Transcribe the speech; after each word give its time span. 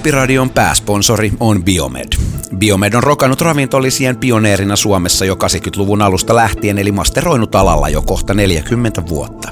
Inspiradion 0.00 0.50
pääsponsori 0.50 1.32
on 1.40 1.64
Biomed. 1.64 2.08
Biomed 2.58 2.94
on 2.94 3.02
rokannut 3.02 3.40
ravintolisien 3.40 4.16
pioneerina 4.16 4.76
Suomessa 4.76 5.24
jo 5.24 5.34
80-luvun 5.34 6.02
alusta 6.02 6.34
lähtien, 6.34 6.78
eli 6.78 6.92
masteroinut 6.92 7.54
alalla 7.54 7.88
jo 7.88 8.02
kohta 8.02 8.34
40 8.34 9.02
vuotta. 9.08 9.48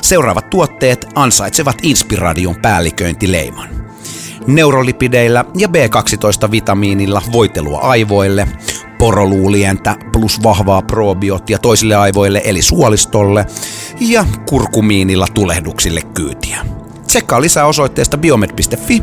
Seuraavat 0.00 0.50
tuotteet 0.50 1.06
ansaitsevat 1.14 1.76
Inspiradion 1.82 2.56
päälliköintileiman. 2.62 3.68
Neurolipideillä 4.46 5.44
ja 5.56 5.68
B12-vitamiinilla 5.68 7.22
voitelua 7.32 7.78
aivoille, 7.78 8.48
poroluulientä 8.98 9.96
plus 10.12 10.42
vahvaa 10.42 10.82
probioottia 10.82 11.58
toisille 11.58 11.94
aivoille 11.94 12.42
eli 12.44 12.62
suolistolle 12.62 13.46
ja 14.00 14.24
kurkumiinilla 14.48 15.26
tulehduksille 15.34 16.02
kyytiä. 16.14 16.81
Tsekkaa 17.12 17.40
lisää 17.40 17.66
osoitteesta 17.66 18.18
biomed.fi 18.18 19.02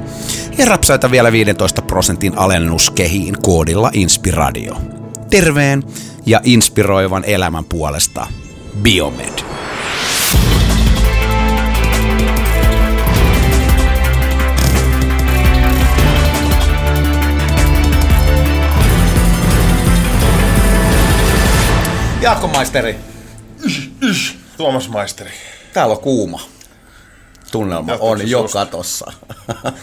ja 0.57 0.65
rapsaita 0.65 1.11
vielä 1.11 1.31
15 1.31 1.81
prosentin 1.81 2.37
alennuskehiin 2.37 3.35
koodilla 3.41 3.89
Inspiradio. 3.93 4.77
Terveen 5.29 5.83
ja 6.25 6.41
inspiroivan 6.43 7.23
elämän 7.25 7.65
puolesta 7.65 8.27
Biomed. 8.81 9.39
Jaakko 22.21 22.47
Maisteri, 22.47 22.95
Tuomas 24.57 24.89
Maisteri. 24.89 25.31
täällä 25.73 25.95
on 25.95 26.01
kuuma. 26.01 26.58
Tunnelma 27.51 27.91
Johtuuko 27.91 28.11
on 28.11 28.19
se 28.19 28.23
jo 28.25 28.47
katossa. 28.53 29.11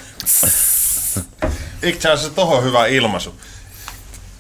Itse 1.83 2.11
asiassa 2.11 2.35
tohon 2.35 2.65
hyvä 2.65 2.87
ilmaisu. 2.87 3.35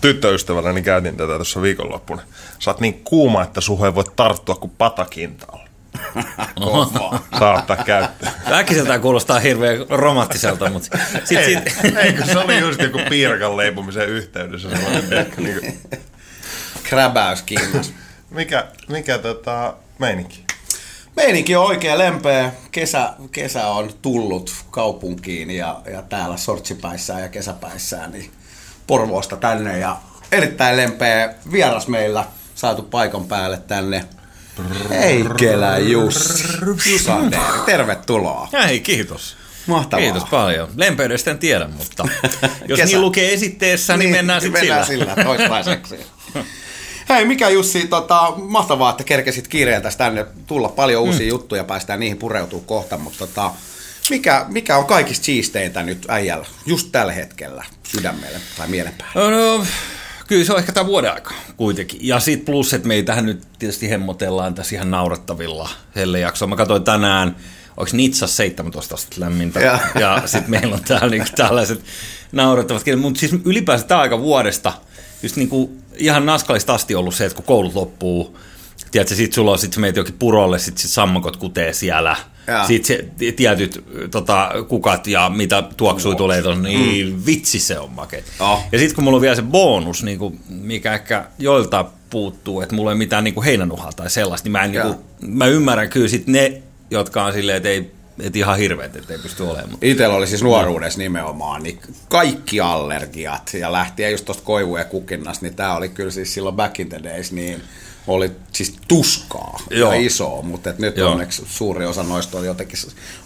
Tyttöystävälläni 0.00 0.82
käytin 0.82 1.16
tätä 1.16 1.34
tuossa 1.34 1.62
viikonloppuna. 1.62 2.22
Sä 2.58 2.70
oot 2.70 2.80
niin 2.80 3.00
kuuma, 3.04 3.42
että 3.42 3.60
suhun 3.60 3.86
ei 3.86 3.94
voi 3.94 4.04
tarttua 4.16 4.54
kuin 4.54 4.72
patakintaalla. 4.78 5.66
Saa 7.38 7.58
ottaa 7.58 7.76
käyttöön. 7.76 8.32
Äkkiseltään 8.52 9.00
kuulostaa 9.00 9.38
hirveän 9.38 9.78
romanttiselta, 9.88 10.70
mutta 10.70 10.98
sit, 11.24 11.38
Ei, 11.38 11.54
sit, 11.54 11.96
eikö 11.96 12.24
se 12.24 12.38
oli 12.38 12.58
just 12.58 12.80
joku 12.82 12.98
piirakan 13.08 13.56
leipomisen 13.56 14.08
yhteydessä. 14.08 14.68
sellainen, 14.70 15.26
niin 15.36 15.60
kuin, 15.60 15.80
Kräbäys 16.82 17.42
kiinnos. 17.42 17.92
mikä, 18.30 18.66
mikä 18.88 19.18
tota, 19.18 19.74
meininki? 19.98 20.45
Meininki 21.16 21.56
on 21.56 21.66
oikein 21.66 21.98
lempeä. 21.98 22.52
Kesä, 22.72 23.12
kesä 23.32 23.66
on 23.66 23.90
tullut 24.02 24.54
kaupunkiin 24.70 25.50
ja, 25.50 25.80
ja 25.92 26.02
täällä 26.02 26.36
sortsipäissään 26.36 27.22
ja 27.22 27.28
kesäpäissään 27.28 28.10
niin 28.12 28.30
Porvoosta 28.86 29.36
tänne 29.36 29.78
ja 29.78 29.96
erittäin 30.32 30.76
lempeä 30.76 31.34
vieras 31.52 31.88
meillä 31.88 32.24
saatu 32.54 32.82
paikan 32.82 33.24
päälle 33.24 33.58
tänne. 33.68 34.04
Heikelä 34.90 35.78
Jussi. 35.78 36.44
Tervetuloa. 37.66 38.48
hei, 38.66 38.80
kiitos. 38.80 39.36
Mahtavaa. 39.66 40.02
Kiitos 40.04 40.24
paljon. 40.24 40.68
Lempeydestä 40.76 41.30
en 41.30 41.38
tiedä, 41.38 41.68
mutta 41.68 42.08
jos 42.68 42.76
Kesä. 42.80 42.84
niin 42.84 43.00
lukee 43.00 43.32
esitteessä, 43.32 43.96
niin, 43.96 44.10
mennään 44.10 44.40
sitten 44.40 44.60
sillä. 44.60 44.86
mennään 44.88 45.14
sillä. 45.16 45.24
toistaiseksi. 45.24 45.96
Hei, 47.08 47.24
mikä 47.24 47.48
Jussi, 47.48 47.86
tota, 47.86 48.32
mahtavaa, 48.36 48.90
että 48.90 49.04
kerkesit 49.04 49.48
kiireeltä 49.48 49.90
tänne 49.98 50.26
tulla. 50.46 50.68
Paljon 50.68 51.02
uusia 51.02 51.26
mm. 51.26 51.28
juttuja, 51.28 51.64
päästään 51.64 52.00
niihin 52.00 52.18
pureutuu 52.18 52.60
kohta, 52.60 52.98
mutta 52.98 53.18
tota, 53.18 53.50
mikä, 54.10 54.46
mikä 54.48 54.76
on 54.76 54.86
kaikista 54.86 55.24
siisteintä 55.24 55.82
nyt 55.82 56.06
äijällä, 56.08 56.46
just 56.66 56.88
tällä 56.92 57.12
hetkellä, 57.12 57.64
sydämelle 57.82 58.40
tai 58.56 58.68
mielen 58.68 58.94
päälle? 58.98 59.30
No, 59.30 59.58
no, 59.58 59.66
kyllä 60.26 60.44
se 60.44 60.52
on 60.52 60.58
ehkä 60.58 60.72
tämä 60.72 60.86
vuoden 60.86 61.12
aika 61.12 61.34
kuitenkin. 61.56 62.00
Ja 62.02 62.20
sit 62.20 62.44
plus, 62.44 62.74
että 62.74 62.88
meitähän 62.88 63.26
nyt 63.26 63.46
tietysti 63.58 63.90
hemmotellaan 63.90 64.54
tässä 64.54 64.76
ihan 64.76 64.90
naurattavilla 64.90 65.68
hellejaksoilla. 65.96 66.52
Mä 66.52 66.56
katsoin 66.56 66.84
tänään, 66.84 67.36
onko 67.76 67.90
Nitsas 67.92 68.36
17 68.36 68.94
astetta 68.94 69.20
lämmintä. 69.20 69.60
Ja. 69.60 69.78
Ja, 70.00 70.22
sitten 70.26 70.50
meillä 70.50 70.74
on 70.74 70.84
täällä 70.84 71.08
niinku 71.08 71.28
tällaiset 71.36 71.84
naurattavat. 72.32 72.82
Mutta 73.00 73.20
siis 73.20 73.32
ylipäänsä 73.44 73.86
tämä 73.86 74.00
aika 74.00 74.20
vuodesta, 74.20 74.72
just 75.22 75.36
niinku 75.36 75.76
ihan 75.96 76.26
naskalista 76.26 76.74
asti 76.74 76.94
ollut 76.94 77.14
se, 77.14 77.24
että 77.24 77.36
kun 77.36 77.44
koulut 77.44 77.74
loppuu, 77.74 78.38
tiedätkö, 78.90 79.14
sit 79.14 79.32
sulla 79.32 79.50
on, 79.50 79.58
sit 79.58 79.72
sä 79.72 79.80
meet 79.80 79.96
jokin 79.96 80.14
purolle, 80.18 80.58
sit, 80.58 80.78
sit 80.78 80.90
sammakot 80.90 81.36
kutee 81.36 81.72
siellä. 81.72 82.16
Ja. 82.46 82.66
Sitten 82.66 82.96
se 83.18 83.32
tietyt 83.32 83.84
tota, 84.10 84.50
kukat 84.68 85.06
ja 85.06 85.28
mitä 85.28 85.62
tuoksui 85.76 86.16
tulee 86.16 86.42
tuossa, 86.42 86.62
niin 86.62 87.12
mm. 87.12 87.22
vitsi 87.26 87.60
se 87.60 87.78
on 87.78 87.90
makea. 87.90 88.22
Oh. 88.40 88.64
Ja 88.72 88.78
sitten 88.78 88.94
kun 88.94 89.04
mulla 89.04 89.16
on 89.16 89.22
vielä 89.22 89.34
se 89.34 89.42
bonus, 89.42 90.02
niin 90.02 90.18
kuin, 90.18 90.40
mikä 90.48 90.94
ehkä 90.94 91.24
joilta 91.38 91.84
puuttuu, 92.10 92.60
että 92.60 92.74
mulla 92.74 92.90
ei 92.90 92.98
mitään 92.98 93.24
niin 93.24 93.34
kuin 93.34 93.44
heinänuhaa 93.44 93.92
tai 93.92 94.10
sellaista, 94.10 94.46
niin 94.46 94.52
mä, 94.52 94.62
en, 94.62 94.72
niin 94.72 94.82
kuin, 94.82 94.96
mä 95.20 95.46
ymmärrän 95.46 95.88
kyllä 95.88 96.08
sit 96.08 96.26
ne, 96.26 96.62
jotka 96.90 97.24
on 97.24 97.32
silleen, 97.32 97.56
että 97.56 97.68
ei 97.68 97.95
et 98.20 98.36
ihan 98.36 98.58
hirveet, 98.58 98.96
että 98.96 99.12
ei 99.12 99.18
pysty 99.18 99.42
olemaan. 99.42 99.78
Itellä 99.82 100.16
oli 100.16 100.26
siis 100.26 100.42
nuoruudessa 100.42 100.98
nimenomaan 100.98 101.62
niin 101.62 101.80
kaikki 102.08 102.60
allergiat 102.60 103.54
ja 103.54 103.72
lähtien 103.72 104.10
just 104.10 104.24
tuosta 104.24 104.44
koivu- 104.44 104.76
ja 104.76 104.84
kukinnasta, 104.84 105.46
niin 105.46 105.54
tämä 105.54 105.76
oli 105.76 105.88
kyllä 105.88 106.10
siis 106.10 106.34
silloin 106.34 106.56
back 106.56 106.80
in 106.80 106.88
the 106.88 107.00
days, 107.02 107.32
niin 107.32 107.62
oli 108.06 108.30
siis 108.52 108.76
tuskaa 108.88 109.58
Joo. 109.70 109.92
ja 109.92 110.00
isoa, 110.00 110.42
mutta 110.42 110.70
et 110.70 110.78
nyt 110.78 110.96
Joo. 110.96 111.12
onneksi 111.12 111.42
suuri 111.46 111.86
osa 111.86 112.02
noista 112.02 112.38
on 112.38 112.46
jotenkin 112.46 112.78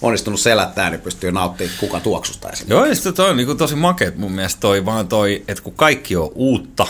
onnistunut 0.03 0.41
selättää, 0.41 0.91
niin 0.91 1.01
pystyy 1.01 1.33
nauttimaan 1.33 1.79
kukan 1.81 2.01
tuoksusta 2.01 2.49
esimerkiksi. 2.49 2.75
Joo, 2.75 2.87
ja 2.87 2.95
sitten 2.95 3.15
toi 3.15 3.31
on 3.31 3.37
niin 3.37 3.59
tosi 3.59 3.75
makeet 3.75 4.19
mun 4.19 4.33
mielestä 4.33 4.61
toi, 4.61 4.85
vaan 4.85 5.09
toi, 5.09 5.45
että 5.49 5.63
kun 5.63 5.75
kaikki 5.75 6.17
on 6.17 6.31
uutta, 6.35 6.87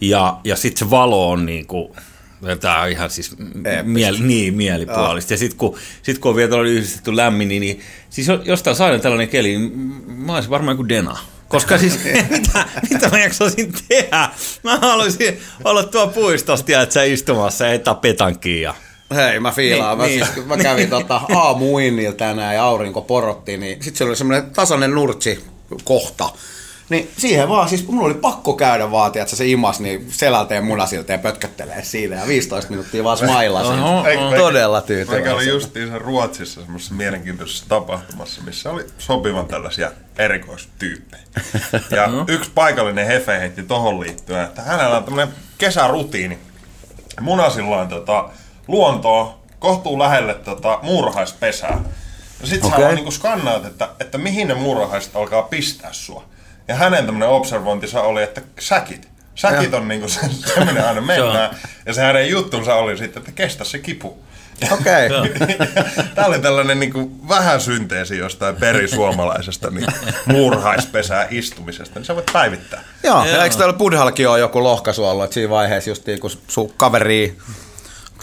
ja, 0.00 0.40
ja 0.44 0.56
sitten 0.56 0.78
se 0.86 0.90
valo 0.90 1.30
on 1.30 1.46
niin 1.46 1.66
kuin, 1.66 1.96
tämä 2.60 2.82
on 2.82 2.88
ihan 2.88 3.10
siis 3.10 3.36
mieli, 3.82 4.20
niin, 4.20 4.54
mielipuolista. 4.54 5.32
Ja 5.32 5.38
sitten 5.38 5.58
kun, 5.58 5.78
sit 6.02 6.18
kun 6.18 6.30
on 6.30 6.36
vielä 6.36 6.50
tällainen 6.50 6.74
yhdistetty 6.74 7.16
lämmin, 7.16 7.48
niin, 7.48 7.60
niin 7.60 7.80
siis 8.10 8.28
jo- 8.28 8.42
jostain 8.44 8.76
saadaan 8.76 9.00
tällainen 9.00 9.28
keli, 9.28 9.48
niin 9.48 9.72
mä 10.06 10.34
olisin 10.34 10.50
varmaan 10.50 10.76
kuin 10.76 10.88
Dena. 10.88 11.18
Koska 11.48 11.78
siis, 11.78 12.00
mitä, 12.30 12.64
mitä 12.90 13.08
mä 13.08 13.18
jaksaisin 13.18 13.72
tehdä? 13.88 14.28
Mä 14.62 14.78
haluaisin 14.78 15.40
olla 15.64 15.82
tuo 15.82 16.06
puistossa, 16.06 16.66
tiedätkö, 16.66 17.04
istumassa 17.04 17.66
ja 17.66 17.94
petankiin 17.94 18.62
ja... 18.62 18.74
Hei, 19.14 19.40
mä 19.40 19.50
fiilaan. 19.50 19.98
Niin, 19.98 20.20
mä, 20.20 20.24
niin. 20.24 20.34
siis, 20.34 20.46
mä 20.46 20.56
kävin 20.56 20.90
tota 20.90 21.20
aamuinnilla 21.34 22.12
tänään 22.12 22.54
ja 22.54 22.64
aurinko 22.64 23.02
porotti, 23.02 23.56
niin 23.56 23.82
sitten 23.82 23.98
se 23.98 24.04
oli 24.04 24.16
semmoinen 24.16 24.50
tasainen 24.50 24.90
nurtsi 24.90 25.44
kohta. 25.84 26.28
Niin 26.88 27.10
siihen 27.16 27.48
vaan, 27.48 27.68
siis 27.68 27.86
mulla 27.88 28.06
oli 28.06 28.14
pakko 28.14 28.52
käydä 28.52 28.90
vaan, 28.90 29.12
että 29.18 29.36
se 29.36 29.46
imas 29.46 29.80
niin 29.80 30.06
selältä 30.10 30.54
ja 30.54 30.62
munasilta 30.62 31.12
ja 31.12 31.18
pötköttelee 31.18 31.84
siinä 31.84 32.16
ja 32.16 32.26
15 32.26 32.70
minuuttia 32.70 33.04
vaan 33.04 33.16
smailasin. 33.16 33.82
Oho, 33.82 34.06
Eikö- 34.08 34.22
eikö- 34.24 34.36
Todella 34.36 34.82
Meikä 34.88 34.94
oli 34.94 35.06
tyytyväinen. 35.06 35.48
justiinsa 35.48 35.98
Ruotsissa 35.98 36.60
semmoisessa 36.60 36.94
mielenkiintoisessa 36.94 37.64
tapahtumassa, 37.68 38.42
missä 38.42 38.70
oli 38.70 38.86
sopivan 38.98 39.46
tällaisia 39.46 39.90
erikoistyyppejä. 40.18 41.22
Ja 41.90 42.08
yksi 42.28 42.50
paikallinen 42.54 43.06
hefe 43.06 43.38
heitti 43.38 43.62
tohon 43.62 44.00
liittyen, 44.00 44.44
että 44.44 44.62
hänellä 44.62 44.96
on 44.96 45.04
tämmöinen 45.04 45.34
kesärutiini. 45.58 46.38
Munasillaan 47.20 47.88
tota, 47.88 48.28
luontoa 48.68 49.38
kohtuu 49.58 49.98
lähelle 49.98 50.34
tota, 50.34 50.78
muurahaispesää. 50.82 51.80
Ja 52.40 52.46
sit 52.46 52.64
okay. 52.64 52.78
Sä 52.78 52.82
vaan 52.84 52.94
niinku 52.94 53.10
skannaat, 53.10 53.64
että, 53.64 53.88
että 54.00 54.18
mihin 54.18 54.48
ne 54.48 54.54
muurahaiset 54.54 55.16
alkaa 55.16 55.42
pistää 55.42 55.92
sua. 55.92 56.24
Ja 56.68 56.74
hänen 56.74 57.06
tämmöinen 57.06 57.28
observointinsa 57.28 58.02
oli, 58.02 58.22
että 58.22 58.40
säkit. 58.58 59.08
Säkit 59.34 59.74
on 59.74 59.88
niinku 59.88 60.08
se, 60.08 60.20
se 60.30 60.64
minne 60.64 60.82
aina 60.82 61.00
mennään. 61.00 61.56
Ja 61.86 61.94
se 61.94 62.02
hänen 62.02 62.30
juttunsa 62.30 62.74
oli 62.74 62.98
sitten, 62.98 63.20
että 63.20 63.32
kestä 63.32 63.64
se 63.64 63.78
kipu. 63.78 64.24
Okei. 64.70 65.08
Tämä 66.14 66.26
oli 66.26 66.38
tällainen 66.38 66.80
niin 66.80 66.92
kuin 66.92 67.28
vähän 67.28 67.60
synteesi 67.60 68.18
jostain 68.18 68.56
perisuomalaisesta 68.56 69.70
niin 69.70 69.86
muurhaispesää 70.26 71.26
istumisesta, 71.30 71.98
niin 71.98 72.06
sä 72.06 72.14
voit 72.14 72.30
päivittää. 72.32 72.82
Joo, 73.02 73.24
Joo. 73.24 73.36
ja 73.36 73.44
eikö 73.44 73.56
täällä 73.56 73.72
Budhallakin 73.72 74.28
ole 74.28 74.38
joku 74.38 74.62
lohkaisu 74.62 75.04
ollut, 75.04 75.24
että 75.24 75.34
siinä 75.34 75.50
vaiheessa 75.50 75.90
just 75.90 76.04
kun 76.20 76.30
sun 76.48 76.72
kaveri 76.76 77.36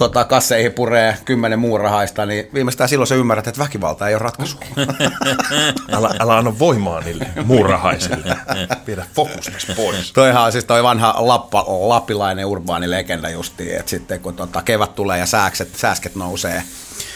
tota, 0.01 0.23
kasseihin 0.23 0.73
puree 0.73 1.17
kymmenen 1.25 1.59
muurahaista, 1.59 2.25
niin 2.25 2.49
viimeistään 2.53 2.89
silloin 2.89 3.07
sä 3.07 3.15
ymmärrät, 3.15 3.47
että 3.47 3.61
väkivalta 3.63 4.07
ei 4.07 4.15
ole 4.15 4.19
ratkaisu. 4.19 4.57
Älä, 5.95 6.09
älä 6.19 6.37
anna 6.37 6.59
voimaa 6.59 7.01
niille 7.01 7.27
muurahaisille. 7.43 8.37
Pidä 8.85 9.05
fokusta 9.15 9.73
pois. 9.75 10.11
Toihan 10.11 10.43
on 10.43 10.51
siis 10.51 10.65
toi 10.65 10.83
vanha 10.83 11.15
lappa, 11.17 11.65
lappilainen 11.67 12.45
urbaani 12.45 12.89
legenda 12.89 13.29
justiin, 13.29 13.75
että 13.75 13.89
sitten 13.89 14.19
kun 14.19 14.35
tota, 14.35 14.61
kevät 14.61 14.95
tulee 14.95 15.19
ja 15.19 15.25
sääkset, 15.25 15.75
sääsket 15.75 16.15
nousee 16.15 16.63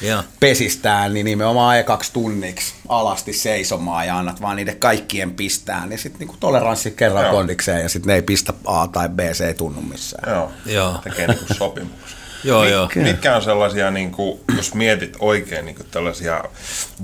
Joo. 0.02 0.24
pesistään, 0.40 1.14
niin 1.14 1.26
nimenomaan 1.26 1.80
ekaksi 1.80 2.14
tunniksi 2.14 2.74
alasti 2.90 3.34
seisomaan 3.34 4.08
ja 4.08 4.18
annat 4.18 4.42
vaan 4.42 4.56
niiden 4.56 4.80
kaikkien 4.80 5.34
pistää, 5.34 5.86
niin 5.86 6.00
sitten 6.00 6.20
niinku 6.20 6.36
toleranssi 6.40 6.92
kerran 6.92 7.32
kondikseen 7.32 7.82
ja 7.82 7.90
sitten 7.90 8.08
ne 8.08 8.16
ei 8.16 8.22
pistä 8.22 8.54
A 8.66 8.88
tai 8.88 9.10
B, 9.10 9.20
se 9.34 9.48
ei 9.48 9.54
tunnu 9.54 9.82
missään. 9.82 10.34
Joo. 10.34 10.52
Joo. 10.66 11.00
Tekee 11.04 11.28
niin 11.28 11.38
kuin 11.38 11.58
sopimuksen. 11.58 12.25
Joo, 12.46 12.66
joo. 12.66 12.90
Mitkä 12.96 13.36
on 13.36 13.42
sellaisia, 13.42 13.92
niin 13.92 14.12
kuin, 14.12 14.40
jos 14.58 14.74
mietit 14.74 15.16
oikein 15.20 15.66
niin 15.66 15.76
kuin 15.76 15.88
tällaisia 15.92 16.44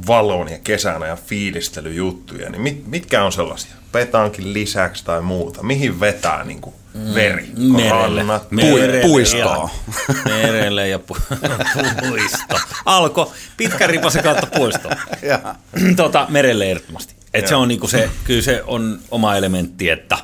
valon 0.08 0.52
ja 0.52 0.58
kesän 0.64 1.02
ja 1.02 1.16
fiilistelyjuttuja, 1.26 2.50
niin 2.50 2.62
mit, 2.62 2.88
mitkä 2.88 3.24
on 3.24 3.32
sellaisia? 3.32 3.72
Petaankin 3.92 4.54
lisäksi 4.54 5.06
tai 5.06 5.22
muuta. 5.22 5.64
Mihin 5.64 6.00
vetää 6.00 6.44
niin 6.44 6.62
kuin 6.62 6.76
veri? 7.16 7.50
Merelle. 7.58 8.20
Rannat, 8.20 8.52
Merelle. 8.52 9.02
puistoon. 9.02 9.70
Ja, 10.08 10.14
merelle 10.26 10.88
ja 10.88 10.98
pu- 10.98 11.38
puisto. 12.08 12.60
Alko 12.86 13.34
pitkän 13.58 13.90
ripasen 13.90 14.24
kautta 14.24 14.48
puisto. 14.56 14.90
Ja. 15.22 15.56
tota, 15.96 16.26
merelle 16.30 16.66
ehdottomasti. 16.72 17.16
Et 17.34 17.48
se 17.48 17.56
on 17.56 17.68
niinku 17.68 17.88
se, 17.88 18.10
kyllä 18.24 18.42
se 18.42 18.64
on 18.68 19.00
oma 19.12 19.36
elementti, 19.36 19.90
että 19.90 20.18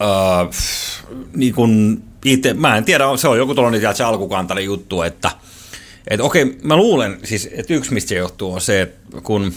öö, 0.00 0.08
niin 1.34 1.54
kun 1.54 2.02
itse, 2.24 2.54
mä 2.54 2.76
en 2.76 2.84
tiedä, 2.84 3.04
se 3.16 3.28
on 3.28 3.38
joku 3.38 3.54
tuollainen 3.54 3.80
tiedätkö, 3.80 4.06
alkukantainen 4.06 4.64
juttu, 4.64 5.02
että 5.02 5.30
et 6.08 6.20
okei, 6.20 6.58
mä 6.62 6.76
luulen, 6.76 7.20
siis, 7.24 7.48
että 7.52 7.74
yksi 7.74 7.94
mistä 7.94 8.08
se 8.08 8.14
johtuu 8.14 8.52
on 8.52 8.60
se, 8.60 8.80
että 8.80 9.20
kun 9.22 9.52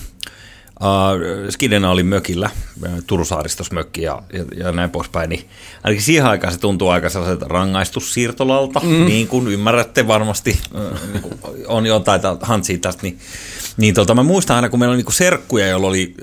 Uh, 0.81 1.49
Skidena 1.49 1.91
oli 1.91 2.03
mökillä, 2.03 2.49
Turusaaristos-mökki 3.07 4.01
ja, 4.01 4.21
ja, 4.33 4.45
ja 4.57 4.71
näin 4.71 4.89
poispäin, 4.89 5.29
niin 5.29 5.49
ainakin 5.83 6.03
siihen 6.03 6.25
aikaan 6.25 6.53
se 6.53 6.59
tuntuu 6.59 6.89
aika 6.89 7.09
sellaiselta 7.09 7.47
rangaistussiirtolalta, 7.47 8.79
mm. 8.79 9.05
niin 9.05 9.27
kuin 9.27 9.47
ymmärrätte 9.47 10.07
varmasti, 10.07 10.59
uh, 10.73 10.99
niin 11.13 11.23
on 11.67 11.85
jotain 11.85 12.21
hantsia 12.41 12.77
tästä, 12.77 13.03
niin, 13.03 13.19
niin 13.77 13.93
tota, 13.93 14.15
mä 14.15 14.23
muistan 14.23 14.55
aina, 14.55 14.69
kun 14.69 14.79
meillä 14.79 14.91
oli 14.91 14.97
niin 14.97 15.05
kuin 15.05 15.13
serkkuja, 15.13 15.67
joilla 15.67 15.87
oli 15.87 16.15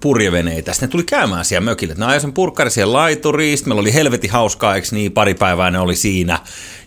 purjeveneitä, 0.00 0.72
sitten 0.72 0.86
ne 0.86 0.90
tuli 0.90 1.02
käymään 1.02 1.44
siellä 1.44 1.64
mökillä. 1.64 1.94
Ne 1.98 2.04
ajoi 2.04 2.20
sen 2.20 2.32
purkkari 2.32 2.70
siellä 2.70 2.92
laituriin, 2.92 3.58
meillä 3.66 3.80
oli 3.80 3.94
helvetin 3.94 4.30
hauskaa, 4.30 4.74
eikö 4.74 4.88
niin, 4.90 5.12
pari 5.12 5.34
päivää 5.34 5.70
ne 5.70 5.78
oli 5.78 5.96
siinä, 5.96 6.38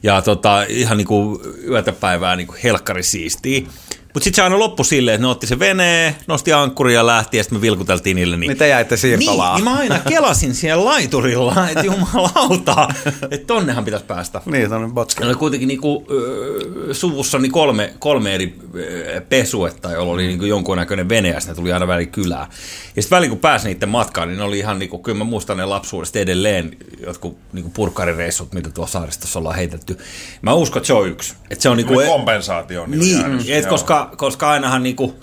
ja 0.04 0.22
tota, 0.22 0.64
ihan 0.64 0.98
niin 0.98 1.08
kuin 1.08 1.40
yötä 1.70 1.92
päivää 1.92 2.36
niin 2.36 2.48
kuin 2.48 2.60
helkkari 2.64 3.04
siistii. 3.04 3.68
Mutta 4.13 4.24
sitten 4.24 4.36
se 4.36 4.42
aina 4.42 4.60
loppui 4.60 4.86
silleen, 4.86 5.15
että 5.15 5.27
ne 5.27 5.31
otti 5.31 5.48
se 5.48 5.60
veneen, 5.60 6.15
nosti 6.27 6.54
ankkuria 6.54 7.00
ja 7.00 7.06
lähti 7.06 7.38
ja 7.38 7.44
sitten 7.44 7.57
me 7.57 7.62
vilkuteltiin 7.62 8.15
niille. 8.15 8.38
Niin... 8.38 8.51
Mitä 8.51 8.65
jäitte 8.65 8.98
siirtolaan? 8.98 9.56
Niin, 9.56 9.65
niin 9.65 9.74
mä 9.74 9.80
aina 9.80 10.00
kelasin 10.10 10.56
siellä 10.56 10.86
laiturilla, 10.86 11.69
että 11.69 11.86
jumalauta, 11.86 12.88
että 13.31 13.48
tonnehan 13.48 13.86
pitäisi 13.86 14.06
päästä. 14.06 14.42
Niin, 14.45 14.69
tonne 14.69 14.89
botski. 14.94 15.21
Ne 15.21 15.27
oli 15.27 15.36
kuitenkin 15.36 15.68
niinku, 15.68 16.07
suvussa 16.92 17.39
niin 17.39 17.51
kolme, 17.51 17.94
kolme 18.00 18.36
eri 18.36 18.56
pesuetta, 19.30 19.92
jolla 19.92 20.13
oli 20.13 20.27
niinku 20.27 20.45
jonkunnäköinen 20.45 21.09
vene 21.09 21.30
ja 21.30 21.39
ne 21.48 21.56
tuli 21.56 21.74
aina 21.74 21.88
väliin 21.88 22.12
kylään. 22.12 22.48
Ja 22.95 23.01
sitten 23.01 23.16
väliin 23.16 23.30
kun 23.30 23.39
pääsi 23.39 23.68
niiden 23.68 23.89
matkaan, 23.89 24.27
niin 24.27 24.38
ne 24.38 24.44
oli 24.44 24.59
ihan 24.59 24.80
niinku, 24.80 25.00
kyllä 25.00 25.18
mä 25.18 25.24
muistan 25.24 25.57
ne 25.57 25.66
lapsuudesta 25.66 26.19
edelleen 26.19 26.77
jotkut 27.06 27.38
niinku 27.54 27.69
purkkarireissut, 27.69 28.54
mitä 28.54 28.69
tuossa 28.69 29.00
saaristossa 29.00 29.39
ollaan 29.39 29.56
heitetty. 29.56 29.98
Mä 30.42 30.54
uskon, 30.54 30.80
että 30.80 30.88
se 30.88 30.94
on 30.94 31.07
yksi. 31.07 31.33
Että 31.50 31.63
se 31.63 31.69
on 31.69 31.77
niinku, 31.77 31.94
kompensaatio. 32.07 32.86
Niin, 32.88 33.00
niin, 33.00 33.54
et 33.54 33.63
Joo. 33.63 33.69
Koska, 34.04 34.18
koska 34.18 34.50
ainahan 34.50 34.84
niinku, 34.84 35.16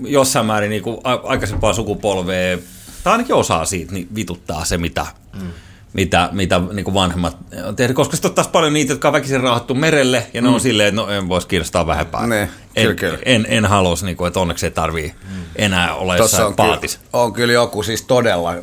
jossain 0.00 0.46
määrin 0.46 0.70
niinku, 0.70 1.00
a- 1.04 1.20
aikaisempaa 1.24 1.72
sukupolvea, 1.72 2.58
tai 3.04 3.12
ainakin 3.12 3.34
osaa 3.34 3.64
siitä, 3.64 3.92
niin 3.92 4.08
vituttaa 4.14 4.64
se, 4.64 4.78
mitä, 4.78 5.06
mm. 5.40 5.50
mitä, 5.92 6.28
mitä 6.32 6.60
niinku 6.72 6.94
vanhemmat 6.94 7.36
on 7.64 7.76
tehnyt. 7.76 7.96
Koska 7.96 8.16
sitten 8.16 8.30
on 8.30 8.34
taas 8.34 8.48
paljon 8.48 8.72
niitä, 8.72 8.92
jotka 8.92 9.08
on 9.08 9.12
väkisin 9.12 9.40
raahattu 9.40 9.74
merelle, 9.74 10.26
ja 10.34 10.42
ne 10.42 10.48
on 10.48 10.60
silleen, 10.60 10.88
että 10.88 11.00
no 11.00 11.08
en 11.08 11.28
voisi 11.28 11.46
kiinnostaa 11.48 11.86
vähempää. 11.86 12.26
Ne, 12.26 12.40
en, 12.76 12.86
kyllä, 12.86 12.94
kyllä. 12.94 13.18
en, 13.24 13.46
en 13.48 13.64
haluaisi, 13.64 14.04
niinku, 14.04 14.24
että 14.24 14.40
onneksi 14.40 14.66
ei 14.66 14.70
tarvii 14.70 15.14
enää 15.56 15.94
olla 15.94 16.16
Tossa 16.16 16.24
jossain 16.24 16.46
on 16.46 16.56
kyllä, 16.56 16.68
paatis. 16.68 17.00
on 17.12 17.32
kyllä 17.32 17.52
joku 17.52 17.82
siis 17.82 18.02
todella, 18.02 18.54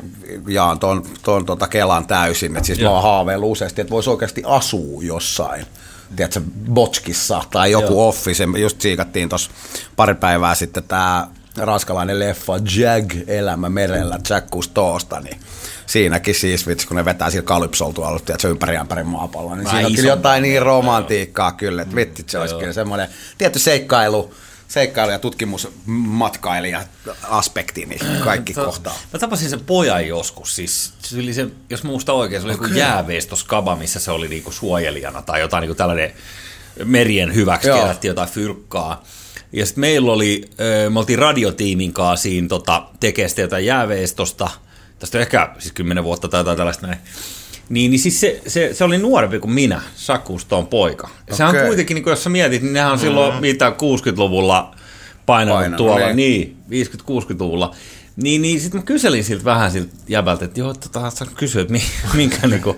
jaan 0.48 0.78
ton, 0.78 1.04
ton 1.22 1.46
tota 1.46 1.68
Kelan 1.68 2.06
täysin, 2.06 2.56
että 2.56 2.66
siis 2.66 2.78
Joo. 2.78 2.90
mä 2.90 2.94
oon 2.94 3.02
haaveillut 3.02 3.50
useasti, 3.50 3.80
että 3.80 3.90
voisi 3.90 4.10
oikeasti 4.10 4.42
asua 4.46 5.02
jossain. 5.02 5.66
Tiedätkö, 6.16 6.40
Botskissa 6.70 7.42
tai 7.50 7.70
joku 7.70 7.92
Joo. 7.92 8.08
office. 8.08 8.44
Just 8.58 8.80
siikattiin 8.80 9.28
tuossa 9.28 9.50
pari 9.96 10.14
päivää 10.14 10.54
sitten 10.54 10.82
tämä 10.82 11.28
ranskalainen 11.56 12.18
leffa 12.18 12.52
Jag, 12.56 13.14
Elämä 13.26 13.68
merellä, 13.68 14.18
Jack 14.30 14.50
Cousteausta, 14.50 15.20
niin 15.20 15.40
siinäkin 15.86 16.34
siis, 16.34 16.66
vitsi, 16.66 16.86
kun 16.86 16.96
ne 16.96 17.04
vetää 17.04 17.30
sillä 17.30 17.42
kalypsolla 17.42 17.92
tuolla, 17.92 18.18
tiedätkö, 18.18 18.48
ympäri 18.48 18.76
ämpäri 18.76 19.04
maapalloa, 19.04 19.56
niin 19.56 19.64
Vähän 19.64 19.76
siinä 19.76 19.88
on 19.88 19.94
kyllä 19.94 20.08
jotain 20.08 20.42
niin 20.42 20.62
romantiikkaa 20.62 21.52
kyllä, 21.52 21.82
että 21.82 21.96
vitsi, 21.96 22.24
se 22.26 22.38
olisi 22.38 22.54
kyllä 22.54 22.72
semmoinen 22.72 23.08
tietty 23.38 23.58
seikkailu, 23.58 24.34
seikkailu- 24.70 25.12
ja 25.12 25.18
tutkimusmatkailija 25.18 26.82
aspekti, 27.22 27.86
niin 27.86 28.00
kaikki 28.24 28.54
kohtaa. 28.54 28.98
Mä 29.12 29.18
tapasin 29.18 29.50
sen 29.50 29.60
pojan 29.60 30.08
joskus, 30.08 30.56
siis 30.56 30.92
se 31.02 31.18
oli 31.18 31.34
se, 31.34 31.46
jos 31.70 31.84
mä 31.84 31.90
muistan 31.90 32.14
oikein, 32.14 32.42
se 32.42 32.46
oli 32.46 32.54
okay. 32.54 32.72
jääveistoskaba, 32.72 33.76
missä 33.76 34.00
se 34.00 34.10
oli 34.10 34.28
niinku 34.28 34.52
suojelijana 34.52 35.22
tai 35.22 35.40
jotain 35.40 35.60
niinku 35.60 35.74
tällainen 35.74 36.12
merien 36.84 37.34
hyväksi 37.34 37.68
Joo. 37.68 37.80
kerättiin 37.80 38.08
jotain 38.08 38.28
fyrkkaa. 38.28 39.04
Ja 39.52 39.66
sitten 39.66 39.80
meillä 39.80 40.12
oli, 40.12 40.50
me 40.90 40.98
oltiin 40.98 41.18
radiotiimin 41.18 41.92
kanssa 41.92 42.22
siinä 42.22 42.48
tota, 42.48 42.82
tekee 43.00 43.28
sitten 43.28 43.42
jotain 43.42 43.66
jääveistosta, 43.66 44.50
tästä 44.98 45.18
ehkä 45.18 45.54
siis 45.58 45.72
kymmenen 45.72 46.04
vuotta 46.04 46.28
tai 46.28 46.40
jotain 46.40 46.56
tällaista 46.56 46.86
näin. 46.86 46.98
Niin, 47.70 47.90
niin 47.90 47.98
siis 47.98 48.20
se, 48.20 48.40
se, 48.46 48.74
se, 48.74 48.84
oli 48.84 48.98
nuorempi 48.98 49.38
kuin 49.38 49.52
minä, 49.52 49.80
Sakuston 49.94 50.66
poika. 50.66 51.08
Ja 51.28 51.36
sehän 51.36 51.56
on 51.56 51.66
kuitenkin, 51.66 51.94
niin 51.94 52.04
jos 52.06 52.24
sä 52.24 52.30
mietit, 52.30 52.62
niin 52.62 52.72
nehän 52.72 52.92
on 52.92 52.98
silloin 52.98 53.40
mitä 53.40 53.70
60-luvulla 53.70 54.74
painanut 55.26 55.58
Painanut, 55.58 55.76
tuolla, 55.76 56.12
niin. 56.12 56.56
niin, 56.70 56.86
50-60-luvulla. 56.86 57.74
Niin, 58.16 58.42
niin 58.42 58.60
sitten 58.60 58.80
mä 58.80 58.84
kyselin 58.86 59.24
siltä 59.24 59.44
vähän 59.44 59.70
siltä 59.70 59.90
jäbältä, 60.08 60.44
että 60.44 60.60
joo, 60.60 60.74
tota, 60.74 61.10
sä 61.10 61.26
kysyä, 61.36 61.62
että 61.62 61.72
mi- 61.72 61.82
minkä 62.14 62.46
niinku, 62.46 62.76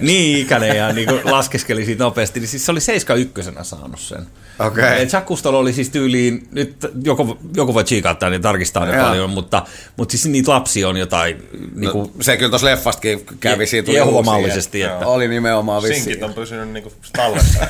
niin 0.00 0.38
ikäinen 0.38 0.76
ja 0.76 0.92
niinku 0.92 1.20
laskeskeli 1.24 1.84
siitä 1.84 2.04
nopeasti, 2.04 2.40
niin 2.40 2.48
siis 2.48 2.66
se 2.66 2.72
oli 2.72 2.80
71 2.80 3.50
saanut 3.62 4.00
sen. 4.00 4.26
Okei. 4.58 4.84
Et 5.02 5.12
Jacques 5.12 5.28
Cousteau 5.28 5.56
oli 5.56 5.72
siis 5.72 5.90
tyyliin, 5.90 6.48
nyt 6.52 6.76
joku, 7.04 7.38
joku 7.56 7.74
voi 7.74 7.84
tsiikata 7.84 8.30
niin 8.30 8.42
tarkistaa 8.42 8.86
ne 8.86 9.02
paljon, 9.02 9.30
mutta, 9.30 9.62
mutta 9.96 10.12
siis 10.12 10.26
niitä 10.26 10.50
lapsia 10.50 10.88
on 10.88 10.96
jotain, 10.96 11.48
niinku, 11.74 12.02
No, 12.16 12.22
se 12.22 12.36
kyllä 12.36 12.50
tuossa 12.50 12.66
leffastakin 12.66 13.26
kävi, 13.40 13.64
Je- 13.64 13.66
siinä 13.66 13.84
tuli 13.86 13.96
jehuvamallisesti, 13.96 14.78
uusia, 14.78 14.92
että- 14.94 15.06
Oli 15.06 15.28
nimenomaan 15.28 15.82
vissiin. 15.82 16.04
Sinkit 16.04 16.22
on 16.22 16.34
pysynyt 16.34 16.68
niinku 16.68 16.92
tallessa. 17.12 17.66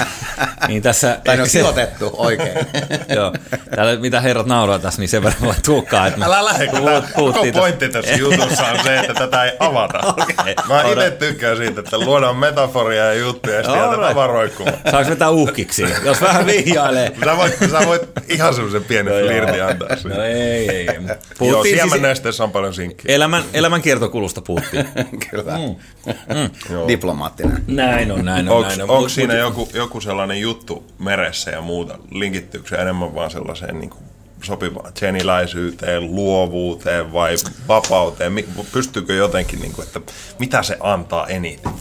niin 0.68 0.82
tässä... 0.82 1.20
Tai 1.24 1.36
ne 1.36 1.42
on 1.42 1.48
sijoitettu 1.58 2.10
oikein. 2.16 2.66
Joo, 3.14 3.32
täällä 3.76 4.00
mitä 4.00 4.20
herrat 4.20 4.46
nauraa 4.46 4.78
tässä, 4.78 5.00
niin 5.00 5.08
sen 5.08 5.22
verran 5.22 5.42
voi 5.42 5.54
tulkkaa, 5.64 6.06
että 6.06 6.20
Älä 6.40 6.50
lähde, 6.50 6.66
kun 6.66 6.82
tää, 6.84 7.00
koko 7.00 7.08
puhuttiin 7.16 7.54
pointti 7.54 7.88
tässä 7.88 8.12
jutussa 8.14 8.66
on 8.66 8.78
se, 8.84 8.98
että 8.98 9.14
tätä 9.14 9.44
ei 9.44 9.52
avata. 9.60 9.98
Okei. 10.08 10.54
Mä 10.68 10.82
itse 10.82 11.10
tykkään 11.10 11.56
siitä, 11.56 11.80
että 11.80 11.98
luodaan 11.98 12.36
metaforia 12.36 13.04
ja 13.04 13.14
juttuja 13.14 13.56
ja 13.56 13.62
sitten 13.62 13.82
jätetään 13.82 14.14
vaan 14.14 14.30
roikkumaan. 14.30 14.76
Saanko 14.90 15.10
vetää 15.10 15.30
uhkiksi? 15.30 15.84
Jos 16.04 16.20
vähän 16.20 16.46
vihjailee. 16.46 17.12
Sä 17.24 17.36
voit, 17.36 17.54
sä 17.70 17.86
voit 17.86 18.02
ihan 18.28 18.54
semmoisen 18.54 18.84
pienen 18.84 19.12
No 19.12 19.18
joo. 19.18 19.28
flirtin 19.28 19.64
antaa 19.64 19.88
No 19.88 19.96
siihen. 19.96 20.20
ei, 20.20 20.68
ei, 20.70 20.70
ei. 20.78 20.86
Joo, 20.86 21.16
Puhuttiin 21.38 21.80
siis 22.22 22.40
on 22.40 22.50
paljon 22.52 22.74
sinkkiä. 22.74 23.14
elämän, 23.14 23.42
elämän 23.54 23.82
kiertokulusta 23.82 24.42
puhuttiin. 24.42 24.88
kyllä. 25.30 25.58
Mm. 25.58 26.50
Joo. 26.72 26.88
Diplomaattinen. 26.88 27.64
Näin 27.66 28.12
on, 28.12 28.24
näin 28.24 28.48
on, 28.48 28.56
Onko 28.56 28.68
näin 28.68 28.82
on. 28.82 28.90
onko 28.90 29.08
siinä 29.08 29.34
mut- 29.34 29.40
joku, 29.40 29.68
joku 29.74 30.00
sellainen 30.00 30.40
juttu 30.40 30.84
meressä 30.98 31.50
ja 31.50 31.60
muuta? 31.60 31.98
Linkittyykö 32.10 32.68
se 32.68 32.76
enemmän 32.76 33.14
vaan 33.14 33.30
sellaiseen 33.30 33.80
niin 33.80 33.90
kuin 33.90 34.02
sopivaan 34.44 34.92
tseniläisyyteen, 34.92 36.14
luovuuteen 36.14 37.12
vai 37.12 37.36
vapauteen? 37.68 38.44
Pystyykö 38.72 39.14
jotenkin, 39.14 39.60
niin 39.60 39.72
kuin, 39.72 39.86
että 39.86 40.00
mitä 40.38 40.62
se 40.62 40.76
antaa 40.80 41.26
eniten? 41.26 41.72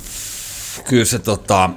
Kyllä 0.84 1.06
se, 1.06 1.20
tota, 1.20 1.70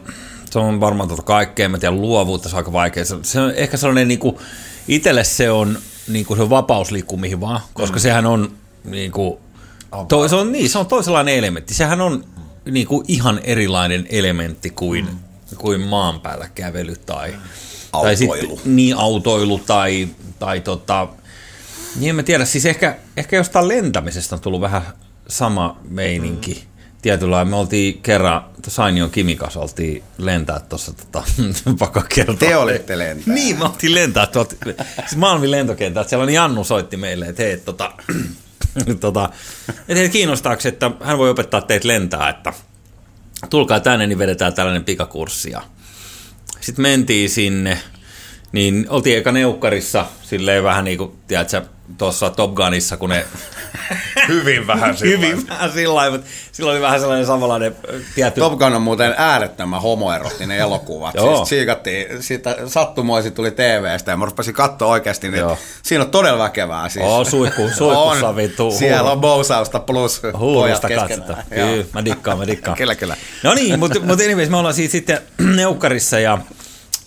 se 0.50 0.58
on 0.58 0.80
varmaan 0.80 1.08
tota 1.08 1.22
kaikkea, 1.22 1.68
mä 1.68 1.78
tiedän, 1.78 2.00
luovuutta 2.00 2.48
se 2.48 2.56
on 2.56 2.58
aika 2.58 2.72
vaikea. 2.72 3.04
Se, 3.04 3.16
se 3.22 3.40
on 3.40 3.50
ehkä 3.50 3.76
sellainen, 3.76 4.08
niinku, 4.08 4.40
itselle 4.88 5.24
se 5.24 5.50
on, 5.50 5.78
niinku, 6.08 6.36
se 6.36 6.42
on 6.42 6.50
vapaus 6.50 6.90
liikkuu 6.90 7.18
mihin 7.18 7.40
vaan, 7.40 7.60
koska 7.74 7.96
mm. 7.96 8.00
sehän 8.00 8.26
on, 8.26 8.52
niinku, 8.84 9.40
to, 10.08 10.28
se 10.28 10.36
on, 10.36 10.52
niin, 10.52 10.70
se 10.70 10.78
on 10.78 10.86
toisenlainen 10.86 11.34
elementti. 11.34 11.74
Sehän 11.74 12.00
on 12.00 12.24
niinku, 12.70 13.04
ihan 13.08 13.40
erilainen 13.44 14.06
elementti 14.10 14.70
kuin, 14.70 15.04
mm. 15.04 15.56
kuin 15.56 15.80
maan 15.80 16.20
päällä 16.20 16.48
kävely 16.54 16.96
tai, 17.06 17.34
tai 17.92 18.16
sit, 18.16 18.30
Autoilu. 18.30 18.60
niin 18.64 18.96
autoilu 18.96 19.58
tai, 19.58 20.08
tai 20.42 20.60
tota, 20.60 21.08
niin 21.96 22.10
en 22.10 22.16
mä 22.16 22.22
tiedä, 22.22 22.44
siis 22.44 22.66
ehkä, 22.66 22.96
ehkä 23.16 23.36
jostain 23.36 23.68
lentämisestä 23.68 24.34
on 24.34 24.40
tullut 24.40 24.60
vähän 24.60 24.82
sama 25.28 25.80
meininki. 25.88 26.54
Mm. 26.54 26.82
Tietyllä 27.02 27.44
me 27.44 27.56
oltiin 27.56 28.02
kerran, 28.02 28.44
Sainion 28.68 29.10
Kimin 29.10 29.36
kanssa 29.36 29.60
oltiin 29.60 30.02
lentää 30.18 30.60
tuossa, 30.60 30.92
tota, 30.92 31.22
pakko 31.78 32.02
kertoa. 32.14 32.36
Te 32.36 32.56
olitte 32.56 32.98
lentää. 32.98 33.34
Niin, 33.34 33.58
me 33.58 33.64
oltiin 33.64 33.94
lentää 33.94 34.26
tuolta, 34.26 34.54
siis 34.98 35.16
Malmin 35.16 35.50
lentokentältä, 35.50 36.08
siellä 36.08 36.22
on 36.22 36.32
Jannu 36.32 36.64
soitti 36.64 36.96
meille, 36.96 37.26
että 37.26 37.42
hei, 37.42 37.56
tota, 37.56 37.92
tota, 39.00 39.30
että 39.68 39.94
hei, 39.94 40.08
kiinnostaako, 40.08 40.68
että 40.68 40.90
hän 41.00 41.18
voi 41.18 41.30
opettaa 41.30 41.60
teitä 41.60 41.88
lentää, 41.88 42.28
että 42.28 42.52
tulkaa 43.50 43.80
tänne, 43.80 44.06
niin 44.06 44.18
vedetään 44.18 44.54
tällainen 44.54 44.84
pikakurssi. 44.84 45.52
Sitten 46.60 46.82
mentiin 46.82 47.30
sinne, 47.30 47.78
niin 48.52 48.86
oltiin 48.88 49.18
eka 49.18 49.32
neukkarissa, 49.32 50.06
silleen 50.22 50.64
vähän 50.64 50.84
niin 50.84 50.98
kuin, 50.98 51.12
tiedätkö, 51.28 51.62
tuossa 51.98 52.30
Top 52.30 52.54
Gunissa, 52.54 52.96
kun 52.96 53.08
ne 53.08 53.24
Hyvin 54.28 54.66
vähän 54.66 54.96
sillä 54.96 55.16
Hyvin 55.16 55.48
vähän 55.48 55.72
sillä 55.72 56.10
mutta 56.10 56.26
silloin 56.52 56.74
oli 56.74 56.82
vähän 56.82 57.00
sellainen 57.00 57.26
samanlainen 57.26 57.76
ö, 57.88 58.00
tietty... 58.14 58.40
Top 58.40 58.58
Gun 58.58 58.74
on 58.74 58.82
muuten 58.82 59.14
äärettömän 59.18 59.82
homoerottinen 59.82 60.58
elokuva. 60.66 61.12
Siis 61.12 61.48
siikattiin, 61.48 62.22
siitä 62.22 62.56
sattumoisin 62.66 63.32
tuli 63.32 63.50
TVstä 63.50 64.10
ja 64.10 64.16
mä 64.16 64.24
rupesin 64.24 64.54
katsoa 64.54 64.88
oikeasti, 64.88 65.28
niin 65.28 65.40
Joo. 65.40 65.58
siinä 65.82 66.04
on 66.04 66.10
todella 66.10 66.38
väkevää. 66.38 66.88
Siis. 66.88 67.04
Oo, 67.04 67.24
suihku, 67.24 67.68
suihkussa 67.76 68.28
on. 68.28 68.36
vittu. 68.36 68.70
Siellä 68.70 69.12
on 69.12 69.20
bousausta 69.20 69.80
plus 69.80 70.22
Huulusta. 70.38 70.88
Joo. 70.92 71.06
Kyllä, 71.08 71.84
mä 71.94 72.04
dikkaan, 72.04 72.38
mä 72.38 72.46
dikkaan. 72.46 72.76
Kyllä, 72.82 72.94
kyllä. 72.94 73.16
No 73.42 73.54
niin, 73.54 73.78
mutta 73.78 74.00
mut 74.00 74.20
anyways, 74.20 74.50
me 74.50 74.56
ollaan 74.56 74.74
siis 74.74 74.92
sitten 74.92 75.18
neukkarissa 75.56 76.18
ja, 76.18 76.38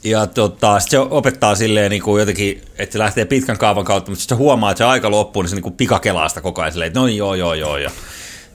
ja 0.06 0.28
tota, 0.28 0.80
sit 0.80 0.90
se 0.90 1.00
opettaa 1.00 1.56
silleen 1.56 1.92
niin 1.92 2.02
kuin 2.02 2.20
jotenkin, 2.20 2.62
että 2.78 2.94
se 2.94 3.00
lähtee 3.00 3.26
pitkän 3.26 3.58
kaavan 3.58 3.86
kautta, 3.86 4.12
mutta 4.12 4.22
sitten 4.22 4.38
se 4.38 4.40
huomaa, 4.40 4.72
että 4.72 4.78
se 4.78 4.84
aika 4.84 5.12
loppuu, 5.12 5.42
niin 5.42 5.50
se 5.50 5.56
niin 5.56 5.64
kuin 5.64 5.76
pikakelaa 5.76 6.30
sitä 6.30 6.42
koko 6.42 6.62
ajan 6.62 6.72
silleen, 6.72 6.88
että 6.88 7.00
no 7.00 7.08
joo, 7.08 7.36
joo, 7.36 7.54
joo. 7.54 7.78
Ja 7.78 7.92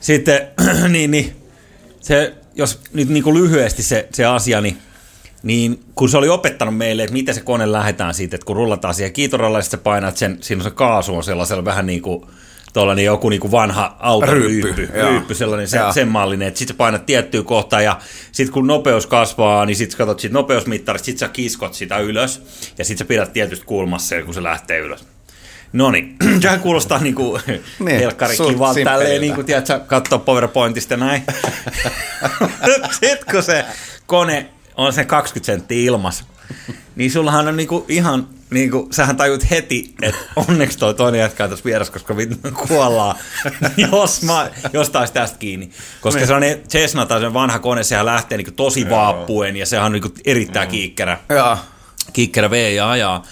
sitten, 0.00 0.48
niin, 0.88 1.10
niin, 1.10 1.36
se, 2.00 2.34
jos 2.54 2.80
nyt 2.92 3.08
niin 3.08 3.22
kuin 3.22 3.42
lyhyesti 3.42 3.82
se, 3.82 4.08
se 4.12 4.24
asia, 4.24 4.60
niin 4.60 4.78
niin 5.42 5.84
kun 5.94 6.08
se 6.08 6.18
oli 6.18 6.28
opettanut 6.28 6.76
meille, 6.76 7.02
että 7.02 7.12
miten 7.12 7.34
se 7.34 7.40
kone 7.40 7.72
lähdetään 7.72 8.14
siitä, 8.14 8.36
että 8.36 8.44
kun 8.44 8.56
rullataan 8.56 8.94
siihen 8.94 9.12
kiitoralla 9.12 9.58
ja 9.58 9.62
sitten 9.62 9.80
painat 9.80 10.16
sen, 10.16 10.38
siinä 10.40 10.60
on 10.60 10.64
se 10.64 10.70
kaasu 10.70 11.16
on 11.16 11.24
sellaisella 11.24 11.64
vähän 11.64 11.86
niin 11.86 12.02
kuin 12.02 12.26
tuollainen 12.72 13.04
joku 13.04 13.28
niin 13.28 13.40
kuin 13.40 13.50
vanha 13.50 13.96
autoryyppy, 13.98 14.72
Ryyppy, 14.72 14.92
ryyppy, 14.92 15.34
sellainen 15.34 15.68
sen, 15.68 15.92
sen 15.94 16.08
mallinen, 16.08 16.48
että 16.48 16.58
sitten 16.58 16.76
painat 16.76 17.06
tiettyä 17.06 17.42
kohtaa 17.42 17.82
ja 17.82 17.98
sitten 18.32 18.52
kun 18.52 18.66
nopeus 18.66 19.06
kasvaa, 19.06 19.66
niin 19.66 19.76
sitten 19.76 19.98
katsot 19.98 20.20
siitä 20.20 20.34
nopeusmittarista, 20.34 21.06
sitten 21.06 21.28
sä 21.28 21.32
kiskot 21.32 21.74
sitä 21.74 21.98
ylös 21.98 22.42
ja 22.78 22.84
sitten 22.84 22.98
sä 22.98 23.08
pidät 23.08 23.32
tietystä 23.32 23.66
kulmassa, 23.66 24.22
kun 24.22 24.34
se 24.34 24.42
lähtee 24.42 24.78
ylös. 24.78 25.04
No 25.72 25.90
niin, 25.92 26.16
sehän 26.42 26.60
kuulostaa 26.60 26.98
niin 26.98 27.14
kuin 27.14 27.42
Niin, 27.78 27.98
helkkari 27.98 28.36
suht 28.36 28.50
kivalta 28.50 28.74
simppeliltä. 28.74 29.04
tälleen, 29.04 29.20
niin 29.20 29.34
kuin 29.34 29.46
tiedätkö, 29.46 29.80
katsoa 29.86 30.18
PowerPointista 30.18 30.96
näin. 30.96 31.22
sitten 33.00 33.18
kun 33.30 33.42
se 33.42 33.64
kone 34.06 34.46
on 34.76 34.92
se 34.92 35.04
20 35.04 35.46
senttiä 35.46 35.84
ilmas, 35.84 36.24
niin 36.96 37.10
sullahan 37.10 37.48
on 37.48 37.56
niinku 37.56 37.84
ihan, 37.88 38.28
niinku, 38.50 38.88
sähän 38.90 39.16
tajut 39.16 39.50
heti, 39.50 39.94
että 40.02 40.20
onneksi 40.48 40.78
toi 40.78 40.94
toinen 40.94 41.20
jätkä 41.20 41.44
on 41.44 41.50
tässä 41.50 41.64
vieressä, 41.64 41.92
koska 41.92 42.16
vittu 42.16 42.36
kuollaan, 42.68 43.16
jos, 43.92 44.22
mä, 44.22 44.50
jos 44.72 44.90
taisi 44.90 45.12
tästä 45.12 45.38
kiinni. 45.38 45.70
Koska 46.00 46.26
se 46.26 46.34
on 46.34 46.42
Cessna 46.68 47.06
tai 47.06 47.20
se 47.20 47.32
vanha 47.34 47.58
kone, 47.58 47.82
sehän 47.82 48.06
lähtee 48.06 48.38
niinku 48.38 48.52
tosi 48.52 48.90
vaappuen 48.90 49.56
ja 49.56 49.66
sehän 49.66 49.86
on 49.86 49.92
niinku 49.92 50.08
erittäin 50.24 50.68
kiikkerä 50.68 51.18
Joo. 51.28 51.58
kikkerä 52.12 52.50
vee 52.50 52.72
ja 52.72 52.90
ajaa. 52.90 53.22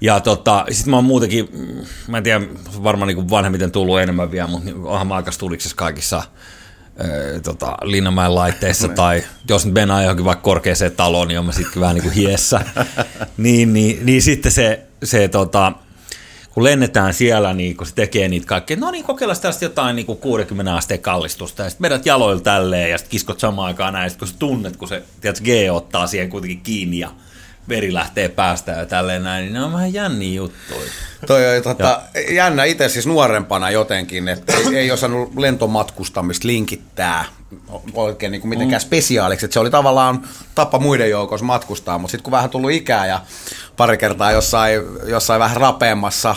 Ja 0.00 0.20
tota, 0.20 0.64
sit 0.70 0.86
mä 0.86 0.96
oon 0.96 1.04
muutenkin, 1.04 1.48
mm, 1.52 1.86
mä 2.08 2.16
en 2.16 2.24
tiedä, 2.24 2.40
varmaan 2.82 3.08
niin 3.08 3.30
vanhemmiten 3.30 3.72
tullut 3.72 4.00
enemmän 4.00 4.30
vielä, 4.30 4.48
mutta 4.48 4.64
niin, 4.64 4.76
onhan 4.76 5.06
mä 5.06 5.14
aika 5.14 5.30
studiksessa 5.30 5.76
kaikissa 5.76 6.22
ö, 7.04 7.40
tota, 7.40 7.76
Linnanmäen 7.82 8.34
laitteissa, 8.34 8.88
tai 9.02 9.24
jos 9.48 9.64
nyt 9.64 9.74
mennään 9.74 10.02
johonkin 10.02 10.24
vaikka 10.24 10.42
korkeaseen 10.42 10.92
taloon, 10.92 11.28
niin 11.28 11.38
on 11.38 11.46
mä 11.46 11.52
sitten 11.52 11.80
vähän 11.80 11.94
niin 11.94 12.02
kuin 12.02 12.14
hiessä. 12.14 12.60
niin, 13.36 13.72
niin, 13.72 14.06
niin, 14.06 14.22
sitten 14.22 14.52
se, 14.52 14.80
se 15.04 15.28
tota, 15.28 15.72
kun 16.50 16.64
lennetään 16.64 17.14
siellä, 17.14 17.54
niin 17.54 17.76
kun 17.76 17.86
se 17.86 17.94
tekee 17.94 18.28
niitä 18.28 18.46
kaikkea, 18.46 18.76
no 18.76 18.90
niin, 18.90 19.04
kokeillaan 19.04 19.40
tästä 19.40 19.64
jotain 19.64 19.96
niin 19.96 20.06
kuin 20.06 20.18
60 20.18 20.76
asteen 20.76 21.00
kallistusta, 21.00 21.62
ja 21.62 21.70
sitten 21.70 21.84
vedät 21.84 22.06
jaloilla 22.06 22.42
tälleen, 22.42 22.90
ja 22.90 22.98
sitten 22.98 23.10
kiskot 23.10 23.40
samaan 23.40 23.66
aikaan 23.66 23.92
näin, 23.92 24.10
sit 24.10 24.18
kun 24.18 24.28
sä 24.28 24.34
tunnet, 24.38 24.76
kun 24.76 24.88
se 24.88 25.02
tiedätkö, 25.20 25.44
G 25.44 25.48
ottaa 25.72 26.06
siihen 26.06 26.30
kuitenkin 26.30 26.60
kiinni, 26.60 26.98
ja 26.98 27.10
veri 27.68 27.94
lähtee 27.94 28.28
päästä 28.28 28.72
ja 28.72 28.86
tälleen 28.86 29.22
näin, 29.22 29.44
niin 29.44 29.52
ne 29.52 29.64
on 29.64 29.72
vähän 29.72 29.92
jänniä 29.92 30.36
juttuja. 30.36 30.90
Toi 31.26 31.50
oli 31.50 31.62
tota, 31.62 32.00
jännä 32.30 32.64
itse 32.64 32.88
siis 32.88 33.06
nuorempana 33.06 33.70
jotenkin, 33.70 34.28
että 34.28 34.52
ei, 34.52 34.76
ei 34.76 34.90
osannut 34.90 35.36
lentomatkustamista 35.36 36.48
linkittää 36.48 37.24
oikein 37.92 38.32
niin 38.32 38.40
kuin 38.40 38.48
mitenkään 38.48 38.80
spesiaaliksi, 38.80 39.44
että 39.44 39.52
se 39.52 39.60
oli 39.60 39.70
tavallaan 39.70 40.22
tapa 40.54 40.78
muiden 40.78 41.10
joukossa 41.10 41.46
matkustaa, 41.46 41.98
mutta 41.98 42.10
sitten 42.10 42.24
kun 42.24 42.30
vähän 42.30 42.50
tullut 42.50 42.70
ikää 42.70 43.06
ja 43.06 43.20
pari 43.76 43.98
kertaa 43.98 44.32
jossain, 44.32 44.80
jossain 45.06 45.40
vähän 45.40 45.56
rapeammassa 45.56 46.36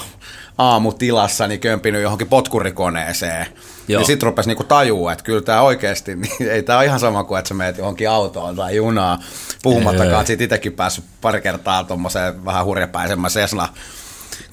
aamutilassa, 0.57 1.47
niin 1.47 1.59
kömpinyt 1.59 2.01
johonkin 2.01 2.27
potkurikoneeseen, 2.27 3.47
Joo. 3.87 3.99
niin 3.99 4.07
sitten 4.07 4.27
rupesi 4.27 4.49
niinku 4.49 4.63
tajua, 4.63 5.11
että 5.11 5.23
kyllä 5.23 5.41
tämä 5.41 5.61
oikeasti, 5.61 6.15
niin 6.39 6.49
ei 6.49 6.63
tämä 6.63 6.83
ihan 6.83 6.99
sama 6.99 7.23
kuin, 7.23 7.39
että 7.39 7.49
sä 7.49 7.53
meet 7.53 7.77
johonkin 7.77 8.09
autoon 8.09 8.55
tai 8.55 8.75
junaan, 8.75 9.19
puhumattakaan, 9.63 10.21
että 10.21 10.27
sit 10.27 10.41
itsekin 10.41 10.73
päässyt 10.73 11.05
pari 11.21 11.41
kertaa 11.41 11.83
tuommoiseen 11.83 12.45
vähän 12.45 12.65
hurjapäisemmän 12.65 13.31
Cessna 13.31 13.69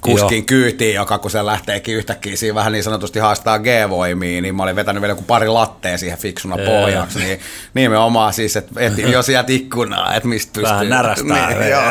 kuskin 0.01 0.39
Joo. 0.39 0.47
kyytiin, 0.47 0.95
joka 0.95 1.19
kun 1.19 1.31
se 1.31 1.47
lähteekin 1.47 1.95
yhtäkkiä 1.95 2.37
siinä 2.37 2.55
vähän 2.55 2.73
niin 2.73 2.85
sanotusti 2.85 3.19
haastaa 3.19 3.59
G-voimiin, 3.59 4.43
niin 4.43 4.55
mä 4.55 4.63
olin 4.63 4.77
vetänyt 4.77 5.01
vielä 5.01 5.13
joku 5.13 5.23
pari 5.23 5.49
lattea 5.49 5.99
siihen 5.99 6.19
fiksuna 6.19 6.57
pohjaksi, 6.57 7.19
niin 7.19 7.41
nimenomaan 7.75 8.33
siis, 8.33 8.57
että 8.57 8.81
et, 8.81 8.99
jo 8.99 9.23
sieltä 9.23 9.53
ikkunaa, 9.53 10.15
että 10.15 10.29
mistä 10.29 10.53
pystyy. 10.53 10.73
Vähän 10.73 10.89
närästää. 10.89 11.49
Niin, 11.49 11.71
joo. 11.71 11.83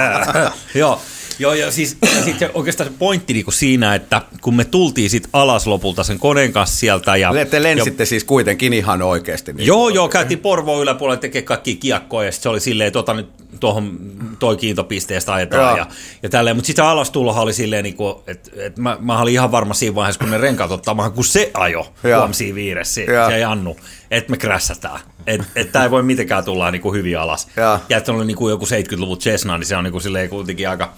joo. 0.76 1.02
Joo, 1.40 1.54
ja 1.54 1.72
siis 1.72 1.98
ja 2.16 2.24
sit 2.24 2.40
se, 2.40 2.52
oikeastaan 2.54 2.90
se 2.90 2.96
pointti 3.00 3.34
niinku 3.34 3.52
siinä, 3.52 3.96
että 3.96 4.22
kun 4.42 4.56
me 4.56 4.66
tultiin 4.66 5.10
sit 5.10 5.30
alas 5.34 5.68
lopulta 5.68 6.04
sen 6.04 6.20
koneen 6.20 6.54
kanssa 6.54 6.78
sieltä 6.78 7.16
ja... 7.16 7.32
Te 7.50 7.64
lensitte 7.64 8.06
siis 8.06 8.24
kuitenkin 8.24 8.74
ihan 8.74 9.02
oikeasti. 9.02 9.54
Niin 9.54 9.68
Joo, 9.68 9.90
joo, 9.90 10.10
käytiin 10.10 10.40
Porvoon 10.40 10.84
yläpuolella 10.84 11.20
tekemään 11.20 11.46
kaikki 11.46 11.76
kiekkoja 11.76 12.26
ja 12.26 12.32
sit 12.32 12.42
se 12.42 12.50
oli 12.50 12.60
silleen, 12.60 12.88
että 12.88 13.00
ota 13.00 13.14
nyt 13.14 13.30
tuohon 13.60 14.00
toi 14.40 14.58
kiintopisteestä 14.58 15.34
ajetaan 15.34 15.78
ja, 15.78 15.88
ja 16.24 16.30
tälleen. 16.30 16.56
Mutta 16.56 16.68
sitten 16.68 16.86
alastulohan 16.86 17.44
oli 17.44 17.54
silleen, 17.54 17.84
niin 17.84 17.96
että 18.28 18.52
et 18.56 18.78
mä, 18.78 18.98
mä 19.00 19.22
olin 19.22 19.34
ihan 19.34 19.52
varma 19.52 19.74
siinä 19.74 19.96
vaiheessa, 19.96 20.20
kun 20.20 20.32
ne 20.32 20.38
renkaat 20.38 20.72
ottaa 20.72 20.94
maahan, 20.94 21.14
kun 21.14 21.26
se 21.26 21.52
ajo 21.54 21.94
Joo. 22.04 22.20
huom 22.20 22.34
siinä 22.34 22.56
viiressä, 22.56 22.94
se, 22.94 23.06
se 23.28 23.40
Jannu, 23.40 23.78
että 24.12 24.32
me 24.32 24.38
krässätään. 24.38 25.00
Että 25.28 25.48
et 25.56 25.72
tämä 25.72 25.86
ei 25.86 25.92
voi 25.92 26.04
mitenkään 26.04 26.44
tulla 26.44 26.72
niin 26.72 26.82
kuin 26.82 26.96
hyvin 26.96 27.20
alas. 27.20 27.48
Joo. 27.58 27.80
Ja 27.90 27.98
että 27.98 28.12
on 28.12 28.28
niin 28.28 28.38
kuin 28.38 28.52
joku 28.52 28.66
70-luvun 28.66 29.18
Cessna, 29.18 29.58
niin 29.58 29.68
se 29.68 29.76
on 29.76 29.84
niin 29.84 29.92
kuin 29.92 30.02
silleen 30.02 30.30
kuitenkin 30.30 30.70
aika, 30.70 30.94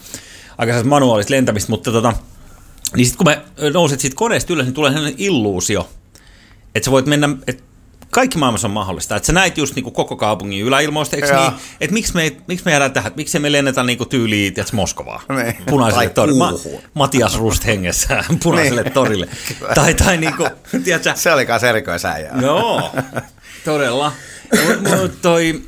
aika 0.57 0.83
manuaalista 0.83 1.33
lentämistä, 1.33 1.71
mutta 1.71 1.91
tota, 1.91 2.13
niin 2.95 3.05
sitten 3.05 3.17
kun 3.17 3.27
me 3.27 3.69
nouset 3.73 3.99
siitä 3.99 4.15
koneesta 4.15 4.53
ylös, 4.53 4.65
niin 4.65 4.73
tulee 4.73 4.91
sellainen 4.91 5.19
illuusio, 5.19 5.89
että 6.75 6.85
sä 6.85 6.91
voit 6.91 7.05
mennä, 7.05 7.29
että 7.47 7.63
kaikki 8.11 8.37
maailmassa 8.37 8.67
on 8.67 8.71
mahdollista. 8.71 9.15
Että 9.15 9.27
sä 9.27 9.33
näit 9.33 9.57
just 9.57 9.75
niinku 9.75 9.91
koko 9.91 10.15
kaupungin 10.15 10.65
yläilmoista, 10.65 11.15
eikö 11.15 11.35
niin? 11.39 11.51
Että 11.81 11.93
miksi 11.93 12.13
me, 12.15 12.31
miksi 12.47 12.65
me 12.65 12.71
jäädään 12.71 12.91
tähän, 12.93 13.11
miksi 13.15 13.39
me 13.39 13.51
lennetä 13.51 13.83
niinku 13.83 14.05
tyyliin, 14.05 14.53
tiedätkö, 14.53 14.75
Moskovaan, 14.75 15.21
Niin. 15.43 15.57
punaiselle 15.69 16.09
torille. 16.09 16.37
Ma. 16.37 16.53
Matias 16.93 17.37
Rust 17.39 17.65
hengessä 17.65 18.23
punaiselle 18.43 18.81
Niin. 18.83 18.93
torille. 18.93 19.27
tai, 19.75 19.93
tai 19.93 20.17
niinku, 20.17 20.47
tiedätkö, 20.83 21.11
Se 21.15 21.33
oli 21.33 21.45
kanssa 21.45 21.69
erikoisäijää. 21.69 22.37
Joo, 22.41 22.91
todella. 23.65 24.11
Mutta 24.81 25.07
toi, 25.21 25.61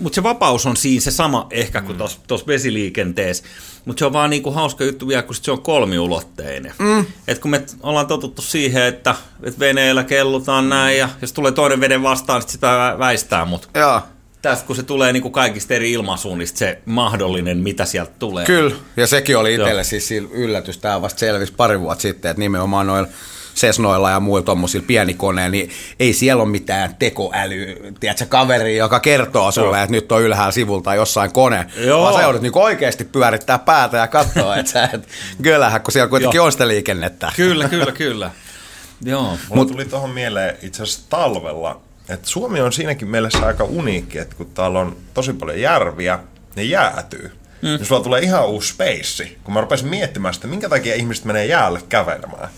mutta 0.00 0.14
se 0.14 0.22
vapaus 0.22 0.66
on 0.66 0.76
siinä 0.76 1.00
se 1.00 1.10
sama 1.10 1.46
ehkä 1.50 1.80
kuin 1.82 1.98
tuossa 2.26 2.46
vesiliikenteessä. 2.46 3.44
Mutta 3.84 3.98
se 3.98 4.06
on 4.06 4.12
vaan 4.12 4.30
niinku 4.30 4.50
hauska 4.50 4.84
juttu 4.84 5.08
vielä, 5.08 5.22
kun 5.22 5.34
se 5.34 5.50
on 5.50 5.62
kolmiulotteinen. 5.62 6.72
Mm. 6.78 7.06
Et 7.28 7.38
kun 7.38 7.50
me 7.50 7.64
ollaan 7.82 8.06
totuttu 8.06 8.42
siihen, 8.42 8.82
että 8.82 9.14
et 9.42 9.58
veneellä 9.58 10.04
kellutaan 10.04 10.68
näin 10.68 10.98
ja 10.98 11.08
jos 11.22 11.32
tulee 11.32 11.52
toinen 11.52 11.80
veden 11.80 12.02
vastaan, 12.02 12.42
sit 12.42 12.50
sitä 12.50 12.66
vä- 12.66 12.98
väistää. 12.98 13.44
Mutta 13.44 13.68
Joo. 13.78 14.00
tästä 14.42 14.66
kun 14.66 14.76
se 14.76 14.82
tulee 14.82 15.12
niinku 15.12 15.30
kaikista 15.30 15.74
eri 15.74 15.92
ilmansuunnista, 15.92 16.58
se 16.58 16.78
mahdollinen, 16.84 17.58
mitä 17.58 17.84
sieltä 17.84 18.12
tulee. 18.18 18.46
Kyllä, 18.46 18.74
ja 18.96 19.06
sekin 19.06 19.36
oli 19.38 19.54
itselle 19.54 19.72
Joo. 19.72 19.84
siis 19.84 20.10
yllätys. 20.10 20.78
Tämä 20.78 21.02
vasta 21.02 21.18
selvisi 21.18 21.52
pari 21.52 21.80
vuotta 21.80 22.02
sitten, 22.02 22.30
että 22.30 22.40
nimenomaan 22.40 22.86
noilla 22.86 23.08
Sesnoilla 23.56 24.10
ja 24.10 24.20
muilla 24.20 24.44
tuommoisilla 24.44 24.86
pienikoneilla, 24.86 25.50
niin 25.50 25.70
ei 26.00 26.12
siellä 26.12 26.42
ole 26.42 26.50
mitään 26.50 26.96
tekoäly, 26.98 27.92
tiedätkö, 28.00 28.26
kaveri, 28.26 28.76
joka 28.76 29.00
kertoo 29.00 29.52
sulle, 29.52 29.82
että 29.82 29.92
nyt 29.92 30.12
on 30.12 30.22
ylhäällä 30.22 30.52
sivulta 30.52 30.94
jossain 30.94 31.32
kone, 31.32 31.66
Joo. 31.76 32.02
vaan 32.02 32.14
sä 32.14 32.22
joudut 32.22 32.42
niinku 32.42 32.62
oikeasti 32.62 33.04
pyörittää 33.04 33.58
päätä 33.58 33.96
ja 33.96 34.06
katsoa, 34.06 34.56
että 34.56 34.72
sä 34.72 34.90
et 34.92 35.08
gölähä, 35.44 35.78
kun 35.78 35.92
siellä 35.92 36.08
kuitenkin 36.08 36.38
Joo. 36.38 36.46
on 36.46 36.52
sitä 36.52 36.68
liikennettä. 36.68 37.32
Kyllä, 37.36 37.68
kyllä, 37.68 37.92
kyllä. 37.92 38.30
Joo. 39.04 39.38
Mulla 39.48 39.64
tuli 39.64 39.84
tuohon 39.84 40.10
mieleen 40.10 40.56
itse 40.62 40.82
asiassa 40.82 41.10
talvella, 41.10 41.80
että 42.08 42.28
Suomi 42.28 42.60
on 42.60 42.72
siinäkin 42.72 43.08
mielessä 43.08 43.46
aika 43.46 43.64
uniikki, 43.64 44.18
että 44.18 44.36
kun 44.36 44.50
täällä 44.54 44.78
on 44.78 44.96
tosi 45.14 45.32
paljon 45.32 45.60
järviä, 45.60 46.18
ne 46.56 46.62
jäätyy. 46.62 47.32
Mm. 47.62 47.68
Niin 47.68 47.84
sulla 47.84 48.02
tulee 48.02 48.20
ihan 48.20 48.48
uusi 48.48 48.68
space. 48.72 49.36
Kun 49.44 49.54
mä 49.54 49.60
rupesin 49.60 49.88
miettimään 49.88 50.34
sitä, 50.34 50.46
minkä 50.46 50.68
takia 50.68 50.94
ihmiset 50.94 51.24
menee 51.24 51.46
jäälle 51.46 51.80
kävelemään. 51.88 52.48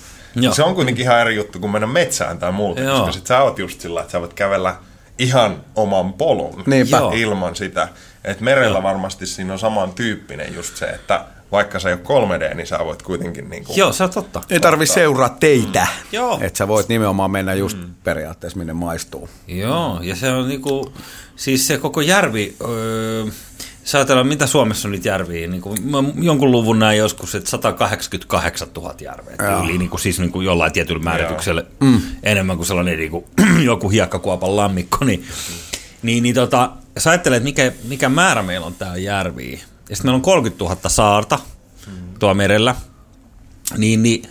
Joo. 0.42 0.54
Se 0.54 0.62
on 0.62 0.74
kuitenkin 0.74 1.02
ihan 1.02 1.20
eri 1.20 1.36
juttu 1.36 1.58
kuin 1.58 1.70
mennä 1.70 1.86
metsään 1.86 2.38
tai 2.38 2.52
muuta, 2.52 2.80
Joo. 2.80 2.98
koska 2.98 3.12
sit 3.12 3.26
sä 3.26 3.42
oot 3.42 3.58
just 3.58 3.80
sillä, 3.80 4.00
että 4.00 4.12
sä 4.12 4.20
voit 4.20 4.34
kävellä 4.34 4.76
ihan 5.18 5.64
oman 5.76 6.12
polun 6.12 6.62
Niinpä. 6.66 6.96
Joo. 6.96 7.12
ilman 7.16 7.56
sitä. 7.56 7.88
Et 8.24 8.40
merellä 8.40 8.82
varmasti 8.82 9.26
siinä 9.26 9.52
on 9.52 9.58
samantyyppinen 9.58 10.54
just 10.54 10.76
se, 10.76 10.86
että 10.86 11.24
vaikka 11.52 11.78
se 11.78 11.88
ei 11.88 11.96
ole 12.08 12.38
3D, 12.38 12.54
niin 12.54 12.66
sä 12.66 12.78
voit 12.84 13.02
kuitenkin 13.02 13.50
niinku 13.50 13.72
Joo, 13.76 13.92
se 13.92 14.04
on 14.04 14.10
totta. 14.10 14.42
Ei 14.50 14.60
tarvi 14.60 14.86
seuraa 14.86 15.28
teitä, 15.28 15.86
Joo. 16.12 16.38
että 16.42 16.58
sä 16.58 16.68
voit 16.68 16.88
nimenomaan 16.88 17.30
mennä 17.30 17.54
just 17.54 17.78
periaatteessa 18.04 18.58
minne 18.58 18.72
maistuu. 18.72 19.28
Joo, 19.46 19.98
ja 20.02 20.16
se 20.16 20.32
on 20.32 20.48
niinku, 20.48 20.92
siis 21.36 21.66
se 21.66 21.78
koko 21.78 22.00
järvi, 22.00 22.56
öö, 22.68 23.24
jos 23.88 23.94
ajatellaan, 23.94 24.26
mitä 24.26 24.46
Suomessa 24.46 24.88
on 24.88 24.92
nyt 24.92 25.04
järviä, 25.04 25.46
niin 25.46 25.60
kuin, 25.60 25.90
mä 25.90 25.98
jonkun 26.20 26.52
luvun 26.52 26.78
näin 26.78 26.98
joskus, 26.98 27.34
että 27.34 27.50
188 27.50 28.68
000 28.76 28.94
järveä 29.00 29.36
tyyliin, 29.36 29.78
niin 29.78 29.90
kuin, 29.90 30.00
siis 30.00 30.20
niin 30.20 30.32
kuin 30.32 30.46
jollain 30.46 30.72
tietyllä 30.72 31.02
määrityksellä 31.02 31.64
mm. 31.80 32.00
enemmän 32.22 32.56
kuin 32.56 32.66
sellainen 32.66 32.98
niin 32.98 33.10
kuin, 33.10 33.24
joku 33.64 33.88
hiekkakuopan 33.88 34.56
lammikko, 34.56 35.04
niin, 35.04 35.24
niin, 36.02 36.22
niin 36.22 36.34
tota, 36.34 36.70
jos 36.94 37.06
ajattelee, 37.06 37.36
että 37.36 37.44
mikä, 37.44 37.72
mikä 37.84 38.08
määrä 38.08 38.42
meillä 38.42 38.66
on 38.66 38.74
täällä 38.74 38.98
järviä, 38.98 39.58
ja 39.90 39.96
sitten 39.96 39.98
meillä 40.04 40.16
on 40.16 40.22
30 40.22 40.64
000 40.64 40.76
saarta 40.88 41.38
mm. 41.86 41.92
tuolla 42.18 42.34
merellä, 42.34 42.74
niin, 43.76 44.02
niin 44.02 44.22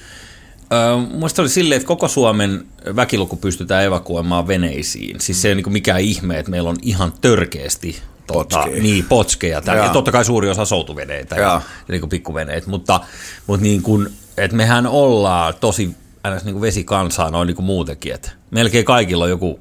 Mielestäni 1.11 1.43
oli 1.43 1.49
silleen, 1.49 1.77
että 1.77 1.87
koko 1.87 2.07
Suomen 2.07 2.65
väkiluku 2.95 3.35
pystytään 3.35 3.83
evakuoimaan 3.83 4.47
veneisiin. 4.47 5.19
Siis 5.21 5.41
se 5.41 5.49
ei 5.49 5.55
niin 5.55 5.71
mikään 5.71 6.01
ihme, 6.01 6.39
että 6.39 6.51
meillä 6.51 6.69
on 6.69 6.77
ihan 6.81 7.13
törkeästi 7.21 8.01
tota, 8.27 8.65
niin, 8.65 9.05
potskeja. 9.05 9.61
Täällä. 9.61 9.83
Ja 9.83 9.89
totta 9.89 10.11
kai 10.11 10.25
suuri 10.25 10.49
osa 10.49 10.65
soutuveneitä 10.65 11.35
ja, 11.35 11.41
ja 11.41 11.61
niin 11.87 12.01
kuin 12.01 12.09
pikkuveneitä, 12.09 12.69
mutta, 12.69 12.99
mutta 13.47 13.63
niin 13.63 13.81
kuin, 13.81 14.07
että 14.37 14.57
mehän 14.57 14.87
ollaan 14.87 15.53
tosi 15.59 15.95
aina 16.23 16.37
niin 16.43 16.53
kuin 16.53 16.61
vesikansaa 16.61 17.31
noin 17.31 17.47
niin 17.47 17.55
kuin 17.55 17.65
muutenkin. 17.65 18.13
Että 18.13 18.31
melkein 18.51 18.85
kaikilla 18.85 19.23
on 19.23 19.29
joku 19.29 19.59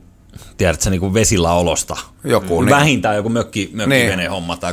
tiedätkö, 0.56 0.90
niin 0.90 1.00
kuin 1.00 1.14
vesillä 1.14 1.52
olosta. 1.52 1.96
Joku, 2.24 2.62
niin. 2.62 2.74
Vähintään 2.74 3.16
joku 3.16 3.28
mökki, 3.28 3.70
mökkivene 3.72 4.16
niin. 4.16 4.30
homma 4.30 4.56
tai, 4.56 4.72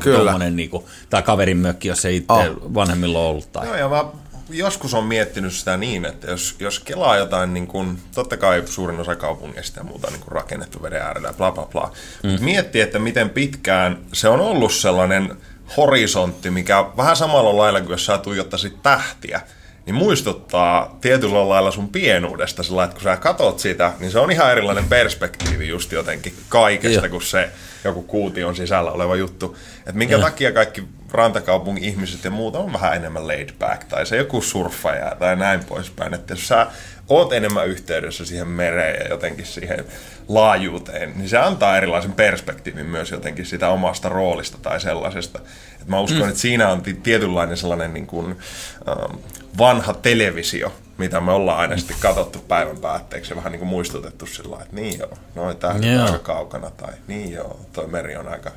niin 0.52 0.70
kuin, 0.70 0.84
tai 1.10 1.24
kaverin 1.24 1.58
mökki, 1.58 1.88
jos 1.88 2.06
ei 2.06 2.16
itse 2.16 2.34
oh. 2.34 2.74
vanhemmilla 2.74 3.20
ollut. 3.20 3.52
Tai. 3.52 3.68
Joo, 3.68 3.76
ja 3.76 3.90
mä 3.90 4.06
joskus 4.50 4.94
on 4.94 5.04
miettinyt 5.04 5.54
sitä 5.54 5.78
niin, 5.78 6.06
että 6.06 6.32
jos, 6.32 6.56
jos 6.60 6.80
kelaa 6.80 7.18
jotain, 7.18 7.54
niin 7.54 7.68
kuin, 7.68 8.00
totta 8.16 8.38
kai 8.38 8.64
suurin 8.66 9.00
osa 9.00 9.16
kaupungeista 9.16 9.80
ja 9.80 9.84
muuta 9.84 10.12
niin 10.12 10.22
rakennettu 10.28 10.82
veden 10.82 11.02
äärellä 11.02 11.28
ja 11.28 11.34
bla 11.34 11.52
bla 11.52 11.66
bla, 11.66 11.92
mm. 12.24 12.46
miettii, 12.46 12.82
että 12.82 13.00
miten 13.00 13.30
pitkään 13.30 13.98
se 14.14 14.30
on 14.30 14.40
ollut 14.40 14.74
sellainen 14.74 15.38
horisontti, 15.78 16.50
mikä 16.50 16.86
vähän 16.98 17.16
samalla 17.16 17.58
lailla 17.58 17.82
kuin 17.82 17.92
jos 17.92 18.06
sä 18.06 18.18
tuijottaisit 18.18 18.84
tähtiä, 18.84 19.42
niin 19.86 19.96
muistuttaa 19.96 20.98
tietyllä 21.02 21.50
lailla 21.50 21.72
sun 21.72 21.90
pienuudesta 21.90 22.64
sillä, 22.64 22.84
että 22.84 22.94
kun 22.94 23.04
sä 23.04 23.18
katot 23.18 23.60
sitä, 23.60 23.94
niin 24.00 24.12
se 24.12 24.20
on 24.20 24.32
ihan 24.32 24.52
erilainen 24.52 24.86
perspektiivi 24.86 25.68
just 25.68 25.92
jotenkin 25.92 26.34
kaikesta, 26.50 27.10
kun 27.10 27.22
se 27.22 27.50
joku 27.84 28.02
kuution 28.02 28.56
sisällä 28.56 28.92
oleva 28.92 29.16
juttu. 29.16 29.58
Että 29.78 29.92
minkä 29.92 30.16
ja. 30.16 30.22
takia 30.22 30.52
kaikki 30.52 30.84
rantakaupungin 31.14 31.84
ihmiset 31.84 32.24
ja 32.24 32.32
muuta 32.32 32.60
on 32.60 32.74
vähän 32.74 32.96
enemmän 32.96 33.28
laid 33.28 33.50
back, 33.60 33.84
tai 33.84 34.06
se 34.06 34.18
joku 34.18 34.42
surffaja 34.42 35.16
tai 35.20 35.36
näin 35.36 35.64
poispäin. 35.64 36.14
Että 36.14 36.34
jos 36.34 36.48
sä 36.48 36.68
oot 37.10 37.34
enemmän 37.34 37.68
yhteydessä 37.68 38.26
siihen 38.26 38.48
mereen 38.48 39.00
ja 39.00 39.08
jotenkin 39.08 39.46
siihen 39.46 39.86
laajuuteen, 40.28 41.14
niin 41.16 41.30
se 41.30 41.38
antaa 41.38 41.78
erilaisen 41.78 42.14
perspektiivin 42.14 42.86
myös 42.86 43.12
jotenkin 43.12 43.46
sitä 43.46 43.70
omasta 43.70 44.10
roolista 44.10 44.58
tai 44.62 44.80
sellaisesta. 44.80 45.40
Et 45.82 45.88
mä 45.88 46.00
uskon, 46.00 46.22
mm. 46.22 46.30
että 46.30 46.42
siinä 46.42 46.70
on 46.70 46.82
tietynlainen 47.04 47.58
sellainen 47.58 47.94
niin 47.94 48.08
kuin, 48.08 48.26
um, 48.26 49.18
vanha 49.58 49.94
televisio, 49.94 50.74
mitä 50.98 51.22
me 51.22 51.32
ollaan 51.32 51.60
aina 51.60 51.78
sitten 51.78 51.98
katsottu 52.00 52.40
päivän 52.40 52.78
päätteeksi 52.78 53.32
ja 53.32 53.36
vähän 53.36 53.52
niin 53.52 53.60
kuin 53.60 53.70
muistutettu 53.70 54.26
sillä 54.26 54.58
että 54.62 54.76
niin 54.76 55.00
joo, 55.00 55.18
noin 55.36 55.58
tähdet 55.58 55.84
yeah. 55.84 56.06
aika 56.06 56.20
kaukana 56.20 56.70
tai 56.70 56.94
niin 57.08 57.32
joo, 57.32 57.60
toi 57.74 57.88
meri 57.88 58.16
on 58.16 58.28
aika... 58.28 58.52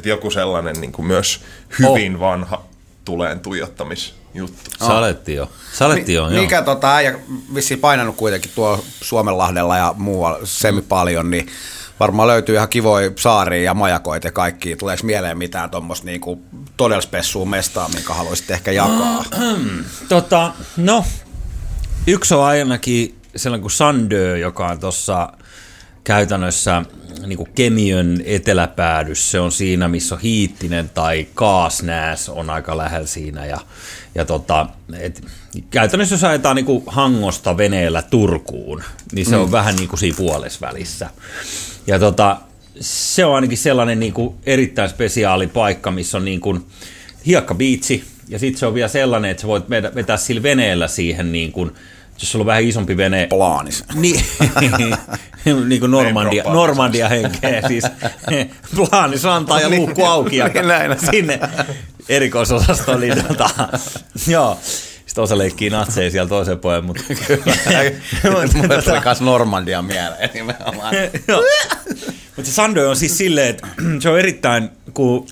Että 0.00 0.08
joku 0.08 0.30
sellainen 0.30 0.80
niin 0.80 0.92
kuin 0.92 1.06
myös 1.06 1.40
hyvin 1.78 2.14
oh. 2.14 2.20
vanha 2.20 2.62
tuleen 3.04 3.40
tuijottamisjuttu. 3.40 4.70
Oh. 4.80 4.88
Saletti 4.88 5.34
jo. 5.34 5.50
Saletti 5.72 6.14
jo, 6.14 6.30
Mi- 6.30 6.40
Mikä 6.40 6.62
tota, 6.62 6.94
äijä 6.94 7.18
vissiin 7.54 7.80
painanut 7.80 8.16
kuitenkin 8.16 8.50
tuo 8.54 8.84
Suomenlahdella 9.00 9.76
ja 9.76 9.94
muualla 9.98 10.38
semi 10.44 10.82
paljon, 10.82 11.30
niin 11.30 11.46
varmaan 12.00 12.28
löytyy 12.28 12.54
ihan 12.54 12.68
kivoja 12.68 13.10
saaria 13.16 13.62
ja 13.62 13.74
majakoita 13.74 14.26
ja 14.26 14.32
kaikki. 14.32 14.76
Tuleeko 14.76 15.06
mieleen 15.06 15.38
mitään 15.38 15.70
tuommoista 15.70 16.06
niinku 16.06 16.42
todella 16.76 17.02
spessua 17.02 17.44
mestaa, 17.44 17.88
minkä 17.88 18.14
haluaisit 18.14 18.50
ehkä 18.50 18.72
jakaa? 18.72 19.24
tota, 20.08 20.52
no, 20.76 21.04
yksi 22.06 22.34
on 22.34 22.44
ainakin 22.44 23.18
sellainen 23.36 23.62
kuin 23.62 23.72
Sandö, 23.72 24.38
joka 24.38 24.66
on 24.66 24.80
tuossa 24.80 25.32
käytännössä 26.04 26.82
niin 27.26 27.36
kuin 27.36 27.50
Kemiön 27.54 28.22
eteläpäädys, 28.24 29.30
se 29.30 29.40
on 29.40 29.52
siinä, 29.52 29.88
missä 29.88 30.14
on 30.14 30.20
Hiittinen 30.20 30.90
tai 30.94 31.26
Kaasnääs 31.34 32.28
on 32.28 32.50
aika 32.50 32.76
lähellä 32.76 33.06
siinä. 33.06 33.46
Ja, 33.46 33.60
ja 34.14 34.24
tota, 34.24 34.66
et, 34.98 35.22
käytännössä 35.70 36.14
jos 36.14 36.24
ajetaan 36.24 36.56
niin 36.56 36.66
kuin 36.66 36.84
Hangosta 36.86 37.56
veneellä 37.56 38.02
Turkuun, 38.02 38.82
niin 39.12 39.26
se 39.26 39.36
mm. 39.36 39.42
on 39.42 39.52
vähän 39.52 39.76
niin 39.76 39.88
kuin 39.88 40.00
siinä 40.00 40.16
puolesvälissä. 40.16 41.10
Ja 41.86 41.98
tota, 41.98 42.36
se 42.80 43.24
on 43.24 43.34
ainakin 43.34 43.58
sellainen 43.58 44.00
niin 44.00 44.12
kuin 44.12 44.34
erittäin 44.46 44.90
spesiaali 44.90 45.46
paikka, 45.46 45.90
missä 45.90 46.18
on 46.18 46.24
niin 46.24 46.40
kuin 46.40 46.66
hiekkabiitsi, 47.26 48.04
ja 48.28 48.38
sitten 48.38 48.60
se 48.60 48.66
on 48.66 48.74
vielä 48.74 48.88
sellainen, 48.88 49.30
että 49.30 49.40
sä 49.40 49.48
voit 49.48 49.70
vetää 49.70 50.16
sillä 50.16 50.42
veneellä 50.42 50.88
siihen 50.88 51.32
niin 51.32 51.52
kuin, 51.52 51.72
jos 52.20 52.32
sulla 52.32 52.42
on 52.42 52.46
vähän 52.46 52.62
isompi 52.62 52.96
vene. 52.96 53.26
Plaanis. 53.26 53.84
Niin, 53.94 54.24
niin 55.68 55.80
kuin 55.80 55.90
Normandia, 55.90 56.44
Normandia 56.44 57.08
henkeä 57.08 57.62
siis. 57.68 57.84
Plaanis 58.76 59.24
antaa 59.24 59.60
ja 59.60 59.68
niin. 59.68 59.82
luukku 59.82 60.04
auki 60.04 60.36
ja 60.36 60.48
niin 60.48 61.10
sinne 61.10 61.40
erikoisosastoon. 62.08 63.00
Niin 63.00 63.24
tota, 63.24 63.50
joo. 64.28 64.58
Sitten 65.06 65.24
osa 65.24 65.38
leikkii 65.38 65.70
natseja 65.70 66.10
siellä 66.10 66.28
toisen 66.28 66.58
puolen, 66.58 66.84
mutta... 66.84 67.02
Mulle 68.24 68.82
tuli 68.82 69.00
myös 69.04 69.20
Normandia 69.20 69.82
mieleen 69.82 70.30
nimenomaan. 70.34 70.94
mutta 72.36 72.50
se 72.50 72.52
Sando 72.52 72.90
on 72.90 72.96
siis 72.96 73.18
silleen, 73.18 73.48
että 73.48 73.68
se 74.00 74.08
on 74.08 74.18
erittäin, 74.18 74.70
kun 74.94 75.26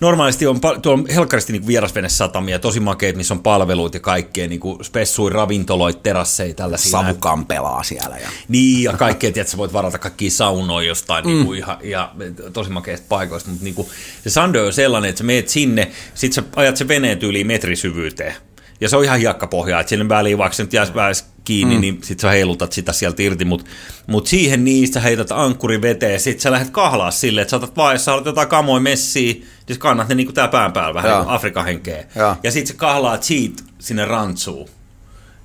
normaalisti 0.00 0.46
on, 0.46 0.60
tuolla 0.60 1.00
on 1.00 1.06
helkkaristi 1.14 1.52
niin 1.52 1.66
vierasvenesatamia, 1.66 2.58
tosi 2.58 2.80
makeet, 2.80 3.16
missä 3.16 3.34
on 3.34 3.42
palveluita 3.42 3.96
ja 3.96 4.00
kaikkea, 4.00 4.48
niin 4.48 4.60
kuin 4.60 4.84
spessui, 4.84 5.30
ravintoloit, 5.30 6.02
terasseja, 6.02 6.54
tällaisia. 6.54 6.90
Savukan 6.90 7.46
pelaa 7.46 7.82
siellä. 7.82 8.18
Ja. 8.18 8.28
Niin, 8.48 8.82
ja 8.82 8.92
kaikkea, 8.92 9.28
että 9.28 9.44
sä 9.44 9.56
voit 9.56 9.72
varata 9.72 9.98
kaikki 9.98 10.30
saunoja 10.30 10.88
jostain 10.88 11.24
mm. 11.24 11.30
niin 11.30 11.46
kuin 11.46 11.58
ihan, 11.58 11.76
ja, 11.82 12.12
tosi 12.52 12.70
makeista 12.70 13.06
paikoista, 13.08 13.50
mutta 13.50 13.64
niin 13.64 13.74
kuin, 13.74 13.88
se 14.24 14.30
Sando 14.30 14.66
on 14.66 14.72
sellainen, 14.72 15.08
että 15.08 15.18
sä 15.18 15.24
meet 15.24 15.48
sinne, 15.48 15.90
sit 16.14 16.32
sä 16.32 16.42
ajat 16.56 16.76
se 16.76 16.88
veneen 16.88 17.18
tyyliin 17.18 17.46
metrisyvyyteen, 17.46 18.34
ja 18.82 18.88
se 18.88 18.96
on 18.96 19.04
ihan 19.04 19.18
hiekkapohjaa, 19.18 19.80
että 19.80 19.90
sinne 19.90 20.08
väliin, 20.08 20.38
vaikka 20.38 20.56
se 20.56 20.62
nyt 20.62 20.72
jäisi 20.72 21.24
kiinni, 21.44 21.74
mm. 21.74 21.80
niin 21.80 21.98
sit 22.02 22.20
sä 22.20 22.30
heilutat 22.30 22.72
sitä 22.72 22.92
sieltä 22.92 23.22
irti, 23.22 23.44
mutta 23.44 23.66
mut 24.06 24.26
siihen 24.26 24.64
niistä 24.64 25.00
heität 25.00 25.32
ankkuri 25.32 25.82
veteen, 25.82 26.20
sit 26.20 26.40
sä 26.40 26.50
lähdet 26.50 26.70
kahlaa 26.70 27.10
silleen, 27.10 27.42
että 27.42 27.50
sä 27.50 27.56
otat 27.56 27.76
vaan, 27.76 27.94
jos 27.94 28.04
sä 28.04 28.12
jotain 28.24 28.48
kamoja 28.48 28.80
messiä, 28.80 29.34
niin 29.68 29.78
kannat 29.78 30.08
ne 30.08 30.14
niinku 30.14 30.32
tää 30.32 30.48
pään 30.48 30.72
päällä 30.72 30.94
vähän 30.94 31.20
niin 31.20 31.30
Afrikan 31.30 31.64
henkeä. 31.64 32.04
Ja, 32.14 32.36
ja 32.42 32.50
sit 32.50 32.66
sä 32.66 32.74
kahlaat 32.74 33.22
siitä 33.22 33.62
sinne 33.78 34.04
rantsuun. 34.04 34.68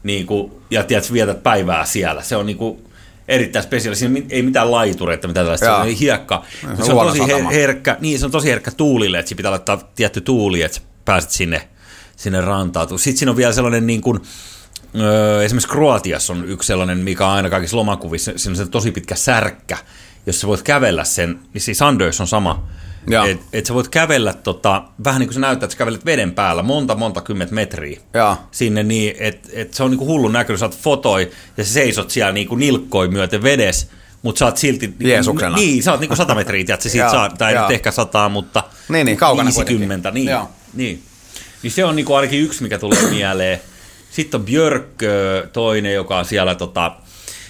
Niinku, 0.04 0.62
ja 0.69 0.84
tiedät, 0.84 1.13
vietät 1.13 1.43
päivää 1.43 1.86
siellä. 1.86 2.21
Se 2.23 2.36
on 2.36 2.45
niinku 2.45 2.82
erittäin 3.28 3.63
spesiaali. 3.63 3.95
Siinä 3.95 4.21
ei 4.30 4.41
mitään 4.41 4.71
laitureita, 4.71 5.28
mitä 5.28 5.39
tällaista. 5.39 5.65
Se 5.65 5.71
on 5.71 5.88
hiekka. 5.88 6.45
Se, 6.62 6.86
se 6.86 6.93
on 6.93 7.08
tosi 7.08 7.19
her- 7.19 7.52
herkkä, 7.52 7.97
niin, 8.00 8.19
se 8.19 8.26
on 8.26 8.32
tosi 8.32 8.50
herkkä 8.50 8.71
tuulille, 8.71 9.19
että 9.19 9.36
pitää 9.36 9.52
laittaa 9.52 9.91
tietty 9.95 10.21
tuuli, 10.21 10.62
että 10.62 10.80
pääset 11.06 11.32
sinne, 11.32 11.67
sinne 12.17 12.41
rantaan. 12.41 12.88
Sitten 12.99 13.17
siinä 13.17 13.32
on 13.32 13.38
vielä 13.38 13.53
sellainen 13.53 13.88
niin 13.88 14.01
kuin, 14.01 14.19
Öö, 14.95 15.43
esimerkiksi 15.43 15.69
Kroatiassa 15.69 16.34
on 16.34 16.49
yksi 16.49 16.67
sellainen, 16.67 16.97
mikä 16.97 17.27
on 17.27 17.32
aina 17.32 17.49
kaikissa 17.49 17.77
lomakuvissa, 17.77 18.32
siinä 18.36 18.51
on 18.51 18.56
se 18.56 18.65
tosi 18.65 18.91
pitkä 18.91 19.15
särkkä, 19.15 19.77
jos 20.25 20.41
sä 20.41 20.47
voit 20.47 20.62
kävellä 20.62 21.03
sen, 21.03 21.39
niin 21.53 21.62
siis 21.62 21.77
Sanders 21.77 22.21
on 22.21 22.27
sama, 22.27 22.67
että 23.30 23.45
et 23.53 23.65
sä 23.65 23.73
voit 23.73 23.88
kävellä 23.88 24.34
tota, 24.34 24.84
vähän 25.03 25.19
niin 25.19 25.27
kuin 25.27 25.34
sä 25.34 25.39
näyttää, 25.39 25.65
että 25.65 25.73
sä 25.73 25.77
kävelet 25.77 26.06
veden 26.06 26.32
päällä 26.32 26.63
monta, 26.63 26.95
monta 26.95 27.21
kymmentä 27.21 27.53
metriä 27.53 27.99
ja. 28.13 28.38
sinne 28.51 28.84
niin, 28.84 29.15
että 29.19 29.49
et 29.53 29.73
se 29.73 29.84
on 29.84 29.91
niin 29.91 29.97
kuin 29.99 30.08
hullun 30.08 30.34
näköinen, 30.34 30.60
sä 30.60 30.65
oot 30.65 30.77
fotoi 30.77 31.32
ja 31.58 31.63
sä 31.63 31.73
seisot 31.73 32.12
siellä 32.12 32.32
niin 32.32 32.47
kuin 32.47 32.60
nilkkoi 32.60 33.08
myöten 33.08 33.43
vedessä, 33.43 33.88
mutta 34.21 34.39
sä 34.39 34.45
oot 34.45 34.58
silti... 34.58 34.93
Jeesuksena. 34.99 35.56
Niin, 35.56 35.84
sä 35.84 35.91
oot 35.91 35.99
niinku 35.99 36.15
100 36.15 36.36
metriä, 36.36 36.65
tiedätkö, 36.65 36.89
siitä 36.89 37.12
saa, 37.17 37.30
tai 37.30 37.53
nyt 37.53 37.71
ehkä 37.71 37.91
100, 37.91 38.30
mutta 38.30 38.63
niin, 38.89 39.06
niin, 39.06 39.17
kaukana 39.17 39.51
50, 39.56 40.12
niin, 40.12 40.30
niin. 40.73 41.03
Niin 41.63 41.72
se 41.72 41.86
on 41.86 41.96
niinku 41.96 42.13
ainakin 42.13 42.41
yksi, 42.41 42.63
mikä 42.63 42.80
tulee 42.80 43.10
mieleen. 43.10 43.62
Sitten 44.12 44.39
on 44.39 44.46
Björk, 44.46 45.04
toinen, 45.54 45.93
joka 45.93 46.17
on 46.17 46.26
siellä 46.26 46.56
tota, 46.56 46.91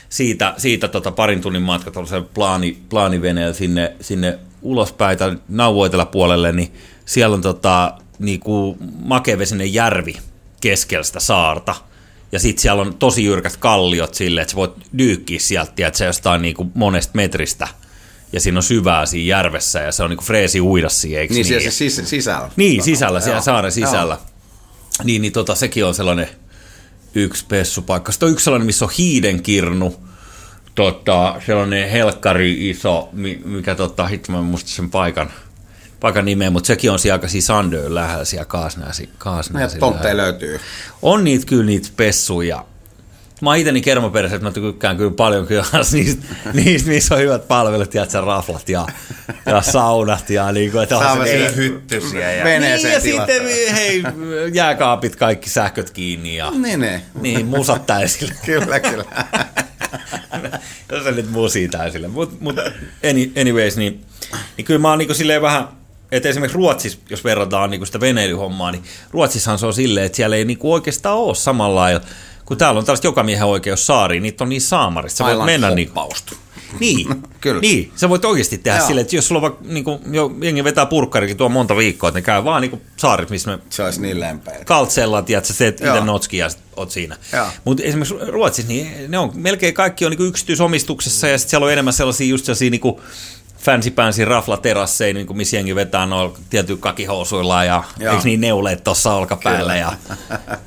siitä, 0.10 0.54
siitä 0.58 0.88
tota 0.88 1.12
parin 1.12 1.42
tunnin 1.42 1.62
matka 1.62 1.92
plaani, 2.34 2.78
plaaniveneellä 2.90 3.54
sinne, 3.54 3.96
sinne 4.02 4.40
ulospäin 4.62 5.18
tai 5.18 5.38
nauvoitella 5.50 6.52
niin 6.52 6.74
siellä 7.06 7.34
on 7.34 7.42
tota, 7.42 7.94
niinku 8.20 8.78
makevesinen 9.00 9.74
järvi 9.74 10.18
keskellä 10.62 11.04
sitä 11.04 11.20
saarta. 11.20 11.76
Ja 12.32 12.40
sitten 12.40 12.62
siellä 12.62 12.82
on 12.82 12.94
tosi 12.94 13.24
jyrkät 13.24 13.58
kalliot 13.58 14.14
sille, 14.14 14.42
että 14.42 14.52
sä 14.52 14.56
voit 14.56 14.74
dyykkiä 14.98 15.40
sieltä, 15.40 15.88
että 15.88 15.98
se 15.98 16.06
jostain 16.06 16.42
niinku 16.42 16.72
monesta 16.74 17.12
metristä. 17.16 17.68
Ja 18.34 18.40
siinä 18.40 18.60
on 18.60 18.64
syvää 18.64 19.06
siinä 19.06 19.28
järvessä 19.28 19.80
ja 19.80 19.92
se 19.92 20.04
on 20.04 20.10
niinku 20.10 20.24
freesi 20.24 20.62
uida 20.62 20.90
siihen, 20.90 21.22
eikö 21.22 21.34
niin? 21.34 21.38
Niin, 21.38 21.62
siellä 21.62 21.72
siis 21.72 22.02
sisällä. 22.10 22.50
Niin, 22.56 22.84
sisällä, 22.84 23.20
siellä 23.20 23.42
saaren 23.42 23.72
sisällä. 23.72 24.14
Joo. 24.14 25.04
Niin, 25.04 25.22
niin 25.22 25.34
tota, 25.34 25.56
sekin 25.56 25.86
on 25.86 25.96
sellainen 25.96 26.30
yksi 27.16 27.46
pessupaikka. 27.46 28.12
Sitten 28.12 28.28
on 28.28 28.34
yksi 28.34 28.44
sellainen, 28.44 28.66
missä 28.66 28.86
on 28.86 28.92
hiidenkirnu, 28.98 29.96
tota, 30.76 31.42
sellainen 31.46 31.90
helkkari 31.90 32.70
iso, 32.70 33.10
mikä 33.46 33.76
tota, 33.76 34.08
hitto 34.08 34.32
mä 34.32 34.42
muistin 34.42 34.74
sen 34.74 34.90
paikan. 34.90 35.32
paikan 36.00 36.26
nimeä, 36.26 36.50
mutta 36.50 36.68
sekin 36.68 36.92
on 36.92 37.00
siellä 37.00 37.16
aika 37.16 37.28
siis 37.28 37.48
Sandöön 37.48 37.96
lähellä 37.96 38.26
siellä 38.26 38.46
Kaasnäsi. 38.46 39.10
Näitä 39.54 39.78
tontteja 39.80 40.18
löytyy. 40.18 40.60
On 41.02 41.24
niitä 41.24 41.46
kyllä 41.46 41.66
niitä 41.66 41.90
pessuja. 41.98 42.66
Mä 43.42 43.50
oon 43.50 43.58
itse 43.58 43.82
kermaperäiset, 43.82 44.36
että 44.36 44.48
mä 44.48 44.52
tykkään 44.52 44.98
kyllä 44.98 45.12
paljon 45.12 45.48
kyllä 45.48 45.66
niistä, 45.94 46.26
niistä, 46.54 46.90
missä 46.90 47.16
on 47.16 47.22
hyvät 47.22 47.48
palvelut, 47.48 47.90
tiedätkö, 47.90 48.22
raflat 48.22 48.70
ja, 48.70 48.88
ja 49.46 49.62
saunat 49.62 50.30
ja 50.30 50.52
niin 50.52 50.72
kuin, 50.72 50.84
että 50.84 51.00
Saamme 51.00 51.26
se, 51.28 51.56
hyttysiä 51.56 52.32
ja 52.32 52.60
niin, 52.60 52.92
ja 52.92 53.00
sitten 53.00 53.42
hei, 53.76 54.04
jääkaapit 54.54 55.16
kaikki 55.16 55.50
sähköt 55.50 55.90
kiinni 55.90 56.36
ja 56.36 56.52
Niin, 56.52 56.80
niin. 56.80 57.02
niin, 57.22 57.46
musat 57.46 57.86
täysille. 57.86 58.34
Kyllä, 58.46 58.80
kyllä. 58.80 59.06
Jos 60.92 61.04
sä 61.04 61.12
nyt 61.12 61.32
musia 61.32 61.70
täysille. 61.70 62.08
Mutta 62.08 62.36
mut 62.40 62.60
any, 63.10 63.32
anyways, 63.42 63.78
niin, 63.78 64.06
niin 64.58 64.66
kyllä 64.66 64.80
mä 64.80 64.90
oon 64.90 65.00
niinku 65.00 65.14
silleen 65.14 65.42
vähän, 65.42 65.68
että 66.12 66.30
esimerkiksi 66.30 66.58
Ruotsissa, 66.58 67.00
jos 67.10 67.24
verrataan 67.24 67.70
niinku 67.70 67.86
sitä 67.86 68.00
veneilyhommaa, 68.00 68.72
niin 68.72 68.84
Ruotsissahan 69.12 69.60
se 69.60 69.66
on 69.66 69.74
silleen, 69.74 70.06
että 70.06 70.16
siellä 70.16 70.36
ei 70.36 70.46
niinku 70.46 70.74
oikeastaan 70.74 71.18
ole 71.18 71.36
samalla 71.36 71.82
lailla, 71.82 72.02
kun 72.48 72.58
täällä 72.58 72.80
on 72.80 72.86
tällaista 72.86 73.08
jokamiehen 73.08 73.46
oikeussaari, 73.46 74.20
niitä 74.20 74.44
on 74.44 74.50
niin 74.50 74.62
saamarista. 74.62 75.18
Sä 75.18 75.24
voit 75.24 75.46
mennä 75.46 75.70
niin, 75.70 75.92
niin, 76.80 77.08
Kyllä. 77.42 77.62
niin, 77.62 77.92
sä 77.96 78.10
voit 78.10 78.26
oikeasti 78.26 78.58
tehdä 78.58 78.78
Joo. 78.78 78.88
silleen, 78.88 79.02
että 79.02 79.16
jos 79.16 79.28
sulla 79.28 79.40
on 79.40 79.42
vaikka, 79.42 79.60
niin 79.64 79.84
kuin, 79.84 80.00
jo, 80.12 80.32
jengi 80.42 80.64
vetää 80.64 80.86
purkkarikin 80.86 81.38
tuo 81.38 81.50
monta 81.50 81.78
viikkoa, 81.78 82.08
että 82.08 82.18
ne 82.18 82.22
käy 82.22 82.44
vaan 82.44 82.62
niin 82.62 82.82
saarit, 82.98 83.30
missä 83.30 83.52
me 83.52 83.60
Se 83.70 83.84
olisi 83.84 84.02
niin 84.02 84.20
lempeä. 84.20 84.66
kaltsella, 84.66 85.22
tiedätkö, 85.22 85.54
sä 85.54 85.58
teet 85.58 85.76
itse 85.76 85.86
Joo. 85.88 86.06
notskia 86.06 86.46
ja 86.46 86.52
oot 86.76 86.92
siinä. 86.92 87.18
Mutta 87.66 87.84
esimerkiksi 87.84 88.16
Ruotsissa, 88.28 88.72
niin 88.72 89.12
ne 89.12 89.18
on, 89.18 89.32
melkein 89.34 89.74
kaikki 89.74 90.06
on 90.06 90.12
niinku 90.12 90.24
yksityisomistuksessa 90.24 91.28
ja 91.28 91.38
sitten 91.38 91.50
siellä 91.50 91.66
on 91.66 91.72
enemmän 91.74 91.94
sellaisia 91.94 92.28
just 92.28 92.46
sellaisia 92.46 92.70
niinku 92.70 93.02
fancy 93.68 93.92
pansy 93.92 94.26
raflaterasseja, 94.26 95.14
niinku, 95.14 95.34
missä 95.34 95.56
jengi 95.58 95.76
vetää 95.76 96.06
noilla 96.06 96.38
tietyillä 96.50 96.82
kakihousuillaan 96.82 97.68
ja 97.68 97.84
Joo. 98.00 98.14
eikö 98.14 98.26
niin 98.26 98.42
neuleet 98.42 98.84
tuossa 98.84 99.14
olkapäällä 99.14 99.76
ja, 99.76 99.94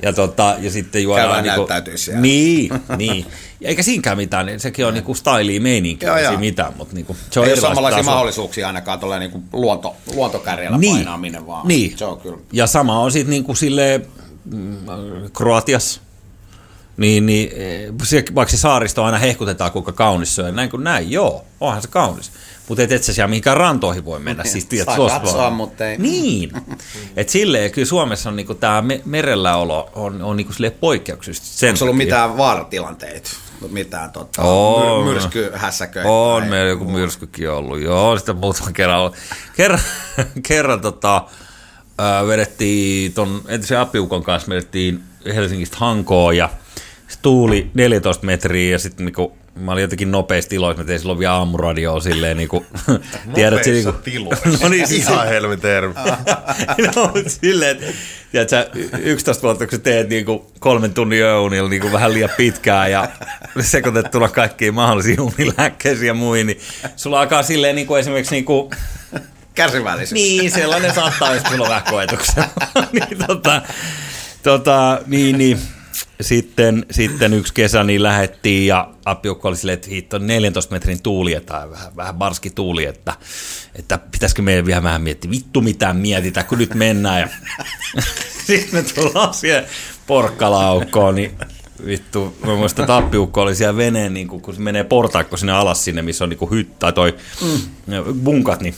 ja, 0.01 0.13
tota, 0.13 0.55
ja 0.59 0.71
sitten 0.71 1.03
juodaan 1.03 1.43
niinku, 1.43 1.57
näyttäytyy 1.59 1.97
siellä. 1.97 2.21
Niin, 2.21 2.71
niin. 2.97 3.25
Ja 3.61 3.69
eikä 3.69 3.83
siinäkään 3.83 4.17
mitään, 4.17 4.45
niin 4.45 4.59
sekin 4.59 4.85
on 4.85 4.93
niinku 4.93 5.15
styliä 5.15 5.59
meininkiä, 5.59 6.09
Joo, 6.09 6.17
ei 6.17 6.25
siinä 6.25 6.39
mitään, 6.39 6.73
mutta 6.77 6.95
niinku, 6.95 7.15
se 7.31 7.39
on 7.39 7.45
Ei 7.45 7.51
ole 7.53 7.61
samanlaisia 7.61 7.97
tasoa. 7.97 8.13
mahdollisuuksia 8.13 8.67
ainakaan 8.67 8.99
tuolla 8.99 9.19
niin 9.19 9.43
luonto, 9.53 9.95
luontokärjellä 10.15 10.77
Niin. 10.77 10.95
painaa 10.95 11.17
minne 11.17 11.47
vaan. 11.47 11.67
Niin. 11.67 11.97
Se 11.97 12.05
on 12.05 12.17
kyllä. 12.19 12.37
Ja 12.53 12.67
sama 12.67 12.99
on 12.99 13.11
sitten 13.11 13.29
niinku 13.29 13.55
sille 13.55 14.01
Kroatias. 15.33 16.01
Niin, 16.97 17.25
niin 17.25 17.51
eh, 17.55 17.93
se, 18.03 18.23
vaikka 18.35 18.51
se 18.51 18.57
saaristo 18.57 19.03
aina 19.03 19.17
hehkutetaan, 19.17 19.71
kuinka 19.71 19.91
kaunis 19.91 20.35
se 20.35 20.43
on. 20.43 20.55
Näin 20.55 20.69
kuin 20.69 20.83
näin, 20.83 21.11
joo, 21.11 21.45
onhan 21.59 21.81
se 21.81 21.87
kaunis. 21.87 22.31
Mutta 22.71 22.83
et, 22.83 22.91
et 22.91 23.03
sä 23.03 23.13
siellä 23.13 23.27
mihinkään 23.27 23.57
rantoihin 23.57 24.05
voi 24.05 24.19
mennä. 24.19 24.43
Siis, 24.43 24.65
tiedät, 24.65 24.85
Saa 24.85 25.09
katsoa, 25.19 25.37
vaan- 25.41 25.53
mutta 25.53 25.87
ei- 25.87 25.97
Niin. 25.97 26.51
Et 27.17 27.29
silleen, 27.29 27.71
kyllä 27.71 27.85
Suomessa 27.85 28.29
on 28.29 28.35
niinku 28.35 28.53
tämä 28.55 28.81
me, 28.81 29.01
merelläolo 29.05 29.89
on, 29.95 30.21
on 30.21 30.37
niinku 30.37 30.53
silleen 30.53 30.73
poikkeuksellisesti. 30.79 31.47
Sen 31.57 31.69
Onko 31.69 31.83
ollut 31.85 31.97
mitään 31.97 32.37
vaaratilanteita? 32.37 33.31
Mitään 33.71 34.11
tota, 34.11 34.41
On. 34.41 35.03
myr- 35.07 35.09
myrskyhässäköitä? 35.13 36.09
On 36.09 36.47
meillä 36.47 36.69
joku 36.69 36.85
myrskykin 36.85 37.49
ollut, 37.49 37.81
joo, 37.81 38.17
sitä 38.19 38.33
muutaman 38.33 38.73
kerran 38.73 38.99
ollut. 38.99 39.15
Kerran, 39.57 39.79
kerran 40.47 40.81
tota, 40.81 41.23
ää, 41.97 42.27
vedettiin 42.27 43.13
ton 43.13 43.41
entisen 43.47 43.79
apiukon 43.79 44.23
kanssa, 44.23 44.49
vedettiin 44.49 45.03
Helsingistä 45.35 45.77
Hankoon 45.79 46.37
ja 46.37 46.49
tuuli 47.21 47.71
14 47.73 48.25
metriä 48.25 48.71
ja 48.71 48.79
sitten 48.79 49.05
niinku, 49.05 49.37
mä 49.55 49.71
olin 49.71 49.81
jotenkin 49.81 50.11
nopeasti 50.11 50.55
iloissa, 50.55 50.83
mä 50.83 50.87
tein 50.87 50.99
silloin 50.99 51.19
vielä 51.19 51.33
aamuradioa 51.33 51.99
silleen 51.99 52.37
niinku, 52.37 52.65
tiedät 53.33 53.63
se 53.63 53.69
Nopeissa 53.71 53.91
niinku, 53.91 54.03
tiloissa. 54.03 54.49
no 54.63 54.69
niin, 54.69 54.87
siis, 54.87 55.01
Ihan 55.01 55.27
helmi 55.27 55.57
terve. 55.57 55.93
no, 56.95 57.11
mutta 57.15 57.29
silleen, 57.41 57.71
että 57.71 57.85
tiedät, 58.31 58.49
sä, 58.49 58.67
11 58.99 59.43
vuotta, 59.43 59.67
kun 59.67 59.77
sä 59.77 59.83
teet 59.83 60.09
niinku 60.09 60.51
kolmen 60.59 60.93
tunnin 60.93 61.19
yöunilla 61.19 61.69
niinku 61.69 61.91
vähän 61.91 62.13
liian 62.13 62.29
pitkään 62.37 62.91
ja 62.91 63.09
sekoitettuna 63.59 64.29
kaikkiin 64.29 64.73
mahdollisiin 64.73 65.21
unilääkkeisiin 65.21 66.07
ja 66.07 66.13
muihin, 66.13 66.47
niin 66.47 66.59
sulla 66.95 67.19
alkaa 67.19 67.43
silleen 67.43 67.75
niinku 67.75 67.95
esimerkiksi 67.95 68.35
niinku, 68.35 68.71
Kärsivällisyys. 69.55 70.11
niin 70.11 70.51
sellainen 70.51 70.93
saattaa, 70.93 71.35
jos 71.35 71.43
sulla 71.43 71.63
on 71.63 71.69
vähän 71.69 71.83
koetuksia. 71.89 72.43
niin, 72.91 73.17
tota, 73.27 73.61
tota, 74.43 75.01
niin, 75.07 75.37
niin. 75.37 75.59
Sitten, 76.21 76.85
sitten 76.91 77.33
yksi 77.33 77.53
kesä 77.53 77.83
niin 77.83 78.03
lähettiin 78.03 78.67
ja 78.67 78.93
Appiukko 79.05 79.47
oli 79.47 79.57
silleen, 79.57 79.73
että 79.73 79.89
hitto 79.89 80.17
14 80.17 80.73
metrin 80.73 81.01
tuuli 81.01 81.41
tai 81.45 81.69
vähän, 81.69 81.95
vähän 81.95 82.15
barski 82.15 82.49
tuuli, 82.49 82.85
että, 82.85 83.13
että 83.75 83.99
pitäisikö 84.11 84.41
meidän 84.41 84.65
vielä 84.65 84.83
vähän 84.83 85.01
miettiä, 85.01 85.31
vittu 85.31 85.61
mitään 85.61 85.97
mietitä, 85.97 86.43
kun 86.43 86.57
nyt 86.57 86.73
mennään. 86.73 87.19
Ja 87.21 87.27
sitten 88.47 88.69
me 88.73 88.83
tullaan 88.95 89.33
siihen 89.33 89.65
porkkalaukkoon, 90.07 91.15
niin 91.15 91.37
vittu, 91.85 92.37
mä 92.45 92.55
muistan, 92.55 92.83
että 92.83 92.97
Appiukko 92.97 93.41
oli 93.41 93.55
siellä 93.55 93.77
veneen, 93.77 94.13
niin 94.13 94.27
kun, 94.27 94.41
kun 94.41 94.53
se 94.53 94.61
menee 94.61 94.83
portaikko 94.83 95.37
sinne 95.37 95.53
alas 95.53 95.85
sinne, 95.85 96.01
missä 96.01 96.23
on 96.23 96.29
niin 96.29 96.51
hyt, 96.51 96.79
tai 96.79 96.93
toi 96.93 97.15
mm. 97.41 98.21
bunkat, 98.23 98.61
niin 98.61 98.75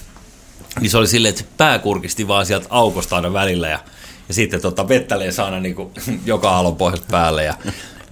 niin 0.82 0.90
se 0.90 0.98
oli 0.98 1.08
silleen, 1.08 1.30
että 1.30 1.42
se 1.42 1.48
pää 1.58 1.80
kurkisti 1.80 2.28
vaan 2.28 2.46
sieltä 2.46 2.68
aukosta 2.70 3.16
aina 3.16 3.34
välillä 3.34 3.70
ja, 3.70 3.80
ja 4.28 4.34
sitten 4.34 4.62
tota, 4.62 4.88
vettälee 4.90 5.32
saana 5.32 5.60
niin 5.60 5.76
kuin, 5.76 5.90
joka 6.26 6.50
aallon 6.50 6.76
pohjasta 6.76 7.08
päälle. 7.12 7.44
Ja, 7.44 7.54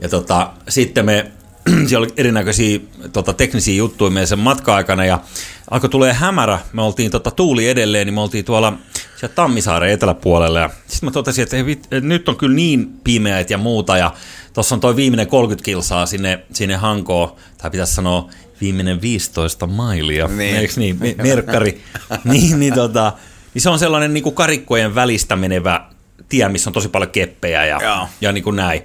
ja 0.01 0.09
tota, 0.09 0.49
sitten 0.69 1.05
me, 1.05 1.31
siellä 1.87 2.05
oli 2.05 2.13
erinäköisiä 2.17 2.79
tota, 3.13 3.33
teknisiä 3.33 3.75
juttuja 3.75 4.11
meidän 4.11 4.27
sen 4.27 4.39
matka-aikana 4.39 5.05
ja 5.05 5.19
alkoi 5.71 5.89
tulee 5.89 6.13
hämärä. 6.13 6.59
Me 6.73 6.81
oltiin 6.81 7.11
tota, 7.11 7.31
tuuli 7.31 7.69
edelleen, 7.69 8.07
niin 8.07 8.13
me 8.13 8.21
oltiin 8.21 8.45
tuolla 8.45 8.73
siellä 9.19 9.35
Tammisaaren 9.35 9.89
eteläpuolella 9.91 10.59
ja 10.59 10.69
sitten 10.87 11.07
mä 11.07 11.11
totesin, 11.11 11.43
että, 11.43 11.55
hei, 11.55 11.65
vit, 11.65 11.79
että 11.83 11.99
nyt 12.07 12.29
on 12.29 12.35
kyllä 12.37 12.55
niin 12.55 12.93
pimeät 13.03 13.49
ja 13.49 13.57
muuta 13.57 13.97
ja 13.97 14.13
tuossa 14.53 14.75
on 14.75 14.81
toi 14.81 14.95
viimeinen 14.95 15.27
30 15.27 15.65
kilsaa 15.65 16.05
sinne, 16.05 16.39
sinne 16.53 16.75
Hankoon, 16.75 17.35
tai 17.57 17.71
pitäisi 17.71 17.93
sanoa 17.93 18.29
viimeinen 18.61 19.01
15 19.01 19.67
mailia, 19.67 20.27
Niin. 20.27 20.55
eikö 20.59 20.73
niin, 20.77 20.97
Me- 20.99 21.15
merkkari, 21.23 21.81
niin, 22.23 22.59
niin, 22.59 22.73
tota, 22.73 23.13
niin 23.53 23.61
se 23.61 23.69
on 23.69 23.79
sellainen 23.79 24.13
niin 24.13 24.23
kuin 24.23 24.35
karikkojen 24.35 24.95
välistä 24.95 25.35
menevä 25.35 25.85
tie, 26.31 26.49
missä 26.49 26.69
on 26.69 26.73
tosi 26.73 26.89
paljon 26.89 27.11
keppejä 27.11 27.65
ja, 27.65 27.79
Joo. 27.83 28.07
ja 28.21 28.31
niin 28.31 28.43
kuin 28.43 28.55
näin. 28.55 28.81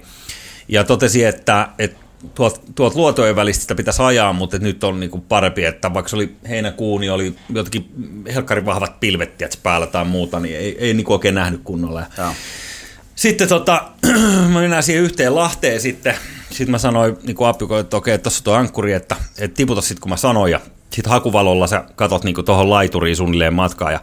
Ja 0.67 0.83
totesi, 0.83 1.23
että, 1.23 1.69
että 1.79 1.97
tuot, 2.35 2.61
tuot 2.75 2.95
luotojen 2.95 3.35
välistä 3.35 3.61
sitä 3.61 3.75
pitäisi 3.75 4.01
ajaa, 4.01 4.33
mutta 4.33 4.55
että 4.55 4.67
nyt 4.67 4.83
on 4.83 4.99
niin 4.99 5.09
kuin 5.09 5.21
parempi, 5.21 5.65
että 5.65 5.93
vaikka 5.93 6.09
se 6.09 6.15
oli 6.15 6.35
heinäkuu, 6.49 6.97
niin 6.97 7.11
oli 7.11 7.35
jotenkin 7.49 7.89
helkkarin 8.33 8.65
vahvat 8.65 8.99
pilvet 8.99 9.37
tiedätkö, 9.37 9.61
päällä 9.63 9.87
tai 9.87 10.05
muuta, 10.05 10.39
niin 10.39 10.57
ei, 10.57 10.77
ei 10.79 10.93
niin 10.93 11.05
kuin 11.05 11.13
oikein 11.15 11.35
nähnyt 11.35 11.61
kunnolla. 11.63 11.99
Ja 11.99 12.07
Joo. 12.17 12.31
sitten 13.15 13.47
tota, 13.47 13.83
mä 14.53 14.59
mennään 14.59 14.83
siihen 14.83 15.03
yhteen 15.03 15.35
Lahteen 15.35 15.81
sitten. 15.81 16.15
Sitten 16.49 16.71
mä 16.71 16.77
sanoin 16.77 17.17
niin 17.23 17.35
kuin 17.35 17.47
Appikolle, 17.47 17.81
että 17.81 17.97
okei, 17.97 18.17
tuossa 18.17 18.43
tuo 18.43 18.53
ankkuri, 18.53 18.93
että, 18.93 19.15
että 19.37 19.55
tiputa 19.55 19.81
sitten 19.81 20.01
kun 20.01 20.09
mä 20.09 20.17
sanoin. 20.17 20.51
Ja 20.51 20.59
sitten 20.91 21.11
hakuvalolla 21.11 21.67
sä 21.67 21.83
katot 21.95 22.23
niin 22.23 22.45
tuohon 22.45 22.69
laituriin 22.69 23.15
suunnilleen 23.15 23.53
matkaa. 23.53 23.91
Ja 23.91 23.99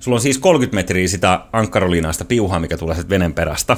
sulla 0.00 0.14
on 0.14 0.20
siis 0.20 0.38
30 0.38 0.74
metriä 0.74 1.08
sitä 1.08 1.40
ankkarolinaista 1.52 2.24
piuhaa, 2.24 2.60
mikä 2.60 2.76
tulee 2.76 2.94
sitten 2.94 3.10
venen 3.10 3.34
perästä. 3.34 3.76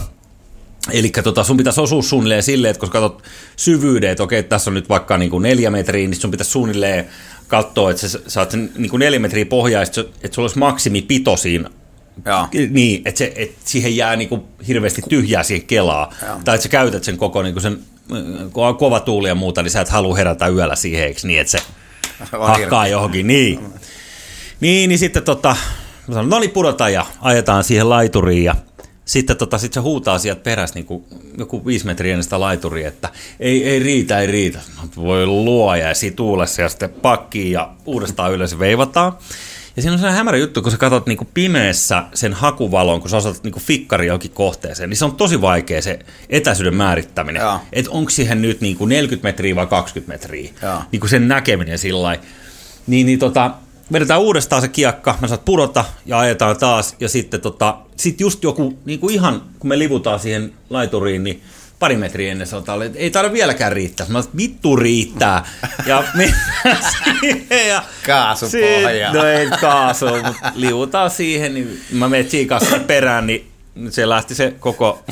Eli 0.92 1.08
tota, 1.24 1.44
sun 1.44 1.56
pitäisi 1.56 1.80
osua 1.80 2.02
suunnilleen 2.02 2.42
silleen, 2.42 2.70
että 2.70 2.80
kun 2.80 2.90
katsot 2.90 3.22
syvyyden, 3.56 4.10
että 4.10 4.22
okei, 4.22 4.42
tässä 4.42 4.70
on 4.70 4.74
nyt 4.74 4.88
vaikka 4.88 5.18
niin 5.18 5.30
kuin 5.30 5.42
neljä 5.42 5.70
metriä, 5.70 6.08
niin 6.08 6.20
sun 6.20 6.30
pitäisi 6.30 6.50
suunnilleen 6.50 7.06
katsoa, 7.48 7.90
että 7.90 8.08
sä 8.08 8.20
saat 8.26 8.50
sen 8.50 8.72
niin 8.76 8.90
kuin 8.90 9.00
neljä 9.00 9.18
metriä 9.18 9.46
pohjaa, 9.46 9.82
että, 9.82 10.00
että 10.00 10.34
sulla 10.34 10.46
olisi 10.46 10.58
maksimipito 10.58 11.36
siinä 11.36 11.70
Joo. 12.26 12.48
niin, 12.70 13.02
että, 13.04 13.18
se, 13.18 13.32
että 13.36 13.60
siihen 13.64 13.96
jää 13.96 14.16
niinku 14.16 14.48
hirveästi 14.68 15.02
tyhjää 15.08 15.42
siihen 15.42 15.66
kelaa. 15.66 16.14
Joo. 16.26 16.40
Tai 16.44 16.54
että 16.54 16.62
sä 16.62 16.68
käytät 16.68 17.04
sen 17.04 17.16
koko 17.16 17.42
niinku 17.42 17.60
sen, 17.60 17.78
kun 18.52 18.66
on 18.66 18.76
kova 18.76 19.00
tuuli 19.00 19.28
ja 19.28 19.34
muuta, 19.34 19.62
niin 19.62 19.70
sä 19.70 19.80
et 19.80 19.88
halua 19.88 20.16
herätä 20.16 20.48
yöllä 20.48 20.76
siihen, 20.76 21.06
eikö 21.06 21.20
niin, 21.24 21.40
että 21.40 21.50
se 21.50 21.58
hakkaa 22.40 22.88
johonkin. 22.88 23.26
Niin. 23.26 23.60
niin, 24.60 24.88
niin 24.88 24.98
sitten 24.98 25.22
tota, 25.22 25.56
mä 26.10 26.14
sanoin, 26.14 26.30
no 26.30 26.38
niin 26.38 26.50
pudotaan 26.50 26.92
ja 26.92 27.06
ajetaan 27.20 27.64
siihen 27.64 27.88
laituriin 27.88 28.44
ja 28.44 28.54
sitten 29.04 29.36
tota, 29.36 29.58
sit 29.58 29.72
se 29.72 29.80
huutaa 29.80 30.18
sieltä 30.18 30.40
perässä 30.42 30.74
niin 30.74 30.86
kuin 30.86 31.04
joku 31.38 31.66
viisi 31.66 31.86
metriä 31.86 32.12
ennen 32.12 32.24
sitä 32.24 32.40
laituria, 32.40 32.88
että 32.88 33.08
ei, 33.40 33.68
ei 33.68 33.78
riitä, 33.78 34.18
ei 34.18 34.26
riitä. 34.26 34.60
Voi 34.96 35.26
luoja 35.26 35.88
ja 35.88 35.94
siinä 35.94 36.16
tuulessa 36.16 36.62
ja 36.62 36.68
sitten 36.68 36.90
pakkiin 36.90 37.52
ja 37.52 37.70
uudestaan 37.86 38.32
ylös 38.32 38.58
veivataan. 38.58 39.12
Ja 39.76 39.82
siinä 39.82 39.92
on 39.92 39.98
sellainen 39.98 40.18
hämärä 40.18 40.38
juttu, 40.38 40.62
kun 40.62 40.72
sä 40.72 40.78
katsot 40.78 41.06
niinku 41.06 41.28
pimeässä 41.34 42.04
sen 42.14 42.32
hakuvalon, 42.32 43.00
kun 43.00 43.10
sä 43.10 43.16
osaat 43.16 43.42
niinku 43.42 43.60
fikkari 43.60 44.06
johonkin 44.06 44.30
kohteeseen, 44.30 44.90
niin 44.90 44.96
se 44.96 45.04
on 45.04 45.16
tosi 45.16 45.40
vaikea 45.40 45.82
se 45.82 45.98
etäisyyden 46.28 46.74
määrittäminen. 46.74 47.42
Että 47.72 47.90
onko 47.90 48.10
siihen 48.10 48.42
nyt 48.42 48.60
niinku 48.60 48.86
40 48.86 49.28
metriä 49.28 49.56
vai 49.56 49.66
20 49.66 50.12
metriä. 50.12 50.50
Niinku 50.92 51.08
sen 51.08 51.28
näkeminen 51.28 51.78
sillä 51.78 52.02
lailla. 52.02 52.24
Niin, 52.86 53.06
niin 53.06 53.18
tota, 53.18 53.50
vedetään 53.92 54.20
uudestaan 54.20 54.62
se 54.62 54.68
kiekka, 54.68 55.18
mä 55.20 55.28
saat 55.28 55.44
pudota 55.44 55.84
ja 56.06 56.18
ajetaan 56.18 56.56
taas. 56.56 56.96
Ja 57.00 57.08
sitten 57.08 57.40
tota, 57.40 57.76
sit 57.96 58.20
just 58.20 58.42
joku, 58.42 58.78
niinku 58.84 59.08
ihan 59.08 59.42
kun 59.58 59.68
me 59.68 59.78
livutaan 59.78 60.20
siihen 60.20 60.52
laituriin, 60.70 61.24
niin 61.24 61.42
pari 61.78 61.96
metriä 61.96 62.32
ennen 62.32 62.46
sanotaan, 62.46 62.82
että 62.82 62.98
ei 62.98 63.10
taida 63.10 63.32
vieläkään 63.32 63.72
riittää. 63.72 64.06
Mä 64.08 64.22
sanoin, 64.22 64.36
vittu 64.36 64.76
riittää. 64.76 65.44
Ja 65.86 66.04
mennään 66.14 66.84
siihen. 66.92 67.46
Ja 67.68 67.82
Kaasupohja. 68.06 69.12
no 69.12 69.24
ei 69.24 69.48
kaasu, 69.60 70.06
mutta 70.06 70.52
liutaan 70.54 71.10
siihen. 71.10 71.54
Niin 71.54 71.80
mä 71.92 72.08
menen 72.08 72.26
Chiikassa 72.26 72.78
perään, 72.86 73.26
niin 73.26 73.50
se 73.90 74.08
lähti 74.08 74.34
se 74.34 74.54
koko 74.60 75.04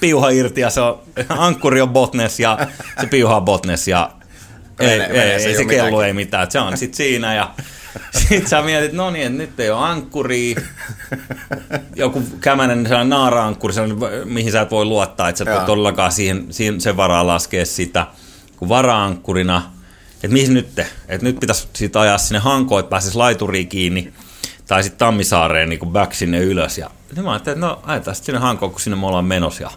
piuha 0.00 0.30
irti 0.30 0.60
ja 0.60 0.70
se 0.70 0.80
on, 0.80 1.00
ankkuri 1.28 1.80
on 1.80 1.88
botnes 1.88 2.40
ja 2.40 2.58
se 3.00 3.06
piuha 3.06 3.36
on 3.36 3.44
botnes 3.44 3.88
ja 3.88 4.10
ei, 4.80 4.88
ei, 4.88 5.18
ei, 5.18 5.44
ei 5.46 5.56
se 5.56 5.64
kello 5.64 6.02
ei 6.02 6.12
mitään. 6.12 6.50
Se 6.50 6.58
on 6.58 6.76
sitten 6.76 6.96
siinä 6.96 7.34
ja 7.34 7.50
sit 8.28 8.46
sä 8.46 8.62
mietit, 8.62 8.92
no 8.92 9.10
niin, 9.10 9.26
että 9.26 9.38
nyt 9.38 9.60
ei 9.60 9.70
ole 9.70 9.84
ankkuria. 9.84 10.60
Joku 11.96 12.22
kämänen 12.40 12.86
sellainen 12.86 13.10
naara-ankkuri, 13.10 13.72
sellainen, 13.74 14.28
mihin 14.28 14.52
sä 14.52 14.60
et 14.60 14.70
voi 14.70 14.84
luottaa, 14.84 15.28
että 15.28 15.44
sä 15.44 15.50
Joo. 15.50 15.66
todellakaan 15.66 16.12
siihen, 16.12 16.46
siihen 16.50 16.80
sen 16.80 16.96
varaan 16.96 17.26
laskea 17.26 17.66
sitä. 17.66 18.06
Kun 18.56 18.68
vara-ankkurina, 18.68 19.62
että 20.14 20.28
mihin 20.28 20.54
nyt? 20.54 20.78
Että 20.78 21.26
nyt 21.26 21.40
pitäisi 21.40 21.68
siitä 21.72 22.00
ajaa 22.00 22.18
sinne 22.18 22.38
hankoon, 22.38 22.80
että 22.80 22.90
pääsisi 22.90 23.16
laituriin 23.16 23.68
kiinni. 23.68 24.12
Tai 24.66 24.82
sitten 24.82 24.98
Tammisaareen 24.98 25.68
niin 25.68 25.80
back 25.86 26.14
sinne 26.14 26.38
ylös. 26.38 26.78
Ja 26.78 26.90
niin 27.14 27.24
mä 27.24 27.32
ajattelin, 27.32 27.56
että 27.56 27.66
no 27.66 27.80
ajetaan 27.82 28.14
sitten 28.14 28.26
sinne 28.26 28.40
hankoon, 28.40 28.70
kun 28.72 28.80
sinne 28.80 28.96
me 28.96 29.06
ollaan 29.06 29.24
menossa. 29.24 29.62
Ja 29.62 29.70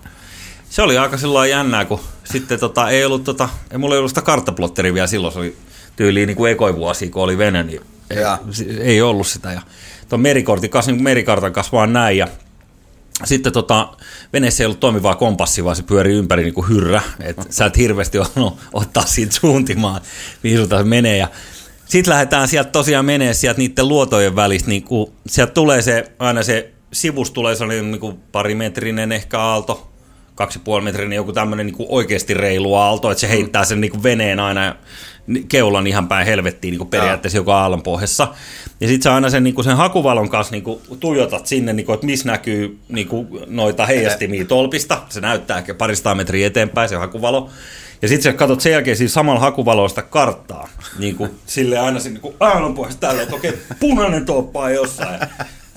se 0.70 0.82
oli 0.82 0.98
aika 0.98 1.18
sillä 1.18 1.48
jännää, 1.48 1.86
kun 1.86 2.00
sitten 2.24 2.60
tota, 2.60 2.90
ei 2.90 3.06
ollut, 3.06 3.24
tota, 3.24 3.50
ei 3.72 3.78
mulla 3.78 3.96
ei 3.96 4.00
ollut 4.00 4.12
sitä 4.12 4.22
karttaplotteria 4.22 4.94
vielä 4.94 5.08
silloin, 5.08 5.34
se 5.34 5.40
oli 5.40 5.58
tyyliin 5.96 6.28
niin 6.28 6.38
kuin 6.38 6.52
ekoivuosi, 6.52 7.10
kun 7.10 7.24
oli 7.24 7.38
vene, 7.38 7.64
niin 7.64 7.82
Jaa. 8.20 8.40
ei 8.80 9.02
ollut 9.02 9.28
sitä. 9.28 9.52
Ja 9.52 9.62
tuon 10.10 10.22
merikortin 10.22 10.70
kanssa, 10.70 10.92
niin 10.92 11.04
merikartan 11.04 11.54
kanssa 11.54 11.72
vaan 11.72 11.94
näin, 11.94 12.18
ja 12.18 12.28
sitten 13.24 13.54
tota, 13.54 13.94
veneessä 14.34 14.64
ei 14.64 14.66
ollut 14.66 14.80
toimivaa 14.80 15.16
kompassia, 15.16 15.64
vaan 15.64 15.76
se 15.76 15.84
pyöri 15.84 16.14
ympäri 16.14 16.44
niin 16.44 16.54
kuin 16.54 16.70
hyrrä. 16.70 17.02
Et 17.20 17.38
sä 17.50 17.66
et 17.66 17.78
hirveästi 17.78 18.20
osannut 18.20 18.58
ottaa 18.74 19.06
siitä 19.06 19.36
suuntimaan, 19.36 20.02
mihin 20.44 20.58
suuntaan 20.58 20.84
se 20.84 20.90
menee. 20.90 21.18
Ja 21.18 21.28
sitten 21.86 22.14
lähdetään 22.14 22.48
sieltä 22.48 22.70
tosiaan 22.70 23.06
menee 23.06 23.34
sieltä 23.34 23.58
niiden 23.58 23.88
luotojen 23.88 24.36
välistä. 24.36 24.70
Niin 24.70 24.84
kuin, 24.84 25.12
sieltä 25.28 25.54
tulee 25.54 25.82
se, 25.82 26.12
aina 26.20 26.44
se 26.44 26.72
sivus 26.94 27.32
tulee 27.32 27.56
sellainen 27.56 27.92
niin 27.92 28.00
kuin 28.00 28.18
parimetrinen 28.32 29.12
ehkä 29.12 29.40
aalto, 29.40 29.92
kaksi 30.36 30.60
ja 30.60 30.62
puoli 30.64 30.84
metrinen, 30.84 31.16
joku 31.16 31.34
tämmöinen 31.34 31.66
niin 31.66 31.76
oikeasti 31.90 32.34
reilu 32.34 32.76
aalto, 32.76 33.12
että 33.12 33.22
se 33.22 33.30
heittää 33.30 33.66
sen 33.66 33.82
niin 33.82 33.92
kuin 33.92 34.04
veneen 34.04 34.40
aina 34.40 34.76
keulan 35.50 35.88
ihan 35.88 36.08
päin 36.08 36.26
helvettiin 36.26 36.72
niin 36.72 36.78
kuin 36.78 36.90
periaatteessa 36.90 37.38
joka 37.38 37.62
aallon 37.62 37.84
pohjassa. 37.84 38.28
Ja 38.82 38.88
sitten 38.88 39.04
sä 39.04 39.16
aina 39.16 39.30
sen, 39.30 39.44
niin 39.44 39.56
kuin 39.56 39.66
sen 39.66 39.78
hakuvalon 39.78 40.30
kanssa 40.30 40.52
niin 40.52 40.64
kuin 40.64 40.82
tuijotat 41.00 41.48
sinne, 41.48 41.74
niin 41.74 41.86
kuin, 41.86 41.94
että 41.94 42.06
missä 42.06 42.28
näkyy 42.28 42.80
niin 42.90 43.08
kuin 43.08 43.28
noita 43.48 43.86
heijastimia 43.86 44.46
tolpista. 44.46 45.02
Se 45.10 45.22
näyttää 45.22 45.58
ehkä 45.58 45.74
parista 45.74 46.16
metriä 46.16 46.48
eteenpäin 46.48 46.90
se 46.90 46.96
hakuvalo. 46.96 47.50
Ja 48.02 48.08
sitten 48.08 48.24
sä 48.32 48.38
katsot 48.38 48.62
sen 48.62 48.72
jälkeen 48.72 48.98
siinä 48.98 49.10
samalla 49.10 49.40
hakuvaloista 49.40 50.02
karttaa. 50.02 50.70
Niin 51.00 51.16
kuin, 51.16 51.32
sille 51.46 51.80
aina 51.80 52.00
sen 52.00 52.14
niin 52.14 52.36
aallon 52.40 52.76
pohjassa 52.76 53.00
tällä, 53.00 53.22
että 53.22 53.36
okei, 53.36 53.54
punainen 53.80 54.26
toppa 54.26 54.60
on 54.60 54.74
jossain. 54.74 55.20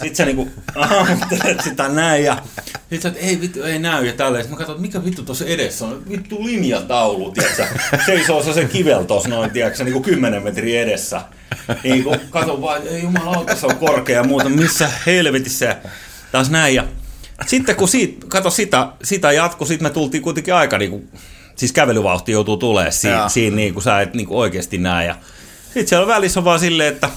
Sitten 0.00 0.16
sä 0.16 0.24
niinku 0.24 0.48
aamuttelet 0.76 1.60
sitä 1.60 1.88
näin 1.88 2.24
ja 2.24 2.38
sit 2.90 3.02
sä, 3.02 3.08
et, 3.08 3.16
ei 3.18 3.40
vittu, 3.40 3.62
ei 3.62 3.78
näy 3.78 4.06
ja 4.06 4.12
tälleen. 4.12 4.44
Sitten 4.44 4.54
mä 4.54 4.58
katson, 4.58 4.74
että 4.74 4.86
mikä 4.86 5.04
vittu 5.04 5.22
tuossa 5.22 5.44
edessä 5.44 5.84
on. 5.84 6.02
Vittu 6.08 6.44
linjataulu, 6.44 7.30
tiedätkö? 7.30 7.66
Seisoo 8.06 8.42
se 8.42 8.52
se 8.52 8.64
kivel 8.64 9.04
tuossa 9.04 9.28
noin, 9.28 9.50
tiedätkö, 9.50 9.84
niinku 9.84 10.00
10 10.00 10.42
metriä 10.42 10.82
edessä. 10.82 11.22
Niin 11.84 12.04
kuin, 12.04 12.20
katon 12.30 12.62
vaan, 12.62 12.82
ei 12.88 13.02
jumalauta, 13.02 13.56
se 13.56 13.66
on 13.66 13.76
korkea 13.76 14.16
ja 14.16 14.24
muuta, 14.24 14.48
missä 14.48 14.90
helvetissä. 15.06 15.76
Taas 16.32 16.50
näin 16.50 16.74
ja 16.74 16.84
sitten 17.46 17.76
kun 17.76 17.88
siitä, 17.88 18.26
kato 18.28 18.50
sitä, 18.50 18.88
sitä 19.02 19.32
jatko, 19.32 19.64
sitten 19.64 19.86
me 19.86 19.90
tultiin 19.90 20.22
kuitenkin 20.22 20.54
aika 20.54 20.78
niinku, 20.78 21.04
siis 21.56 21.72
kävelyvauhti 21.72 22.32
joutuu 22.32 22.56
tulemaan 22.56 22.92
siinä, 22.92 23.16
Joo. 23.16 23.28
siinä 23.28 23.56
niin 23.56 23.74
kuin 23.74 23.84
sä 23.84 24.00
et 24.00 24.14
niin 24.14 24.26
kuin 24.26 24.38
oikeasti 24.38 24.78
näe. 24.78 25.06
Ja 25.06 25.16
sitten 25.64 25.88
siellä 25.88 26.06
välissä 26.06 26.40
on 26.40 26.44
vaan 26.44 26.60
silleen, 26.60 26.92
että 26.92 27.10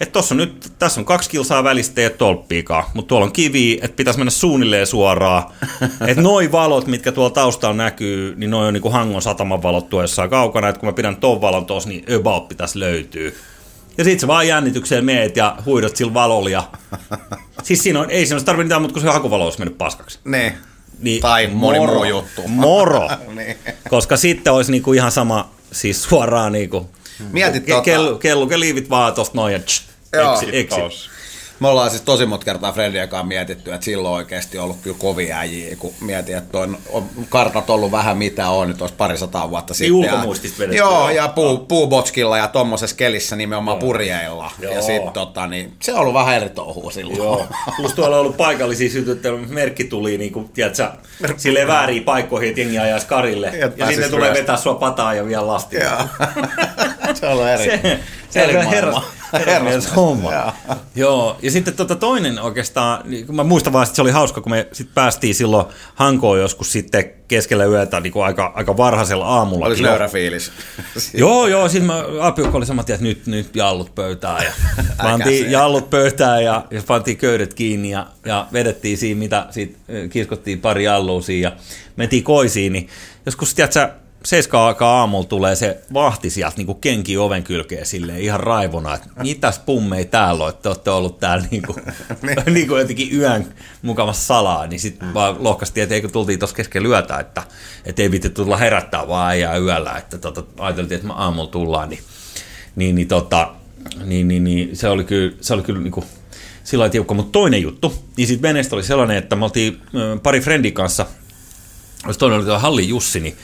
että 0.00 0.12
tossa 0.12 0.34
on 0.34 0.36
nyt, 0.36 0.72
tässä 0.78 1.00
on 1.00 1.04
kaksi 1.04 1.30
kilsaa 1.30 1.64
välistä, 1.64 2.00
ei 2.00 2.06
ole 2.06 2.14
tolppiikaan, 2.14 2.84
mutta 2.94 3.08
tuolla 3.08 3.26
on 3.26 3.32
kivi, 3.32 3.78
että 3.82 3.96
pitäisi 3.96 4.18
mennä 4.18 4.30
suunnilleen 4.30 4.86
suoraan. 4.86 5.42
että 6.08 6.22
noi 6.22 6.52
valot, 6.52 6.86
mitkä 6.86 7.12
tuolla 7.12 7.30
taustalla 7.30 7.76
näkyy, 7.76 8.34
niin 8.36 8.50
noi 8.50 8.66
on 8.68 8.74
niinku 8.74 8.90
Hangon 8.90 9.22
sataman 9.22 9.62
valot 9.62 9.88
tuossa 9.88 10.28
kaukana, 10.28 10.68
että 10.68 10.80
kun 10.80 10.88
mä 10.88 10.92
pidän 10.92 11.16
ton 11.16 11.40
valon 11.40 11.66
tuossa, 11.66 11.88
niin 11.88 12.04
about 12.16 12.48
pitäisi 12.48 12.78
löytyä. 12.78 13.30
Ja 13.98 14.04
sit 14.04 14.20
sä 14.20 14.26
vaan 14.26 14.48
jännitykseen 14.48 15.04
meet 15.04 15.36
ja 15.36 15.56
huidot 15.66 15.96
sillä 15.96 16.14
valolla. 16.14 16.50
Ja... 16.50 16.62
Siis 17.62 17.82
siinä 17.82 18.00
on, 18.00 18.10
ei 18.10 18.26
siinä 18.26 18.34
olisi 18.34 18.46
tarvinnut 18.46 18.66
mitään, 18.66 18.82
mutta 18.82 18.92
kun 18.92 19.02
se 19.02 19.08
hakuvalo 19.08 19.44
olisi 19.44 19.58
mennyt 19.58 19.78
paskaksi. 19.78 20.18
Niin. 20.24 20.52
Niin, 20.98 21.20
Tai 21.20 21.46
moni 21.46 21.78
muu 21.78 22.04
juttu. 22.04 22.48
Moro. 22.48 23.08
Niin. 23.34 23.56
Koska 23.88 24.16
sitten 24.16 24.52
olisi 24.52 24.72
niinku 24.72 24.92
ihan 24.92 25.12
sama, 25.12 25.50
siis 25.72 26.02
suoraan 26.02 26.52
niinku, 26.52 26.90
Mietit 27.32 27.64
ke- 27.64 27.72
tota- 27.72 27.82
kellu, 27.82 28.18
kellu, 28.18 28.48
liivit 28.56 28.90
vaan 28.90 29.14
tosta 29.14 29.36
noin 29.36 29.52
ja 29.52 29.58
tsch, 29.58 29.87
Joo. 30.12 30.40
eksi. 30.52 30.80
Tos. 30.80 31.10
Me 31.60 31.68
ollaan 31.68 31.90
siis 31.90 32.02
tosi 32.02 32.26
monta 32.26 32.44
kertaa 32.44 32.72
Fredin 32.72 33.08
kanssa 33.08 33.26
mietitty, 33.26 33.72
että 33.72 33.84
silloin 33.84 34.14
oikeasti 34.14 34.58
ollut 34.58 34.76
kyllä 34.82 34.96
kovia 35.00 35.38
äijiä, 35.38 35.76
kun 35.76 35.94
mietin, 36.00 36.36
että 36.36 36.58
on, 36.58 36.78
on 36.90 37.10
kartat 37.28 37.70
ollut 37.70 37.92
vähän 37.92 38.18
mitä 38.18 38.48
on 38.48 38.68
nyt 38.68 38.80
olisi 38.80 38.94
parisataa 38.94 39.50
vuotta 39.50 39.74
sitten. 39.74 39.94
ulkomuistista 39.94 40.64
ja. 40.64 40.72
Joo, 40.72 41.10
ja 41.10 41.28
puu, 41.28 41.58
puubotskilla 41.58 42.38
ja 42.38 42.48
tommosessa 42.48 42.96
kelissä 42.96 43.36
nimenomaan 43.36 43.78
purjeilla. 43.78 44.50
Joo. 44.58 44.74
Ja 44.74 44.82
sit 44.82 45.12
tota, 45.12 45.46
niin, 45.46 45.72
se 45.82 45.92
on 45.92 46.00
ollut 46.00 46.14
vähän 46.14 46.36
eri 46.36 46.48
touhua 46.48 46.90
silloin. 46.90 47.18
Joo. 47.18 47.46
Plus 47.76 47.94
tuolla 47.94 48.16
on 48.16 48.20
ollut 48.20 48.36
paikallisia 48.36 48.90
sytyttelyjä, 48.90 49.46
merkki 49.48 49.84
tuli 49.84 50.18
niin 50.18 50.32
kuin, 50.32 50.48
tiedätkö, 50.48 50.88
silleen 51.36 51.68
vääriin 51.68 52.04
paikkoihin, 52.04 52.48
että 52.48 52.60
jengi 52.60 52.78
ajaisi 52.78 53.06
karille. 53.06 53.46
Ja 53.46 53.70
Ja, 53.76 53.86
sitten 53.86 54.10
tulee 54.10 54.34
vetää 54.34 54.56
sua 54.56 54.74
pataa 54.74 55.14
ja 55.14 55.26
vielä 55.26 55.46
lastia. 55.46 55.84
Joo. 55.84 55.98
se 57.14 57.26
on 57.26 57.32
ollut 57.32 57.46
eri. 57.46 57.64
Se, 57.64 57.98
se 58.30 58.44
on 58.44 58.52
maailma. 58.52 58.70
herras, 58.70 59.04
herrasmies 59.32 59.96
homma. 59.96 60.32
Joo. 60.32 60.52
Joo, 60.94 61.38
ja 61.42 61.50
sitten 61.50 61.74
tota 61.74 61.96
toinen 61.96 62.38
oikeastaan, 62.38 63.00
niin 63.04 63.26
kun 63.26 63.36
mä 63.36 63.44
muistan 63.44 63.72
vaan, 63.72 63.84
että 63.84 63.96
se 63.96 64.02
oli 64.02 64.10
hauska, 64.10 64.40
kun 64.40 64.52
me 64.52 64.68
sit 64.72 64.94
päästiin 64.94 65.34
silloin 65.34 65.66
Hankoon 65.94 66.40
joskus 66.40 66.72
sitten 66.72 67.10
keskellä 67.28 67.64
yötä 67.64 68.00
niin 68.00 68.12
kuin 68.12 68.24
aika, 68.24 68.52
aika 68.54 68.76
varhaisella 68.76 69.26
aamulla. 69.26 69.66
Olisi 69.66 69.82
löyrä 69.82 70.08
fiilis. 70.08 70.52
Joo, 71.14 71.46
joo, 71.46 71.68
siis 71.68 71.84
mä, 71.84 72.04
Apiukko 72.20 72.58
oli 72.58 72.66
sama, 72.66 72.80
että 72.80 72.96
nyt, 73.00 73.26
nyt 73.26 73.56
jallut 73.56 73.94
pöytään 73.94 74.44
ja 74.44 74.52
pantiin 75.02 75.50
jallut 75.50 75.90
pöytään 75.90 76.44
ja, 76.44 76.64
ja 76.70 76.82
pantiin 76.86 77.16
köydet 77.16 77.54
kiinni 77.54 77.90
ja, 77.90 78.06
ja 78.26 78.46
vedettiin 78.52 78.98
siinä, 78.98 79.18
mitä 79.18 79.46
siitä 79.50 79.78
ö, 79.90 80.08
kiskottiin 80.08 80.60
pari 80.60 80.84
jallua 80.84 81.22
siinä 81.22 81.48
ja 81.48 81.56
mentiin 81.96 82.24
koisiin, 82.24 82.72
niin 82.72 82.88
joskus, 83.26 83.54
tiedätkö, 83.54 83.88
seiskaan 84.24 84.68
aikaa 84.68 85.00
aamulla 85.00 85.26
tulee 85.26 85.56
se 85.56 85.80
vahti 85.92 86.30
sieltä 86.30 86.56
niin 86.56 86.66
kuin 86.66 86.80
kenki 86.80 87.18
oven 87.18 87.42
kylkeen 87.42 87.86
silleen 87.86 88.20
ihan 88.20 88.40
raivona, 88.40 88.94
että 88.94 89.08
mitäs 89.22 89.58
pummei 89.58 90.04
täällä 90.04 90.44
on, 90.44 90.50
että 90.50 90.62
te 90.62 90.68
olette 90.68 90.90
ollut 90.90 91.20
täällä 91.20 91.46
niin 91.50 91.62
kuin, 91.62 91.78
niin. 92.54 92.68
kuin 92.68 92.80
jotenkin 92.80 93.14
yön 93.14 93.54
mukavassa 93.82 94.26
salaa, 94.26 94.66
niin 94.66 94.80
sitten 94.80 95.14
vaan 95.14 95.36
lohkastiin, 95.38 95.82
että 95.82 95.94
eikö 95.94 96.08
tultiin 96.08 96.38
tuossa 96.38 96.56
keskellä 96.56 96.88
yötä, 96.88 97.18
että, 97.18 97.42
että 97.84 98.02
ei 98.02 98.10
viitti 98.10 98.30
tulla 98.30 98.56
herättää 98.56 99.08
vaan 99.08 99.30
äijää 99.30 99.56
yöllä, 99.56 99.96
että 99.96 100.18
tota, 100.18 100.42
ajateltiin, 100.58 101.00
että 101.00 101.12
aamulla 101.12 101.50
tullaan, 101.50 101.88
niin, 101.88 102.00
niin, 102.76 102.94
niin, 102.94 103.08
tota, 103.08 103.54
niin, 104.04 104.28
niin, 104.28 104.44
niin 104.44 104.76
se 104.76 104.88
oli 104.88 105.04
kyllä, 105.04 105.36
se 105.40 105.54
oli 105.54 105.62
kyllä 105.62 105.80
niin 105.80 105.92
kuin, 105.92 106.06
sillä 106.64 106.88
tiukka, 106.88 107.14
mutta 107.14 107.32
toinen 107.32 107.62
juttu, 107.62 108.04
niin 108.16 108.28
sitten 108.28 108.48
veneestä 108.48 108.76
oli 108.76 108.82
sellainen, 108.82 109.16
että 109.16 109.36
me 109.36 109.44
oltiin 109.44 109.80
pari 110.22 110.40
friendin 110.40 110.72
kanssa, 110.72 111.06
olisi 112.04 112.18
toinen 112.18 112.38
oli 112.38 112.46
tuo 112.46 112.58
Halli 112.58 112.88
Jussi, 112.88 113.20
niin 113.20 113.36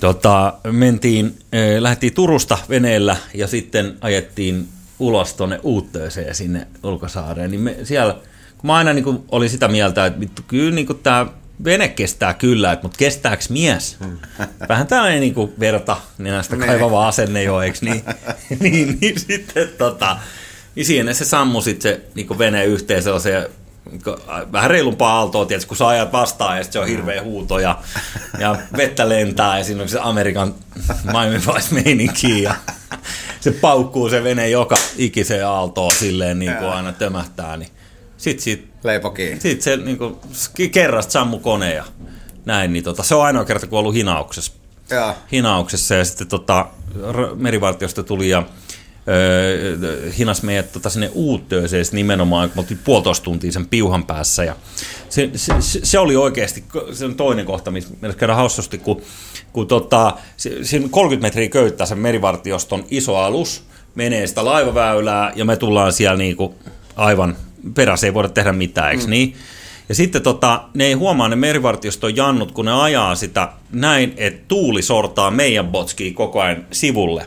tota, 0.00 0.54
mentiin, 0.72 1.26
äh, 1.26 1.82
lähdettiin 1.82 2.14
Turusta 2.14 2.58
veneellä 2.68 3.16
ja 3.34 3.46
sitten 3.46 3.98
ajettiin 4.00 4.68
ulos 4.98 5.34
tuonne 5.34 5.60
Uuttööseen 5.62 6.34
sinne 6.34 6.66
Ulkosaareen. 6.82 7.50
Niin 7.50 7.60
me 7.60 7.76
siellä, 7.82 8.12
kun 8.58 8.66
mä 8.66 8.76
aina 8.76 8.92
niin 8.92 9.04
kuin, 9.04 9.24
olin 9.30 9.50
sitä 9.50 9.68
mieltä, 9.68 10.06
että 10.06 10.20
vittu, 10.20 10.42
kyllä 10.48 10.74
niin 10.74 10.86
kuin 10.86 10.98
tämä 10.98 11.26
vene 11.64 11.88
kestää 11.88 12.34
kyllä, 12.34 12.72
että, 12.72 12.82
mutta 12.82 12.98
kestääkö 12.98 13.44
mies? 13.50 13.98
Vähän 14.68 14.86
tällainen 14.86 15.20
niin 15.20 15.34
kuin 15.34 15.52
verta 15.60 15.96
nenästä 16.18 16.56
kaivava 16.56 17.08
asenne 17.08 17.42
jo, 17.42 17.60
eikö 17.60 17.78
niin? 17.80 18.02
niin, 18.60 18.98
niin 19.00 19.20
sitten 19.20 19.68
tota, 19.78 20.16
niin 20.74 20.86
siinä 20.86 21.14
se 21.14 21.24
sammui 21.24 21.62
sitten 21.62 21.92
se 21.92 22.00
niin 22.14 22.38
vene 22.38 22.64
yhteen 22.64 23.02
sellaiseen 23.02 23.46
vähän 24.52 24.70
reilumpaa 24.70 25.18
aaltoa, 25.18 25.46
tietysti, 25.46 25.68
kun 25.68 25.76
sä 25.76 25.86
ajat 25.86 26.12
vastaan 26.12 26.58
ja 26.58 26.64
se 26.64 26.78
on 26.78 26.88
hirveä 26.88 27.22
huuto 27.22 27.58
ja, 27.58 27.78
ja 28.38 28.56
vettä 28.76 29.08
lentää 29.08 29.58
ja 29.58 29.64
siinä 29.64 29.82
on 29.82 29.88
se 29.88 29.98
Amerikan 30.02 30.54
Miami 31.04 31.38
Vice 31.98 32.28
ja 32.28 32.54
se 33.40 33.50
paukkuu 33.50 34.10
se 34.10 34.24
vene 34.24 34.48
joka 34.48 34.76
ikiseen 34.96 35.46
aaltoon 35.46 35.92
silleen 35.92 36.38
niin 36.38 36.54
kuin 36.54 36.70
aina 36.70 36.92
tömähtää, 36.92 37.56
niin 37.56 37.70
sit, 38.16 38.40
sit, 38.40 38.68
Leipo 38.84 39.10
kiinni. 39.10 39.40
sit 39.40 39.62
se 39.62 39.76
niin 39.76 39.98
kuin, 39.98 40.16
kerrasta 40.72 41.12
sammu 41.12 41.38
kone 41.38 41.74
ja 41.74 41.84
näin, 42.44 42.72
niin 42.72 42.84
tota, 42.84 43.02
se 43.02 43.14
on 43.14 43.24
ainoa 43.24 43.44
kerta, 43.44 43.66
kun 43.66 43.78
on 43.78 43.80
ollut 43.80 43.94
hinauksessa 43.94 44.52
Joo. 44.90 45.14
hinauksessa 45.32 45.94
ja 45.94 46.04
sitten 46.04 46.26
tota, 46.26 46.66
merivartiosta 47.34 48.02
tuli 48.02 48.28
ja 48.28 48.42
öö, 49.08 50.10
hinas 50.18 50.42
meidät 50.42 50.72
tota, 50.72 50.90
sinne 50.90 51.10
uuttööseen 51.14 51.84
nimenomaan, 51.92 52.48
kun 52.48 52.56
me 52.56 52.60
oltiin 52.60 52.80
puolitoista 52.84 53.24
tuntia 53.24 53.52
sen 53.52 53.66
piuhan 53.66 54.04
päässä. 54.04 54.44
Ja 54.44 54.56
se, 55.08 55.30
se, 55.34 55.54
se, 55.60 55.98
oli 55.98 56.16
oikeasti 56.16 56.64
se 56.92 57.04
on 57.04 57.14
toinen 57.14 57.46
kohta, 57.46 57.70
missä 57.70 57.94
käydään 58.18 58.36
hauskasti, 58.36 58.78
kun, 58.78 59.02
kun 59.52 59.66
tota, 59.66 60.16
siinä 60.62 60.88
30 60.90 61.26
metriä 61.26 61.48
köyttää 61.48 61.86
sen 61.86 61.98
merivartioston 61.98 62.84
iso 62.90 63.16
alus, 63.16 63.64
menee 63.94 64.26
sitä 64.26 64.44
laivaväylää 64.44 65.32
ja 65.36 65.44
me 65.44 65.56
tullaan 65.56 65.92
siellä 65.92 66.16
niinku 66.16 66.54
aivan 66.96 67.36
perässä, 67.74 68.06
ei 68.06 68.14
voida 68.14 68.28
tehdä 68.28 68.52
mitään, 68.52 68.90
eikö 68.90 69.04
mm. 69.04 69.10
niin? 69.10 69.36
Ja 69.88 69.94
sitten 69.94 70.22
tota, 70.22 70.62
ne 70.74 70.84
ei 70.84 70.92
huomaa 70.92 71.28
ne 71.28 71.36
merivartioston 71.36 72.16
jannut, 72.16 72.52
kun 72.52 72.64
ne 72.64 72.82
ajaa 72.82 73.14
sitä 73.14 73.48
näin, 73.72 74.14
että 74.16 74.44
tuuli 74.48 74.82
sortaa 74.82 75.30
meidän 75.30 75.66
botskiin 75.66 76.14
koko 76.14 76.40
ajan 76.40 76.66
sivulle. 76.72 77.26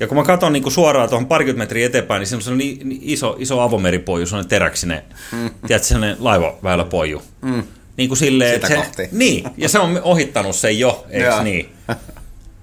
Ja 0.00 0.06
kun 0.06 0.16
mä 0.16 0.24
katson 0.24 0.52
niin 0.52 0.70
suoraan 0.72 1.08
tuohon 1.08 1.26
parikymmentä 1.26 1.58
metriä 1.58 1.86
eteenpäin, 1.86 2.20
niin 2.20 2.42
se 2.42 2.50
on 2.50 2.58
niin, 2.58 2.88
niin 2.88 3.00
iso, 3.04 3.36
iso 3.38 3.60
avomeripoju, 3.60 4.26
sellainen 4.26 4.48
teräksinen, 4.48 5.02
mm. 5.32 5.50
tiedätkö, 5.66 5.88
sellainen 5.88 6.16
laivaväyläpoju. 6.20 7.22
Mm. 7.42 7.62
Niin 7.96 8.08
kuin 8.08 8.18
silleen, 8.18 8.54
Sitä 8.54 8.68
se, 8.68 8.74
kohti. 8.76 9.08
Niin, 9.12 9.44
ja 9.56 9.68
se 9.68 9.78
on 9.78 10.00
ohittanut 10.02 10.56
sen 10.56 10.78
jo, 10.78 11.06
eikö 11.10 11.42
niin? 11.42 11.68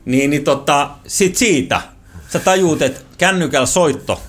Niin, 0.06 0.30
niin 0.30 0.44
tota, 0.44 0.90
sit 1.08 1.36
siitä 1.36 1.82
sä 2.30 2.40
tajuut, 2.40 2.82
että 2.82 3.00
kännykällä 3.18 3.66
soitto 3.66 4.22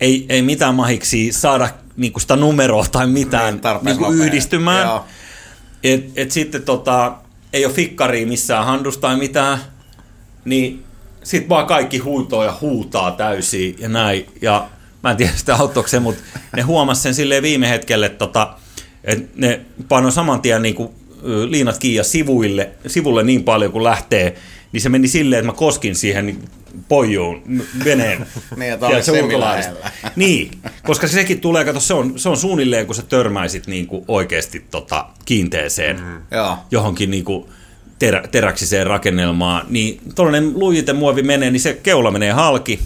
ei, 0.00 0.26
ei 0.28 0.42
mitään 0.42 0.74
mahiksi 0.74 1.32
saada 1.32 1.68
niinku 1.96 2.20
sitä 2.20 2.36
numeroa 2.36 2.86
tai 2.92 3.06
mitään 3.06 3.54
Niin, 3.54 3.84
niinku 3.84 4.04
nopea. 4.04 4.24
yhdistymään. 4.24 4.86
Joo. 4.86 5.04
Et, 5.84 6.04
et 6.16 6.30
sitten 6.30 6.62
tota, 6.62 7.14
ei 7.52 7.64
ole 7.64 7.74
fikkaria 7.74 8.26
missään 8.26 8.66
handusta 8.66 9.00
tai 9.00 9.16
mitään, 9.16 9.58
niin 10.44 10.83
sit 11.24 11.48
vaan 11.48 11.66
kaikki 11.66 11.98
huutoo 11.98 12.44
ja 12.44 12.56
huutaa 12.60 13.10
täysin 13.10 13.76
ja 13.78 13.88
näin. 13.88 14.26
Ja 14.42 14.68
mä 15.02 15.10
en 15.10 15.16
tiedä 15.16 15.32
sitä 15.36 15.54
auttoiko 15.54 15.88
se, 15.88 16.00
mutta 16.00 16.22
ne 16.56 16.62
huomas 16.62 17.02
sen 17.02 17.14
silleen 17.14 17.42
viime 17.42 17.68
hetkelle, 17.68 18.08
tota, 18.08 18.54
että 19.04 19.28
ne 19.36 19.60
painoi 19.88 20.12
saman 20.12 20.40
tien 20.40 20.62
niinku, 20.62 20.94
ö, 21.26 21.50
liinat 21.50 21.78
kiinni 21.78 21.96
ja 21.96 22.04
sivuille, 22.04 22.70
sivulle 22.86 23.22
niin 23.22 23.44
paljon 23.44 23.72
kuin 23.72 23.84
lähtee, 23.84 24.36
niin 24.72 24.80
se 24.80 24.88
meni 24.88 25.08
silleen, 25.08 25.40
että 25.40 25.52
mä 25.52 25.56
koskin 25.56 25.96
siihen 25.96 26.26
niin 26.26 26.48
pojuun 26.88 27.42
veneen. 27.84 28.26
Niin, 28.56 28.84
oliko 28.84 29.02
se? 29.02 29.12
Niin, 30.16 30.50
koska 30.82 31.08
sekin 31.08 31.40
tulee, 31.40 31.64
kato, 31.64 31.80
se 31.80 31.94
on, 31.94 32.18
se 32.18 32.28
on 32.28 32.36
suunnilleen, 32.36 32.86
kun 32.86 32.94
sä 32.94 33.02
törmäisit 33.02 33.66
niin 33.66 33.86
kuin 33.86 34.04
oikeasti 34.08 34.64
tota, 34.70 35.06
kiinteeseen 35.24 36.00
mm. 36.00 36.22
Johonkin 36.70 37.10
niin 37.10 37.24
kuin 37.24 37.46
terä, 37.98 38.22
teräksiseen 38.30 38.86
rakennelmaan, 38.86 39.66
niin 39.68 40.00
tuollainen 40.14 40.58
lujitemuovi 40.58 41.22
menee, 41.22 41.50
niin 41.50 41.60
se 41.60 41.80
keula 41.82 42.10
menee 42.10 42.32
halki. 42.32 42.80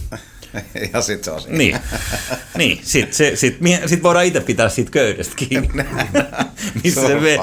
ja 0.93 1.01
sit 1.01 1.23
se 1.23 1.31
on 1.31 1.41
siinä. 1.41 1.57
Niin, 1.57 1.79
niin 2.57 2.79
sit, 2.83 3.13
se, 3.13 3.35
sit, 3.35 3.57
sit 3.85 4.03
voidaan 4.03 4.25
itse 4.25 4.39
pitää 4.41 4.69
siitä 4.69 4.91
köydestä 4.91 5.33
kiinni. 5.35 5.69
Missä 6.83 7.07
se 7.07 7.15
me, 7.15 7.39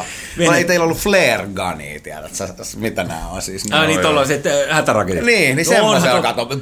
No 0.46 0.52
ei 0.52 0.64
teillä 0.64 0.84
ollut 0.84 0.98
flare 0.98 1.46
gunia, 1.54 2.00
tiedät 2.00 2.34
sä, 2.34 2.48
mitä 2.76 3.04
nämä 3.04 3.28
on 3.28 3.42
siis? 3.42 3.64
Ah, 3.70 3.86
niin 3.86 4.00
tuollaiset 4.00 4.46
äh, 4.46 4.52
hätäraketit. 4.70 5.24
Niin, 5.24 5.56
niin 5.56 5.66
No 5.68 5.72
semmoisen 5.74 6.10
on 6.10 6.16
onhan 6.18 6.36
kato. 6.36 6.60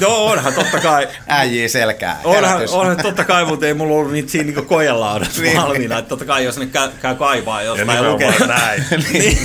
Joo, 0.00 0.24
onhan 0.26 0.54
totta 0.54 0.80
kai. 0.80 1.08
Äijii 1.26 1.68
selkää. 1.68 2.20
Onhan, 2.24 2.62
onhan 2.70 2.96
totta 2.96 3.24
kai, 3.24 3.44
mutta 3.44 3.66
ei 3.66 3.74
mulla 3.74 3.94
ollut 3.94 4.12
niitä 4.12 4.30
siinä 4.30 4.46
niinku 4.46 4.62
kojelaudassa 4.62 5.42
Niin. 5.42 5.56
valmiina. 5.56 5.98
Että 5.98 6.08
totta 6.08 6.24
kai, 6.24 6.44
jos 6.44 6.58
ne 6.58 6.66
käy, 6.66 6.88
käy 7.02 7.14
kaivaa 7.14 7.62
Ja 7.62 7.66
jostain 7.68 7.96
ja 8.04 8.12
lukee. 8.12 8.34
näin. 8.46 8.84
niin. 9.12 9.38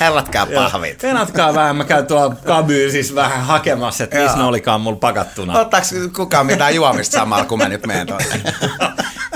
Herratkaa 0.00 0.46
pahvit. 0.46 1.02
Venatkaa 1.02 1.54
vähän, 1.54 1.76
mä 1.76 1.84
käyn 1.84 2.06
tuolla 2.06 2.36
kabyysissä 2.46 3.14
vähän 3.14 3.44
hakemassa, 3.44 4.04
että 4.04 4.18
missä 4.18 4.38
ne 4.38 4.44
olikaan 4.44 4.80
mulla 4.80 4.96
pakattuna. 4.96 5.60
Ottaako 5.60 5.86
kukaan 6.16 6.46
mitään 6.46 6.74
juomista 6.74 7.18
samalla, 7.18 7.44
kun 7.44 7.58
mä 7.58 7.68
nyt 7.68 7.86
menen 7.86 8.06
tuonne? 8.06 8.26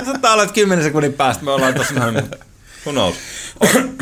Saattaa 0.04 0.32
olla, 0.32 0.42
että 0.42 0.54
10 0.54 0.84
sekunnin 0.84 1.12
päästä 1.12 1.44
me 1.44 1.50
ollaan 1.50 1.74
tuossa 1.74 1.94
noin, 1.94 2.14
who 2.86 2.92
knows. 2.92 3.14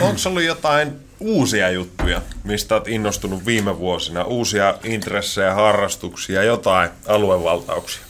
Onko 0.00 0.20
ollut 0.26 0.42
jotain 0.42 0.92
uusia 1.20 1.70
juttuja, 1.70 2.22
mistä 2.44 2.74
olet 2.74 2.88
innostunut 2.88 3.46
viime 3.46 3.78
vuosina? 3.78 4.24
Uusia 4.24 4.74
intressejä, 4.84 5.54
harrastuksia, 5.54 6.42
jotain 6.42 6.90
aluevaltauksia? 7.06 8.02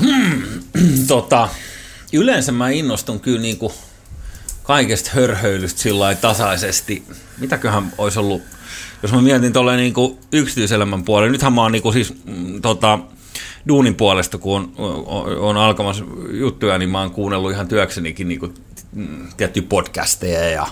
tota, 1.08 1.48
yleensä 2.12 2.52
mä 2.52 2.70
innostun 2.70 3.20
kyllä 3.20 3.40
niinku 3.40 3.72
kaikesta 4.62 5.10
hörhöilystä 5.14 5.80
sillä 5.80 6.14
tasaisesti. 6.14 7.04
Mitäköhän 7.38 7.92
olisi 7.98 8.18
ollut, 8.18 8.42
jos 9.02 9.12
mä 9.12 9.22
mietin 9.22 9.52
tuolle 9.52 9.76
niinku 9.76 10.18
yksityiselämän 10.32 11.02
puolelle. 11.02 11.32
Nythän 11.32 11.52
mä 11.52 11.62
oon 11.62 11.72
niinku 11.72 11.92
siis 11.92 12.14
mm, 12.24 12.62
tota, 12.62 12.98
duunin 13.68 13.94
puolesta, 13.94 14.38
kun 14.38 14.72
on, 14.78 15.04
on, 15.06 15.38
on 15.38 15.56
alkamassa 15.56 16.04
juttuja, 16.32 16.78
niin 16.78 16.90
mä 16.90 17.00
oon 17.00 17.10
kuunnellut 17.10 17.52
ihan 17.52 17.68
työksenikin 17.68 18.28
niinku, 18.28 18.52
mm, 18.92 19.28
tiettyjä 19.36 19.66
podcasteja 19.68 20.50
ja, 20.50 20.66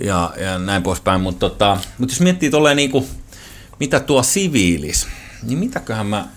ja, 0.00 0.32
ja 0.40 0.58
näin 0.58 0.82
poispäin. 0.82 1.20
Mutta 1.20 1.50
tota, 1.50 1.80
mut 1.98 2.10
jos 2.10 2.20
miettii 2.20 2.50
tolleen 2.50 2.76
niinku, 2.76 3.06
mitä 3.80 4.00
tuo 4.00 4.22
siviilis, 4.22 5.06
niin 5.42 5.58
mitäköhän 5.58 6.06
mä 6.06 6.28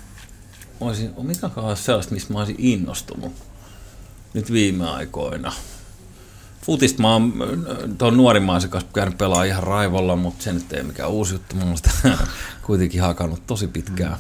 olisin, 0.79 1.11
mikä 1.21 1.49
olisi 1.55 1.83
sellaista, 1.83 2.13
mistä 2.13 2.33
mä 2.33 2.39
olisin 2.39 2.55
innostunut 2.59 3.33
nyt 4.33 4.51
viime 4.51 4.89
aikoina. 4.89 5.53
Futista 6.61 7.01
mä 7.01 7.13
oon 7.13 7.33
tuon 7.97 8.17
nuorimmaisen 8.17 8.69
kanssa 8.69 8.89
käynyt 8.93 9.17
pelaa 9.17 9.43
ihan 9.43 9.63
raivolla, 9.63 10.15
mutta 10.15 10.43
se 10.43 10.53
nyt 10.53 10.73
ei 10.73 10.83
mikään 10.83 11.09
uusi 11.09 11.33
juttu. 11.33 11.55
Mun 11.55 11.63
mielestä 11.65 11.89
kuitenkin 12.65 13.01
hakannut 13.01 13.47
tosi 13.47 13.67
pitkään. 13.67 14.17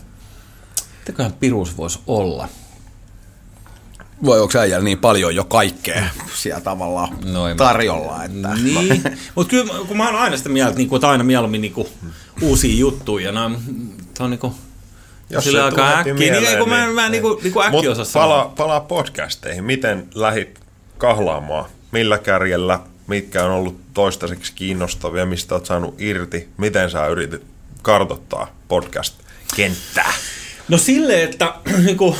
Mitäköhän 0.99 1.33
piruus 1.33 1.77
voisi 1.77 1.99
olla? 2.07 2.47
Voi, 4.25 4.39
onko 4.41 4.59
äijällä 4.59 4.83
niin 4.83 4.97
paljon 4.97 5.35
jo 5.35 5.43
kaikkea 5.43 6.03
siellä 6.35 6.61
tavallaan 6.61 7.09
No 7.25 7.43
mä 7.47 7.55
tarjolla, 7.55 8.23
että... 8.23 8.53
Niin, 8.63 9.03
mutta 9.35 9.49
kyllä 9.49 9.73
kun 9.87 9.97
mä 9.97 10.05
oon 10.05 10.15
aina 10.15 10.37
sitä 10.37 10.49
mieltä, 10.49 10.77
niin 10.77 10.89
kuin, 10.89 10.97
että 10.97 11.09
aina 11.09 11.23
mieluummin 11.23 11.61
niin 11.61 11.73
kuin, 11.73 11.87
uusia 12.41 12.75
juttuja. 12.79 13.25
Ja 13.25 13.31
nämä, 13.31 13.59
tämä 14.13 14.25
on 14.25 14.29
niin 14.31 14.39
kuin, 14.39 14.53
Jos 15.29 15.43
sillä 15.43 15.59
se 15.59 15.63
aika 15.63 15.75
tulee 15.75 15.95
äkkiä. 15.95 16.13
mieleen, 16.13 16.43
Niin, 16.43 16.59
kun 16.59 16.69
mä, 16.69 16.87
mä 16.87 17.09
niin 17.09 17.21
kuin, 17.21 17.43
niin 17.43 17.53
kuin 17.53 17.65
äkkiä 17.65 17.81
Mut 17.81 17.87
osaa 17.91 18.05
sanoa. 18.05 18.27
pala, 18.27 18.53
palaa 18.57 18.79
podcasteihin. 18.79 19.63
Miten 19.63 20.07
lähit 20.15 20.59
kahlaamaan? 20.97 21.65
Millä 21.91 22.17
kärjellä? 22.17 22.79
Mitkä 23.07 23.43
on 23.43 23.51
ollut 23.51 23.79
toistaiseksi 23.93 24.53
kiinnostavia? 24.55 25.25
Mistä 25.25 25.55
olet 25.55 25.65
saanut 25.65 25.95
irti? 26.01 26.49
Miten 26.57 26.89
sä 26.89 27.07
yritit 27.07 27.41
kartottaa 27.81 28.55
podcast-kenttää? 28.67 30.13
No 30.67 30.77
silleen, 30.77 31.29
että 31.29 31.53
niinku, 31.85 32.15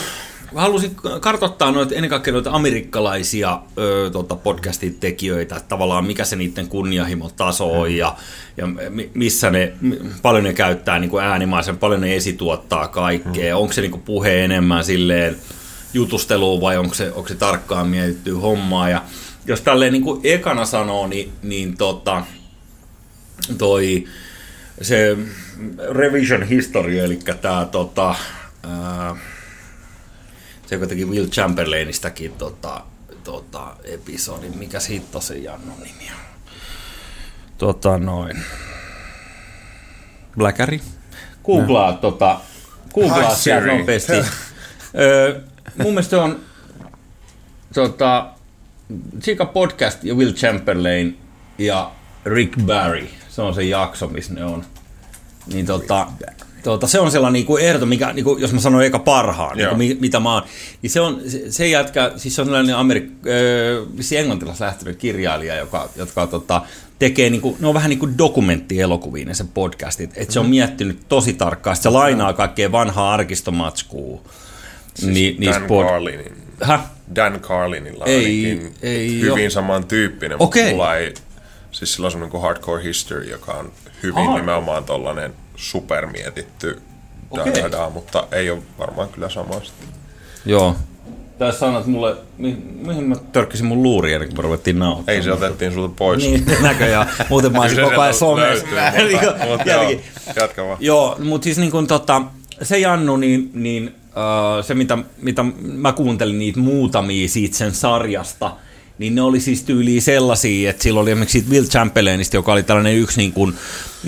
mä 0.53 0.61
halusin 0.61 0.95
kartoittaa 1.21 1.71
noita, 1.71 1.95
ennen 1.95 2.09
kaikkea 2.09 2.33
noita 2.33 2.51
amerikkalaisia 2.51 3.59
ö, 3.77 4.09
tota, 4.09 4.35
podcastin 4.35 4.95
tekijöitä, 4.99 5.55
että 5.55 5.69
tavallaan 5.69 6.05
mikä 6.05 6.25
se 6.25 6.35
niiden 6.35 6.67
kunnianhimon 6.67 7.31
taso 7.35 7.79
on 7.79 7.95
ja, 7.95 8.15
ja 8.57 8.67
mi- 8.89 9.11
missä 9.13 9.49
ne, 9.49 9.73
paljon 10.21 10.43
ne 10.43 10.53
käyttää 10.53 10.99
niin 10.99 11.09
kuin 11.09 11.23
äänimaisen, 11.23 11.77
paljon 11.77 12.01
ne 12.01 12.15
esituottaa 12.15 12.87
kaikkea, 12.87 13.57
onko 13.57 13.73
se 13.73 13.81
niin 13.81 13.91
kuin 13.91 14.03
puhe 14.03 14.43
enemmän 14.43 14.83
silleen 14.83 15.37
jutusteluun 15.93 16.61
vai 16.61 16.77
onko 16.77 16.93
se, 16.93 17.11
onko 17.11 17.27
se 17.27 17.35
tarkkaan 17.35 17.87
mietittyä 17.87 18.37
hommaa 18.39 18.89
ja 18.89 19.01
jos 19.45 19.61
tälleen 19.61 19.93
niin 19.93 20.03
kuin 20.03 20.21
ekana 20.23 20.65
sanoo, 20.65 21.07
niin, 21.07 21.33
niin 21.43 21.77
tota, 21.77 22.23
toi 23.57 24.07
se 24.81 25.17
Revision 25.89 26.43
History, 26.43 26.99
eli 26.99 27.19
tämä 27.41 27.67
tota, 27.71 28.15
ää, 28.63 29.15
se, 30.65 30.75
joka 30.75 30.87
teki 30.87 31.05
Will 31.05 31.27
Chamberlainistakin 31.27 32.31
tota, 32.31 32.81
tota, 33.23 33.75
episodin, 33.83 34.57
mikä 34.57 34.79
siitä 34.79 35.19
se 35.19 35.37
Jannon 35.37 35.79
nimi 35.79 36.11
on? 36.11 36.19
Tota 37.57 37.97
noin. 37.97 38.43
Blackari? 40.37 40.81
Googlaa, 41.45 41.93
tota, 41.93 42.41
googlaa 42.93 43.35
Siri. 43.35 43.77
nopeasti. 43.77 44.13
Öö, 44.99 45.41
mun 45.77 45.87
mielestä 45.87 46.09
se 46.09 46.17
on 46.17 46.39
tota, 47.73 48.29
Chica 49.21 49.45
Podcast 49.45 50.03
ja 50.03 50.13
Will 50.15 50.31
Chamberlain 50.33 51.17
ja 51.57 51.91
Rick 52.25 52.59
Barry. 52.65 53.07
Se 53.29 53.41
on 53.41 53.53
se 53.53 53.63
jakso, 53.63 54.07
missä 54.07 54.33
ne 54.33 54.45
on. 54.45 54.65
Niin 55.53 55.65
tota, 55.65 56.07
tota, 56.63 56.87
se 56.87 56.99
on 56.99 57.11
sellainen 57.11 57.45
niin 57.47 57.59
ehdoton, 57.61 57.87
mikä, 57.89 58.13
niin 58.13 58.23
kuin, 58.23 58.41
jos 58.41 58.53
mä 58.53 58.59
sanon 58.59 58.83
eka 58.83 58.99
parhaan, 58.99 59.57
niin 59.57 59.67
kuin, 59.69 59.77
mi- 59.77 59.97
mitä 59.99 60.19
mä 60.19 60.33
oon. 60.33 60.43
Niin 60.81 60.89
se 60.89 61.01
on, 61.01 61.21
se, 61.27 61.51
se 61.51 61.67
jätkä, 61.67 62.11
siis 62.17 62.35
se 62.35 62.41
on 62.41 62.47
sellainen 62.47 62.75
Amerik- 62.75 63.27
öö, 63.27 63.85
vissi 63.97 64.17
englantilais 64.17 64.59
lähtenyt 64.59 64.97
kirjailija, 64.97 65.55
joka, 65.55 65.89
jotka 65.95 66.27
tota, 66.27 66.61
tekee, 66.99 67.29
niin 67.29 67.41
kuin, 67.41 67.55
ne 67.59 67.67
on 67.67 67.73
vähän 67.73 67.89
niin 67.89 67.99
kuin 67.99 68.17
dokumenttielokuvia 68.17 69.25
ne 69.25 69.33
sen 69.33 69.47
podcastit. 69.47 70.11
Että 70.15 70.33
se 70.33 70.39
on 70.39 70.49
miettinyt 70.49 70.99
tosi 71.09 71.33
tarkkaan, 71.33 71.75
se 71.75 71.89
lainaa 71.89 72.33
kaikkea 72.33 72.71
vanhaa 72.71 73.13
arkistomatskua. 73.13 74.21
Ni, 75.01 75.35
niistä 75.39 75.59
pod- 75.59 75.85
Carlinin. 75.85 76.33
Häh? 76.61 76.81
Dan 77.15 77.39
Carlinilla 77.39 78.05
Ei, 78.05 78.15
ainakin 78.45 78.73
ei 78.81 79.19
hyvin 79.21 79.43
oo. 79.45 79.49
samantyyppinen, 79.49 80.37
Okei. 80.41 80.63
mutta 80.63 80.75
mulla 80.75 80.95
ei, 80.95 81.13
siis 81.71 81.93
sillä 81.93 82.05
on 82.07 82.11
semmoinen 82.11 82.31
kuin 82.31 82.41
Hardcore 82.41 82.83
History, 82.83 83.23
joka 83.29 83.51
on 83.51 83.71
hyvin 84.03 84.27
Aha. 84.27 84.35
nimenomaan 84.39 84.83
tollanen 84.83 85.33
supermietitty 85.55 86.81
Okei. 87.31 87.71
da, 87.71 87.89
mutta 87.89 88.27
ei 88.31 88.49
ole 88.49 88.59
varmaan 88.79 89.09
kyllä 89.09 89.29
sama 89.29 89.53
sitten. 89.53 89.87
Joo. 90.45 90.75
Tässä 91.37 91.59
sanat 91.59 91.85
mulle, 91.85 92.15
mi- 92.37 92.57
mihin 92.75 93.03
mä 93.03 93.15
törkkisin 93.31 93.65
mun 93.65 93.83
luuri 93.83 94.13
ennen 94.13 94.29
kuin 94.29 94.37
me 94.39 94.41
ruvettiin 94.43 94.79
nauttamaan. 94.79 95.09
Ei 95.15 95.23
se 95.23 95.31
otettiin 95.31 95.71
sulta 95.73 95.93
pois. 95.97 96.23
Niin, 96.23 96.45
näköjään. 96.61 97.09
Muuten 97.29 97.51
mä 97.51 97.61
olisin 97.61 97.83
koko 97.83 98.01
ajan 98.01 98.13
somessa. 98.13 98.65
löytyy, 98.75 99.07
Niin 99.07 99.19
mutta, 99.25 99.45
mutta 99.45 99.69
joo, 99.71 99.91
jatka 100.35 100.65
vaan. 100.65 100.77
Joo, 100.81 101.17
mutta 101.23 101.43
siis 101.43 101.57
niin 101.57 101.71
kuin 101.71 101.87
tota, 101.87 102.21
se 102.61 102.79
Jannu, 102.79 103.17
niin, 103.17 103.51
niin 103.53 103.95
se 104.61 104.75
mitä, 104.75 104.97
mitä 105.21 105.45
mä 105.61 105.91
kuuntelin 105.91 106.39
niitä 106.39 106.59
muutamia 106.59 107.27
siitä 107.27 107.57
sen 107.57 107.73
sarjasta, 107.73 108.55
niin 108.97 109.15
ne 109.15 109.21
oli 109.21 109.39
siis 109.39 109.63
tyyliin 109.63 110.01
sellaisia, 110.01 110.69
että 110.69 110.83
silloin 110.83 111.01
oli 111.01 111.11
esimerkiksi 111.11 111.45
Will 111.49 111.65
Chamberlainista, 111.65 112.35
joka 112.35 112.51
oli 112.51 112.63
tällainen 112.63 112.95
yksi 112.95 113.17
niin 113.17 113.33
kuin, 113.33 113.55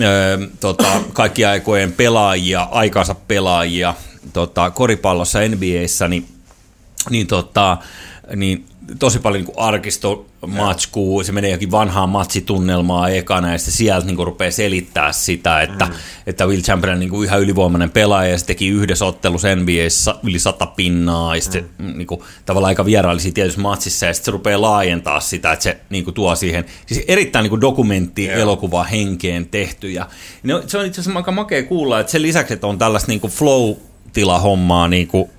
ö, 0.01 0.47
tota, 0.59 1.01
kaikki 1.13 1.45
aikojen 1.45 1.91
pelaajia, 1.91 2.67
aikansa 2.71 3.15
pelaajia 3.15 3.93
tota, 4.33 4.71
koripallossa 4.71 5.39
NBAssä, 5.39 6.07
niin, 6.07 6.27
niin, 7.09 7.27
tota, 7.27 7.77
niin 8.35 8.65
tosi 8.99 9.19
paljon 9.19 9.43
niin 9.43 9.53
arkisto 9.57 10.25
matskuu, 10.47 11.23
se 11.23 11.31
menee 11.31 11.51
jokin 11.51 11.71
vanhaan 11.71 12.09
matsitunnelmaa 12.09 13.09
ekana 13.09 13.51
ja 13.51 13.57
sitten 13.57 13.73
sieltä 13.73 14.07
niin 14.07 14.25
rupeaa 14.25 14.51
selittää 14.51 15.11
sitä, 15.11 15.61
että, 15.61 15.85
mm. 15.85 15.91
että 16.27 16.45
Will 16.45 16.61
Chamberlain 16.61 16.99
niin 16.99 17.09
kuin 17.09 17.25
ihan 17.25 17.41
ylivoimainen 17.41 17.89
pelaaja 17.89 18.31
ja 18.31 18.37
se 18.37 18.45
teki 18.45 18.67
yhdessä 18.67 19.05
ottelussa 19.05 19.55
NBAssä 19.55 20.15
yli 20.23 20.39
sata 20.39 20.65
pinnaa 20.65 21.35
ja 21.35 21.41
sitten 21.41 21.69
mm. 21.77 21.87
se 21.87 21.93
niin 21.93 22.07
kuin, 22.07 22.21
tavallaan 22.45 22.69
aika 22.69 22.85
vieraili 22.85 23.31
tietyssä 23.33 23.61
matsissa 23.61 24.05
ja 24.05 24.13
sitten 24.13 24.25
se 24.25 24.31
rupeaa 24.31 24.61
laajentaa 24.61 25.19
sitä, 25.19 25.51
että 25.51 25.63
se 25.63 25.77
niin 25.89 26.03
kuin, 26.03 26.13
tuo 26.13 26.35
siihen, 26.35 26.65
siis 26.85 27.05
erittäin 27.07 27.43
niin 27.43 27.49
kuin 27.49 27.61
dokumentti 27.61 28.29
elokuva 28.29 28.83
henkeen 28.83 29.45
tehty 29.45 29.91
ja 29.91 30.07
ne 30.43 30.55
on, 30.55 30.63
se 30.67 30.77
on 30.77 30.85
itse 30.85 31.01
asiassa 31.01 31.19
aika 31.19 31.31
makea 31.31 31.63
kuulla, 31.63 31.99
että 31.99 32.11
sen 32.11 32.21
lisäksi, 32.21 32.53
että 32.53 32.67
on 32.67 32.77
tällaista 32.77 33.11
niin 33.11 33.21
kuin 33.21 33.31
flow-tila-hommaa 33.31 34.87
niin 34.87 35.07
kuin 35.07 35.29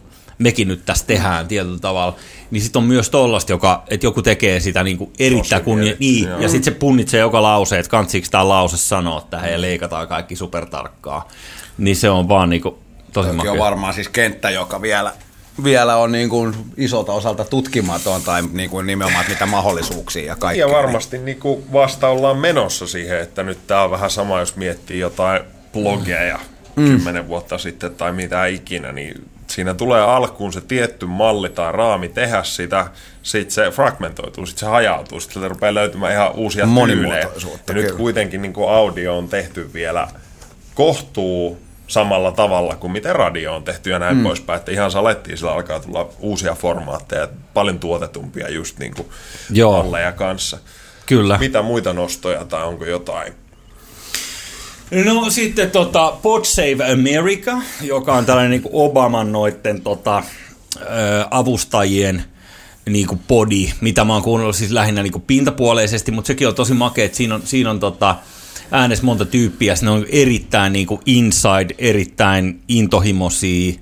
mekin 0.43 0.69
nyt 0.69 0.85
tässä 0.87 1.07
tehdään 1.07 1.49
tietyllä 1.49 1.79
tavalla, 1.79 2.17
niin 2.51 2.63
sitten 2.63 2.83
on 2.83 2.89
myös 2.89 3.11
tollasta, 3.11 3.53
joka, 3.53 3.83
että 3.89 4.07
joku 4.07 4.23
tekee 4.23 4.61
sitä 4.61 4.83
niin 4.83 4.99
kuin 4.99 5.11
erittäin 5.19 5.63
kunnia, 5.63 5.95
niin, 5.99 6.29
joo. 6.29 6.41
ja 6.41 6.49
sitten 6.49 6.75
se 6.75 6.79
punnitsee 6.79 7.21
joka 7.21 7.43
lause, 7.43 7.79
että 7.79 7.91
kantsiiko 7.91 8.27
tämä 8.31 8.49
lause 8.49 8.77
sanoa 8.77 9.27
tähän 9.31 9.53
ja 9.53 9.61
leikataan 9.61 10.09
kaikki 10.09 10.37
supertarkkaa. 10.37 11.29
Niin 11.79 11.97
se 11.97 12.11
on 12.11 12.29
vaan 12.29 12.51
niin 12.51 12.63
kuin, 12.63 12.75
tosi 13.13 13.27
Toki 13.27 13.37
makea. 13.37 13.53
on 13.53 13.59
varmaan 13.59 13.95
siis 13.95 14.09
kenttä, 14.09 14.51
joka 14.51 14.83
vielä, 14.83 15.13
vielä 15.65 15.97
on 15.97 16.13
niin 16.13 16.29
kuin 16.29 16.55
isolta 16.77 17.13
osalta 17.13 17.45
tutkimaton 17.45 18.23
tai 18.23 18.43
niin 18.53 18.71
kuin 18.71 18.87
nimenomaan, 18.87 19.25
mitä 19.29 19.47
mahdollisuuksia 19.47 20.25
ja 20.25 20.37
kaikkea. 20.37 20.67
Ja 20.67 20.73
varmasti 20.73 21.19
niin 21.19 21.41
kuin 21.41 21.65
vasta 21.73 22.09
ollaan 22.09 22.39
menossa 22.39 22.87
siihen, 22.87 23.21
että 23.21 23.43
nyt 23.43 23.67
tämä 23.67 23.83
on 23.83 23.91
vähän 23.91 24.11
sama, 24.11 24.41
jos 24.41 24.57
miettii 24.57 24.99
jotain 25.01 25.43
blogeja 25.73 26.41
mm. 26.77 26.85
kymmenen 26.85 27.29
vuotta 27.29 27.59
sitten 27.59 27.95
tai 27.95 28.13
mitä 28.13 28.47
ikinä, 28.47 28.93
niin 28.93 29.31
siinä 29.55 29.75
tulee 29.75 30.01
alkuun 30.01 30.53
se 30.53 30.61
tietty 30.61 31.07
malli 31.07 31.49
tai 31.49 31.73
raami 31.73 32.09
tehdä 32.09 32.43
sitä, 32.43 32.87
sitten 33.23 33.51
se 33.51 33.71
fragmentoituu, 33.71 34.47
sitten 34.47 34.61
se 34.61 34.67
hajautuu, 34.67 35.21
sitten 35.21 35.51
rupeaa 35.51 35.75
löytymään 35.75 36.13
ihan 36.13 36.33
uusia 36.33 36.67
tyylejä. 36.87 37.29
Ja 37.69 37.75
nyt 37.75 37.93
kuitenkin 37.93 38.43
niin 38.43 38.53
kuin 38.53 38.71
audio 38.71 39.19
on 39.19 39.29
tehty 39.29 39.71
vielä 39.75 40.09
kohtuu 40.75 41.59
samalla 41.87 42.33
tavalla 42.33 42.77
kuin 42.77 42.93
miten 42.93 43.17
radio 43.17 43.55
on 43.55 43.65
tehty 43.65 43.91
ja 43.91 43.99
näin 43.99 44.17
mm. 44.17 44.23
poispäin, 44.23 44.59
että 44.59 44.73
ihan 44.73 44.91
salettiin 44.91 45.39
sillä 45.39 45.53
alkaa 45.53 45.81
tulla 45.81 46.09
uusia 46.19 46.55
formaatteja, 46.55 47.29
paljon 47.55 47.79
tuotetumpia 47.79 48.51
just 48.51 48.79
niin 48.79 48.95
kuin 48.95 49.09
Joo. 49.51 49.83
malleja 49.83 50.13
kanssa. 50.13 50.59
Kyllä. 51.07 51.39
Mitä 51.39 51.63
muita 51.63 51.93
nostoja 51.93 52.45
tai 52.45 52.65
onko 52.65 52.85
jotain? 52.85 53.42
No 54.93 55.31
sitten 55.31 55.71
tota, 55.71 56.19
Pod 56.23 56.45
Save 56.45 56.93
America, 56.93 57.63
joka 57.83 58.15
on 58.15 58.27
tällainen 58.27 58.51
niin 58.51 58.71
Obaman 58.73 59.33
noitten 59.33 59.81
tota, 59.81 60.23
avustajien 61.31 62.25
niin 62.91 63.07
kuin 63.07 63.21
podi, 63.29 63.73
mitä 63.81 64.05
mä 64.05 64.13
oon 64.13 64.23
kuunnellut 64.23 64.57
siis 64.57 64.71
lähinnä 64.71 65.03
niin 65.03 65.13
kuin 65.13 65.23
pintapuoleisesti, 65.23 66.11
mutta 66.11 66.27
sekin 66.27 66.49
on 66.49 66.55
tosi 66.55 66.75
makea, 66.75 67.05
että 67.05 67.17
siinä 67.17 67.35
on, 67.35 67.43
siinä 67.45 67.71
on 67.71 67.81
tota, 67.81 68.17
äänes 68.71 69.03
monta 69.03 69.25
tyyppiä, 69.25 69.75
ne 69.83 69.91
on 69.91 70.07
erittäin 70.09 70.73
niin 70.73 70.87
kuin 70.87 71.01
inside, 71.07 71.75
erittäin 71.79 72.61
intohimoisia, 72.69 73.75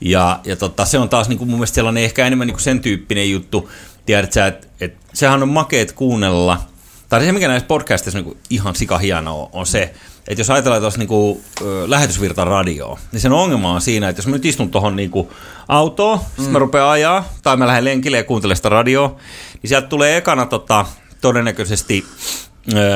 ja, 0.00 0.40
ja 0.44 0.56
tota, 0.56 0.84
se 0.84 0.98
on 0.98 1.08
taas 1.08 1.28
niin 1.28 1.38
kuin 1.38 1.48
mun 1.48 1.58
mielestä 1.58 1.74
sellainen 1.74 2.04
ehkä 2.04 2.26
enemmän 2.26 2.46
niin 2.46 2.54
kuin 2.54 2.62
sen 2.62 2.80
tyyppinen 2.80 3.30
juttu, 3.30 3.70
tiedät 4.06 4.32
sä, 4.32 4.46
että 4.46 4.66
et, 4.80 4.96
sehän 5.14 5.42
on 5.42 5.48
makeet 5.48 5.92
kuunnella, 5.92 6.60
tai 7.08 7.20
se 7.20 7.32
mikä 7.32 7.48
näissä 7.48 7.66
podcasteissa 7.66 8.18
on 8.18 8.24
niin 8.24 8.34
kuin 8.34 8.42
ihan 8.50 8.74
sika 8.74 8.98
hienoa 8.98 9.50
on 9.52 9.66
se, 9.66 9.94
että 10.28 10.40
jos 10.40 10.50
ajatellaan 10.50 10.82
tuossa 10.82 10.98
niin 10.98 11.44
lähetysvirta 11.86 12.44
radioa, 12.44 12.98
niin 13.12 13.20
sen 13.20 13.32
ongelma 13.32 13.72
on 13.72 13.80
siinä, 13.80 14.08
että 14.08 14.20
jos 14.20 14.26
mä 14.26 14.32
nyt 14.32 14.44
istun 14.44 14.70
tuohon 14.70 14.96
niin 14.96 15.10
autoon, 15.68 16.18
mm. 16.18 16.24
sitten 16.26 16.52
mä 16.52 16.58
rupean 16.58 16.88
ajaa, 16.88 17.24
tai 17.42 17.56
mä 17.56 17.66
lähden 17.66 17.84
lenkille 17.84 18.16
ja 18.16 18.24
kuuntelen 18.24 18.56
sitä 18.56 18.68
radioa, 18.68 19.16
niin 19.62 19.68
sieltä 19.68 19.88
tulee 19.88 20.16
ekana 20.16 20.46
tota, 20.46 20.86
todennäköisesti 21.20 22.04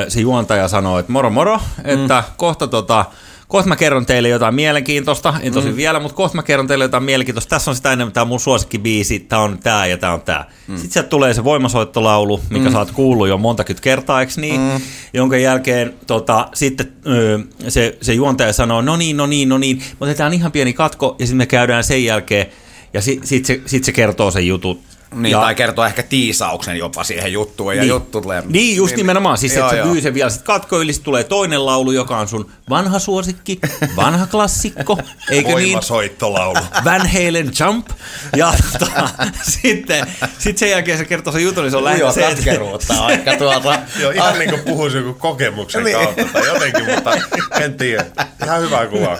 se 0.09 0.21
juontaja 0.21 0.69
sanoo, 0.69 0.99
että 0.99 1.13
moro 1.13 1.31
moro, 1.31 1.61
että 1.85 2.25
kohta 2.37 2.67
tota, 2.67 3.05
kohta 3.53 3.69
mä 3.69 3.77
kerron 3.77 4.07
teille 4.07 4.29
jotain 4.29 4.55
mielenkiintoista, 4.55 5.35
en 5.43 5.53
tosi 5.53 5.71
mm. 5.71 5.77
vielä, 5.77 6.01
mutta 6.01 6.17
kohta 6.17 6.37
mä 6.37 6.43
kerron 6.43 6.67
teille 6.67 6.85
jotain 6.85 7.03
mielenkiintoista. 7.03 7.51
Tässä 7.51 7.71
on 7.71 7.77
sitä 7.77 7.93
enemmän, 7.93 8.13
tämä 8.13 8.23
on 8.23 8.29
mun 8.29 8.41
suosikkibiisi, 8.41 9.21
tämä 9.21 9.43
on 9.43 9.59
tämä 9.59 9.87
ja 9.87 9.99
tämä 9.99 10.13
on 10.13 10.21
tämä. 10.21 10.45
Mm. 10.69 10.77
Sitten 10.77 10.93
sieltä 10.93 11.09
tulee 11.09 11.35
se 11.35 11.45
voimasoittolaulu, 11.45 12.41
mikä 12.51 12.65
mm. 12.65 12.73
sä 12.73 12.79
oot 12.79 12.91
kuullut 12.91 13.29
jo 13.29 13.39
montakymmentä 13.39 13.83
kertaa, 13.83 14.21
eikö 14.21 14.33
niin? 14.37 14.61
Mm. 14.61 14.81
Jonka 15.15 15.37
jälkeen 15.37 15.95
tota, 16.07 16.49
sitten 16.55 16.93
ö, 17.07 17.39
se, 17.69 17.99
se 18.03 18.13
juontaja 18.13 18.53
sanoo, 18.53 18.83
no 18.83 18.97
niin, 18.97 19.17
no 19.17 19.27
niin, 19.27 19.49
no 19.49 19.59
niin, 19.59 19.79
me 19.79 19.97
otetaan 20.01 20.35
ihan 20.35 20.53
pieni 20.53 20.73
katko 20.73 21.17
ja 21.19 21.27
sitten 21.27 21.39
me 21.39 21.47
käydään 21.47 21.85
sen 21.85 22.05
jälkeen 22.05 22.47
ja 22.95 23.01
sitten 23.03 23.29
sit 23.29 23.45
se, 23.45 23.61
sit 23.67 23.85
se 23.85 23.93
kertoo 23.93 24.31
sen 24.31 24.47
jutun. 24.47 24.81
Niin, 25.13 25.31
ja, 25.31 25.41
tai 25.41 25.55
kertoo 25.55 25.85
ehkä 25.85 26.03
tiisauksen 26.03 26.77
jopa 26.77 27.05
siihen 27.05 27.33
juttuun, 27.33 27.77
ja 27.77 27.81
niin, 27.83 27.89
juttu 27.89 28.21
tulee... 28.21 28.43
Niin, 28.47 28.77
just 28.77 28.97
nimenomaan. 28.97 29.39
Siis, 29.39 29.55
Joo, 29.55 29.67
että 29.67 29.77
se 29.77 29.79
joo. 29.79 29.89
myy 29.93 30.01
sen 30.01 30.15
vielä 30.15 30.31
sit 30.31 30.43
katko 30.43 30.81
yli, 30.81 30.93
sit 30.93 31.03
tulee 31.03 31.25
toinen 31.25 31.67
laulu, 31.67 31.93
joka 31.93 32.19
on 32.19 32.29
sun 32.29 32.51
vanha 32.71 32.99
suosikki, 32.99 33.59
vanha 33.97 34.27
klassikko, 34.27 34.99
eikö 35.31 35.49
niin? 35.49 35.55
Voimasoittolaulu. 35.55 36.59
Van 36.85 37.07
Halen 37.11 37.51
Jump. 37.61 37.89
Ja 38.37 38.55
tota, 38.79 39.09
sitten 39.63 40.07
sit 40.39 40.59
sen 40.59 40.71
jälkeen 40.71 40.99
se 40.99 41.05
kertoo 41.05 41.33
sen 41.33 41.43
jutun, 41.43 41.63
niin 41.63 41.71
se 41.71 41.77
on 41.77 41.85
lähinnä 41.85 42.13
se, 42.13 42.21
katkeruutta 42.23 43.05
aika 43.05 43.37
tuolta. 43.37 43.79
Joo, 44.01 44.11
ihan 44.11 44.39
niin 44.39 44.51
kuin 44.51 44.63
puhuisi 44.63 44.97
joku 44.97 45.15
kokemuksen 45.15 45.85
Niin. 45.85 45.97
kautta 45.97 46.25
tai 46.33 46.47
jotenkin, 46.47 46.85
mutta 46.95 47.13
en 47.61 47.75
tiedä. 47.75 48.05
Ihan 48.45 48.61
hyvä 48.61 48.87
kuva. 48.87 49.17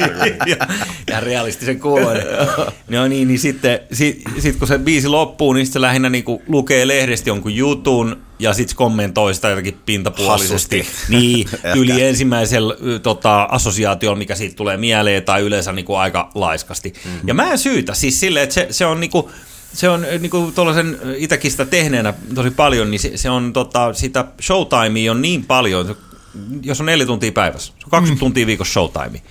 ja, 0.47 0.57
ja 1.11 1.21
realistisen 1.21 1.81
kuuloinen. 1.81 2.27
no 2.89 3.09
niin, 3.09 3.29
niin 3.29 3.39
sitten 3.39 3.81
sit, 3.93 4.23
sit 4.39 4.57
kun 4.57 4.69
se 4.69 4.79
biisi 4.79 5.09
loppuu, 5.09 5.53
niin 5.53 5.67
sit 5.67 5.73
se 5.73 5.81
lähinnä 5.83 6.11
niinku 6.11 6.43
lukee 6.49 6.89
lehdestä 6.89 7.31
jonkun 7.31 7.55
jutun 7.55 8.23
ja 8.39 8.55
sitten 8.55 8.77
kommentoi 8.77 9.35
sitä 9.35 9.49
jotenkin 9.49 9.79
pintapuolisesti. 9.87 10.79
Hassusti. 10.79 11.09
Niin, 11.09 11.49
yli 11.81 12.03
ensimmäisellä 12.03 12.75
ö, 12.87 12.99
tota, 12.99 13.43
assosiaatiolla, 13.43 14.19
mikä 14.19 14.35
siitä 14.35 14.57
tulee 14.57 14.77
mieleen, 14.77 15.23
tai 15.23 15.43
yleensä 15.43 15.73
niinku 15.73 15.95
aika 15.95 16.31
laiskasti. 16.35 16.95
Mm-hmm. 17.05 17.29
Ja 17.29 17.35
mä 17.35 17.51
en 17.51 17.59
syytä, 17.59 17.95
siis 17.95 18.21
silleen, 18.21 18.45
että 18.45 18.55
se, 18.55 18.67
se 18.71 18.87
on 18.87 19.01
niinku, 19.01 19.31
se 19.73 19.89
on 19.89 20.07
niinku 20.19 20.53
tuollaisen 20.55 20.99
itäkin 21.17 21.51
sitä 21.51 21.65
tehneenä 21.65 22.15
tosi 22.35 22.51
paljon, 22.51 22.91
niin 22.91 23.01
se, 23.01 23.17
se 23.17 23.31
on 23.31 23.53
tota, 23.53 23.93
sitä 23.93 24.25
showtimea 24.43 25.13
on 25.13 25.23
niin 25.23 25.45
paljon, 25.45 25.97
jos 26.63 26.81
on 26.81 26.87
neljä 26.87 27.07
tuntia 27.07 27.33
päivässä, 27.33 27.73
se 27.79 27.85
on 27.85 27.91
20 27.91 28.19
mm. 28.19 28.27
tuntia 28.27 28.47
viikossa 28.47 28.73
showtime, 28.73 29.23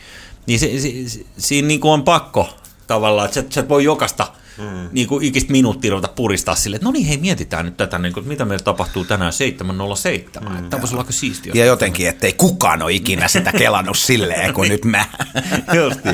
niin 0.47 0.60
se, 0.60 0.80
se, 0.80 0.91
se, 1.08 1.26
siinä 1.38 1.68
niinku 1.68 1.91
on 1.91 2.04
pakko 2.04 2.49
tavallaan, 2.88 3.26
että 3.26 3.41
sä, 3.41 3.47
sä 3.49 3.62
et 3.62 3.70
voi 3.70 3.84
jokasta 3.84 4.28
mm. 4.58 4.89
niin 4.91 5.08
kuin 5.08 5.26
ikistä 5.26 5.52
minuuttia 5.52 5.91
ruveta 5.91 6.08
puristaa 6.08 6.56
silleen, 6.56 6.78
että 6.78 6.86
no 6.86 6.91
niin, 6.91 7.06
hei, 7.06 7.18
mietitään 7.18 7.66
nyt 7.66 7.78
tätä, 7.78 7.97
niin 7.97 8.14
kuin, 8.14 8.22
että 8.22 8.30
mitä 8.30 8.45
meillä 8.45 8.64
tapahtuu 8.64 9.06
tänään 9.06 9.34
7.07. 9.34 10.49
Mm. 10.49 10.70
Tämä 10.70 10.82
voisi 10.82 10.93
olla 10.93 11.02
aika 11.02 11.12
siistiä. 11.12 11.52
Ja 11.56 11.66
jotenkin, 11.66 12.10
ettei 12.10 12.34
kukaan 12.34 12.82
ole 12.82 12.93
ikinä 12.93 13.28
sitä 13.28 13.52
kelannut 13.52 13.97
silleen 14.08 14.54
kuin 14.54 14.70
nyt 14.70 14.86
mä. 14.86 15.06
Justi. 15.84 16.10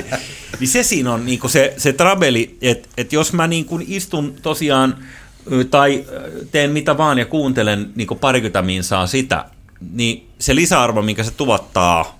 Niin 0.59 0.67
se 0.67 0.83
siinä 0.83 1.13
on 1.13 1.25
niin 1.25 1.39
se, 1.47 1.73
se 1.77 1.93
trabeli, 1.93 2.57
että 2.61 2.89
et 2.97 3.13
jos 3.13 3.33
mä 3.33 3.47
niin 3.47 3.65
kuin 3.65 3.85
istun 3.87 4.35
tosiaan 4.41 4.97
tai 5.71 6.05
teen 6.51 6.71
mitä 6.71 6.97
vaan 6.97 7.17
ja 7.17 7.25
kuuntelen 7.25 7.91
niin 7.95 8.07
kuin 8.07 8.19
parikymmentä 8.19 8.61
minsaa 8.61 9.07
sitä, 9.07 9.45
niin 9.91 10.29
se 10.39 10.55
lisäarvo, 10.55 11.01
minkä 11.01 11.23
se 11.23 11.31
tuottaa, 11.31 12.19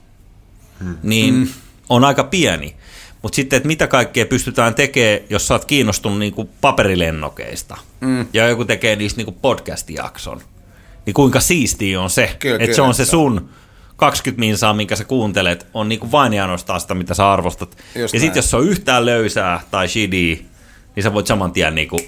niin 1.03 1.33
mm. 1.33 1.47
on 1.89 2.03
aika 2.03 2.23
pieni. 2.23 2.75
Mutta 3.21 3.35
sitten, 3.35 3.57
että 3.57 3.67
mitä 3.67 3.87
kaikkea 3.87 4.25
pystytään 4.25 4.75
tekemään, 4.75 5.19
jos 5.29 5.47
sä 5.47 5.53
oot 5.53 5.65
kiinnostunut 5.65 6.19
niin 6.19 6.33
kuin 6.33 6.49
paperilennokeista, 6.61 7.77
mm. 8.01 8.25
ja 8.33 8.47
joku 8.47 8.65
tekee 8.65 8.95
niistä 8.95 9.17
niin 9.17 9.25
kuin 9.25 9.37
podcast-jakson, 9.41 10.41
niin 11.05 11.13
kuinka 11.13 11.39
siistiä 11.39 12.01
on 12.01 12.09
se, 12.09 12.35
Kyllä, 12.39 12.63
että 12.63 12.75
se 12.75 12.81
on 12.81 12.93
se 12.93 13.05
sun 13.05 13.49
20 13.95 14.39
minsaa, 14.39 14.73
minkä 14.73 14.95
sä 14.95 15.03
kuuntelet, 15.03 15.67
on 15.73 15.89
niinku 15.89 16.11
vain 16.11 16.33
ja 16.33 16.43
ainoastaan 16.43 16.81
sitä, 16.81 16.95
mitä 16.95 17.13
sä 17.13 17.31
arvostat. 17.31 17.77
Just 17.95 18.13
ja 18.13 18.19
sitten 18.19 18.37
jos 18.37 18.49
se 18.49 18.57
on 18.57 18.67
yhtään 18.67 19.05
löysää 19.05 19.61
tai 19.71 19.87
shitty, 19.87 20.45
niin 20.95 21.03
sä 21.03 21.13
voit 21.13 21.27
saman 21.27 21.51
tien 21.51 21.75
niinku, 21.75 21.99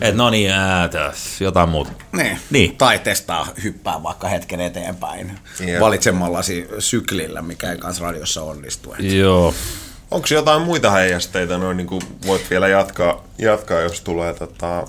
että 0.00 0.16
no 0.16 0.30
niin, 0.30 0.50
ää, 0.50 0.88
tässä, 0.88 1.44
jotain 1.44 1.68
muuta. 1.68 1.92
Niin. 2.12 2.38
Niin. 2.50 2.76
Tai 2.76 2.98
testaa 2.98 3.48
hyppää 3.62 4.02
vaikka 4.02 4.28
hetken 4.28 4.60
eteenpäin 4.60 5.38
Joo. 5.66 5.80
valitsemallasi 5.80 6.68
syklillä, 6.78 7.42
mikä 7.42 7.72
ei 7.72 7.78
kanssa 7.78 8.04
radiossa 8.04 8.42
onnistu. 8.42 8.94
Et 8.98 9.12
Joo. 9.12 9.54
Onko 10.10 10.26
jotain 10.30 10.62
muita 10.62 10.90
heijasteita, 10.90 11.58
noin 11.58 11.76
niin 11.76 11.86
kuin 11.86 12.02
voit 12.26 12.50
vielä 12.50 12.68
jatkaa, 12.68 13.24
jatkaa 13.38 13.80
jos 13.80 14.00
tulee 14.00 14.34
tota, 14.34 14.86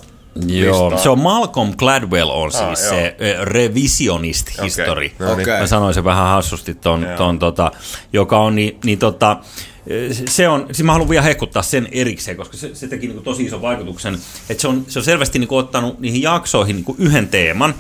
Joo, 0.48 0.86
listaa? 0.86 1.04
se 1.04 1.10
on 1.10 1.20
Malcolm 1.20 1.74
Gladwell 1.78 2.30
on 2.30 2.52
siis 2.52 2.64
Ah, 2.64 2.76
se 2.90 3.16
revisionist 3.44 4.48
Okei, 4.54 4.66
history. 4.66 5.12
no 5.20 5.36
niin. 5.36 5.50
Mä 5.60 5.68
sanoin 5.68 5.94
sen 5.94 6.04
vähän 6.04 6.28
hassusti 6.28 6.74
ton, 6.76 7.04
Joo. 7.04 7.18
ton 7.18 7.40
tota, 7.40 7.72
joka 8.14 8.40
on 8.40 8.56
niin, 8.56 8.80
niin 8.86 9.00
tota, 9.00 9.38
se 10.28 10.48
on, 10.50 10.66
siis 10.72 10.84
mä 10.84 10.92
haluan 10.92 11.10
vielä 11.10 11.24
hekuttaa 11.24 11.64
sen 11.64 11.88
erikseen, 11.92 12.38
koska 12.38 12.58
se, 12.58 12.76
se 12.76 12.88
teki 12.88 13.08
niin 13.08 13.24
tosi 13.24 13.44
ison 13.44 13.62
vaikutuksen, 13.62 14.18
että 14.50 14.62
se 14.62 14.68
on, 14.68 14.86
se 14.88 15.00
on 15.00 15.06
selvästi 15.06 15.40
niin 15.40 15.48
ottanut 15.52 16.00
niihin 16.00 16.22
jaksoihin 16.22 16.76
niin 16.76 16.96
yhden 16.98 17.28
teeman, 17.28 17.76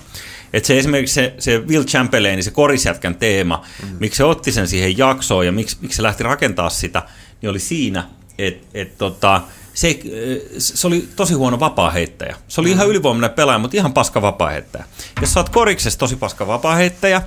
että 0.54 0.68
se 0.68 0.78
esimerkiksi 0.80 1.14
se, 1.14 1.34
se 1.40 1.58
Will 1.68 1.84
Chamberlainin, 1.84 2.44
se 2.44 2.52
korisjätkän 2.52 3.16
teema, 3.16 3.64
mm. 3.84 3.96
miksi 4.00 4.18
se 4.18 4.24
otti 4.24 4.52
sen 4.52 4.68
siihen 4.68 4.98
jaksoon 4.98 5.46
ja 5.46 5.52
miksi, 5.52 5.78
miksi 5.82 5.96
se 5.96 6.04
lähti 6.04 6.24
rakentaa 6.24 6.70
sitä, 6.70 7.04
niin 7.42 7.50
oli 7.50 7.60
siinä, 7.60 8.04
että 8.38 8.68
et, 8.74 8.98
tota, 8.98 9.42
se, 9.74 9.88
ei- 9.88 10.50
se 10.58 10.88
oli 10.88 11.08
tosi 11.16 11.34
huono 11.34 11.60
vapaaheittäjä. 11.60 12.36
Se 12.48 12.62
oli 12.62 12.72
ihan 12.72 12.88
ylivoimainen 12.88 13.30
pelaaja, 13.36 13.60
mutta 13.60 13.78
ihan 13.78 13.94
paska 13.94 14.22
vapaaheittäjä. 14.22 14.84
Jos 15.22 15.34
sä 15.34 15.40
oot 15.40 15.50
koriksessa 15.50 16.00
tosi 16.00 16.16
paska 16.16 16.48
vapaaheittäjä, 16.48 17.22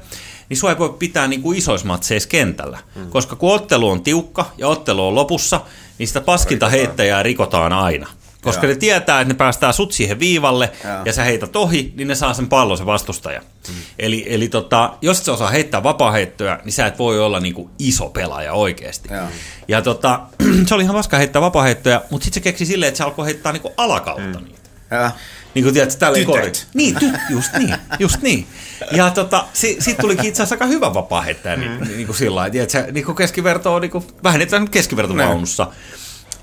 niin 0.49 0.57
sua 0.59 0.71
ei 0.71 0.79
voi 0.79 0.95
pitää 0.99 1.29
niin 1.29 1.43
kuin 1.43 1.59
isoissa 1.59 1.87
matseissa 1.87 2.29
kentällä. 2.29 2.79
Mm. 2.95 3.11
Koska 3.11 3.37
kun 3.37 3.55
ottelu 3.55 3.91
on 3.91 4.03
tiukka 4.03 4.51
ja 4.59 4.69
ottelu 4.69 5.07
on 5.07 5.15
lopussa, 5.15 5.61
niin 5.99 6.07
sitä 6.09 6.21
paskinta 6.21 6.69
heittäjää 6.69 7.23
rikotaan 7.23 7.73
aina. 7.73 8.09
Koska 8.43 8.67
Joo. 8.67 8.75
ne 8.75 8.79
tietää, 8.79 9.21
että 9.21 9.35
ne 9.35 9.37
päästää 9.37 9.73
sut 9.73 9.93
siihen 9.93 10.21
viivalle 10.21 10.73
Joo. 10.85 11.03
ja 11.05 11.13
sä 11.13 11.25
heität 11.25 11.57
ohi, 11.57 11.93
niin 11.97 12.09
ne 12.09 12.15
saa 12.15 12.35
sen 12.35 12.49
pallon 12.49 12.79
se 12.79 12.87
vastustaja. 12.87 13.41
Mm. 13.41 13.75
Eli, 13.99 14.25
eli 14.29 14.49
tota, 14.49 14.93
jos 15.03 15.19
et 15.19 15.25
sä 15.25 15.33
osaa 15.33 15.51
heittää 15.51 15.83
vapaaheittoja, 15.83 16.61
niin 16.65 16.73
sä 16.73 16.87
et 16.87 16.99
voi 16.99 17.21
olla 17.21 17.41
niinku 17.41 17.71
iso 17.79 18.09
pelaaja 18.09 18.53
oikeasti. 18.53 19.09
Joo. 19.15 19.27
Ja 19.69 19.83
tota, 19.83 20.21
se 20.67 20.75
oli 20.75 20.83
ihan 20.83 20.97
paska 20.97 21.19
heittää 21.19 21.43
vapaaheittoja, 21.43 22.03
mutta 22.11 22.25
sitten 22.25 22.43
se 22.43 22.45
keksi 22.45 22.67
silleen, 22.67 22.89
että 22.89 22.99
se 22.99 23.05
alkoi 23.05 23.27
heittää 23.27 23.53
niinku 23.53 23.73
alakautta 23.77 24.39
mm. 24.39 24.45
niitä. 24.45 24.71
Ja. 24.91 25.11
Niin 25.55 25.63
kuin 25.63 25.75
tiedät, 25.75 25.99
tälleen 25.99 26.27
kori. 26.27 26.53
Niin, 26.75 26.97
ty, 26.97 27.13
just 27.31 27.53
niin, 27.59 27.77
just 27.99 28.23
niin. 28.23 28.47
Ja 28.93 29.11
tota, 29.11 29.45
si, 29.53 29.77
siitä 29.81 30.01
tulikin 30.01 30.27
itse 30.27 30.43
asiassa 30.43 30.55
aika 30.55 30.67
hyvä 30.67 30.95
vapaa-heittäjä 30.95 31.57
niin, 31.57 31.73
mm. 31.73 31.89
niin 31.89 32.07
kuin 32.07 32.17
sillä 32.17 32.35
lailla. 32.35 32.53
Tiedätkö, 32.53 32.93
niin 32.93 33.07
kuin 33.07 33.17
keskiverto 33.17 33.75
on 33.75 33.83
niin 33.83 33.91
kuin, 33.91 34.05
vähennetään 34.23 34.71
keskivertovaunussa. 34.71 35.67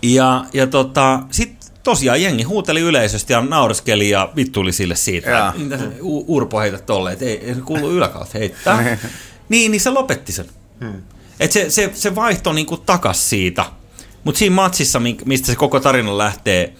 Ja, 0.02 0.45
ja 0.54 0.68
tota, 0.68 1.20
sitten 1.32 1.59
tosiaan 1.89 2.21
jengi 2.21 2.43
huuteli 2.43 2.79
yleisesti 2.79 3.33
ja 3.33 3.41
naureskeli 3.41 4.09
ja 4.09 4.29
vittuli 4.35 4.71
sille 4.73 4.95
siitä, 4.95 5.53
mitä 5.57 5.77
se 5.77 5.83
U- 6.01 6.35
Urpo 6.35 6.59
heität 6.59 6.85
tolleen, 6.85 7.13
että 7.13 7.25
ei, 7.25 7.45
ei 7.45 7.55
se 7.55 7.61
kuulu 7.61 7.91
yläkautta 7.91 8.37
heittää. 8.37 8.97
niin, 9.49 9.71
niin 9.71 9.81
se 9.81 9.89
lopetti 9.89 10.31
sen. 10.31 10.45
Et 11.39 11.51
se, 11.51 11.69
se, 11.69 11.91
se 11.93 12.15
vaihto 12.15 12.53
niinku 12.53 12.77
takas 12.77 13.29
siitä. 13.29 13.65
Mutta 14.23 14.39
siinä 14.39 14.55
matsissa, 14.55 15.01
mistä 15.25 15.47
se 15.47 15.55
koko 15.55 15.79
tarina 15.79 16.17
lähtee, 16.17 16.73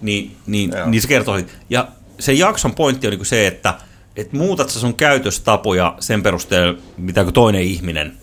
niin, 0.00 0.36
niin, 0.46 0.72
Joo. 0.76 0.90
niin 0.90 1.02
se 1.02 1.08
kertoo. 1.08 1.40
Ja 1.70 1.88
se 2.18 2.32
jakson 2.32 2.74
pointti 2.74 3.06
on 3.06 3.10
niinku 3.10 3.24
se, 3.24 3.46
että 3.46 3.74
et 4.16 4.32
muutat 4.32 4.70
sä 4.70 4.80
sun 4.80 4.94
käytöstapoja 4.94 5.94
sen 6.00 6.22
perusteella, 6.22 6.78
mitä 6.96 7.24
toinen 7.32 7.62
ihminen 7.62 8.18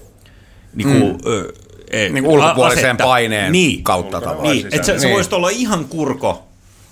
niinku, 0.76 1.08
mm. 1.08 1.32
ö, 1.32 1.54
e, 1.94 2.10
Niin 2.10 2.24
kuin 2.24 2.36
ulkopuolisen 2.38 2.86
asettaa. 2.86 3.08
paineen 3.08 3.52
niin. 3.52 3.84
kautta 3.84 4.18
Ulkona 4.18 4.32
tavallaan. 4.34 4.56
Niin, 4.58 4.68
että 4.72 4.88
sä, 4.88 5.00
sä 5.00 5.06
Niin. 5.06 5.14
voisit 5.16 5.34
olla 5.34 5.50
ihan 5.50 5.86
kurko, 5.86 6.44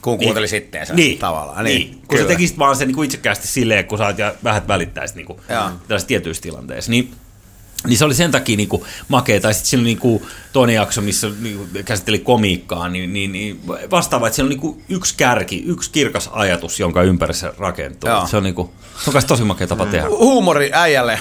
Kun 0.01 0.13
Niin. 0.13 0.25
kuunteli 0.27 0.47
sitten 0.47 0.85
sen 0.87 0.95
niin, 0.95 1.17
tavallaan. 1.17 1.63
Niin, 1.63 1.77
Niin, 1.79 1.91
kun 1.91 2.01
sä 2.01 2.07
kyllä. 2.23 2.27
tekisit 2.27 2.57
vaan 2.59 2.75
sen 2.75 2.87
niin 2.87 3.03
itsekkäästi 3.03 3.47
silleen, 3.47 3.85
kun 3.85 3.97
sä 3.97 4.05
oot 4.05 4.17
ja 4.17 4.33
vähän 4.43 4.67
välittäisit 4.67 5.15
niin 5.17 5.27
tällaisissa 5.27 6.07
tietyissä 6.07 6.43
tilanteissa. 6.43 6.91
Niin, 6.91 7.11
niin 7.87 7.97
se 7.97 8.05
oli 8.05 8.13
sen 8.13 8.31
takia 8.31 8.57
niin 8.57 8.69
kuin, 8.69 8.83
makea. 9.07 9.39
Tai 9.39 9.53
sitten 9.53 9.69
siinä 9.69 9.81
oli 9.81 9.87
niin 9.87 9.99
kuin, 9.99 10.23
toinen 10.53 10.75
jakso, 10.75 11.01
missä 11.01 11.27
niin 11.41 11.57
kuin, 11.57 11.85
käsitteli 11.85 12.19
komiikkaa, 12.19 12.89
niin, 12.89 13.13
niin, 13.13 13.31
niin 13.31 13.61
vastaava, 13.91 14.27
että 14.27 14.35
siellä 14.35 14.47
on 14.47 14.49
niin 14.49 14.59
kuin, 14.59 14.83
yksi 14.89 15.13
kärki, 15.17 15.63
yksi 15.65 15.91
kirkas 15.91 16.29
ajatus, 16.33 16.79
jonka 16.79 17.03
ympäri 17.03 17.33
se 17.33 17.53
rakentuu. 17.57 18.09
Joo. 18.09 18.27
Se 18.27 18.37
on, 18.37 18.43
niin 18.43 18.55
kuin, 18.55 18.69
se 19.03 19.09
on 19.09 19.13
kai 19.13 19.23
tosi 19.23 19.43
makea 19.43 19.67
tapa 19.67 19.85
tehdä. 19.85 20.09
Huumori 20.09 20.69
äijälle 20.73 21.19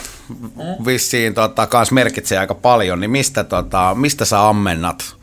vissiin 0.86 1.34
tota, 1.34 1.66
kans 1.66 1.92
merkitsee 1.92 2.38
aika 2.38 2.54
paljon, 2.54 3.00
niin 3.00 3.10
mistä, 3.10 3.44
tota, 3.44 3.94
mistä 3.98 4.24
sä 4.24 4.48
ammennat 4.48 5.16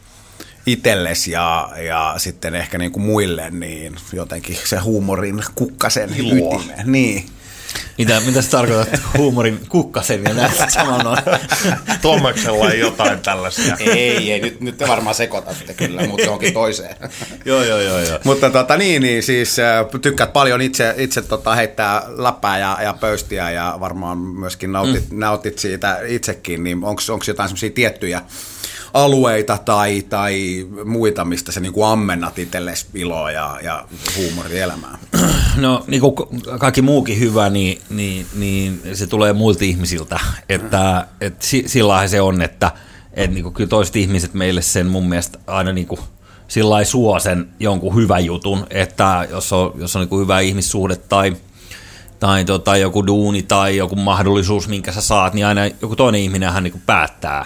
itelles 0.66 1.28
ja, 1.28 1.70
ja 1.88 2.14
sitten 2.18 2.56
ehkä 2.56 2.78
niin 2.78 2.92
kuin 2.92 3.04
muille, 3.04 3.50
niin 3.50 3.96
jotenkin 4.14 4.58
se 4.66 4.78
huumorin 4.78 5.44
kukkasen 5.56 6.10
Iloa. 6.16 6.56
ytimeen. 6.56 6.92
Niin. 6.92 7.26
Mitä, 7.98 8.22
mitä 8.26 8.42
sä 8.42 8.50
tarkoitat 8.50 9.00
huumorin 9.18 9.60
kukkasen 9.70 10.24
ja 10.24 10.34
näistä 10.34 10.70
samalla 10.70 11.04
noin? 11.04 11.40
Tommeksella 12.02 12.72
ei 12.72 12.80
jotain 12.80 13.20
tällaista. 13.20 13.62
Ei, 13.80 14.32
ei, 14.32 14.40
nyt, 14.40 14.62
nyt 14.62 14.78
te 14.78 14.88
varmaan 14.88 15.16
sekoitatte 15.16 15.74
kyllä, 15.74 16.08
mutta 16.08 16.24
johonkin 16.24 16.54
toiseen. 16.54 16.96
joo, 17.46 17.64
joo, 17.64 17.80
joo, 17.80 18.00
joo. 18.00 18.20
Mutta 18.24 18.50
tota, 18.50 18.78
niin, 18.78 19.02
niin 19.02 19.24
siis 19.24 19.60
äh, 19.60 19.86
tykkäät 20.02 20.34
paljon 20.34 20.62
itse, 20.62 20.94
itse 20.98 21.22
tota, 21.22 21.56
heittää 21.56 22.04
läppää 22.08 22.60
ja, 22.60 22.78
ja 22.84 22.94
pöystiä 22.94 23.52
ja 23.52 23.78
varmaan 23.80 24.18
myöskin 24.18 24.72
nautit, 24.72 25.12
mm. 25.12 25.20
nautit 25.20 25.60
siitä 25.60 26.00
itsekin, 26.08 26.64
niin 26.64 26.84
onko 26.84 27.24
jotain 27.28 27.50
semmoisia 27.50 27.70
tiettyjä 27.70 28.22
alueita 28.94 29.58
tai, 29.58 30.02
tai 30.02 30.66
muita, 30.86 31.26
mistä 31.26 31.52
sä 31.52 31.60
niinku 31.60 31.84
ammennat 31.84 32.40
itsellesi 32.40 32.86
iloa 32.94 33.32
ja, 33.32 33.60
ja 33.64 33.88
huumorielämää? 34.18 34.98
No 35.56 35.84
niin 35.88 36.02
kuin 36.02 36.14
kaikki 36.60 36.82
muukin 36.82 37.20
hyvä, 37.20 37.50
niin, 37.50 37.82
niin, 37.90 38.26
niin 38.36 38.82
se 38.94 39.08
tulee 39.08 39.34
muilta 39.34 39.66
ihmisiltä. 39.66 40.20
Että, 40.50 41.08
et 41.22 41.42
si, 41.42 41.64
sillä 41.68 42.08
se 42.08 42.22
on, 42.22 42.42
että 42.42 42.72
et 43.14 43.32
niin 43.32 43.44
kuin 43.44 43.54
kyllä 43.54 43.70
toiset 43.70 43.96
ihmiset 43.96 44.34
meille 44.34 44.62
sen 44.62 44.88
mun 44.88 45.10
mielestä 45.10 45.40
aina 45.48 45.74
niin 45.74 45.88
kuin 45.88 46.00
sillä 46.48 46.84
suo 46.84 47.20
sen 47.20 47.50
jonkun 47.60 47.96
hyvän 47.96 48.26
jutun, 48.26 48.68
että 48.70 49.28
jos 49.30 49.54
on, 49.54 49.74
jos 49.76 49.96
on 49.96 50.00
niin 50.00 50.10
kuin 50.10 50.22
hyvä 50.22 50.40
ihmissuhde 50.40 50.96
tai, 50.96 51.38
tai 52.20 52.46
tota, 52.46 52.78
joku 52.78 53.08
duuni 53.08 53.44
tai 53.44 53.78
joku 53.78 53.96
mahdollisuus, 53.96 54.68
minkä 54.68 54.92
sä 54.92 55.02
saat, 55.02 55.34
niin 55.34 55.46
aina 55.46 55.66
joku 55.82 55.96
toinen 55.96 56.22
ihminenhän 56.22 56.64
niin 56.64 56.72
kuin 56.72 56.84
päättää 56.86 57.46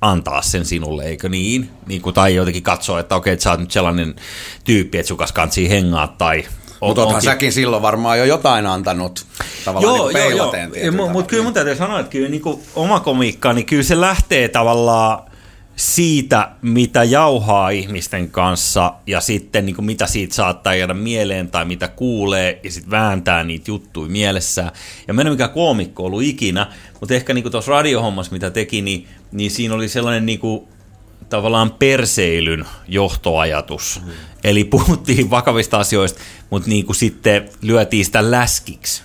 antaa 0.00 0.42
sen 0.42 0.64
sinulle, 0.64 1.04
eikö 1.04 1.28
niin? 1.28 1.70
niin 1.86 2.02
kuin, 2.02 2.14
tai 2.14 2.34
jotenkin 2.34 2.62
katsoo, 2.62 2.98
että 2.98 3.16
okei, 3.16 3.32
että 3.32 3.42
sä 3.42 3.50
oot 3.50 3.60
nyt 3.60 3.70
sellainen 3.70 4.14
tyyppi, 4.64 4.98
että 4.98 5.08
sukas 5.08 5.32
kantsii 5.32 5.68
hengaa 5.68 6.14
tai 6.18 6.44
Mutta 6.80 7.00
oothan 7.02 7.06
onkin- 7.16 7.30
säkin 7.30 7.52
silloin 7.52 7.82
varmaan 7.82 8.18
jo 8.18 8.24
jotain 8.24 8.66
antanut 8.66 9.26
tavallaan 9.64 9.96
Joo, 9.96 10.10
joo, 10.10 10.10
joo. 10.10 10.28
peilaten 10.28 10.70
tietyllä 10.72 11.02
mu- 11.06 11.10
Mutta 11.12 11.30
kyllä 11.30 11.44
mun 11.44 11.52
täytyy 11.54 11.76
sanoa, 11.76 12.00
että 12.00 12.10
kyllä 12.12 12.28
niinku 12.28 12.62
oma 12.74 13.00
komiikka, 13.00 13.52
niin 13.52 13.66
kyllä 13.66 13.82
se 13.82 14.00
lähtee 14.00 14.48
tavallaan 14.48 15.27
siitä, 15.78 16.50
mitä 16.62 17.04
jauhaa 17.04 17.70
ihmisten 17.70 18.30
kanssa 18.30 18.94
ja 19.06 19.20
sitten 19.20 19.66
niin 19.66 19.76
kuin 19.76 19.86
mitä 19.86 20.06
siitä 20.06 20.34
saattaa 20.34 20.74
jäädä 20.74 20.94
mieleen 20.94 21.48
tai 21.48 21.64
mitä 21.64 21.88
kuulee 21.88 22.60
ja 22.64 22.70
sitten 22.70 22.90
vääntää 22.90 23.44
niitä 23.44 23.70
juttuja 23.70 24.10
mielessään. 24.10 24.70
Ja 25.08 25.14
mä 25.14 25.20
en 25.20 25.26
ole 25.26 25.34
mikään 25.34 25.50
koomikko 25.50 26.04
ollut 26.04 26.22
ikinä, 26.22 26.66
mutta 27.00 27.14
ehkä 27.14 27.34
niin 27.34 27.50
tuossa 27.50 27.70
radiohommassa, 27.70 28.32
mitä 28.32 28.50
teki, 28.50 28.82
niin, 28.82 29.08
niin 29.32 29.50
siinä 29.50 29.74
oli 29.74 29.88
sellainen 29.88 30.26
niin 30.26 30.38
kuin, 30.38 30.68
tavallaan 31.28 31.72
perseilyn 31.72 32.64
johtoajatus. 32.88 34.00
Mm. 34.04 34.12
Eli 34.44 34.64
puhuttiin 34.64 35.30
vakavista 35.30 35.78
asioista, 35.78 36.20
mutta 36.50 36.68
niin 36.68 36.86
kuin 36.86 36.96
sitten 36.96 37.48
lyötiin 37.62 38.04
sitä 38.04 38.30
läskiksi 38.30 39.02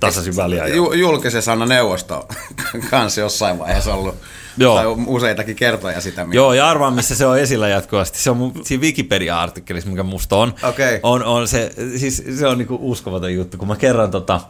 tasaisin 0.00 0.36
väliajoin. 0.36 0.76
Ju, 0.76 0.92
julkisen 0.92 1.42
sanan 1.42 1.68
neuvosto 1.68 2.28
kanssa 2.90 3.20
jossain 3.20 3.58
vaiheessa 3.58 3.94
ollut, 3.94 4.14
Joo. 4.56 4.76
tai 4.76 4.86
useitakin 5.06 5.56
kertoja 5.56 6.00
sitä 6.00 6.24
mieltä. 6.24 6.36
Joo, 6.36 6.52
ja 6.52 6.70
arvaan, 6.70 6.92
missä 6.92 7.14
se 7.14 7.26
on 7.26 7.38
esillä 7.38 7.68
jatkuvasti. 7.68 8.18
Se 8.18 8.30
on 8.30 8.36
mun, 8.36 8.52
siinä 8.64 8.82
Wikipedia-artikkelissa, 8.82 9.90
mikä 9.90 10.02
musta 10.02 10.36
on. 10.36 10.54
Okei. 10.62 11.00
On, 11.02 11.24
on 11.24 11.48
se, 11.48 11.72
siis 11.96 12.22
se 12.38 12.46
on 12.46 12.58
niinku 12.58 12.78
uskomaton 12.80 13.34
juttu, 13.34 13.58
kun 13.58 13.68
mä 13.68 13.76
kerran 13.76 14.10
tota, 14.10 14.40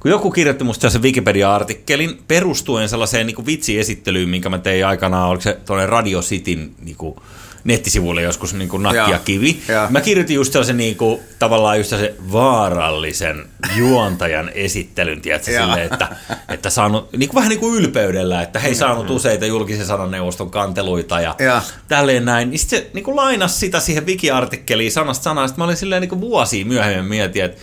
kun 0.00 0.10
joku 0.10 0.30
kirjoitti 0.30 0.64
musta 0.64 0.90
sen 0.90 1.02
Wikipedia-artikkelin 1.02 2.22
perustuen 2.28 2.88
sellaiseen 2.88 3.26
niinku 3.26 3.46
vitsiesittelyyn, 3.46 4.28
minkä 4.28 4.48
mä 4.48 4.58
tein 4.58 4.86
aikanaan, 4.86 5.28
oliko 5.28 5.42
se 5.42 5.58
tuonne 5.66 5.86
Radio 5.86 6.20
Cityn 6.20 6.70
niinku, 6.80 7.22
nettisivuille 7.64 8.22
joskus 8.22 8.54
niinku 8.54 8.78
nakki 8.78 8.96
ja 8.96 9.08
Joo. 9.08 9.18
kivi. 9.24 9.62
Joo. 9.68 9.86
Mä 9.90 10.00
kirjoitin 10.00 10.34
just 10.34 10.52
sellaisen 10.52 10.76
niinku, 10.76 11.22
tavallaan 11.38 11.78
just 11.78 11.90
sellaisen 11.90 12.16
vaarallisen 12.32 13.46
juontajan 13.76 14.50
esittelyn, 14.54 15.20
tiedätkö, 15.20 15.50
Joo. 15.50 15.64
silleen, 15.64 15.92
että, 15.92 16.16
että 16.48 16.70
saanut, 16.70 17.12
niinku, 17.12 17.34
vähän 17.34 17.48
niin 17.48 17.60
kuin 17.60 17.74
ylpeydellä, 17.74 18.42
että 18.42 18.58
hei 18.58 18.74
saanut 18.74 19.10
useita 19.10 19.46
julkisen 19.46 19.86
sananneuvoston 19.86 20.50
kanteluita 20.50 21.20
ja 21.20 21.36
Joo. 21.38 21.60
tälleen 21.88 22.24
näin. 22.24 22.50
Niin 22.50 22.58
sit 22.58 22.68
se 22.68 22.90
niinku 22.94 23.16
lainasi 23.16 23.58
sitä 23.58 23.80
siihen 23.80 24.06
wiki-artikkeliin 24.06 24.92
sanasta 24.92 25.22
sanaan. 25.22 25.48
Sitten 25.48 25.62
mä 25.62 25.64
olin 25.64 25.76
silleen 25.76 26.00
niinku 26.00 26.20
vuosia 26.20 26.64
myöhemmin 26.64 27.04
mietin, 27.04 27.44
että 27.44 27.62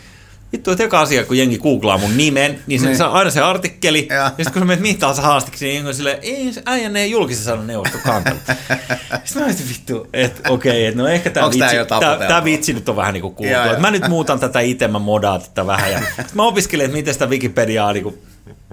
vittu, 0.52 0.72
että 0.72 0.84
eka 0.84 1.00
asia, 1.00 1.24
kun 1.26 1.38
jengi 1.38 1.58
googlaa 1.58 1.98
mun 1.98 2.18
nimen, 2.18 2.60
niin 2.68 2.80
se 2.80 2.86
Niin. 2.86 2.98
saa 2.98 3.12
aina 3.12 3.30
se 3.30 3.42
artikkeli. 3.42 4.08
Joo. 4.10 4.20
Ja 4.20 4.30
sitten 4.30 4.54
kun 4.54 4.62
sä 4.62 4.66
menet 4.66 4.82
mihin 4.82 4.98
tahansa 4.98 5.22
haastiksi, 5.22 5.66
niin 5.66 5.88
on 5.88 5.94
silleen, 5.94 6.18
ei 6.22 6.52
äijän 6.66 6.96
ei 6.96 7.12
julkisen 7.12 7.44
sanan 7.44 7.68
neuvoston 7.68 8.02
kantelu. 8.02 8.38
sitten 9.24 9.42
mä 9.42 9.46
olisin 9.46 9.70
vittu, 9.70 10.08
että 10.14 10.50
okei, 10.50 10.86
että 10.86 11.02
no 11.02 11.08
ehkä 11.08 11.30
tämä 11.30 11.48
vitsi, 11.48 11.76
tää, 12.00 12.28
tää 12.28 12.44
vitsi 12.44 12.74
nyt 12.74 12.90
on 12.90 12.96
vähän 12.96 13.14
niinku 13.14 13.30
kuultu. 13.30 13.54
Joo, 13.54 13.64
joo. 13.66 13.74
Et 13.74 13.80
Mä 13.80 13.92
nyt 13.92 14.08
muutan 14.08 14.40
tätä 14.40 14.60
itse, 14.60 14.88
mä 14.88 15.00
modaan 15.00 15.42
tätä 15.42 15.68
vähän. 15.68 15.92
Ja 15.92 16.00
sit 16.26 16.34
mä 16.34 16.44
opiskelen, 16.44 16.86
että 16.86 16.98
miten 16.98 17.14
sitä 17.14 17.26
Wikipediaa 17.26 17.94
niinku 17.94 18.18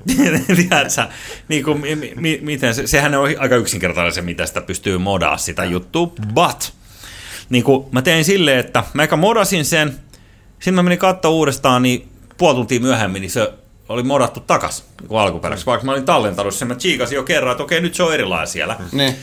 Tiedätkö, 0.17 1.07
niin 1.49 1.65
kuin, 1.65 1.81
mi, 1.81 2.13
mi, 2.17 2.39
miten 2.43 2.75
se, 2.75 2.87
sehän 2.87 3.15
on 3.15 3.29
aika 3.39 3.57
yksinkertainen 3.57 4.13
se, 4.13 4.23
mitä 4.23 4.47
sitä 4.47 4.61
pystyy 4.61 4.99
modaa 4.99 5.37
sitä 5.37 5.65
juttua, 5.65 6.07
but 6.35 6.73
niin 7.51 7.65
kuin 7.65 7.87
mä 7.93 8.03
tein 8.03 8.25
silleen, 8.25 8.59
että 8.59 8.85
mä 8.95 9.03
eikä 9.03 9.17
modasin 9.17 9.65
sen, 9.65 9.97
sitten 10.59 10.75
mä 10.75 10.83
menin 10.83 10.99
katsoa 10.99 11.31
uudestaan, 11.31 11.83
niin 11.83 12.09
puoli 12.37 12.55
tuntia 12.55 12.81
myöhemmin, 12.81 13.21
niin 13.21 13.31
se 13.31 13.53
oli 13.89 14.03
modattu 14.03 14.41
takas 14.41 14.85
niin 15.09 15.21
alkuperäiseksi, 15.21 15.67
vaikka 15.67 15.87
mä 15.87 15.93
olin 15.93 16.05
tallentanut 16.05 16.55
sen, 16.55 16.69
mä 16.69 16.75
jo 17.15 17.23
kerran, 17.23 17.53
että 17.53 17.65
okei, 17.65 17.81
nyt 17.81 17.95
se 17.95 18.03
on 18.03 18.15
erilainen 18.15 18.49
siellä. 18.49 18.77
Niin. 18.93 19.17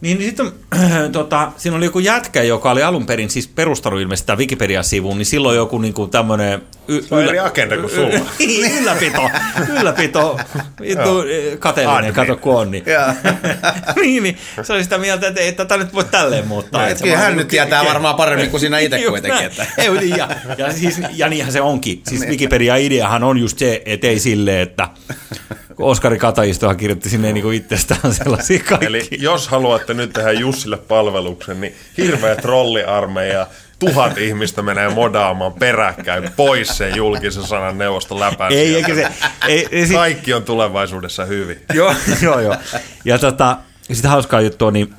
Niin, 0.00 0.18
niin 0.18 0.26
sitten 0.28 0.52
tota, 1.12 1.52
siinä 1.56 1.76
oli 1.76 1.84
joku 1.84 1.98
jätkä, 1.98 2.42
joka 2.42 2.70
oli 2.70 2.82
alun 2.82 3.06
perin 3.06 3.30
siis 3.30 3.48
perustanut 3.48 4.00
ilmeisesti 4.00 4.22
sitä 4.22 4.38
Wikipedia-sivuun, 4.38 5.18
niin 5.18 5.26
silloin 5.26 5.56
joku 5.56 5.78
niin 5.78 5.94
tämmöinen... 6.10 6.62
Y- 6.88 7.02
se 7.02 7.14
on 7.14 7.24
eri 7.24 7.38
agenda 7.38 7.76
kuin 7.76 7.90
sulla. 7.90 8.26
Niin, 8.38 8.72
ylläpito, 8.80 9.30
ylläpito, 9.80 10.40
vittu 10.80 11.24
kateellinen, 11.58 12.12
kato 12.12 12.36
kun 12.36 12.56
on. 12.56 12.70
Niin. 12.70 12.84
niin, 14.02 14.22
niin, 14.22 14.38
se 14.62 14.72
oli 14.72 14.84
sitä 14.84 14.98
mieltä, 14.98 15.28
että 15.28 15.40
ei 15.40 15.52
tätä 15.52 15.76
nyt 15.76 15.94
voi 15.94 16.04
tälleen 16.04 16.46
muuttaa. 16.46 16.88
Et 16.88 17.02
kyllä 17.02 17.16
hän 17.16 17.36
nyt 17.36 17.48
tietää 17.48 17.84
varmaan 17.84 18.14
paremmin 18.14 18.50
kuin 18.50 18.60
sinä 18.60 18.78
itse 18.78 19.02
kuitenkin. 19.08 19.46
Että. 19.46 19.66
Ei, 19.78 19.90
niin, 19.90 20.16
ja, 20.16 20.28
ja, 20.58 20.72
siis, 20.72 21.00
ja 21.14 21.28
niinhän 21.28 21.52
se 21.52 21.60
onkin. 21.60 22.02
Siis 22.08 22.26
Wikipedia-ideahan 22.26 23.24
on 23.24 23.38
just 23.38 23.58
se, 23.58 23.82
että 23.86 24.06
ei 24.06 24.18
silleen, 24.18 24.60
että 24.60 24.88
Oskari 25.78 26.18
Kataistohan 26.18 26.76
kirjoitti 26.76 27.08
sinne 27.08 27.32
niin 27.32 27.42
kuin 27.42 27.56
itsestään 27.56 28.14
sellaisia 28.14 28.60
kaikki. 28.68 28.86
Eli 28.86 29.08
jos 29.18 29.48
haluatte 29.86 29.94
nyt 29.94 30.12
tehdä 30.12 30.32
Jussille 30.32 30.76
palveluksen, 30.76 31.60
niin 31.60 31.74
hirveä 31.96 32.36
trolliarmeija, 32.36 33.46
tuhat 33.78 34.18
ihmistä 34.18 34.62
menee 34.62 34.88
modaamaan 34.88 35.52
peräkkäin 35.52 36.30
pois 36.36 36.68
sen 36.68 36.96
julkisen 36.96 37.42
sanan 37.42 37.78
neuvoston 37.78 38.20
läpän. 38.20 38.52
Ei, 38.52 38.74
eikä 38.74 38.94
se, 38.94 39.08
ei, 39.48 39.68
ei, 39.70 39.88
Kaikki 39.88 40.34
on 40.34 40.42
tulevaisuudessa 40.42 41.24
hyvin. 41.24 41.60
joo, 41.74 41.94
joo, 42.22 42.40
joo. 42.40 42.56
Ja 43.04 43.18
tota, 43.18 43.56
sitten 43.92 44.10
hauskaa 44.10 44.40
juttua, 44.40 44.70
niin, 44.70 44.94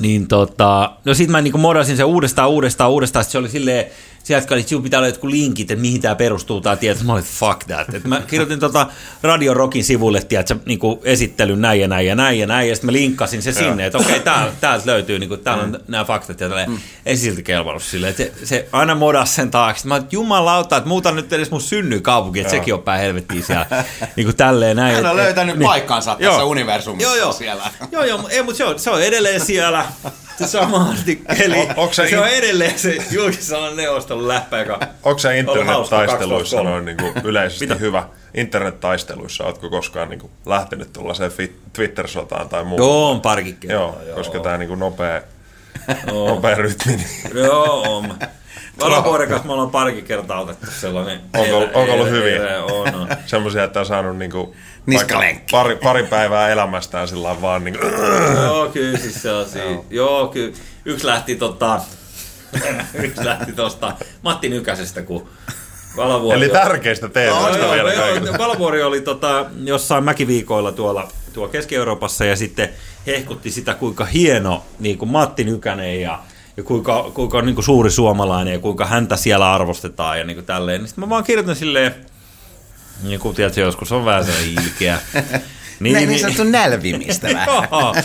niin 0.00 0.28
tota, 0.28 0.92
no 1.04 1.14
sit 1.14 1.30
mä 1.30 1.40
niinku 1.40 1.58
modasin 1.58 1.96
sen 1.96 2.06
uudestaan, 2.06 2.48
uudestaan, 2.48 2.90
uudestaan, 2.90 3.24
sit 3.24 3.32
se 3.32 3.38
oli 3.38 3.48
silleen, 3.48 3.86
sieltä 4.22 4.54
oli, 4.54 4.60
että 4.60 4.82
pitää 4.82 4.98
olla 4.98 5.08
jotkut 5.08 5.30
linkit, 5.30 5.70
että 5.70 5.82
mihin 5.82 6.00
tämä 6.00 6.14
perustuu, 6.14 6.60
tämä 6.60 6.76
tieto. 6.76 7.04
Mä 7.04 7.12
olin, 7.12 7.24
fuck 7.24 7.64
that. 7.66 7.94
Et 7.94 8.04
mä 8.04 8.22
kirjoitin 8.26 8.60
tota 8.60 8.86
Radio 9.22 9.54
Rockin 9.54 9.84
sivulle, 9.84 10.20
tiedätkö, 10.20 10.56
niin 10.66 10.78
esittelyn 11.04 11.60
näin 11.60 11.80
ja 11.80 11.88
näin 11.88 12.06
ja 12.06 12.14
näin 12.14 12.38
ja 12.38 12.46
näin, 12.46 12.68
ja 12.68 12.74
sitten 12.74 12.88
mä 12.88 12.92
linkkasin 12.92 13.42
se 13.42 13.52
sinne, 13.52 13.86
että 13.86 13.98
okei, 13.98 14.18
okay, 14.18 14.50
täältä 14.60 14.86
löytyy, 14.86 15.18
niin 15.18 15.28
kuin, 15.28 15.40
täällä 15.40 15.62
on 15.62 15.70
mm. 15.70 15.78
nämä 15.88 16.04
faktat, 16.04 16.40
ja 16.40 16.48
tälleen. 16.48 16.70
Mm. 16.70 16.78
ei 17.06 17.16
silti 17.16 17.42
kelvannut 17.42 17.82
silleen, 17.82 18.10
että 18.10 18.22
se, 18.22 18.46
se 18.46 18.68
aina 18.72 18.94
modas 18.94 19.34
sen 19.34 19.50
taakse. 19.50 19.88
Mä 19.88 19.96
että 19.96 20.14
jumalauta, 20.16 20.76
että 20.76 20.88
muuta 20.88 21.12
nyt 21.12 21.32
edes 21.32 21.50
mun 21.50 21.60
synnykaupunki, 21.60 22.40
että 22.40 22.50
sekin 22.50 22.74
on 22.74 22.82
päin 22.82 23.00
helvettiin 23.00 23.44
siellä, 23.44 23.66
niin 24.16 24.26
kuin 24.26 24.36
tälleen 24.36 24.76
näin. 24.76 24.94
Hän 24.94 25.06
on 25.06 25.16
löytänyt 25.16 25.58
niin, 25.58 25.66
paikkansa 25.66 26.10
tässä 26.10 26.24
joo, 26.24 26.44
universumissa 26.44 27.08
joo, 27.08 27.16
joo, 27.16 27.32
siellä. 27.32 27.70
Joo, 27.92 28.04
joo, 28.04 28.28
ei, 28.30 28.42
mutta 28.42 28.58
se 28.58 28.64
on, 28.64 28.78
se 28.78 28.90
on 28.90 29.02
edelleen 29.02 29.40
siellä 29.40 29.86
se 30.40 30.46
sama 30.46 30.90
artikkeli. 30.90 31.68
O, 31.76 31.92
se, 31.92 32.10
se 32.10 32.18
on 32.18 32.28
edelleen 32.28 32.78
se 32.78 32.96
julkisen 33.10 33.76
neuvoston 33.76 34.28
läppä, 34.28 34.58
joka 34.58 34.80
Onko 35.02 35.18
se 35.18 35.38
internet-taisteluissa 35.38 36.62
noin 36.62 36.84
niin 36.84 36.96
kuin 36.96 37.12
yleisesti 37.24 37.66
Mitä? 37.66 37.78
hyvä? 37.78 38.08
Internet-taisteluissa 38.34 39.44
oletko 39.44 39.70
koskaan 39.70 40.08
niin 40.08 40.20
kuin 40.20 40.32
lähtenyt 40.46 40.92
tuollaiseen 40.92 41.32
Twitter-sotaan 41.72 42.48
tai 42.48 42.64
muuta? 42.64 42.82
Joo, 42.82 43.10
on 43.10 43.20
parikin 43.20 43.70
joo, 43.70 43.98
joo, 44.06 44.16
koska 44.16 44.40
tämä 44.40 44.58
niin 44.58 44.68
kuin 44.68 44.80
nopea, 44.80 45.22
nopea 46.12 46.54
rytmi. 46.54 46.96
Niin- 46.96 47.06
joo, 47.34 47.96
on. 47.96 48.18
Valavuoren 48.80 49.28
kanssa 49.28 49.46
me 49.46 49.52
ollaan 49.52 49.70
parikin 49.70 50.04
kertaa 50.04 50.40
otettu 50.40 50.66
sellainen. 50.80 51.20
Onko, 51.36 51.56
onko 51.56 51.92
ollut 51.92 52.10
hyviä? 52.10 52.64
On, 52.64 52.94
on. 52.94 53.08
Semmoisia, 53.26 53.64
että 53.64 53.80
on 53.80 53.86
saanut 53.86 54.16
niinku 54.18 54.56
pari, 55.50 55.76
pari 55.76 56.02
päivää 56.06 56.48
elämästään 56.48 57.08
sillä 57.08 57.40
vaan 57.42 57.64
niin 57.64 57.78
kuin... 57.78 57.92
Joo, 58.42 58.68
kyllä 58.68 58.98
siis 58.98 59.22
sellaisia. 59.22 59.62
Joo, 59.90 60.28
kyllä. 60.28 60.56
Yksi 60.84 61.06
lähti 61.06 61.36
tota... 61.36 61.80
yksi 63.04 63.24
lähti 63.24 63.52
tosta 63.52 63.96
Matti 64.22 64.48
Nykäsestä, 64.48 65.02
kun 65.02 65.28
Valavuori... 65.96 66.38
Eli 66.38 66.48
tärkeistä 66.48 67.08
teemoista 67.08 67.66
no, 67.66 67.72
vielä 67.72 67.92
joo, 67.92 68.38
Valavuori 68.38 68.82
oli 68.82 69.00
tota, 69.00 69.46
jossain 69.64 70.04
mäkiviikoilla 70.04 70.72
tuolla, 70.72 71.08
tuolla 71.32 71.52
Keski-Euroopassa 71.52 72.24
ja 72.24 72.36
sitten 72.36 72.68
hehkutti 73.06 73.50
sitä, 73.50 73.74
kuinka 73.74 74.04
hieno 74.04 74.64
niin 74.78 74.98
kuin 74.98 75.08
Matti 75.08 75.44
Nykänen 75.44 76.00
ja 76.00 76.18
ja 76.60 76.64
kuinka, 76.64 77.10
kuinka 77.14 77.42
niin 77.42 77.54
kuin 77.54 77.64
suuri 77.64 77.90
suomalainen 77.90 78.52
ja 78.52 78.58
kuinka 78.58 78.86
häntä 78.86 79.16
siellä 79.16 79.54
arvostetaan 79.54 80.18
ja 80.18 80.24
niin 80.24 80.36
kuin 80.36 80.46
tälleen. 80.46 80.80
Niin 80.80 80.88
sitten 80.88 81.04
mä 81.04 81.08
vaan 81.08 81.24
kirjoitan 81.24 81.56
silleen, 81.56 81.94
niin 83.02 83.20
kuin 83.20 83.36
tiedät, 83.36 83.56
joskus 83.56 83.92
on 83.92 84.04
vähän 84.04 84.24
se 84.24 84.32
ilkeä. 84.46 84.98
niin, 85.80 85.96
niin, 85.96 86.08
niin 86.08 86.20
sanottu 86.20 86.44
nälvimistä 86.44 87.28
vähän. 87.28 87.58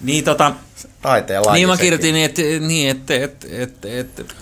Niin 0.00 0.24
tota, 0.24 0.54
Taiteen 1.02 1.42
Niin 1.52 1.68
mä 1.68 1.76
kirjoitin, 1.76 2.16
että 2.16 2.42
niin, 2.60 2.90
et, 2.90 3.10
et, 3.10 3.46
et, 3.50 3.84
et, 3.84 4.36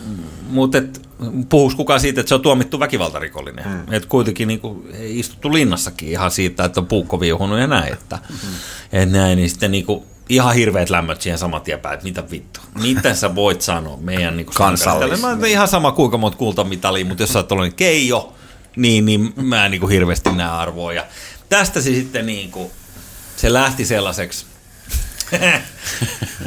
mutta 0.49 0.78
et, 0.78 1.09
puhuks 1.49 1.74
kukaan 1.74 2.01
siitä, 2.01 2.20
että 2.20 2.28
se 2.28 2.34
on 2.34 2.40
tuomittu 2.40 2.80
väkivaltarikollinen. 2.80 3.64
Hmm. 3.64 3.92
Että 3.92 4.09
kuitenkin 4.09 4.49
niin 4.49 4.61
kuin, 4.61 4.82
istuttu 4.99 5.53
linnassakin 5.53 6.09
ihan 6.09 6.30
siitä, 6.30 6.64
että 6.64 6.80
on 6.80 6.86
puukko 6.86 7.20
viuhunut 7.20 7.59
ja 7.59 7.66
näin. 7.66 7.92
Että, 7.92 8.18
hmm. 8.28 8.51
et 8.92 9.11
näin, 9.11 9.36
niin 9.36 9.51
sitten 9.51 9.70
niin 9.70 9.86
kuin, 9.86 10.05
ihan 10.29 10.55
hirveät 10.55 10.91
lämmöt 10.91 11.22
siihen 11.22 11.39
saman 11.39 11.61
tien 11.61 11.79
että 11.79 12.05
mitä 12.05 12.31
vittu. 12.31 12.61
Miten 12.83 13.16
sä 13.16 13.35
voit 13.35 13.62
sanoa 13.62 13.97
meidän 13.97 14.37
niin 14.37 14.47
kansalliselle? 14.47 15.49
Ihan 15.49 15.68
sama 15.68 15.93
kuinka 15.93 16.18
monta 16.18 16.39
kultamitalia, 16.39 17.05
mutta 17.05 17.22
jos 17.22 17.33
sä 17.33 17.39
oot 17.39 17.53
ollut 17.53 17.74
keijo, 17.74 18.35
niin, 18.76 19.05
niin 19.05 19.33
mä 19.37 19.64
en 19.64 19.70
niin 19.70 19.81
kuin 19.81 19.93
hirveästi 19.93 20.33
näe 20.33 20.51
arvoa. 20.51 20.93
Ja 20.93 21.07
tästä 21.49 21.81
se 21.81 21.91
sitten 21.91 22.26
niin 22.26 22.51
kuin, 22.51 22.70
se 23.37 23.53
lähti 23.53 23.85
sellaiseksi. 23.85 24.47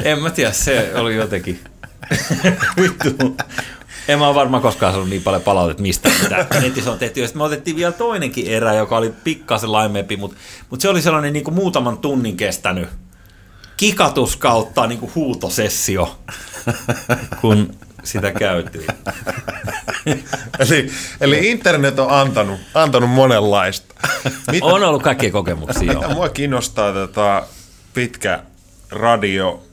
en 0.04 0.20
mä 0.22 0.30
tiedä, 0.30 0.52
se 0.52 0.92
oli 0.96 1.16
jotenkin... 1.16 1.60
Vittu. 2.82 3.38
En 4.08 4.20
mä 4.20 4.28
ole 4.28 4.36
varmaan 4.36 4.64
koskaan 4.64 4.94
saanut 4.94 5.10
niin 5.10 5.24
paljon 5.24 5.42
palautetta 5.42 5.82
mistä, 5.82 6.10
mitä 6.24 6.48
netissä 6.62 6.92
on 6.92 7.00
tehty. 7.00 7.20
Ja 7.20 7.28
sitten 7.28 7.40
me 7.40 7.44
otettiin 7.44 7.76
vielä 7.76 7.92
toinenkin 7.92 8.48
erä, 8.48 8.74
joka 8.74 8.98
oli 8.98 9.14
pikkasen 9.24 9.72
laimeempi, 9.72 10.18
mutta, 10.18 10.38
mutta 10.70 10.82
se 10.82 10.90
oli 10.90 11.02
sellainen 11.02 11.34
niin 11.34 11.44
kuin 11.44 11.56
muutaman 11.56 11.98
tunnin 11.98 12.38
kestänyt 12.38 12.90
kikatus 13.82 14.36
kautta 14.36 14.88
niin 14.88 15.00
kuin 15.00 15.12
huutosessio, 15.16 16.18
kun 17.42 17.74
sitä 18.04 18.32
käytiin. 18.32 18.88
eli, 20.60 20.92
eli 21.22 21.52
internet 21.52 22.00
on 22.00 22.12
antanut, 22.12 22.60
antanut 22.74 23.10
monenlaista. 23.10 23.96
Mitä, 24.52 24.66
on 24.66 24.84
ollut 24.84 25.04
kaikkia 25.04 25.32
kokemuksia. 25.32 25.94
Mitä 25.94 26.08
mua 26.10 26.30
kiinnostaa 26.30 26.94
tota 26.94 27.44
pitkä 27.94 28.40
radio 28.90 29.64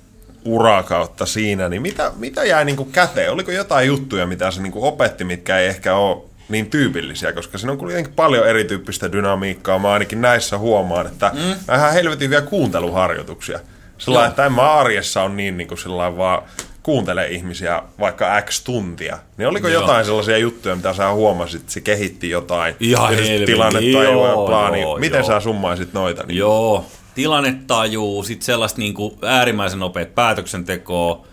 ura 0.44 0.82
kautta 0.82 1.26
siinä, 1.26 1.68
niin 1.68 1.82
mitä, 1.82 2.12
mitä 2.16 2.44
jäi 2.44 2.64
niin 2.64 2.76
kuin 2.76 2.92
käteen? 2.92 3.32
Oliko 3.32 3.50
jotain 3.50 3.86
juttuja, 3.86 4.26
mitä 4.26 4.50
se 4.50 4.62
niin 4.62 4.72
kuin 4.72 4.84
opetti, 4.84 5.24
mitkä 5.24 5.58
ei 5.58 5.66
ehkä 5.68 5.94
ole 5.94 6.22
niin 6.48 6.70
tyypillisiä, 6.70 7.32
koska 7.32 7.58
siinä 7.58 7.72
on 7.72 7.78
kuitenkin 7.78 8.12
paljon 8.12 8.48
erityyppistä 8.48 9.12
dynamiikkaa. 9.12 9.78
Mä 9.78 9.92
ainakin 9.92 10.20
näissä 10.20 10.58
huomaan, 10.58 11.06
että 11.06 11.30
mm. 11.34 11.74
ihan 11.74 11.92
helvetin 11.92 12.30
vielä 12.30 12.42
kuunteluharjoituksia. 12.42 13.60
Sillä 13.98 14.26
että 14.26 14.46
en 14.46 14.52
mä 14.52 14.72
arjessa 14.72 15.22
on 15.22 15.36
niin, 15.36 15.56
niin 15.56 15.68
kuin 15.68 15.78
sillä 15.78 16.16
vaan 16.16 16.42
kuuntele 16.82 17.26
ihmisiä 17.26 17.82
vaikka 18.00 18.42
X 18.42 18.62
tuntia, 18.64 19.18
niin 19.36 19.48
oliko 19.48 19.68
joo. 19.68 19.82
jotain 19.82 20.04
sellaisia 20.04 20.38
juttuja, 20.38 20.76
mitä 20.76 20.92
sä 20.92 21.12
huomasit, 21.12 21.60
että 21.60 21.72
se 21.72 21.80
kehitti 21.80 22.30
jotain 22.30 22.74
Ihan 22.80 23.14
tilannetta 23.46 24.02
joo, 24.04 24.46
plaani. 24.46 24.80
Joo, 24.80 24.98
Miten 24.98 25.18
joo. 25.18 25.26
sä 25.26 25.40
summaisit 25.40 25.92
noita? 25.92 26.22
Niin? 26.26 26.38
Joo, 26.38 26.86
tilannetajuu, 27.14 28.22
sitten 28.22 28.44
sellaista 28.44 28.78
niin 28.78 28.94
kuin 28.94 29.18
äärimmäisen 29.22 29.78
nopeat 29.78 30.14
päätöksentekoa. 30.14 31.26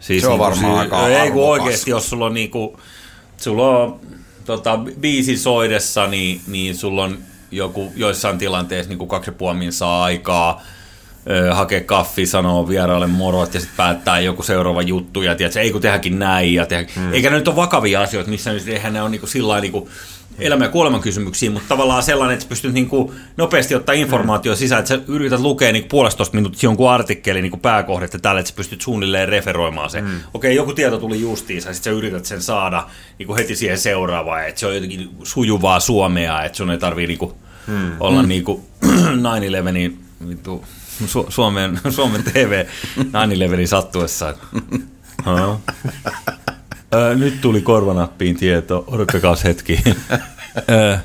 Siis 0.00 0.22
se 0.22 0.28
on 0.28 0.32
niin 0.32 0.40
varmaan 0.40 0.88
si- 0.88 0.94
aika 0.94 1.08
Ei 1.08 1.30
kun 1.30 1.44
oikeasti, 1.48 1.90
jos 1.90 2.10
sulla 2.10 2.26
on, 2.26 2.34
niin 2.34 2.50
kuin, 2.50 2.76
sulla 3.36 3.78
on 3.78 4.00
tota, 4.44 4.78
biisi 5.00 5.36
soidessa, 5.36 6.06
niin, 6.06 6.40
niin 6.46 6.76
sulla 6.76 7.04
on 7.04 7.18
joku, 7.50 7.92
joissain 7.96 8.38
tilanteissa 8.38 8.88
niin 8.88 8.98
kuin 8.98 9.08
kaksi 9.08 9.30
ja 9.30 9.34
puoli 9.34 9.72
saa 9.72 10.04
aikaa– 10.04 10.60
hakea 11.52 11.80
kaffi, 11.80 12.26
sanoo 12.26 12.68
vieraille 12.68 13.06
morot 13.06 13.54
ja 13.54 13.60
sitten 13.60 13.76
päättää 13.76 14.20
joku 14.20 14.42
seuraava 14.42 14.82
juttu 14.82 15.22
ja 15.22 15.34
tiedät, 15.34 15.56
ei 15.56 15.70
kun 15.70 15.80
tehdäkin 15.80 16.18
näin. 16.18 16.54
Ja 16.54 16.66
tehdä, 16.66 16.92
hmm. 16.96 17.12
Eikä 17.12 17.30
ne 17.30 17.36
nyt 17.36 17.48
ole 17.48 17.56
vakavia 17.56 18.00
asioita, 18.00 18.30
missä 18.30 18.52
nyt 18.52 18.68
eihän 18.68 18.92
ne 18.92 19.02
ole 19.02 19.10
niin 19.10 19.20
kuin 19.20 19.30
sillä 19.30 19.60
niin 19.60 19.88
elämä- 20.38 20.64
ja 20.64 20.68
kuoleman 20.68 21.00
kysymyksiä, 21.00 21.50
mutta 21.50 21.68
tavallaan 21.68 22.02
sellainen, 22.02 22.34
että 22.34 22.42
sä 22.42 22.48
pystyt 22.48 22.72
niin 22.72 22.88
kuin 22.88 23.12
nopeasti 23.36 23.74
ottaa 23.74 23.94
informaatio 23.94 24.56
sisään, 24.56 24.78
että 24.78 24.88
sä 24.88 25.00
yrität 25.08 25.40
lukea 25.40 25.72
niin 25.72 25.84
puolestoista 25.88 26.34
minuuttia 26.34 26.66
jonkun 26.66 26.90
artikkeli 26.90 27.42
niin 27.42 27.60
pääkohdetta 27.60 28.18
tälle, 28.18 28.40
että 28.40 28.50
sä 28.50 28.56
pystyt 28.56 28.80
suunnilleen 28.80 29.28
referoimaan 29.28 29.90
sen. 29.90 30.04
Mm. 30.04 30.20
Okei, 30.34 30.56
joku 30.56 30.72
tieto 30.72 30.98
tuli 30.98 31.20
justiinsa, 31.20 31.72
sitten 31.72 31.92
sä 31.92 31.98
yrität 31.98 32.24
sen 32.24 32.42
saada 32.42 32.86
niin 33.18 33.26
kuin 33.26 33.38
heti 33.38 33.56
siihen 33.56 33.78
seuraavaan, 33.78 34.48
että 34.48 34.60
se 34.60 34.66
on 34.66 34.74
jotenkin 34.74 35.08
sujuvaa 35.22 35.80
suomea, 35.80 36.44
että 36.44 36.56
sun 36.56 36.70
ei 36.70 36.78
tarvii 36.78 37.06
niin 37.06 37.18
kuin 37.18 37.32
mm. 37.66 37.92
olla 38.00 38.22
mm. 38.22 38.28
niin 38.28 38.44
kuin 38.44 38.62
9-11 38.84 40.28
vittu 40.28 40.64
Su- 41.06 41.26
Suomen, 41.28 41.80
Suomen 41.90 42.24
TV 42.24 42.64
9 42.96 43.66
sattuessa. 43.66 44.34
Ö, 46.94 47.14
nyt 47.14 47.40
tuli 47.40 47.62
korvanappiin 47.62 48.36
tieto, 48.36 48.84
odottakaa 48.86 49.36
hetki. 49.44 49.78
Ö, 50.70 50.98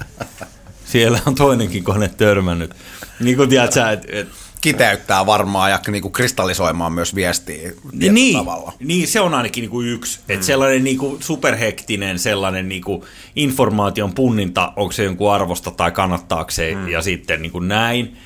siellä 0.85 1.19
on 1.25 1.35
toinenkin 1.35 1.83
kone 1.83 2.07
törmännyt. 2.07 2.75
Niin 3.19 3.37
kuin 3.37 3.49
tiedät 3.49 3.73
sä, 3.73 3.91
että 3.91 4.07
et, 4.11 4.27
kiteyttää 4.61 5.25
varmaan 5.25 5.71
ja 5.71 5.79
niin 5.87 6.01
kuin 6.01 6.11
kristallisoimaan 6.11 6.93
myös 6.93 7.15
viestiä 7.15 7.71
niin, 7.91 8.37
tavalla. 8.37 8.73
Niin, 8.79 9.07
se 9.07 9.19
on 9.19 9.33
ainakin 9.33 9.61
niin 9.61 9.71
kuin 9.71 9.87
yksi. 9.87 10.19
Mm. 10.19 10.33
Että 10.33 10.45
sellainen 10.45 10.83
niin 10.83 10.97
kuin 10.97 11.23
superhektinen 11.23 12.19
sellainen 12.19 12.69
niin 12.69 12.81
kuin 12.81 13.01
informaation 13.35 14.13
punninta, 14.13 14.73
onko 14.75 14.91
se 14.91 15.03
jonkun 15.03 15.33
arvosta 15.33 15.71
tai 15.71 15.91
kannattaako 15.91 16.51
se, 16.51 16.75
mm. 16.75 16.87
ja 16.87 17.01
sitten 17.01 17.41
niin 17.41 17.51
kuin 17.51 17.67
näin. 17.67 18.17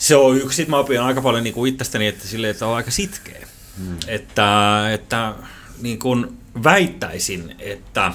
Se 0.00 0.16
on 0.16 0.36
yksi. 0.36 0.56
Sitten 0.56 0.70
mä 0.70 0.78
opin 0.78 1.00
aika 1.00 1.22
paljon 1.22 1.44
niin 1.44 1.54
kuin 1.54 1.72
itsestäni, 1.72 2.06
että, 2.06 2.28
sille, 2.28 2.50
että 2.50 2.66
on 2.66 2.76
aika 2.76 2.90
sitkeä. 2.90 3.46
Mm. 3.78 3.96
Että, 4.06 4.82
että 4.92 5.34
niin 5.82 5.98
kuin 5.98 6.38
väittäisin, 6.64 7.54
että 7.58 8.12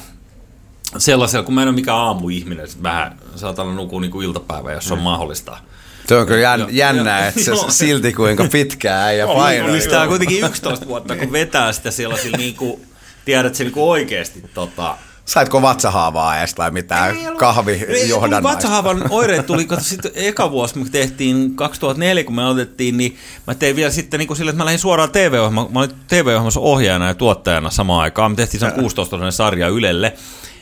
sellaisella, 0.97 1.45
kun 1.45 1.53
mä 1.53 1.61
en 1.61 1.67
ole 1.67 1.75
mikään 1.75 1.97
aamuihminen, 1.97 2.65
että 2.65 2.83
vähän 2.83 3.19
saatan 3.35 3.75
nukua 3.75 4.01
niin 4.01 4.11
kuin 4.11 4.25
iltapäivä, 4.25 4.73
jos 4.73 4.91
on 4.91 4.99
mahdollista– 4.99 5.57
se 6.07 6.15
on 6.15 6.27
kyllä 6.27 6.41
jän, 6.41 6.67
jännä, 6.69 7.27
että 7.27 7.43
se 7.43 7.51
silti 7.69 8.13
kuinka 8.13 8.47
pitkään 8.51 9.17
ja 9.17 9.27
painaa. 9.27 9.67
Niin 9.67 9.81
sitä 9.81 10.01
on 10.01 10.07
kuitenkin 10.07 10.45
11 10.45 10.87
vuotta, 10.87 11.15
kun 11.15 11.31
vetää 11.31 11.73
sitä 11.73 11.91
sellaisilla 11.91 12.37
niin 12.37 12.55
kuin, 12.55 12.81
tiedät 13.25 13.55
se 13.55 13.63
niin 13.63 13.73
kuin 13.73 13.83
oikeasti 13.83 14.43
tota, 14.53 14.97
Saitko 15.25 15.61
vatsahaavaa 15.61 16.39
edes 16.39 16.53
tai 16.53 16.71
mitään 16.71 17.15
kahvijohdannaista? 17.37 18.49
Vatsahaavan 18.49 19.03
oireet 19.09 19.45
tuli, 19.45 19.65
kato 19.65 19.83
sitten 19.83 20.11
eka 20.15 20.51
vuosi, 20.51 20.77
me 20.77 20.85
tehtiin 20.91 21.55
2004, 21.55 22.23
kun 22.23 22.35
me 22.35 22.43
aloitettiin, 22.43 22.97
niin 22.97 23.17
mä 23.47 23.55
tein 23.55 23.75
vielä 23.75 23.91
sitten 23.91 24.17
niin 24.17 24.27
kuin 24.27 24.37
sille, 24.37 24.49
että 24.49 24.57
mä 24.57 24.65
lähdin 24.65 24.79
suoraan 24.79 25.11
TV-ohjelmaan, 25.11 25.73
mä 25.73 25.79
olin 25.79 25.91
TV-ohjelmassa 26.07 26.59
ohjaajana 26.59 27.07
ja 27.07 27.13
tuottajana 27.13 27.69
samaan 27.69 28.01
aikaan, 28.01 28.31
me 28.31 28.35
tehtiin 28.35 28.59
sen 28.59 28.71
16 28.71 29.31
sarja 29.31 29.67
Ylelle, 29.67 30.13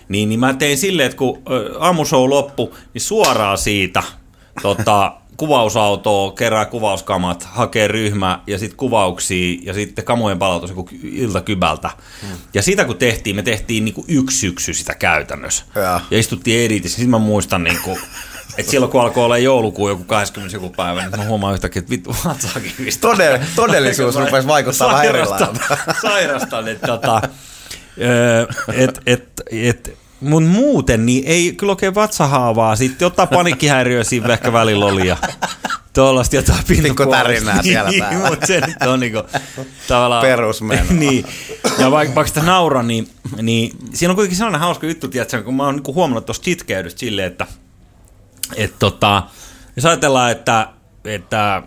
niin, 0.10 0.30
niin 0.30 0.40
mä 0.40 0.54
tein 0.54 0.78
silleen, 0.78 1.06
että 1.06 1.18
kun 1.18 1.42
aamushow 1.80 2.30
loppui, 2.30 2.72
niin 2.94 3.02
suoraan 3.02 3.58
siitä 3.58 4.04
tota, 4.62 5.14
kuvausautoa, 5.38 6.32
kerää 6.32 6.66
kuvauskamat, 6.66 7.44
hakee 7.44 7.88
ryhmä 7.88 8.40
ja 8.48 8.60
sitten 8.60 8.78
kuvauksia 8.78 9.60
ja 9.64 9.74
sitten 9.74 10.06
kamojen 10.06 10.40
palautus 10.40 10.70
joku 10.70 10.90
iltakybältä. 11.04 11.90
Hmm. 12.22 12.38
Ja 12.54 12.62
sitä 12.62 12.86
kun 12.86 12.98
tehtiin, 12.98 13.36
me 13.36 13.42
tehtiin 13.42 13.86
niinku 13.86 14.06
yksi 14.08 14.38
syksy 14.38 14.74
sitä 14.74 14.96
käytännössä. 14.96 15.66
Ja, 15.76 16.02
ja 16.12 16.20
istuttiin 16.20 16.66
editissä. 16.66 16.96
Sitten 16.96 17.10
mä 17.10 17.18
muistan 17.18 17.64
niinku, 17.64 17.98
että 18.58 18.72
silloin 18.72 18.92
kun 18.92 19.02
alkoi 19.02 19.26
olla 19.26 19.38
joulukuun 19.38 19.90
joku 19.90 20.04
20 20.04 20.56
joku 20.56 20.70
päivä, 20.70 21.02
niin 21.02 21.20
mä 21.20 21.26
huomaan 21.26 21.54
yhtäkkiä, 21.54 21.80
että 21.80 21.90
vittu 21.90 22.16
vatsaakin 22.26 22.74
Todell, 23.02 23.38
todellisuus 23.56 24.16
rupesi 24.16 24.48
vaikuttaa 24.48 24.88
vähän 24.88 25.06
erilaiselta. 25.06 25.78
Sairastan, 26.02 26.68
että 26.68 26.88
tota, 26.88 27.22
et, 28.84 29.02
et, 29.06 29.42
et, 29.52 30.03
mun 30.24 30.44
muuten 30.44 31.06
niin 31.06 31.24
ei 31.26 31.54
kyllä 31.54 31.72
oikein 31.72 31.96
vatsahaavaa. 31.96 32.76
Sitten 32.76 33.06
ottaa 33.06 33.28
panikkihäiriö 33.28 34.04
siinä 34.04 34.34
ehkä 34.34 34.54
välillä 34.54 34.86
oli 34.86 35.08
ja 35.08 35.18
tuollaista 35.94 36.36
jotain 36.36 36.64
Pikku 36.68 37.04
siellä 37.62 37.90
niin, 37.90 38.04
päällä. 38.04 38.30
mutta 38.30 38.48
se 38.48 38.62
nyt 38.68 38.76
on 38.88 39.00
niinku 39.00 39.24
tavallaan... 39.88 40.22
Perusmeno. 40.22 40.84
niin. 41.00 41.26
Ja 41.80 41.92
vaikka, 41.92 42.16
vaikka 42.16 42.28
sitä 42.28 42.42
nauraa, 42.42 42.84
niin, 42.84 43.10
niin 43.42 43.78
siinä 43.94 44.12
on 44.12 44.16
kuitenkin 44.16 44.38
sellainen 44.38 44.62
hauska 44.62 44.88
juttu, 44.88 45.08
tiedätkö, 45.08 45.44
kun 45.44 45.56
mä 45.56 45.64
oon 45.64 45.76
niinku 45.76 45.94
huomannut 45.94 46.26
tuosta 46.26 46.44
chitkeydestä 46.44 47.00
silleen, 47.00 47.28
että 47.28 47.48
et 48.56 48.74
tota, 48.80 49.24
jos 49.76 49.86
ajatellaan, 49.86 50.32
että, 50.32 50.68
että 51.06 51.64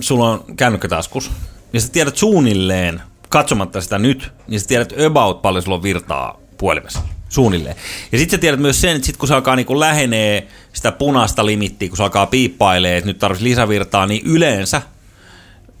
sulla 0.00 0.30
on 0.30 0.44
kännykkä 0.56 0.88
taskus, 0.88 1.30
ja 1.72 1.80
sä 1.80 1.88
tiedät 1.88 2.16
suunnilleen, 2.16 3.02
katsomatta 3.28 3.80
sitä 3.80 3.98
nyt, 3.98 4.32
niin 4.48 4.60
sä 4.60 4.66
tiedät 4.66 4.92
about 5.06 5.42
paljon 5.42 5.62
sulla 5.62 5.76
on 5.76 5.82
virtaa 5.82 6.40
puhelimessa 6.58 7.00
Suunnilleen. 7.32 7.76
Ja 8.12 8.18
sitten 8.18 8.36
sä 8.36 8.40
tiedät 8.40 8.60
myös 8.60 8.80
sen, 8.80 8.96
että 8.96 9.06
sit 9.06 9.16
kun 9.16 9.28
se 9.28 9.34
alkaa 9.34 9.56
niin 9.56 9.80
lähenee 9.80 10.48
sitä 10.72 10.92
punaista 10.92 11.46
limittiä, 11.46 11.88
kun 11.88 11.96
se 11.96 12.02
alkaa 12.02 12.26
piippailee, 12.26 12.96
että 12.96 13.10
nyt 13.10 13.18
tarvitsisi 13.18 13.50
lisävirtaa, 13.50 14.06
niin 14.06 14.22
yleensä 14.26 14.82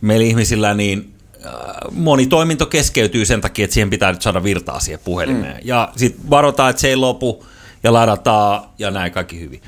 meillä 0.00 0.26
ihmisillä 0.26 0.74
niin 0.74 1.14
äh, 1.46 1.52
moni 1.90 2.26
toiminto 2.26 2.66
keskeytyy 2.66 3.24
sen 3.24 3.40
takia, 3.40 3.64
että 3.64 3.74
siihen 3.74 3.90
pitää 3.90 4.12
nyt 4.12 4.22
saada 4.22 4.42
virtaa 4.42 4.80
siihen 4.80 5.00
puhelimeen. 5.04 5.54
Mm. 5.54 5.60
Ja 5.64 5.92
sitten 5.96 6.30
varotaan, 6.30 6.70
että 6.70 6.80
se 6.80 6.88
ei 6.88 6.96
lopu 6.96 7.46
ja 7.82 7.92
ladataan 7.92 8.62
ja 8.78 8.90
näin 8.90 9.12
kaikki 9.12 9.40
hyvin. 9.40 9.62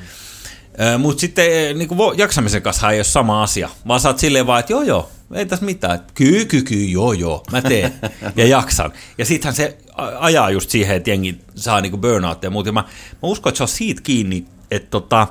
Mutta 0.99 1.21
sitten 1.21 1.79
niin 1.79 1.89
jaksamisen 2.17 2.63
kanssa 2.63 2.91
ei 2.91 2.99
ole 2.99 3.05
sama 3.05 3.43
asia, 3.43 3.69
vaan 3.89 4.01
sä 4.01 4.09
oot 4.09 4.19
silleen 4.19 4.47
vaan, 4.47 4.61
että 4.61 4.73
joo 4.73 4.83
joo, 4.83 5.11
ei 5.35 5.47
tässä 5.47 5.65
mitään. 5.65 6.01
Kyy, 6.15 6.45
ky, 6.45 6.63
ky, 6.63 6.85
joo, 6.85 7.13
joo, 7.13 7.43
mä 7.53 7.63
teen 7.63 7.95
ja 8.37 8.47
jaksan. 8.47 8.93
Ja 9.19 9.25
sittenhän 9.25 9.55
se 9.55 9.79
ajaa 9.97 10.51
just 10.51 10.71
siihen, 10.71 10.97
että 10.97 11.11
jengi 11.11 11.41
saa 11.55 11.81
niinku 11.81 11.99
burnouttia 11.99 12.47
ja 12.47 12.51
muuta. 12.51 12.73
Mä, 12.73 12.81
mä 12.81 13.19
uskon, 13.23 13.51
että 13.51 13.57
se 13.57 13.63
on 13.65 13.69
siitä 13.69 14.03
kiinni, 14.03 14.47
että 14.71 14.91
tota, 14.91 15.27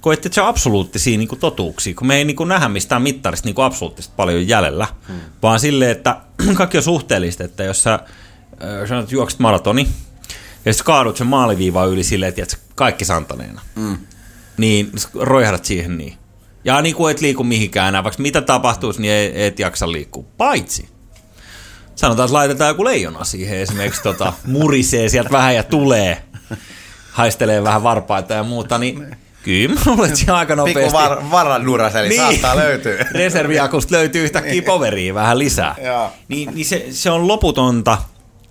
kun 0.00 0.12
ette 0.12 0.28
se 0.32 0.40
absoluuttisia 0.40 1.18
niin 1.18 1.28
kuin 1.28 1.38
totuuksia, 1.38 1.94
kun 1.94 2.06
me 2.06 2.16
ei 2.16 2.24
niin 2.24 2.36
kuin 2.36 2.48
nähdä 2.48 2.68
mistään 2.68 3.02
mittarista 3.02 3.48
niin 3.48 3.54
kuin 3.54 3.64
absoluuttisesti 3.64 4.14
paljon 4.16 4.48
jäljellä, 4.48 4.86
hmm. 5.08 5.20
vaan 5.42 5.60
silleen, 5.60 5.90
että 5.90 6.16
kaikki 6.56 6.76
on 6.76 6.82
suhteellista, 6.82 7.44
että 7.44 7.64
jos 7.64 7.82
sä, 7.82 7.98
sä 8.88 9.04
juokset 9.10 9.40
maratoni, 9.40 9.88
ja 10.64 10.72
sitten 10.72 10.86
kaadut 10.86 11.16
sen 11.16 11.26
maaliviivaa 11.26 11.84
yli 11.84 12.04
silleen, 12.04 12.34
että 12.36 12.56
kaikki 12.74 13.04
santaneena, 13.04 13.60
hmm. 13.76 13.98
niin 14.56 14.92
roihdat 15.14 15.64
siihen 15.64 15.98
niin. 15.98 16.14
Ja 16.64 16.82
niin 16.82 16.94
kuin 16.94 17.10
et 17.10 17.20
liiku 17.20 17.44
mihinkään 17.44 17.88
enää, 17.88 18.04
vaikka 18.04 18.22
mitä 18.22 18.40
tapahtuisi, 18.40 19.00
niin 19.00 19.14
et, 19.14 19.32
et 19.34 19.58
jaksa 19.58 19.92
liikkua. 19.92 20.24
Paitsi, 20.36 20.88
sanotaan, 22.00 22.26
että 22.26 22.34
laitetaan 22.34 22.68
joku 22.68 22.84
leijona 22.84 23.24
siihen 23.24 23.58
esimerkiksi, 23.58 24.02
tota, 24.02 24.32
murisee 24.46 25.08
sieltä 25.08 25.30
vähän 25.30 25.54
ja 25.54 25.62
tulee, 25.62 26.22
haistelee 27.12 27.62
vähän 27.62 27.82
varpaita 27.82 28.34
ja 28.34 28.42
muuta, 28.42 28.78
niin 28.78 29.16
Kyllä, 29.42 29.80
mulla 29.86 30.02
on 30.02 30.34
aika 30.34 30.56
nopeasti. 30.56 30.80
Pikku 30.80 30.92
var, 30.92 31.30
varannuras, 31.30 31.94
eli 31.94 32.08
niin. 32.08 32.20
saattaa 32.20 32.56
löytyä. 32.56 33.06
Reserviakusta 33.14 33.94
löytyy 33.94 34.24
yhtäkkiä 34.24 34.62
poveria 34.62 35.14
vähän 35.14 35.38
lisää. 35.38 35.76
niin, 36.28 36.54
niin 36.54 36.66
se, 36.66 36.86
se, 36.90 37.10
on 37.10 37.28
loputonta. 37.28 37.98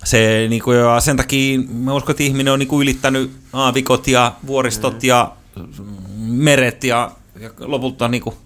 Se, 0.04 0.46
niin 0.48 0.62
kuin, 0.62 0.78
ja 0.78 1.00
sen 1.00 1.16
takia 1.16 1.58
mä 1.72 1.94
uskon, 1.94 2.12
että 2.12 2.22
ihminen 2.22 2.52
on 2.52 2.58
niin 2.58 2.68
kuin 2.68 2.82
ylittänyt 2.82 3.30
aavikot 3.52 4.08
ja 4.08 4.32
vuoristot 4.46 4.94
mm. 4.94 5.08
ja 5.08 5.32
meret 6.18 6.84
ja 6.84 7.10
ja 7.40 7.50
lopulta 7.58 8.08
niin 8.08 8.22
kuin, 8.22 8.36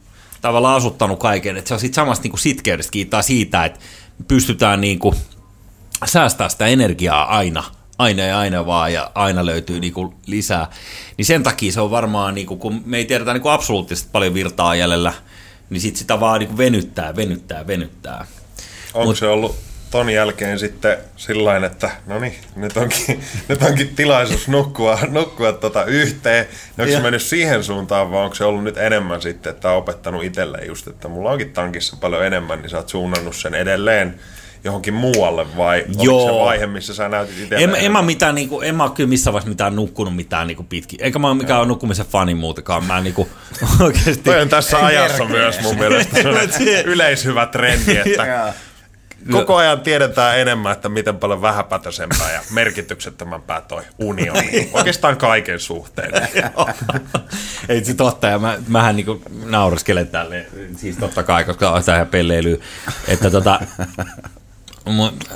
tavallaan 0.40 0.76
asuttanut 0.76 1.18
kaiken. 1.18 1.56
Että 1.56 1.68
se 1.68 1.74
on 1.74 1.80
sitten 1.80 1.94
samasta 1.94 2.22
niin 2.22 2.30
kuin 2.30 2.40
sitkeydestä 2.40 2.90
kiittää 2.90 3.22
siitä, 3.22 3.64
että 3.64 3.80
pystytään 4.28 4.80
niin 4.80 4.98
kuin, 4.98 5.16
säästää 6.04 6.48
sitä 6.48 6.66
energiaa 6.66 7.36
aina, 7.36 7.64
aina 7.98 8.22
ja 8.22 8.38
aina 8.38 8.66
vaan, 8.66 8.92
ja 8.92 9.10
aina 9.14 9.46
löytyy 9.46 9.80
niin 9.80 9.92
kuin 9.92 10.14
lisää. 10.26 10.70
Niin 11.16 11.26
sen 11.26 11.42
takia 11.42 11.72
se 11.72 11.80
on 11.80 11.90
varmaan, 11.90 12.34
niin 12.34 12.46
kuin, 12.46 12.60
kun 12.60 12.82
me 12.84 12.96
ei 12.96 13.04
tiedetä 13.04 13.32
niin 13.32 13.42
kuin 13.42 13.52
absoluuttisesti 13.52 14.08
paljon 14.12 14.34
virtaa 14.34 14.74
jäljellä, 14.74 15.12
niin 15.70 15.80
sitten 15.80 15.98
sitä 15.98 16.20
vaan 16.20 16.38
niin 16.38 16.48
kuin 16.48 16.58
venyttää, 16.58 17.16
venyttää, 17.16 17.66
venyttää. 17.66 18.26
Onko 18.94 19.06
Mut, 19.06 19.18
se 19.18 19.26
ollut 19.26 19.56
ton 19.94 20.10
jälkeen 20.10 20.58
sitten 20.58 20.98
sillä 21.16 21.56
että 21.56 21.90
no 22.06 22.18
niin, 22.18 22.34
nyt 22.56 22.76
onkin, 22.76 23.20
nyt 23.48 23.62
onkin 23.62 23.88
tilaisuus 23.96 24.48
nukkua, 24.48 24.98
nukkua 25.08 25.52
tota 25.52 25.84
yhteen. 25.84 26.46
Onko 26.78 26.92
se 26.92 27.00
mennyt 27.00 27.22
siihen 27.22 27.64
suuntaan 27.64 28.10
vai 28.10 28.24
onko 28.24 28.34
se 28.34 28.44
ollut 28.44 28.64
nyt 28.64 28.78
enemmän 28.78 29.22
sitten, 29.22 29.50
että 29.50 29.70
on 29.70 29.76
opettanut 29.76 30.24
itselle 30.24 30.58
just, 30.66 30.86
että 30.86 31.08
mulla 31.08 31.30
onkin 31.30 31.52
tankissa 31.52 31.96
paljon 32.00 32.26
enemmän, 32.26 32.62
niin 32.62 32.70
sä 32.70 32.76
oot 32.76 32.88
suunnannut 32.88 33.36
sen 33.36 33.54
edelleen 33.54 34.14
johonkin 34.64 34.94
muualle 34.94 35.56
vai 35.56 35.84
Joo. 36.00 36.16
oliko 36.16 36.38
se 36.38 36.44
vaihe, 36.44 36.66
missä 36.66 36.94
sä 36.94 37.08
näytit 37.08 37.38
itse? 37.38 37.56
En, 37.56 37.74
en, 37.78 37.92
mä 37.92 38.02
mitään, 38.02 38.34
niin 38.34 38.48
kuin, 38.48 38.68
en 38.68 38.74
mä 38.74 38.90
kyllä 38.94 39.08
missään 39.08 39.32
vaiheessa 39.32 39.48
mitään 39.48 39.76
nukkunut 39.76 40.16
mitään 40.16 40.46
niin 40.46 40.66
pitkin. 40.66 41.02
Eikä 41.02 41.18
mä 41.18 41.28
ole 41.28 41.36
mikään 41.36 41.58
Joo. 41.58 41.64
nukkumisen 41.64 42.06
fani 42.06 42.34
muutakaan. 42.34 42.84
Mä 42.84 43.00
niin 43.00 43.14
kuin, 43.14 43.28
oikeasti... 43.80 44.22
Toi 44.30 44.40
on 44.40 44.48
tässä 44.48 44.84
ajassa 44.84 45.24
myös 45.24 45.60
mun 45.60 45.78
mielestä 45.78 46.18
yleishyvä 46.92 47.46
trendi, 47.46 47.96
että 47.96 48.54
koko 49.32 49.56
ajan 49.56 49.80
tiedetään 49.80 50.38
enemmän, 50.38 50.72
että 50.72 50.88
miten 50.88 51.16
paljon 51.16 51.42
vähäpätösempää 51.42 52.32
ja 52.32 52.40
merkityksettömämpää 52.50 53.60
toi 53.60 53.82
unioni 53.98 54.60
on. 54.60 54.66
Oikeastaan 54.72 55.16
kaiken 55.16 55.60
suhteen. 55.60 56.12
Ei 57.68 57.84
se 57.84 57.94
totta, 57.94 58.26
ja 58.26 58.38
mä, 58.38 58.58
mähän 58.68 58.96
niinku 58.96 59.22
nauraskelen 59.44 60.08
tälle, 60.08 60.46
siis 60.76 60.96
totta 60.96 61.22
kai, 61.22 61.44
koska 61.44 61.70
on 61.70 61.82
ihan 61.94 62.08
että 63.08 63.30
tota, 63.30 63.60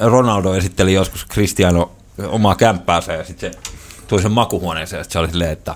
Ronaldo 0.00 0.54
esitteli 0.54 0.94
joskus 0.94 1.26
Cristiano 1.26 1.92
omaa 2.26 2.54
kämppäänsä 2.54 3.12
ja 3.12 3.24
sitten 3.24 3.52
se 3.52 3.60
tuli 4.08 4.22
sen 4.22 4.32
makuhuoneeseen 4.32 5.00
ja 5.00 5.04
se 5.08 5.18
oli 5.18 5.30
silleen, 5.30 5.50
että 5.50 5.74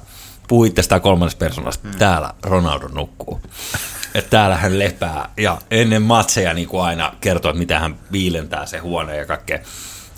puhuitte 0.48 0.82
sitä 0.82 1.00
kolmannesta 1.00 1.38
persoonasta, 1.38 1.88
hmm. 1.88 1.98
täällä 1.98 2.34
Ronaldo 2.42 2.88
nukkuu 2.88 3.40
että 4.14 4.30
täällä 4.30 4.56
hän 4.56 4.78
lepää. 4.78 5.28
Ja 5.36 5.58
ennen 5.70 6.02
matseja 6.02 6.54
niin 6.54 6.68
kuin 6.68 6.82
aina 6.82 7.12
kertoo, 7.20 7.50
että 7.50 7.58
mitä 7.58 7.78
hän 7.78 7.96
viilentää 8.12 8.66
se 8.66 8.78
huone 8.78 9.16
ja 9.16 9.26
kaikkea. 9.26 9.58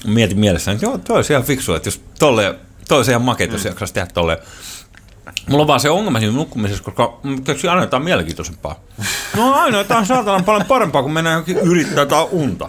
Mietin 0.06 0.38
mielessä, 0.38 0.72
että 0.72 0.86
joo, 0.86 0.98
toi 0.98 1.16
olisi 1.16 1.32
ihan 1.32 1.44
fiksu, 1.44 1.74
että 1.74 1.86
jos 1.86 2.00
tolle, 2.18 2.54
toi 2.88 2.96
olisi 2.96 3.10
ihan 3.10 3.22
makeet, 3.22 3.52
jos 3.52 3.64
mm. 3.64 3.68
jaksaisi 3.68 3.94
tehdä 3.94 4.08
tolle. 4.14 4.38
Mulla 5.48 5.62
on 5.62 5.68
vaan 5.68 5.80
se 5.80 5.90
ongelma 5.90 6.18
siinä 6.18 6.34
nukkumisessa, 6.34 6.84
koska 6.84 7.18
mä 7.22 7.36
keksin 7.44 7.70
aina 7.70 7.82
jotain 7.82 8.04
mielenkiintoisempaa. 8.04 8.80
No 9.36 9.54
aina 9.54 9.78
jotain 9.78 10.06
saatana 10.06 10.44
paljon 10.44 10.66
parempaa, 10.66 11.02
kun 11.02 11.12
mennään 11.12 11.34
johonkin 11.34 11.56
yrittää 11.56 12.02
jotain 12.02 12.28
unta. 12.30 12.68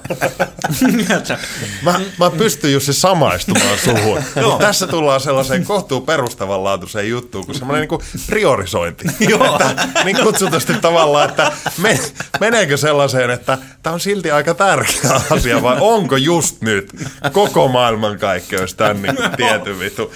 Mä, 1.82 2.00
mä 2.20 2.30
pystyn 2.30 2.74
Jussi 2.74 2.94
samaistumaan 2.94 3.78
suhun. 3.86 4.24
Mut 4.44 4.60
tässä 4.60 4.88
tullaan 4.88 5.22
sellaiseen 5.22 5.66
kohtuu 5.66 6.02
perustavanlaatuiseen 6.02 7.10
juttuun, 7.10 7.46
kuin 7.46 7.58
semmoinen 7.58 7.88
niin 7.90 8.02
priorisointi. 8.28 9.06
Joo. 9.30 9.60
Että, 9.70 10.04
niin 10.04 10.18
kutsutusti 10.24 10.74
tavallaan, 10.74 11.30
että 11.30 11.52
men, 11.78 12.00
meneekö 12.40 12.78
sellaiseen, 12.78 13.30
että 13.30 13.58
tämä 13.84 13.94
on 13.94 14.00
silti 14.00 14.32
aika 14.32 14.54
tärkeä 14.54 15.22
asia, 15.30 15.62
vai 15.62 15.78
onko 15.80 16.18
just 16.18 16.62
nyt 16.62 16.92
koko 17.32 17.68
maailmankaikkeus 17.68 18.74
tämän 18.74 19.02
niin 19.02 19.16
tietyn 19.38 19.80
vitu 19.80 20.14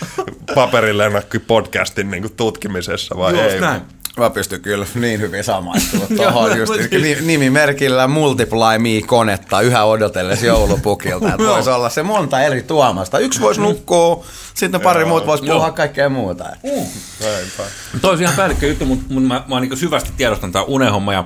paperilennakki 0.56 1.40
podcastin 1.40 2.12
niin 2.12 2.29
kuin, 2.30 2.38
tutkimisessa 2.38 3.18
vai 3.18 3.34
Just 3.34 3.54
ei? 3.54 3.62
näin. 3.62 3.82
Mä 4.18 4.30
pystyn 4.30 4.62
kyllä 4.62 4.86
niin 4.96 5.20
hyvin 5.20 5.44
samaistumaan 5.44 6.16
tuohon 6.18 6.58
just 6.58 6.74
ni- 6.92 7.18
nimimerkillä 7.22 8.08
Multiply 8.08 8.78
Me-konetta 8.80 9.62
yhä 9.62 9.84
odotellessa 9.84 10.46
joulupukilta. 10.46 11.28
Että 11.28 11.48
voisi 11.48 11.70
olla 11.70 11.90
se 11.90 12.04
monta 12.04 12.42
eri 12.42 12.64
tuomasta. 12.64 13.20
Yksi 13.20 13.42
voisi 13.42 13.62
nukkua, 13.62 14.26
sitten 14.54 14.82
pari 14.82 15.06
muuta 15.06 15.26
voisi 15.26 15.44
puhua 15.44 15.66
Joo. 15.66 15.72
kaikkea 15.72 16.10
muuta. 16.10 16.44
Näinpä. 16.44 17.64
Toi 18.02 18.14
on 18.14 18.22
ihan 18.22 18.36
päällikkö 18.36 18.68
juttu, 18.68 18.86
mutta 18.86 19.06
mun, 19.14 19.24
mä, 19.24 19.44
mä 19.48 19.60
niin 19.60 19.78
syvästi 19.78 20.12
tiedostan 20.18 20.52
tämän 20.52 20.68
unehomma. 20.68 21.14
Ja 21.14 21.26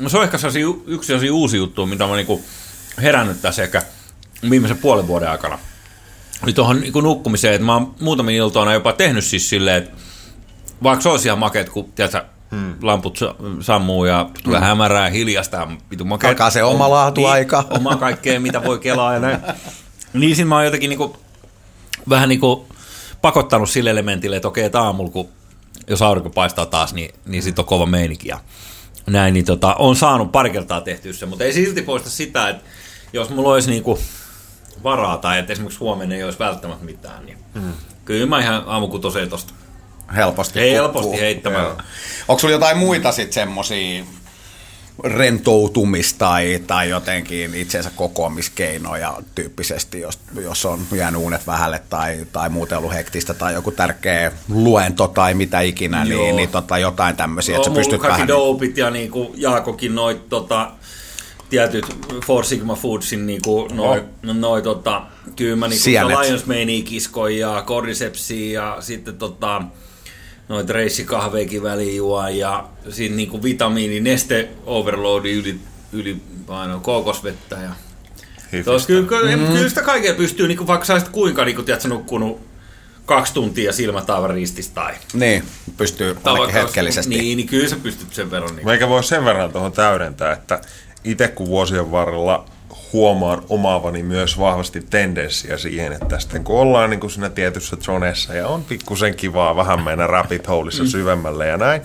mm. 0.00 0.08
Se 0.08 0.18
on 0.18 0.24
ehkä 0.24 0.38
sellaisia, 0.38 0.66
yksi 0.86 1.06
sellaisia 1.06 1.34
uusi 1.34 1.56
juttu, 1.56 1.86
mitä 1.86 2.06
mä 2.06 2.16
niin 2.16 2.44
herännyt 3.02 3.42
tässä 3.42 3.62
ehkä 3.62 3.82
viimeisen 4.50 4.78
puolen 4.78 5.06
vuoden 5.06 5.30
aikana. 5.30 5.58
Oli 6.42 6.52
tuohon 6.52 6.80
niin 6.80 6.92
nukkumiseen, 7.02 7.54
että 7.54 7.66
mä 7.66 7.74
oon 7.74 7.94
muutamia 8.00 8.36
iltoina 8.36 8.72
jopa 8.72 8.92
tehnyt 8.92 9.24
siis 9.24 9.48
silleen, 9.48 9.76
että 9.76 10.03
vaikka 10.82 11.02
se 11.02 11.08
olisi 11.08 11.28
ihan 11.28 11.38
makeet, 11.38 11.68
kun 11.68 11.92
tiedätkö, 11.92 12.24
hmm. 12.50 12.74
lamput 12.82 13.16
sa- 13.16 13.34
sammuu 13.60 14.04
ja 14.04 14.30
tulee 14.42 14.60
hmm. 14.60 14.66
hämärää 14.66 15.04
ja 15.04 15.12
hiljasta 15.12 15.56
ja 15.56 15.68
vitu 15.90 16.04
makeet. 16.04 16.30
Alkaa 16.30 16.50
se 16.50 16.62
oma 16.62 16.90
laatuaika. 16.90 17.60
Niin, 17.62 17.78
oma 17.78 17.96
kaikkea, 17.96 18.40
mitä 18.40 18.64
voi 18.64 18.78
kelaa 18.78 19.14
ja 19.14 19.20
näin. 19.20 19.38
Niin 20.12 20.36
siinä 20.36 20.48
mä 20.48 20.54
oon 20.54 20.64
jotenkin 20.64 20.88
niinku, 20.88 21.16
vähän 22.08 22.28
niinku 22.28 22.66
pakottanut 23.22 23.70
sille 23.70 23.90
elementille, 23.90 24.36
että 24.36 24.48
okei, 24.48 24.64
että 24.64 24.80
aamulla, 24.80 25.10
kun 25.10 25.28
jos 25.86 26.02
aurinko 26.02 26.30
paistaa 26.30 26.66
taas, 26.66 26.94
niin, 26.94 27.14
niin 27.26 27.42
sit 27.42 27.58
on 27.58 27.64
kova 27.64 27.86
meininki. 27.86 28.28
Ja 28.28 28.40
näin, 29.06 29.34
niin 29.34 29.44
tota, 29.44 29.74
on 29.74 29.96
saanut 29.96 30.32
pari 30.32 30.50
kertaa 30.50 30.80
tehtyä 30.80 31.12
se, 31.12 31.26
mutta 31.26 31.44
ei 31.44 31.52
silti 31.52 31.82
poista 31.82 32.10
sitä, 32.10 32.48
että 32.48 32.64
jos 33.12 33.30
mulla 33.30 33.52
olisi 33.52 33.70
niinku 33.70 33.98
varaa 34.82 35.16
tai 35.18 35.38
että 35.38 35.52
esimerkiksi 35.52 35.80
huomenna 35.80 36.14
ei 36.14 36.24
olisi 36.24 36.38
välttämättä 36.38 36.84
mitään, 36.84 37.26
niin 37.26 37.38
mm. 37.54 37.72
kyllä 38.04 38.26
mä 38.26 38.40
ihan 38.40 38.62
aamukutoseen 38.66 39.28
tosta. 39.28 39.54
Helposti. 40.14 40.60
Helposti 40.60 41.02
kukkuu. 41.02 41.20
heittämällä. 41.20 41.68
Joo. 41.68 41.78
Onko 42.28 42.40
sulla 42.40 42.54
jotain 42.54 42.78
muita 42.78 43.12
sitten 43.12 43.32
semmosia 43.32 44.04
rentoutumis- 45.02 46.14
tai, 46.18 46.62
tai 46.66 46.88
jotenkin 46.88 47.54
itsensä 47.54 47.90
kokoamiskeinoja 47.96 49.16
tyyppisesti, 49.34 50.00
jos, 50.00 50.18
jos 50.34 50.64
on 50.64 50.80
jäänyt 50.92 51.20
unet 51.20 51.46
vähälle 51.46 51.82
tai, 51.90 52.26
tai 52.32 52.48
muuten 52.48 52.78
ollut 52.78 52.92
hektistä 52.92 53.34
tai 53.34 53.54
joku 53.54 53.70
tärkeä 53.70 54.32
luento 54.48 55.08
tai 55.08 55.34
mitä 55.34 55.60
ikinä, 55.60 56.04
Joo. 56.08 56.22
niin, 56.22 56.36
niin 56.36 56.48
tota, 56.48 56.78
jotain 56.78 57.16
tämmöisiä, 57.16 57.56
että 57.56 57.70
on 57.70 57.76
sä 57.76 57.80
pystyt 57.80 58.00
kaikki 58.00 58.12
vähän... 58.12 58.28
dopit 58.28 58.76
ja 58.76 58.90
niinku 58.90 59.34
Jaakokin 59.36 59.94
noit 59.94 60.28
tota, 60.28 60.70
tietyt 61.50 61.86
Four 62.26 62.44
Sigma 62.44 62.74
Foodsin 62.74 63.26
niinku 63.26 63.68
noi, 63.72 64.04
no. 64.22 64.32
noi 64.32 64.62
tota, 64.62 65.02
kyllä 65.36 65.56
mä 65.56 65.68
niinku 65.68 65.84
Sienet. 65.84 66.18
Lions 66.18 66.44
kiskoin 66.84 67.38
ja 67.38 67.64
Cordycepsia 67.66 68.62
ja 68.62 68.76
sitten 68.80 69.18
tota, 69.18 69.62
noit 70.48 70.70
reissikahveikin 70.70 71.62
väliin 71.62 71.96
juon 71.96 72.36
ja 72.36 72.68
sitten 72.90 73.16
niinku 73.16 73.42
vitamiini, 73.42 74.00
neste 74.00 74.48
overloadi 74.66 75.32
yli, 75.32 75.60
ylipaino, 75.92 76.80
kookosvettä 76.80 77.56
ja. 77.56 77.70
Tos, 78.64 78.86
kyllä, 78.86 79.08
kyllä, 79.08 79.36
mm. 79.36 79.46
kyllä 79.46 79.68
sitä 79.68 79.82
kaikkea 79.82 80.14
pystyy, 80.14 80.48
niinku, 80.48 80.66
vaikka 80.66 80.86
sä 80.86 81.02
kuinka 81.12 81.44
niinku, 81.44 81.62
tiedätkö, 81.62 81.88
nukkunut 81.88 82.40
kaksi 83.06 83.34
tuntia 83.34 83.72
silmät 83.72 84.10
aivan 84.10 84.30
ristissä 84.30 84.74
tai, 84.74 84.94
Niin, 85.12 85.44
pystyy 85.76 86.16
ainakin 86.24 86.54
hetkellisesti. 86.54 87.18
Niin, 87.18 87.36
niin 87.36 87.48
kyllä 87.48 87.68
sä 87.68 87.76
pystyt 87.82 88.14
sen 88.14 88.30
verran. 88.30 88.56
Niin. 88.56 88.66
Meikä 88.66 88.88
voi 88.88 89.04
sen 89.04 89.24
verran 89.24 89.52
tuohon 89.52 89.72
täydentää, 89.72 90.32
että 90.32 90.60
itse 91.04 91.28
kun 91.28 91.46
vuosien 91.46 91.90
varrella 91.90 92.46
huomaan 92.94 93.42
omaavani 93.48 94.02
myös 94.02 94.38
vahvasti 94.38 94.86
tendenssiä 94.90 95.58
siihen, 95.58 95.92
että 95.92 96.18
sitten 96.18 96.44
kun 96.44 96.60
ollaan 96.60 96.90
niin 96.90 97.00
kuin 97.00 97.10
siinä 97.10 97.30
tietyssä 97.30 97.76
zonessa 97.76 98.34
ja 98.34 98.48
on 98.48 98.64
pikkusen 98.64 99.14
kivaa 99.14 99.56
vähän 99.56 99.82
mennä 99.82 100.06
rabbit 100.06 100.48
holeissa 100.48 100.86
syvemmälle 100.86 101.46
ja 101.46 101.56
näin, 101.56 101.82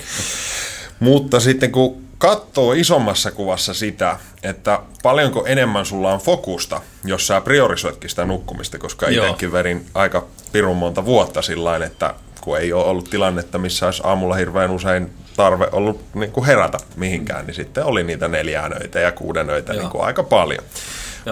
mutta 0.99 1.39
sitten 1.39 1.71
kun 1.71 2.01
katsoo 2.17 2.73
isommassa 2.73 3.31
kuvassa 3.31 3.73
sitä, 3.73 4.19
että 4.43 4.79
paljonko 5.03 5.45
enemmän 5.45 5.85
sulla 5.85 6.13
on 6.13 6.19
fokusta, 6.19 6.81
jos 7.03 7.27
sä 7.27 7.41
priorisoitkin 7.41 8.09
sitä 8.09 8.25
nukkumista, 8.25 8.77
koska 8.77 9.09
itsekin 9.09 9.51
verin 9.51 9.85
aika 9.93 10.25
pirun 10.51 10.77
monta 10.77 11.05
vuotta 11.05 11.41
sillä 11.41 11.85
että 11.85 12.13
kun 12.41 12.57
ei 12.57 12.73
ole 12.73 12.85
ollut 12.85 13.09
tilannetta, 13.09 13.57
missä 13.57 13.85
olisi 13.85 14.01
aamulla 14.05 14.35
hirveän 14.35 14.71
usein 14.71 15.09
tarve 15.39 15.67
ollut 15.71 16.01
niin 16.13 16.31
kuin 16.31 16.45
herätä 16.45 16.77
mihinkään, 16.95 17.45
niin 17.45 17.55
sitten 17.55 17.85
oli 17.85 18.03
niitä 18.03 18.27
neljänöitä 18.27 18.99
ja 18.99 19.11
kuudenöitä 19.11 19.73
Joo. 19.73 19.81
niin 19.81 19.91
kuin 19.91 20.03
aika 20.03 20.23
paljon. 20.23 20.63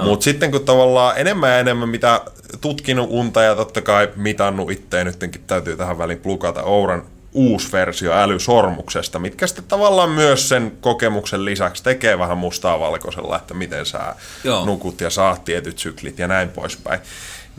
Mutta 0.04 0.24
sitten 0.24 0.52
kun 0.52 0.66
tavallaan 0.66 1.18
enemmän 1.18 1.50
ja 1.50 1.60
enemmän 1.60 1.90
mitä 1.90 2.22
tutkinut 2.62 3.08
unta 3.10 3.42
ja 3.42 3.56
totta 3.56 3.82
kai 3.82 4.10
mitannut 4.16 4.72
itteen, 4.72 5.06
nytkin 5.06 5.44
täytyy 5.48 5.78
tähän 5.78 5.98
väliin 5.98 6.20
plukata 6.20 6.64
Ouran 6.64 7.04
uusi 7.34 7.72
versio 7.72 8.14
älysormuksesta, 8.14 9.20
mitkä 9.20 9.48
sitten 9.48 9.66
tavallaan 9.66 10.10
myös 10.10 10.50
sen 10.50 10.78
kokemuksen 10.82 11.46
lisäksi 11.46 11.84
tekee 11.84 12.20
vähän 12.20 12.38
mustaa 12.38 12.80
valkoisella, 12.80 13.38
että 13.38 13.54
miten 13.54 13.86
sä 13.86 14.16
Joo. 14.44 14.66
nukut 14.66 15.02
ja 15.02 15.10
saat 15.10 15.46
tietyt 15.46 15.80
syklit 15.80 16.20
ja 16.20 16.28
näin 16.28 16.50
poispäin. 16.50 17.00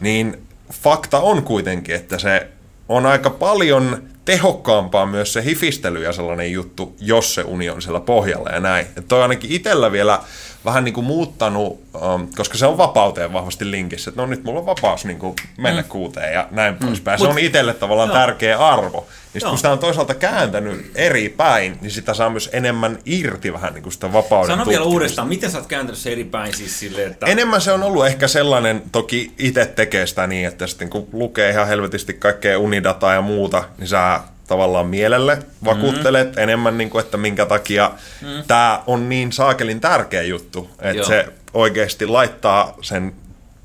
Niin 0.01 0.43
fakta 0.73 1.19
on 1.19 1.43
kuitenkin, 1.43 1.95
että 1.95 2.19
se 2.19 2.49
on 2.89 3.07
aika 3.07 3.31
paljon 3.31 4.03
tehokkaampaa 4.29 5.07
myös 5.07 5.33
se 5.33 5.45
hifistely 5.45 6.03
ja 6.03 6.13
sellainen 6.13 6.53
juttu, 6.53 6.97
jos 7.01 7.35
se 7.35 7.43
uni 7.43 7.71
on 7.71 7.83
siellä 7.83 8.01
pohjalla 8.01 8.51
ja 8.51 8.61
näin. 8.61 8.87
Että 8.87 9.03
toi 9.03 9.23
ainakin 9.23 9.53
itsellä 9.53 9.93
vielä 9.93 10.21
vähän 10.65 10.85
niin 10.85 10.95
kuin 10.95 11.07
muuttanut, 11.07 11.81
um, 12.15 12.29
koska 12.37 12.59
se 12.59 12.67
on 12.67 12.79
vapauteen 12.79 13.33
vahvasti 13.33 13.71
linkissä, 13.71 14.11
että 14.11 14.21
no 14.21 14.27
nyt 14.27 14.45
mulla 14.45 14.61
on 14.61 14.67
vapaus 14.67 15.05
niin 15.05 15.19
kuin 15.19 15.37
mennä 15.59 15.83
mm. 15.83 15.89
kuuteen 15.89 16.33
ja 16.33 16.49
näin 16.51 16.75
mm. 16.75 16.87
poispäin. 16.87 17.19
Se 17.19 17.25
Mut- 17.25 17.31
on 17.31 17.39
itselle 17.39 17.75
tavallaan 17.75 18.09
Joo. 18.09 18.19
tärkeä 18.19 18.59
arvo. 18.59 19.07
Niin 19.35 19.41
sit, 19.41 19.49
kun 19.49 19.59
sitä 19.59 19.73
on 19.73 19.79
toisaalta 19.79 20.15
kääntänyt 20.15 20.91
eri 20.95 21.29
päin, 21.29 21.79
niin 21.81 21.91
sitä 21.91 22.15
saa 22.15 22.31
myös 22.31 22.51
enemmän 22.53 22.99
irti 23.07 23.53
vähän 23.53 23.75
niin 23.75 23.83
kuin 23.83 23.93
sitä 23.93 24.13
vapauden 24.13 24.57
Sano 24.57 24.67
vielä 24.67 24.85
uudestaan, 24.85 25.29
miten 25.29 25.51
sä 25.51 25.59
oot 25.59 25.67
kääntänyt 25.67 25.99
se 25.99 26.13
eri 26.13 26.25
päin 26.25 26.57
siis 26.57 26.79
silleen, 26.79 27.11
että... 27.11 27.27
Enemmän 27.27 27.61
se 27.61 27.73
on 27.73 27.83
ollut 27.83 28.07
ehkä 28.07 28.29
sellainen, 28.29 28.83
toki 28.93 29.33
itse 29.39 29.67
tekee 29.67 30.07
sitä 30.07 30.27
niin, 30.27 30.47
että 30.47 30.67
sitten 30.67 30.91
kun 30.91 31.09
lukee 31.13 31.51
ihan 31.51 31.69
helvetisti 31.69 32.15
kaikkea 32.15 32.59
unidataa 32.59 33.15
ja 33.15 33.23
muuta, 33.23 33.65
niin 33.79 33.89
sä 33.89 34.21
tavallaan 34.49 34.87
mielelle 34.87 35.39
vakuuttelet 35.65 36.37
mm. 36.37 36.43
enemmän, 36.43 36.79
niin 36.79 36.91
kuin, 36.91 37.05
että 37.05 37.17
minkä 37.17 37.47
takia 37.47 37.91
mm. 38.23 38.43
tämä 38.47 38.83
on 38.87 39.09
niin 39.09 39.33
saakelin 39.33 39.81
tärkeä 39.81 40.23
juttu, 40.23 40.71
että 40.79 40.97
Joo. 40.97 41.07
se 41.07 41.29
oikeasti 41.55 42.07
laittaa 42.07 42.77
sen 42.83 43.13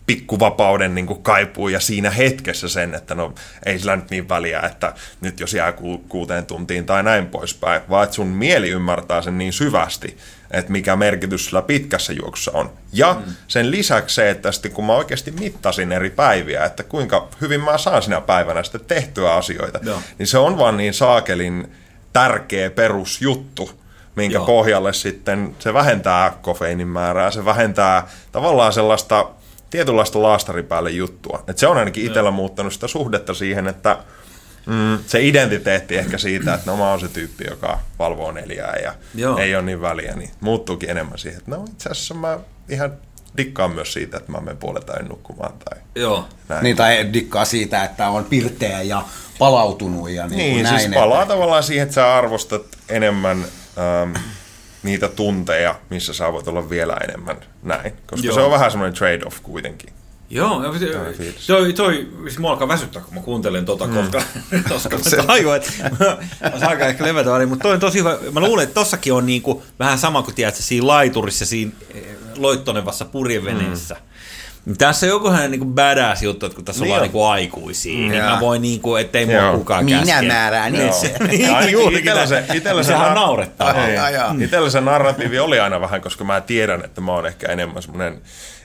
pikkuvapauden 0.05 0.95
niin 0.95 1.07
kuin 1.07 1.23
kaipuu 1.23 1.67
ja 1.67 1.79
siinä 1.79 2.09
hetkessä 2.09 2.67
sen, 2.69 2.95
että 2.95 3.15
no 3.15 3.33
ei 3.65 3.79
sillä 3.79 3.95
nyt 3.95 4.09
niin 4.09 4.29
väliä, 4.29 4.59
että 4.59 4.93
nyt 5.21 5.39
jos 5.39 5.53
jää 5.53 5.71
ku- 5.71 6.03
kuuteen 6.09 6.45
tuntiin 6.45 6.85
tai 6.85 7.03
näin 7.03 7.27
poispäin, 7.27 7.81
vaan 7.89 8.03
että 8.03 8.15
sun 8.15 8.27
mieli 8.27 8.69
ymmärtää 8.69 9.21
sen 9.21 9.37
niin 9.37 9.53
syvästi, 9.53 10.17
että 10.51 10.71
mikä 10.71 10.95
merkitys 10.95 11.45
sillä 11.45 11.61
pitkässä 11.61 12.13
juoksussa 12.13 12.51
on. 12.53 12.71
Ja 12.93 13.13
mm. 13.25 13.33
sen 13.47 13.71
lisäksi 13.71 14.15
se, 14.15 14.29
että 14.29 14.51
sitten 14.51 14.71
kun 14.71 14.85
mä 14.85 14.93
oikeasti 14.93 15.31
mittasin 15.31 15.91
eri 15.91 16.09
päiviä, 16.09 16.65
että 16.65 16.83
kuinka 16.83 17.27
hyvin 17.41 17.61
mä 17.61 17.77
saan 17.77 18.01
sinä 18.01 18.21
päivänä 18.21 18.63
sitten 18.63 18.81
tehtyä 18.87 19.33
asioita, 19.33 19.79
Joo. 19.83 19.99
niin 20.19 20.27
se 20.27 20.37
on 20.37 20.57
vaan 20.57 20.77
niin 20.77 20.93
saakelin 20.93 21.71
tärkeä 22.13 22.69
perusjuttu, 22.69 23.71
minkä 24.15 24.37
Joo. 24.37 24.45
pohjalle 24.45 24.93
sitten 24.93 25.55
se 25.59 25.73
vähentää 25.73 26.33
kofeiinin 26.41 26.87
määrää, 26.87 27.31
se 27.31 27.45
vähentää 27.45 28.07
tavallaan 28.31 28.73
sellaista 28.73 29.29
tietynlaista 29.73 30.21
laastaripäälle 30.21 30.91
juttua. 30.91 31.43
Et 31.47 31.57
se 31.57 31.67
on 31.67 31.77
ainakin 31.77 32.05
itsellä 32.05 32.31
muuttanut 32.31 32.73
sitä 32.73 32.87
suhdetta 32.87 33.33
siihen, 33.33 33.67
että 33.67 33.97
mm, 34.65 34.97
se 35.07 35.21
identiteetti 35.27 35.97
ehkä 35.97 36.17
siitä, 36.17 36.53
että 36.53 36.71
no 36.71 36.77
mä 36.77 36.89
oon 36.89 36.99
se 36.99 37.07
tyyppi, 37.07 37.43
joka 37.49 37.79
valvoo 37.99 38.31
neljää 38.31 38.75
ja 38.83 38.93
Joo. 39.15 39.37
ei 39.37 39.55
ole 39.55 39.63
niin 39.63 39.81
väliä, 39.81 40.15
niin 40.15 40.31
muuttuukin 40.41 40.89
enemmän 40.89 41.17
siihen, 41.17 41.37
että 41.39 41.51
no 41.51 41.65
itse 41.71 41.89
asiassa 41.89 42.13
mä 42.13 42.39
ihan 42.69 42.93
dikkaan 43.37 43.71
myös 43.71 43.93
siitä, 43.93 44.17
että 44.17 44.31
mä 44.31 44.37
menen 44.37 44.57
puolelta 44.57 45.03
nukkumaan 45.03 45.53
tai 45.65 45.79
Joo. 45.95 46.27
näin. 46.49 46.63
Niin, 46.63 46.75
tai 46.75 47.13
dikkaa 47.13 47.45
siitä, 47.45 47.83
että 47.83 48.09
on 48.09 48.25
pirteä 48.25 48.81
ja 48.81 49.03
palautunut 49.39 50.09
ja 50.09 50.27
niin, 50.27 50.37
Niin, 50.37 50.53
kuin 50.53 50.63
näin. 50.63 50.79
siis 50.79 50.93
palaa 50.93 51.25
tavallaan 51.25 51.63
siihen, 51.63 51.83
että 51.83 51.95
sä 51.95 52.15
arvostat 52.15 52.63
enemmän 52.89 53.45
ähm, 53.77 54.15
niitä 54.83 55.07
tunteja, 55.07 55.75
missä 55.89 56.13
sä 56.13 56.33
voit 56.33 56.47
olla 56.47 56.69
vielä 56.69 56.97
enemmän 57.03 57.37
näin. 57.63 57.93
Koska 58.07 58.27
Joo. 58.27 58.35
se 58.35 58.41
on 58.41 58.51
vähän 58.51 58.71
semmoinen 58.71 58.97
trade-off 58.97 59.39
kuitenkin. 59.43 59.93
Joo, 60.29 60.61
toi, 61.47 61.73
toi, 61.73 62.07
siis 62.23 62.39
mua 62.39 62.51
alkaa 62.51 62.67
väsyttää, 62.67 63.01
kun 63.01 63.13
mä 63.13 63.21
kuuntelen 63.21 63.65
tota, 63.65 63.87
koska, 63.87 64.23
koska 64.69 65.17
mä 65.17 65.23
tajuan, 65.23 65.57
että 65.57 65.71
saan 66.59 66.69
aika 66.69 66.85
ehkä 66.85 67.03
levätä 67.03 67.45
mutta 67.45 67.63
toi 67.63 67.73
on 67.73 67.79
tosi 67.79 67.99
hyvä. 67.99 68.17
Mä 68.31 68.39
luulen, 68.39 68.63
että 68.63 68.73
tossakin 68.73 69.13
on 69.13 69.25
niinku 69.25 69.63
vähän 69.79 69.97
sama 69.97 70.23
kuin 70.23 70.35
tiedät, 70.35 70.55
siinä 70.55 70.87
laiturissa, 70.87 71.45
siinä 71.45 71.71
eh, 71.93 72.03
loittonevassa 72.35 73.05
purjeveneessä. 73.05 73.93
Mm. 73.93 74.12
Tässä 74.77 75.05
on 75.05 75.09
joku 75.09 75.29
hänen 75.29 75.51
niinku 75.51 75.65
badass 75.65 76.23
juttu, 76.23 76.45
että 76.45 76.55
kun 76.55 76.65
tässä 76.65 76.81
Niin 76.81 76.87
ollaan 76.87 76.99
on. 77.01 77.03
niinku 77.05 77.23
aikuisia, 77.23 77.93
niin 77.93 78.13
Joo. 78.13 78.29
mä 78.29 78.39
voin 78.39 78.61
niinku, 78.61 78.95
ettei 78.95 79.25
mua 79.25 79.51
kukaan 79.57 79.85
Minä 79.85 79.97
käske. 80.05 80.27
määrään 80.27 80.75
Joo. 80.75 80.87
itse. 80.87 81.15
Ja 81.19 81.59
Niin, 81.59 81.71
juurikin 81.71 82.01
itellä 82.03 82.25
se, 82.25 82.43
itellä 82.53 82.83
se, 82.83 82.87
Sehän 82.87 83.13
na-. 83.13 83.21
Joo, 83.93 84.09
joo. 84.09 84.35
Itellä 84.39 84.69
se 84.69 84.81
narratiivi 84.81 85.39
oli 85.39 85.59
aina 85.59 85.81
vähän, 85.81 86.01
koska 86.01 86.23
mä 86.23 86.41
tiedän, 86.41 86.85
että 86.85 87.01
mä 87.01 87.11
oon 87.11 87.25
ehkä 87.25 87.47
enemmän 87.51 87.81
semmoinen 87.83 88.21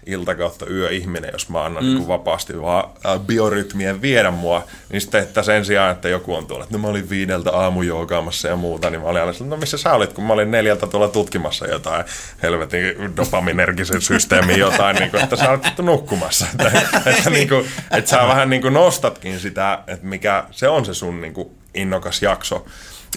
ilta 0.06 0.34
kautta 0.34 0.66
yöihminen, 0.66 1.30
jos 1.32 1.48
mä 1.48 1.64
annan 1.64 1.84
mm. 1.84 1.94
niin 1.94 2.08
vapaasti 2.08 2.60
vaan 2.60 2.90
biorytmien 3.26 4.02
viedä 4.02 4.30
mua, 4.30 4.64
niin 4.92 5.00
sitten 5.00 5.22
että 5.22 5.42
sen 5.42 5.64
sijaan, 5.64 5.92
että 5.92 6.08
joku 6.08 6.34
on 6.34 6.46
tuolla, 6.46 6.64
että 6.64 6.76
no 6.76 6.82
mä 6.82 6.88
olin 6.88 7.10
viideltä 7.10 7.50
aamujoogaamassa 7.52 8.48
ja 8.48 8.56
muuta, 8.56 8.90
niin 8.90 9.00
mä 9.00 9.08
olin 9.08 9.20
aina 9.20 9.32
no 9.44 9.56
missä 9.56 9.78
sä 9.78 9.92
olit, 9.92 10.12
kun 10.12 10.24
mä 10.24 10.32
olin 10.32 10.50
neljältä 10.50 10.86
tuolla 10.86 11.08
tutkimassa 11.08 11.66
jotain 11.66 12.04
helvetin 12.42 13.16
dopaminergisen 13.16 14.02
systeemin 14.02 14.58
jotain, 14.58 14.96
niin 14.96 15.10
kuin, 15.10 15.22
että 15.22 15.36
sä 15.36 15.50
olet 15.50 15.62
nukkumassa. 15.78 16.46
Että, 16.58 17.10
että, 17.10 17.30
niin 17.30 17.48
kuin, 17.48 17.66
että 17.90 18.10
sä 18.10 18.28
vähän 18.28 18.50
niin 18.50 18.62
kuin 18.62 18.74
nostatkin 18.74 19.40
sitä, 19.40 19.78
että 19.86 20.06
mikä 20.06 20.44
se 20.50 20.68
on 20.68 20.84
se 20.84 20.94
sun 20.94 21.20
niin 21.20 21.34
kuin 21.34 21.50
innokas 21.74 22.22
jakso 22.22 22.66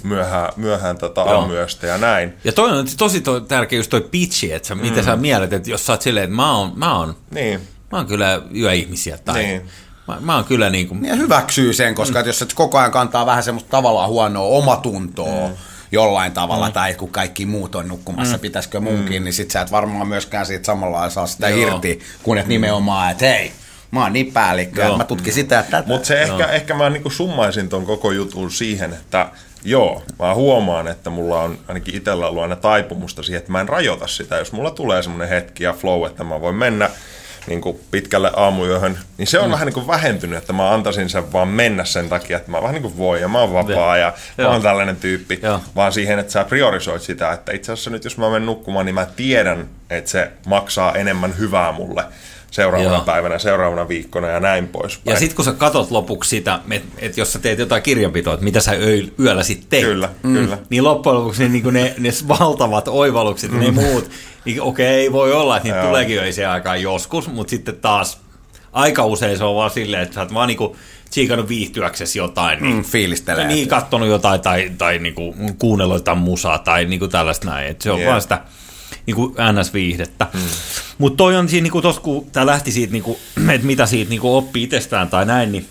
myöhään, 0.03 0.53
myöhään 0.55 0.97
tota 0.97 1.21
aamuyöstä 1.21 1.87
ja 1.87 1.97
näin. 1.97 2.33
Ja 2.43 2.51
toi 2.51 2.71
on 2.71 2.85
tosi 2.97 3.21
toi, 3.21 3.41
tärkeä 3.41 3.79
just 3.79 3.89
toi 3.89 4.01
pitchi, 4.01 4.51
että 4.53 4.67
sä, 4.67 4.75
mm. 4.75 4.81
mitä 4.81 5.03
sä 5.03 5.15
mielet, 5.15 5.53
että 5.53 5.69
jos 5.69 5.85
sä 5.85 5.93
oot 5.93 6.01
silleen, 6.01 6.23
että 6.23 6.35
mä 6.35 6.57
oon, 6.57 6.71
mä 6.75 6.97
oon, 6.97 7.15
Niin. 7.31 7.67
mä 7.91 7.97
oon 7.97 8.07
kyllä 8.07 8.41
yöihmisiä 8.55 9.17
tai 9.17 9.43
Niin. 9.43 9.61
mä, 10.07 10.17
mä 10.19 10.35
oon 10.35 10.45
kyllä 10.45 10.69
niin 10.69 10.87
kuin, 10.87 11.05
Ja 11.05 11.15
hyväksyy 11.15 11.73
sen, 11.73 11.95
koska 11.95 12.21
mm. 12.21 12.27
jos 12.27 12.41
et 12.41 12.53
koko 12.53 12.77
ajan 12.77 12.91
kantaa 12.91 13.25
vähän 13.25 13.43
semmoista 13.43 13.69
tavallaan 13.69 14.09
huonoa 14.09 14.47
omatuntoa 14.47 15.47
mm. 15.47 15.53
jollain 15.91 16.31
tavalla, 16.31 16.67
mm. 16.67 16.73
tai 16.73 16.93
kun 16.93 17.11
kaikki 17.11 17.45
muut 17.45 17.75
on 17.75 17.87
nukkumassa, 17.87 18.37
mm. 18.37 18.41
pitäisikö 18.41 18.79
munkin, 18.79 19.21
mm. 19.21 19.23
niin 19.23 19.33
sit 19.33 19.51
sä 19.51 19.61
et 19.61 19.71
varmaan 19.71 20.07
myöskään 20.07 20.45
siitä 20.45 20.65
samalla 20.65 21.09
saa 21.09 21.27
sitä 21.27 21.49
Joo. 21.49 21.75
Irti, 21.75 21.99
kun 22.23 22.37
et 22.37 22.47
nimenomaan, 22.47 23.11
että 23.11 23.25
hei, 23.25 23.51
mä 23.91 24.03
oon 24.03 24.13
niin 24.13 24.31
päällikkö, 24.33 24.81
Joo. 24.81 24.87
että 24.87 24.97
mä 24.97 25.05
tutkin 25.05 25.33
sitä 25.33 25.55
ja 25.55 25.63
tätä. 25.63 25.87
Mutta 25.87 26.07
se 26.07 26.21
ehkä, 26.21 26.45
ehkä 26.45 26.73
mä 26.73 26.89
niinku 26.89 27.09
summaisin 27.09 27.69
ton 27.69 27.85
koko 27.85 28.11
jutun 28.11 28.51
siihen, 28.51 28.93
että 28.93 29.31
joo, 29.63 30.03
mä 30.19 30.33
huomaan, 30.33 30.87
että 30.87 31.09
mulla 31.09 31.41
on 31.41 31.57
ainakin 31.67 31.95
itsellä 31.95 32.27
ollut 32.27 32.43
aina 32.43 32.55
taipumusta 32.55 33.23
siihen, 33.23 33.39
että 33.39 33.51
mä 33.51 33.61
en 33.61 33.69
rajoita 33.69 34.07
sitä. 34.07 34.37
Jos 34.37 34.51
mulla 34.51 34.71
tulee 34.71 35.03
semmoinen 35.03 35.29
hetki 35.29 35.63
ja 35.63 35.73
flow, 35.73 36.05
että 36.05 36.23
mä 36.23 36.41
voin 36.41 36.55
mennä 36.55 36.89
niin 37.47 37.61
kuin 37.61 37.79
pitkälle 37.91 38.31
aamuyöhön, 38.35 38.99
niin 39.17 39.27
se 39.27 39.39
on 39.39 39.45
mm. 39.45 39.51
vähän 39.51 39.65
niin 39.65 39.73
kuin 39.73 39.87
vähentynyt, 39.87 40.37
että 40.37 40.53
mä 40.53 40.73
antaisin 40.73 41.09
sen 41.09 41.33
vaan 41.33 41.47
mennä 41.47 41.85
sen 41.85 42.09
takia, 42.09 42.37
että 42.37 42.51
mä 42.51 42.61
vähän 42.61 42.73
niin 42.73 42.81
kuin 42.81 42.97
voin 42.97 43.21
ja 43.21 43.27
mä 43.27 43.39
oon 43.39 43.53
vapaa 43.53 43.97
ja 43.97 44.13
mä 44.37 44.43
Joo. 44.43 44.51
oon 44.51 44.61
tällainen 44.61 44.95
tyyppi, 44.95 45.39
Joo. 45.43 45.61
vaan 45.75 45.93
siihen, 45.93 46.19
että 46.19 46.31
sä 46.31 46.43
priorisoit 46.43 47.01
sitä, 47.01 47.31
että 47.31 47.51
itse 47.51 47.71
asiassa 47.71 47.89
nyt 47.89 48.03
jos 48.03 48.17
mä 48.17 48.29
menen 48.29 48.45
nukkumaan, 48.45 48.85
niin 48.85 48.95
mä 48.95 49.05
tiedän, 49.05 49.67
että 49.89 50.11
se 50.11 50.31
maksaa 50.45 50.95
enemmän 50.95 51.37
hyvää 51.37 51.71
mulle 51.71 52.03
seuraavana 52.51 52.95
Joo. 52.95 53.03
päivänä, 53.05 53.39
seuraavana 53.39 53.87
viikkona 53.87 54.27
ja 54.27 54.39
näin 54.39 54.67
poispäin. 54.67 55.13
ja 55.13 55.19
sitten 55.19 55.35
kun 55.35 55.45
sä 55.45 55.51
katot 55.53 55.91
lopuksi 55.91 56.29
sitä, 56.29 56.59
että 56.71 56.89
et 56.97 57.17
jos 57.17 57.33
sä 57.33 57.39
teet 57.39 57.59
jotain 57.59 57.81
kirjanpitoa, 57.83 58.33
että 58.33 58.43
mitä 58.43 58.59
sä 58.59 58.73
yö- 58.73 59.07
yöllä 59.19 59.43
sitten 59.43 59.67
teet, 59.69 59.83
Kyllä, 59.85 60.09
mm. 60.23 60.33
kyllä. 60.33 60.57
niin 60.69 60.83
loppujen 60.83 61.19
lopuksi 61.19 61.43
ne, 61.43 61.49
niin 61.49 61.73
ne, 61.73 61.95
ne 61.97 62.09
valtavat 62.27 62.87
oivallukset 62.87 63.51
ja 63.51 63.57
ne 63.59 63.71
muut, 63.71 64.11
niin 64.45 64.61
okei, 64.61 65.11
voi 65.11 65.33
olla, 65.33 65.57
että 65.57 65.67
niitä 65.67 65.77
Joo. 65.79 65.87
tuleekin 65.87 66.19
öiseen 66.19 66.49
aikaan 66.49 66.81
joskus, 66.81 67.27
mutta 67.27 67.51
sitten 67.51 67.75
taas 67.75 68.19
aika 68.73 69.05
usein 69.05 69.37
se 69.37 69.43
on 69.43 69.55
vaan 69.55 69.71
silleen, 69.71 70.03
että 70.03 70.15
sä 70.15 70.21
oot 70.21 70.33
vaan 70.33 70.47
niinku 70.47 70.75
tsiikannut 71.09 71.49
viihtyäksesi 71.49 72.19
jotain, 72.19 72.61
niin 72.63 72.75
Mm, 72.75 72.83
fiilistelee. 72.83 73.47
Niin, 73.47 73.67
kattonut 73.67 74.07
jotain 74.09 74.41
tai, 74.41 74.71
tai 74.77 74.99
niinku 74.99 75.35
kuunnellut 75.59 75.97
jotain 75.97 76.17
musaa 76.17 76.57
tai 76.57 76.85
niinku 76.85 77.07
tällaista 77.07 77.47
näin. 77.47 77.67
Et 77.67 77.81
se 77.81 77.91
on 77.91 77.99
yeah. 77.99 78.09
vaan 78.09 78.21
sitä 78.21 78.41
niinku 79.15 79.35
NS-viihdettä. 79.53 80.27
Mm. 80.33 80.39
Mutta 80.97 81.17
toi 81.17 81.35
on 81.35 81.49
siinä, 81.49 81.63
niinku 81.63 81.81
tos, 81.81 81.99
kun 81.99 82.25
tämä 82.31 82.45
lähti 82.45 82.71
siitä, 82.71 82.93
niinku, 82.93 83.19
että 83.55 83.67
mitä 83.67 83.85
siitä 83.85 84.09
niinku 84.09 84.35
oppii 84.35 84.63
itsestään 84.63 85.09
tai 85.09 85.25
näin, 85.25 85.51
niin 85.51 85.69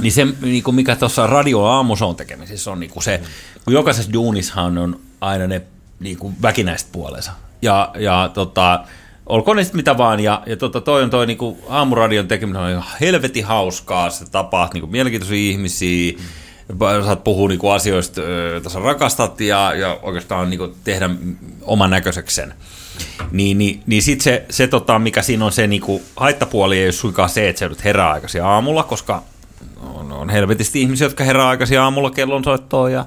niin 0.00 0.12
se, 0.12 0.26
niinku 0.40 0.72
mikä 0.72 0.96
tuossa 0.96 1.26
radio 1.26 1.62
aamusoon 1.64 2.16
tekemisessä 2.16 2.70
on 2.70 2.80
niinku 2.80 3.00
se, 3.00 3.20
kun 3.64 3.74
jokaisessa 3.74 4.12
duunissahan 4.12 4.78
on 4.78 5.00
aina 5.20 5.46
ne 5.46 5.62
niinku 6.00 6.32
väkinäiset 6.42 6.88
puolensa. 6.92 7.32
Ja, 7.62 7.92
ja 7.98 8.30
tota, 8.34 8.84
olkoon 9.26 9.56
ne 9.56 9.64
sitten 9.64 9.78
mitä 9.78 9.98
vaan, 9.98 10.20
ja, 10.20 10.42
ja 10.46 10.56
tota, 10.56 10.80
toi 10.80 11.02
on 11.02 11.10
toi 11.10 11.26
niinku 11.26 11.58
aamuradion 11.68 12.28
tekeminen 12.28 12.62
on 12.62 12.70
ihan 12.70 12.84
helvetin 13.00 13.44
hauskaa, 13.44 14.10
se 14.10 14.30
tapaa 14.30 14.70
niinku 14.74 14.86
mielenkiintoisia 14.86 15.50
ihmisiä, 15.50 16.12
mm. 16.12 16.24
Saat 17.04 17.24
puhua 17.24 17.48
niinku 17.48 17.70
asioista, 17.70 18.20
joita 18.20 18.70
sä 18.70 18.78
rakastat, 18.78 19.40
ja, 19.40 19.74
ja 19.74 19.98
oikeastaan 20.02 20.50
niinku 20.50 20.74
tehdä 20.84 21.10
oman 21.62 21.90
näköiseksi 21.90 22.34
sen. 22.34 22.54
Niin, 23.32 23.58
niin, 23.58 23.82
niin 23.86 24.02
sitten 24.02 24.24
se, 24.24 24.44
se 24.50 24.66
tota, 24.66 24.98
mikä 24.98 25.22
siinä 25.22 25.44
on 25.44 25.52
se 25.52 25.66
niinku, 25.66 26.02
haittapuoli, 26.16 26.78
ei 26.78 26.86
ole 26.86 26.92
suinkaan 26.92 27.28
se, 27.28 27.48
että 27.48 27.58
sä 27.58 27.64
joudut 27.64 27.84
herää 27.84 28.10
aikaisin 28.10 28.42
aamulla, 28.42 28.82
koska 28.82 29.22
on, 29.94 30.12
on 30.12 30.30
helvetisti 30.30 30.82
ihmisiä, 30.82 31.04
jotka 31.04 31.24
herää 31.24 31.48
aikaisin 31.48 31.80
aamulla 31.80 32.10
kellonsoittoon 32.10 32.92
ja 32.92 33.06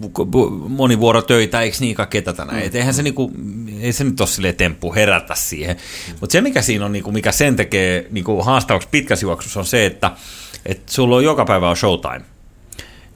bu- 0.00 0.26
bu- 0.26 0.68
monivuorotöitä, 0.68 1.60
eikö 1.60 1.76
niin 1.80 1.94
kaikkea 1.94 2.22
tätä 2.22 2.44
näin. 2.44 2.64
Et 2.66 2.74
eihän 2.74 2.94
se, 2.94 3.02
niinku, 3.02 3.32
ei 3.80 3.92
se 3.92 4.04
nyt 4.04 4.20
ole 4.20 4.28
silleen 4.28 4.56
temppu 4.56 4.94
herätä 4.94 5.34
siihen. 5.34 5.76
Mutta 6.20 6.32
se, 6.32 6.40
mikä 6.40 6.62
siinä 6.62 6.84
on, 6.84 6.92
niinku, 6.92 7.12
mikä 7.12 7.32
sen 7.32 7.56
tekee 7.56 8.06
niinku, 8.10 8.42
haastavaksi 8.42 8.88
pitkässä 8.90 9.26
juoksussa, 9.26 9.60
on 9.60 9.66
se, 9.66 9.86
että 9.86 10.10
et 10.66 10.88
sulla 10.88 11.16
on 11.16 11.24
joka 11.24 11.44
päivä 11.44 11.70
on 11.70 11.76
showtime. 11.76 12.35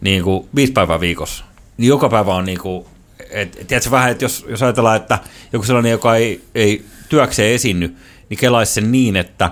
Niin 0.00 0.22
kuin 0.22 0.48
viisi 0.54 0.72
päivää 0.72 1.00
viikossa. 1.00 1.44
Niin 1.76 1.88
joka 1.88 2.08
päivä 2.08 2.34
on 2.34 2.44
niin 2.44 2.58
kuin, 2.58 2.86
et, 3.30 3.64
tiedätkö 3.68 3.90
vähän, 3.90 4.10
että 4.10 4.24
jos, 4.24 4.46
jos 4.48 4.62
ajatellaan, 4.62 4.96
että 4.96 5.18
joku 5.52 5.66
sellainen, 5.66 5.92
joka 5.92 6.16
ei, 6.16 6.40
ei 6.54 6.84
työkseen 7.08 7.54
esiinny, 7.54 7.96
niin 8.28 8.38
kelaisi 8.38 8.72
sen 8.72 8.92
niin, 8.92 9.16
että, 9.16 9.50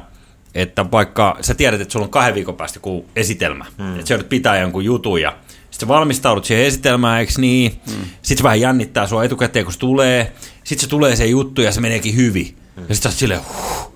että 0.54 0.90
vaikka 0.90 1.36
sä 1.40 1.54
tiedät, 1.54 1.80
että 1.80 1.92
sulla 1.92 2.04
on 2.04 2.10
kahden 2.10 2.34
viikon 2.34 2.56
päästä 2.56 2.76
joku 2.76 3.06
esitelmä, 3.16 3.66
hmm. 3.78 3.94
että 3.94 4.06
sä 4.06 4.14
joudut 4.14 4.28
pitää 4.28 4.58
jonkun 4.58 4.84
jutun 4.84 5.20
ja 5.20 5.36
sitten 5.70 5.86
sä 5.86 5.88
valmistaudut 5.88 6.44
siihen 6.44 6.66
esitelmään, 6.66 7.20
eikö 7.20 7.32
niin? 7.38 7.80
Hmm. 7.90 8.04
Sitten 8.22 8.38
se 8.38 8.42
vähän 8.42 8.60
jännittää 8.60 9.06
sua 9.06 9.24
etukäteen, 9.24 9.64
kun 9.64 9.72
se 9.72 9.78
tulee. 9.78 10.32
Sitten 10.64 10.84
se 10.84 10.88
tulee 10.88 11.16
se 11.16 11.26
juttu 11.26 11.62
ja 11.62 11.72
se 11.72 11.80
meneekin 11.80 12.16
hyvin. 12.16 12.46
Hmm. 12.46 12.84
Ja 12.88 12.94
sitten 12.94 12.96
sä 12.96 13.08
oot 13.08 13.18
silleen, 13.18 13.40
huh, 13.40 13.92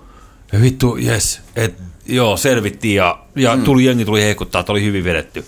vittu, 0.61 0.97
jes, 0.97 1.41
et, 1.57 1.75
joo, 2.07 2.37
selvittiin 2.37 2.95
ja, 2.95 3.19
ja 3.37 3.57
mm. 3.57 3.63
tuli, 3.63 3.85
jengi 3.85 4.05
tuli 4.05 4.23
heikuttaa, 4.23 4.61
että 4.61 4.73
oli 4.73 4.85
hyvin 4.85 5.05
vedetty. 5.05 5.45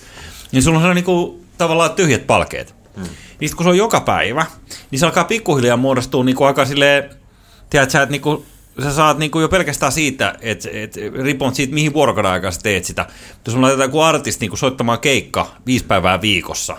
Niin 0.55 0.63
sulla 0.63 0.79
on 0.79 0.95
niinku, 0.95 1.41
tavallaan 1.59 1.91
tyhjät 1.91 2.27
palkeet. 2.27 2.75
Mm. 2.97 3.03
Niin 3.41 3.49
sit 3.49 3.57
kun 3.57 3.65
se 3.65 3.71
on 3.71 3.77
joka 3.77 4.01
päivä, 4.01 4.47
niin 4.91 5.01
se 5.01 5.07
alkaa 5.07 5.25
pikkuhiljaa 5.25 5.77
muodostua 5.77 6.25
niinku 6.25 6.45
aika 6.45 6.65
silleen, 6.65 7.11
tiedät 7.71 7.91
sä, 7.91 8.03
että 8.03 8.11
niinku, 8.11 8.47
sä 8.83 8.93
saat 8.93 9.19
niinku 9.19 9.41
jo 9.41 9.49
pelkästään 9.49 9.93
siitä, 9.93 10.35
että 10.41 10.69
et, 10.73 10.97
riippuen 11.23 11.55
siitä, 11.55 11.75
mihin 11.75 11.93
vuorokauden 11.93 12.31
aikaa 12.31 12.51
sä 12.51 12.61
teet 12.63 12.85
sitä. 12.85 13.03
Mutta 13.03 13.51
jos 13.51 13.53
sulla 13.53 13.67
laitetaan 13.67 13.89
joku 13.89 14.01
artisti 14.01 14.45
niinku 14.45 14.57
soittamaan 14.57 14.99
keikka 14.99 15.51
viisi 15.67 15.85
päivää 15.85 16.21
viikossa, 16.21 16.77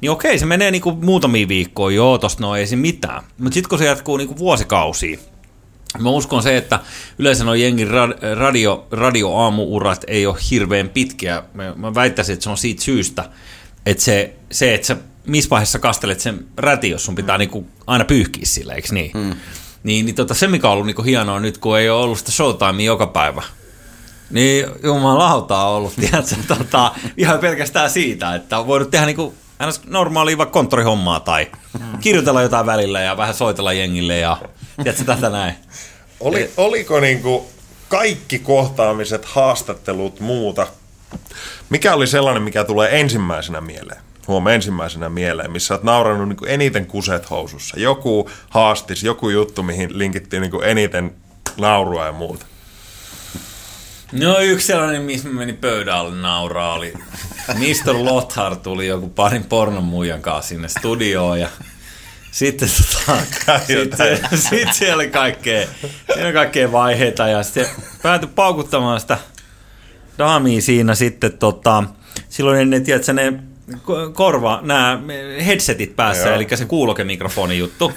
niin 0.00 0.10
okei, 0.10 0.38
se 0.38 0.46
menee 0.46 0.70
niinku 0.70 0.92
muutamia 0.92 1.48
viikkoja, 1.48 1.96
joo, 1.96 2.18
tosta 2.18 2.42
no 2.42 2.56
ei 2.56 2.66
se 2.66 2.76
mitään. 2.76 3.24
Mutta 3.38 3.54
sitten 3.54 3.68
kun 3.68 3.78
se 3.78 3.84
jatkuu 3.84 4.16
niinku 4.16 4.38
vuosikausia, 4.38 5.18
Mä 5.98 6.10
uskon 6.10 6.42
se, 6.42 6.56
että 6.56 6.80
yleensä 7.18 7.44
nuo 7.44 7.54
jengin 7.54 7.88
ra- 7.88 8.36
radio, 8.38 8.86
radioaamuurat 8.90 10.04
ei 10.06 10.26
ole 10.26 10.36
hirveän 10.50 10.88
pitkiä. 10.88 11.42
Mä, 11.54 11.72
mä 11.76 11.94
väittäisin, 11.94 12.32
että 12.32 12.44
se 12.44 12.50
on 12.50 12.58
siitä 12.58 12.82
syystä, 12.82 13.30
että 13.86 14.04
se, 14.04 14.36
se 14.50 14.74
että 14.74 14.86
sä 14.86 14.96
missä 15.26 15.50
vaiheessa 15.50 15.78
kastelet 15.78 16.20
sen 16.20 16.46
räti, 16.56 16.90
jos 16.90 17.04
sun 17.04 17.14
pitää 17.14 17.36
mm. 17.36 17.38
niinku 17.38 17.66
aina 17.86 18.04
pyyhkiä 18.04 18.46
sillä, 18.46 18.74
eikö 18.74 18.88
niin? 18.92 19.10
Mm. 19.14 19.34
Niin, 19.82 20.06
niin 20.06 20.14
tota, 20.14 20.34
se, 20.34 20.48
mikä 20.48 20.66
on 20.66 20.72
ollut 20.72 20.86
niinku 20.86 21.02
hienoa 21.02 21.40
nyt, 21.40 21.58
kun 21.58 21.78
ei 21.78 21.90
ole 21.90 22.02
ollut 22.02 22.18
sitä 22.18 22.32
showtimea 22.32 22.86
joka 22.86 23.06
päivä, 23.06 23.42
niin 24.30 24.66
jumalauta 24.82 25.64
on 25.64 25.76
ollut, 25.76 25.94
tiedätkö, 26.00 26.36
tota, 26.48 26.92
ihan 27.16 27.38
pelkästään 27.38 27.90
siitä, 27.90 28.34
että 28.34 28.58
on 28.58 28.66
voinut 28.66 28.90
tehdä 28.90 29.06
niinku 29.06 29.34
normaalia 29.86 30.38
vaikka 30.38 30.52
konttorihommaa 30.52 31.20
tai 31.20 31.50
kirjoitella 32.00 32.42
jotain 32.42 32.66
välillä 32.66 33.00
ja 33.00 33.16
vähän 33.16 33.34
soitella 33.34 33.72
jengille 33.72 34.18
ja 34.18 34.36
tiedätkö 34.82 35.04
tätä 35.04 35.30
näin. 35.30 35.54
Oli, 36.20 36.50
oliko 36.56 37.00
niinku 37.00 37.48
kaikki 37.88 38.38
kohtaamiset, 38.38 39.24
haastattelut, 39.24 40.20
muuta? 40.20 40.66
Mikä 41.70 41.94
oli 41.94 42.06
sellainen, 42.06 42.42
mikä 42.42 42.64
tulee 42.64 43.00
ensimmäisenä 43.00 43.60
mieleen? 43.60 44.00
Huom, 44.28 44.46
ensimmäisenä 44.46 45.08
mieleen, 45.08 45.50
missä 45.50 45.74
olet 45.74 45.84
naurannut 45.84 46.28
niinku 46.28 46.44
eniten 46.44 46.86
kuset 46.86 47.30
housussa. 47.30 47.80
Joku 47.80 48.30
haastis, 48.50 49.02
joku 49.02 49.28
juttu, 49.28 49.62
mihin 49.62 49.98
linkittiin 49.98 50.40
niinku 50.40 50.60
eniten 50.60 51.14
naurua 51.56 52.06
ja 52.06 52.12
muuta. 52.12 52.46
No 54.12 54.38
yksi 54.38 54.66
sellainen, 54.66 55.02
missä 55.02 55.28
meni 55.28 55.52
pöydän 55.52 55.94
alle 55.94 56.16
nauraa, 56.16 56.74
oli 56.74 56.92
Mr. 57.54 57.94
Lothar 58.04 58.56
tuli 58.56 58.86
joku 58.86 59.08
parin 59.08 59.44
pornon 59.44 59.84
muijan 59.84 60.22
kanssa 60.22 60.48
sinne 60.48 60.68
studioon 60.68 61.40
ja 61.40 61.48
sitten, 62.36 62.68
tota, 62.68 63.22
sitten, 63.66 64.18
sitten 64.34 64.74
siellä 64.78 64.94
oli 64.94 65.10
kaikkea, 65.10 65.66
siellä 66.06 66.24
oli 66.24 66.32
kaikkea 66.32 66.72
vaiheita 66.72 67.28
ja 67.28 67.42
sitten 67.42 67.66
päätyi 68.02 68.28
paukuttamaan 68.34 69.00
sitä 69.00 69.18
daamia 70.18 70.60
siinä 70.62 70.94
sitten 70.94 71.38
tota, 71.38 71.84
silloin 72.28 72.70
ne, 72.70 72.80
tiedätkö, 72.80 73.12
ne 73.12 73.32
korva, 74.12 74.60
nämä 74.62 75.02
headsetit 75.46 75.96
päässä, 75.96 76.28
Joo. 76.28 76.34
eli 76.34 76.46
se 76.54 76.64
kuulokemikrofoni 76.64 77.58
juttu. 77.58 77.92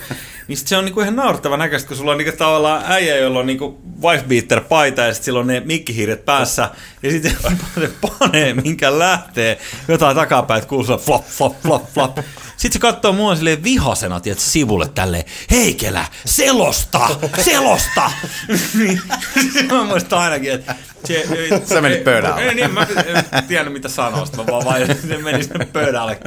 Niin 0.50 0.58
se 0.58 0.78
on 0.78 0.86
niinku 0.86 1.02
ihan 1.02 1.16
naurettava 1.16 1.58
näköistä, 1.58 1.88
kun 1.88 1.97
sulla 1.97 2.12
on 2.12 2.18
niinku 2.18 2.38
tavallaan 2.38 2.84
äijä, 2.88 3.18
jolla 3.18 3.39
on 3.39 3.47
niinku 3.47 3.82
wifebeater 4.02 4.62
paita 4.62 5.02
ja 5.02 5.14
sitten 5.14 5.26
sillä 5.26 5.39
on 5.39 5.47
ne 5.47 5.60
mikkihiiret 5.60 6.26
päässä. 6.26 6.70
Ja 7.04 7.12
sitten 7.12 7.32
se 7.80 7.89
panee, 8.02 8.54
minkä 8.54 9.00
lähtee 9.00 9.60
jotain 9.88 10.16
takapäin, 10.16 10.58
että 10.58 10.70
kuuluu 10.70 10.97
flop, 10.97 11.26
flop, 11.26 11.62
flop, 11.62 11.93
flop. 11.93 12.18
Sitten 12.58 12.74
se 12.74 12.80
katsoo 12.80 13.14
mua 13.14 13.36
silleen 13.36 13.64
vihasena, 13.64 14.20
tiedät, 14.20 14.39
sivulle 14.39 14.89
tälleen, 14.95 15.24
Heikelä, 15.52 16.06
selosta, 16.26 17.10
selosta! 17.41 18.12
niin, 18.80 19.02
mä 19.72 19.84
muistan 19.84 20.20
ainakin, 20.20 20.52
että 20.52 20.76
se, 21.06 21.26
Sä 21.66 21.82
menit 21.82 22.04
pöydälle. 22.04 22.41
Ei, 22.41 22.56
niin, 22.56 22.74
mä 22.74 22.88
en 23.32 23.43
tiedä 23.43 23.70
mitä 23.70 23.89
sanoa, 23.89 24.28
mä 24.38 24.45
vaan 24.45 24.66
vain 24.66 24.88
se 24.88 25.18
meni 25.18 25.43
sinne 25.43 25.66
pöydälle 25.66 26.20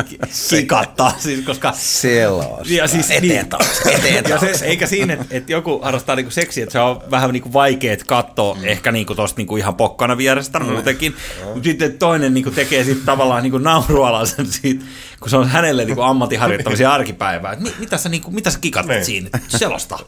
kikattaa, 0.50 1.14
siis, 1.18 1.44
koska... 1.44 1.72
Selos. 1.76 2.70
Ja 2.70 2.88
siis, 2.88 3.10
eteen 3.10 3.28
niin, 3.28 3.48
taas, 3.48 3.80
eteen 3.86 4.11
taas. 4.22 4.42
Ja 4.42 4.58
se, 4.58 4.64
eikä 4.64 4.86
siinä, 4.86 5.12
että, 5.12 5.26
että 5.30 5.52
joku 5.52 5.80
harrastaa 5.82 6.16
niinku 6.16 6.30
seksiä, 6.30 6.62
että 6.62 6.72
se 6.72 6.78
on 6.78 7.02
vähän 7.10 7.30
niinku 7.30 7.52
vaikea 7.52 7.96
katsoa 8.06 8.54
mm. 8.54 8.64
ehkä 8.64 8.92
niinku 8.92 9.14
tosta 9.14 9.36
niinku 9.36 9.56
ihan 9.56 9.74
pokkana 9.74 10.16
vierestä 10.16 10.58
mm. 10.58 10.66
muutenkin, 10.66 11.16
mutta 11.44 11.62
sitten 11.62 11.98
toinen 11.98 12.34
niinku 12.34 12.50
tekee 12.50 12.84
sitten 12.84 13.06
tavallaan 13.06 13.42
niinku 13.42 13.58
naurualaisen 13.58 14.46
siitä, 14.46 14.84
kun 15.20 15.30
se 15.30 15.36
on 15.36 15.48
hänelle 15.48 15.84
niinku 15.84 16.02
ammattiharjoittamisen 16.02 16.88
arkipäivää, 16.88 17.52
että 17.52 17.70
mitä 17.78 17.96
sä, 17.96 18.08
niinku, 18.08 18.30
mitä 18.30 18.50
sä 18.50 18.58
kikatat 18.58 18.88
niin. 18.88 19.04
siinä, 19.04 19.30
selosta. 19.48 19.98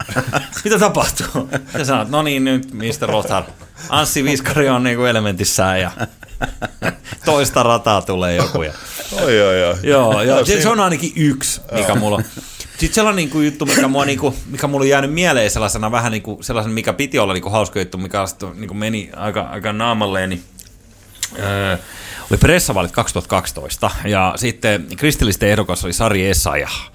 mitä 0.65 0.79
tapahtuu? 0.79 1.49
Ja 1.79 1.85
sanot, 1.85 2.09
no 2.09 2.23
niin 2.23 2.45
nyt, 2.45 2.73
Mr. 2.73 3.09
Rothar, 3.09 3.45
Anssi 3.89 4.25
Viskari 4.25 4.69
on 4.69 4.83
niinku 4.83 5.05
elementissään 5.05 5.81
ja 5.81 5.91
toista 7.25 7.63
rataa 7.63 8.03
tulee 8.03 8.37
joku. 8.37 8.63
Ja... 8.63 8.73
Oi, 9.13 9.43
oi, 9.43 9.65
oi. 9.65 9.77
Joo, 9.83 10.23
joo. 10.23 10.39
No, 10.39 10.45
se 10.45 10.69
on 10.69 10.81
ainakin 10.81 11.13
yksi, 11.17 11.61
mikä 11.73 11.95
mulla 11.95 12.17
on. 12.17 12.25
Sitten 12.79 12.95
sellainen 12.95 13.17
niin 13.17 13.31
kuin 13.31 13.45
juttu, 13.45 13.67
mikä, 13.67 13.89
mua, 13.89 14.05
niin 14.05 14.19
kuin, 14.19 14.35
mikä 14.51 14.67
mulla 14.67 14.83
on 14.83 14.89
jäänyt 14.89 15.13
mieleen 15.13 15.51
sellaisena 15.51 15.91
vähän 15.91 16.13
niin 16.13 16.23
kuin, 16.23 16.45
sellaisen, 16.45 16.73
mikä 16.73 16.93
piti 16.93 17.19
olla 17.19 17.33
niin 17.33 17.43
kuin 17.43 17.53
hauska 17.53 17.79
juttu, 17.79 17.99
mikä 17.99 18.27
sitten 18.27 18.49
niin 18.55 18.69
kuin 18.69 18.79
meni 18.79 19.11
aika, 19.17 19.41
aika 19.41 19.73
naamalleen, 19.73 20.31
niin 20.31 20.43
öö, 21.39 21.77
oli 22.31 22.39
pressavaalit 22.39 22.93
2012 22.93 23.91
ja 24.05 24.33
sitten 24.37 24.87
kristillisten 24.97 25.49
ehdokas 25.49 25.85
oli 25.85 25.93
Sari 25.93 26.27
Essayah. 26.27 26.93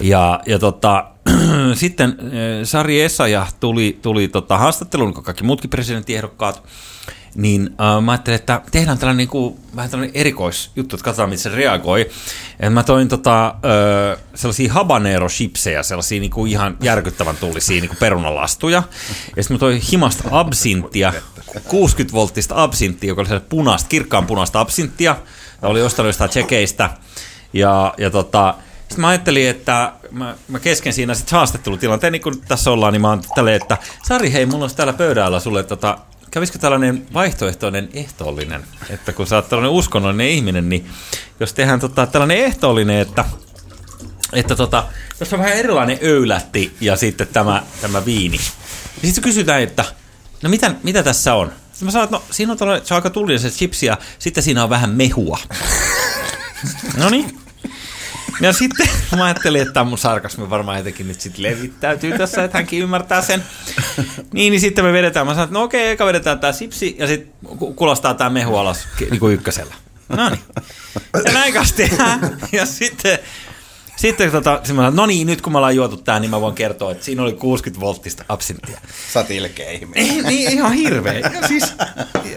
Ja, 0.00 0.40
ja 0.46 0.58
tota, 0.58 1.04
sitten 1.74 2.18
Sari 2.64 3.00
Essayah 3.00 3.54
tuli, 3.60 3.98
tuli 4.02 4.28
tota, 4.28 4.58
haastatteluun, 4.58 5.14
kun 5.14 5.24
kaikki 5.24 5.44
muutkin 5.44 5.70
presidenttiehdokkaat, 5.70 6.62
niin 7.38 7.70
äh, 7.80 8.02
mä 8.02 8.12
ajattelin, 8.12 8.40
että 8.40 8.60
tehdään 8.70 8.98
tällainen 8.98 9.16
niin 9.16 9.28
kuin, 9.28 9.58
vähän 9.76 9.90
tällainen 9.90 10.16
erikoisjuttu, 10.16 10.96
että 10.96 11.04
katsotaan, 11.04 11.28
miten 11.28 11.42
se 11.42 11.48
reagoi. 11.48 12.10
Et 12.60 12.72
mä 12.72 12.82
toin 12.82 13.08
tota, 13.08 13.46
äh, 13.46 14.22
sellaisia 14.34 14.72
habanero 14.72 15.28
chipsejä, 15.28 15.82
sellaisia 15.82 16.20
niin 16.20 16.30
kuin 16.30 16.50
ihan 16.50 16.76
järkyttävän 16.80 17.36
tullisia 17.36 17.80
niin 17.80 17.88
kuin 17.88 17.98
perunalastuja. 17.98 18.82
Ja 19.36 19.42
sitten 19.42 19.54
mä 19.54 19.58
toin 19.58 19.82
himasta 19.92 20.24
absinttia, 20.30 21.12
60 21.68 22.14
volttista 22.14 22.62
absinttia, 22.62 23.08
joka 23.08 23.22
oli 23.30 23.40
punaista, 23.48 23.88
kirkkaan 23.88 24.26
punaista 24.26 24.60
absinttia. 24.60 25.16
Mä 25.62 25.68
olin 25.68 25.84
ostanut 25.84 26.08
jostain 26.08 26.30
tsekeistä. 26.30 26.90
Ja, 27.52 27.94
ja 27.98 28.10
tota, 28.10 28.54
sitten 28.78 29.00
mä 29.00 29.08
ajattelin, 29.08 29.48
että 29.48 29.92
mä, 30.10 30.34
mä 30.48 30.60
kesken 30.60 30.92
siinä 30.92 31.14
sitten 31.14 31.36
haastattelutilanteen, 31.36 32.12
niin 32.12 32.22
kuin 32.22 32.40
tässä 32.48 32.70
ollaan, 32.70 32.92
niin 32.92 33.00
mä 33.00 33.08
oon 33.08 33.22
tälleen, 33.34 33.56
että 33.56 33.78
Sari, 34.08 34.32
hei, 34.32 34.46
mulla 34.46 34.64
on 34.64 34.70
täällä 34.76 34.92
pöydällä 34.92 35.40
sulle 35.40 35.62
tota, 35.62 35.98
kävisikö 36.38 36.58
tällainen 36.58 37.06
vaihtoehtoinen 37.14 37.88
ehtoollinen, 37.92 38.64
että 38.90 39.12
kun 39.12 39.26
sä 39.26 39.36
oot 39.36 39.48
tällainen 39.48 39.70
uskonnollinen 39.70 40.28
ihminen, 40.28 40.68
niin 40.68 40.90
jos 41.40 41.52
tehdään 41.52 41.80
tota, 41.80 42.06
tällainen 42.06 42.36
ehtoollinen, 42.36 42.98
että, 42.98 43.24
että 44.32 44.56
tota, 44.56 44.84
jos 45.20 45.32
on 45.32 45.38
vähän 45.38 45.52
erilainen 45.52 45.98
öylätti 46.02 46.76
ja 46.80 46.96
sitten 46.96 47.28
tämä, 47.28 47.62
tämä 47.80 48.04
viini, 48.04 48.36
niin 49.02 49.14
sitten 49.14 49.24
kysytään, 49.24 49.62
että 49.62 49.84
no 50.42 50.50
mitä, 50.50 50.74
mitä 50.82 51.02
tässä 51.02 51.34
on? 51.34 51.52
Sitten 51.72 51.86
mä 51.86 51.90
sanon, 51.90 52.04
että 52.04 52.16
no 52.16 52.22
siinä 52.30 52.52
on, 52.52 52.58
se 52.58 52.94
on 52.94 52.96
aika 52.96 53.10
tullinen 53.10 53.50
chipsi 53.50 53.86
ja 53.86 53.98
sitten 54.18 54.42
siinä 54.42 54.64
on 54.64 54.70
vähän 54.70 54.90
mehua. 54.90 55.38
no 57.00 57.10
niin, 57.10 57.38
ja 58.40 58.52
sitten 58.52 58.88
mä 59.16 59.24
ajattelin, 59.24 59.62
että 59.62 59.74
tämä 59.74 59.84
mun 59.84 59.98
sarkasmi 59.98 60.50
varmaan 60.50 60.78
jotenkin 60.78 61.08
nyt 61.08 61.20
sitten 61.20 61.42
levittäytyy 61.42 62.18
tässä, 62.18 62.44
että 62.44 62.58
hänkin 62.58 62.82
ymmärtää 62.82 63.22
sen. 63.22 63.44
Niin, 64.32 64.50
niin 64.50 64.60
sitten 64.60 64.84
me 64.84 64.92
vedetään. 64.92 65.26
Mä 65.26 65.32
sanoin, 65.32 65.44
että 65.44 65.54
no 65.54 65.62
okei, 65.62 65.90
eka 65.90 66.06
vedetään 66.06 66.40
tämä 66.40 66.52
sipsi 66.52 66.96
ja 66.98 67.06
sitten 67.06 67.48
kuulostaa 67.76 68.14
tämä 68.14 68.30
mehu 68.30 68.56
alas 68.56 68.88
niin 69.10 69.20
kuin 69.20 69.34
ykkösellä. 69.34 69.74
No 70.08 70.28
niin. 70.28 70.40
Ja 71.24 71.32
näin 71.32 71.54
kanssa 71.54 71.76
tehdään. 71.76 72.38
Ja 72.52 72.66
sitten 72.66 73.18
sitten 73.98 74.30
tota, 74.30 74.60
sanoin, 74.64 74.96
no 74.96 75.06
niin, 75.06 75.26
nyt 75.26 75.40
kun 75.40 75.52
me 75.52 75.58
ollaan 75.58 75.76
juotu 75.76 75.96
tää, 75.96 76.20
niin 76.20 76.30
mä 76.30 76.40
voin 76.40 76.54
kertoa, 76.54 76.92
että 76.92 77.04
siinä 77.04 77.22
oli 77.22 77.32
60 77.32 77.80
volttista 77.80 78.24
absinttia. 78.28 78.80
Sä 79.12 79.20
oot 79.20 79.30
ilkeä 79.30 79.70
ihminen. 79.70 80.06
Ei, 80.06 80.22
niin, 80.22 80.52
ihan 80.52 80.72
hirveä. 80.72 81.18
Ja, 81.18 81.48
siis, 81.48 81.64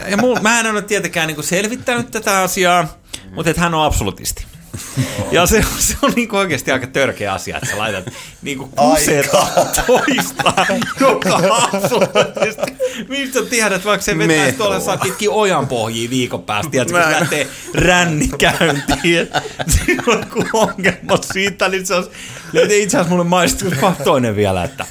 ja 0.09 0.17
mul, 0.17 0.39
mä 0.39 0.59
en 0.59 0.71
ole 0.71 0.81
tietenkään 0.81 1.27
niin 1.27 1.43
selvittänyt 1.43 2.11
tätä 2.11 2.41
asiaa, 2.41 2.97
mutta 3.31 3.49
että 3.49 3.61
hän 3.61 3.73
on 3.73 3.85
absolutisti. 3.85 4.45
Ja 5.31 5.45
se, 5.45 5.63
se 5.79 5.95
on 6.01 6.11
niin 6.15 6.35
oikeasti 6.35 6.71
aika 6.71 6.87
törkeä 6.87 7.33
asia, 7.33 7.57
että 7.57 7.69
sä 7.69 7.77
laitat 7.77 8.13
niin 8.41 8.57
kuin 8.57 8.71
kuseta 8.71 9.47
toista 9.87 10.53
joka 10.99 11.39
absoluuttisesti. 11.71 12.73
Mistä 13.09 13.41
tiedät, 13.41 13.85
vaikka 13.85 14.05
se 14.05 14.17
vetäisi 14.17 14.57
tuolla 14.57 14.79
saa 14.79 14.97
pitkin 14.97 15.29
ojan 15.29 15.67
pohjiin 15.67 16.09
viikon 16.09 16.43
päästä, 16.43 16.71
tiedätkö, 16.71 17.01
kun 17.01 17.11
lähtee 17.11 17.47
rännikäyntiin. 17.73 19.29
On 20.07 20.19
joku 20.19 20.43
ongelma 20.53 21.17
siitä, 21.33 21.69
niin 21.69 21.85
se 21.85 21.95
on, 21.95 22.07
itse 22.53 22.97
asiassa 22.97 23.09
mulle 23.09 23.23
maistuu 23.23 23.71
toinen 24.03 24.35
vielä, 24.35 24.63
että 24.63 24.85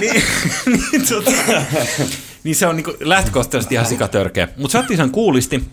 niin, 0.00 0.22
niin, 0.66 1.08
tota, 1.08 1.30
niin 2.44 2.56
se 2.56 2.66
on 2.66 2.76
niin 2.76 2.96
lähtökohtaisesti 3.00 3.74
ihan 3.74 3.86
sikatörkeä. 3.86 4.48
Mutta 4.56 4.82
sä 4.88 4.96
sen 4.96 5.10
kuulisti, 5.10 5.64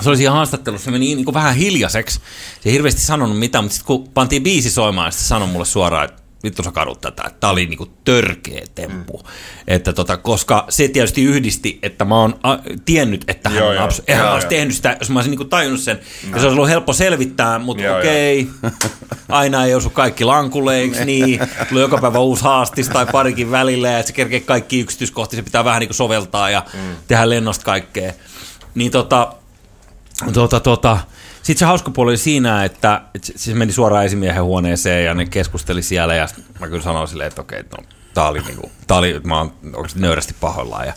se 0.00 0.08
oli 0.08 0.16
siinä 0.16 0.32
haastattelussa, 0.32 0.84
se 0.84 0.90
meni 0.90 1.14
niin 1.14 1.24
kuin 1.24 1.34
vähän 1.34 1.54
hiljaiseksi. 1.54 2.20
Se 2.60 2.68
ei 2.68 2.72
hirveästi 2.72 3.00
sanonut 3.00 3.38
mitään, 3.38 3.64
mutta 3.64 3.74
sitten 3.74 3.86
kun 3.86 4.08
pantiin 4.08 4.42
biisi 4.42 4.70
soimaan, 4.70 5.12
se 5.12 5.18
sanoi 5.18 5.48
mulle 5.48 5.64
suoraan, 5.64 6.04
että 6.04 6.22
vittu 6.44 6.62
sä 6.62 6.72
kadut 6.72 7.00
tätä, 7.00 7.22
että 7.26 7.40
tää 7.40 7.50
oli 7.50 7.66
niinku 7.66 7.86
törkeä 8.04 8.62
temppu. 8.74 9.18
Mm. 9.18 9.28
Että 9.68 9.92
tota, 9.92 10.16
koska 10.16 10.66
se 10.68 10.88
tietysti 10.88 11.22
yhdisti, 11.22 11.78
että 11.82 12.04
mä 12.04 12.16
oon 12.16 12.38
a, 12.42 12.58
tiennyt, 12.84 13.24
että 13.28 13.48
hän 13.48 13.58
joo, 13.58 13.68
on 13.68 13.76
abs- 13.76 14.02
joo, 14.08 14.18
joo, 14.18 14.32
olisi 14.34 14.46
tehnyt 14.46 14.74
sitä, 14.74 14.96
jos 15.00 15.10
mä 15.10 15.18
olisin 15.18 15.30
niinku 15.30 15.44
tajunnut 15.44 15.80
sen. 15.80 15.96
No. 15.96 16.34
Ja 16.34 16.40
se 16.40 16.46
olisi 16.46 16.58
ollut 16.58 16.68
helppo 16.68 16.92
selvittää, 16.92 17.58
mutta 17.58 17.96
okei, 17.96 18.48
okay, 18.58 18.70
aina 19.28 19.64
ei 19.64 19.74
osu 19.74 19.90
kaikki 19.90 20.24
lankulle, 20.24 20.78
eikö 20.78 21.04
niin? 21.04 21.40
Tulee 21.68 21.82
joka 21.82 21.98
päivä 21.98 22.18
uusi 22.18 22.44
haastis 22.44 22.88
tai 22.88 23.06
parikin 23.12 23.50
välillä 23.50 23.88
ja 23.88 24.02
se 24.02 24.12
kerkee 24.12 24.40
kaikki 24.40 24.80
yksityiskohtia, 24.80 25.36
se 25.36 25.42
pitää 25.42 25.64
vähän 25.64 25.80
niinku 25.80 25.94
soveltaa 25.94 26.50
ja 26.50 26.64
mm. 26.74 26.96
tehdä 27.08 27.28
lennosta 27.28 27.64
kaikkea. 27.64 28.12
Niin 28.74 28.90
tota, 28.90 29.34
Tuota, 30.32 30.60
tuota, 30.60 30.98
sitten 31.42 31.58
se 31.58 31.64
hauska 31.64 31.90
puoli 31.90 32.10
oli 32.10 32.16
siinä, 32.16 32.64
että, 32.64 33.02
että 33.14 33.32
se 33.36 33.54
meni 33.54 33.72
suoraan 33.72 34.04
esimiehen 34.04 34.44
huoneeseen 34.44 35.04
ja 35.04 35.14
ne 35.14 35.26
keskusteli 35.26 35.82
siellä 35.82 36.14
ja 36.14 36.28
mä 36.60 36.68
kyllä 36.68 36.82
sanoin 36.82 37.08
silleen, 37.08 37.28
että 37.28 37.40
okei, 37.40 37.62
no, 37.62 37.84
tää 38.14 38.28
oli, 38.28 38.40
niinku, 38.40 38.70
tää 38.86 38.98
oli 38.98 39.20
mä 39.24 39.38
oon 39.38 39.52
nöyrästi 39.94 40.34
pahoillaan. 40.40 40.86
Ja, 40.86 40.92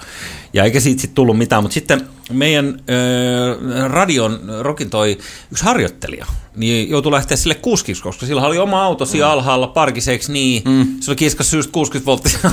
ja 0.54 0.64
eikä 0.64 0.80
siitä 0.80 1.02
sitten 1.02 1.16
tullut 1.16 1.38
mitään, 1.38 1.64
mutta 1.64 1.74
sitten 1.74 2.08
meidän 2.32 2.80
ö, 2.90 3.88
radion 3.88 4.40
rokin 4.60 4.90
toi 4.90 5.18
yksi 5.52 5.64
harjoittelija, 5.64 6.26
niin 6.56 6.90
joutui 6.90 7.12
lähteä 7.12 7.38
sille 7.38 7.56
kuskiksi, 7.56 8.04
koska 8.04 8.26
sillä 8.26 8.48
oli 8.48 8.58
oma 8.58 8.84
auto 8.84 9.06
siellä 9.06 9.28
mm. 9.28 9.34
alhaalla 9.34 9.68
parkiseksi, 9.68 10.32
niin 10.32 10.64
mm. 10.66 10.88
se 11.00 11.12
oli 11.12 11.16
kiskassa 11.16 11.58
just 11.58 11.72
60 11.72 12.06
volttia 12.06 12.40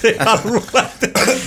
se 0.00 0.16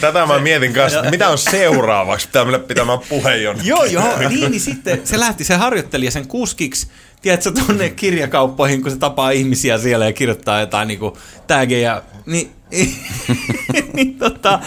Tätä 0.02 0.26
mä 0.26 0.40
mietin 0.40 0.74
kanssa, 0.74 1.00
että 1.00 1.12
mitä 1.12 1.30
on 1.30 1.38
seuraavaksi, 1.38 2.28
pitää 2.28 2.46
mennä 2.46 2.60
pitämään 2.60 3.00
puheenjon. 3.10 3.58
joo, 3.64 3.86
joo, 3.86 4.30
niin, 4.30 4.52
niin 4.52 4.62
sitten 4.62 5.02
se 5.04 5.20
lähti 5.20 5.44
se 5.44 5.56
harjoittelija 5.56 6.12
sen 6.12 6.28
kuskiksi, 6.28 6.88
tiedätkö, 7.22 7.52
tuonne 7.52 7.90
kirjakauppoihin, 7.90 8.82
kun 8.82 8.92
se 8.92 8.98
tapaa 8.98 9.32
ihmisiä 9.32 9.78
siellä 9.78 10.06
ja 10.06 10.14
kirjoittaa 10.14 10.60
jotain 10.60 10.88
niin 10.88 11.00
kuin, 11.00 11.14
tägejä, 11.48 12.02
niin 12.26 12.52
niin, 13.94 14.16
tota, 14.20 14.60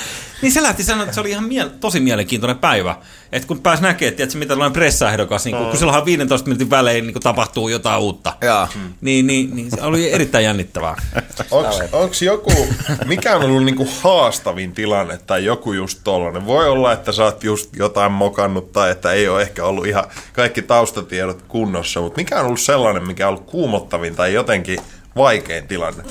niin 0.42 0.52
se 0.52 0.62
lähti 0.62 0.82
sanoa, 0.84 1.02
että 1.02 1.14
se 1.14 1.20
oli 1.20 1.30
ihan 1.30 1.44
miel- 1.44 1.70
tosi 1.80 2.00
mielenkiintoinen 2.00 2.58
päivä. 2.58 2.96
Että 3.32 3.48
kun 3.48 3.60
pääsi 3.60 3.82
näkemään, 3.82 4.14
että 4.18 4.38
mitä 4.38 4.48
tällainen 4.48 4.72
pressaehdokas, 4.72 5.44
niin 5.44 5.56
kun, 5.56 5.66
kun 5.66 5.76
silloinhan 5.76 6.04
15 6.04 6.48
minuutin 6.48 6.70
välein 6.70 7.06
niin 7.06 7.20
tapahtuu 7.22 7.68
jotain 7.68 8.00
uutta, 8.00 8.36
Joo. 8.40 8.68
niin, 9.00 9.26
niin, 9.26 9.56
niin 9.56 9.70
se 9.70 9.82
oli 9.82 10.12
erittäin 10.12 10.44
jännittävää. 10.44 10.96
Onko 11.92 12.14
joku, 12.20 12.52
mikä 13.04 13.36
on 13.36 13.42
ollut 13.42 13.64
niinku 13.64 13.88
haastavin 14.00 14.72
tilanne 14.72 15.18
tai 15.26 15.44
joku 15.44 15.72
just 15.72 16.00
tollanen? 16.04 16.46
Voi 16.46 16.68
olla, 16.68 16.92
että 16.92 17.12
sä 17.12 17.24
oot 17.24 17.44
just 17.44 17.76
jotain 17.76 18.12
mokannut 18.12 18.72
tai 18.72 18.90
että 18.90 19.12
ei 19.12 19.28
ole 19.28 19.42
ehkä 19.42 19.64
ollut 19.64 19.86
ihan 19.86 20.04
kaikki 20.32 20.62
taustatiedot 20.62 21.42
kunnossa, 21.48 22.00
mutta 22.00 22.20
mikä 22.20 22.40
on 22.40 22.46
ollut 22.46 22.60
sellainen, 22.60 23.06
mikä 23.06 23.28
on 23.28 23.34
ollut 23.34 23.50
kuumottavin 23.50 24.16
tai 24.16 24.34
jotenkin 24.34 24.78
vaikein 25.16 25.68
tilanne? 25.68 26.02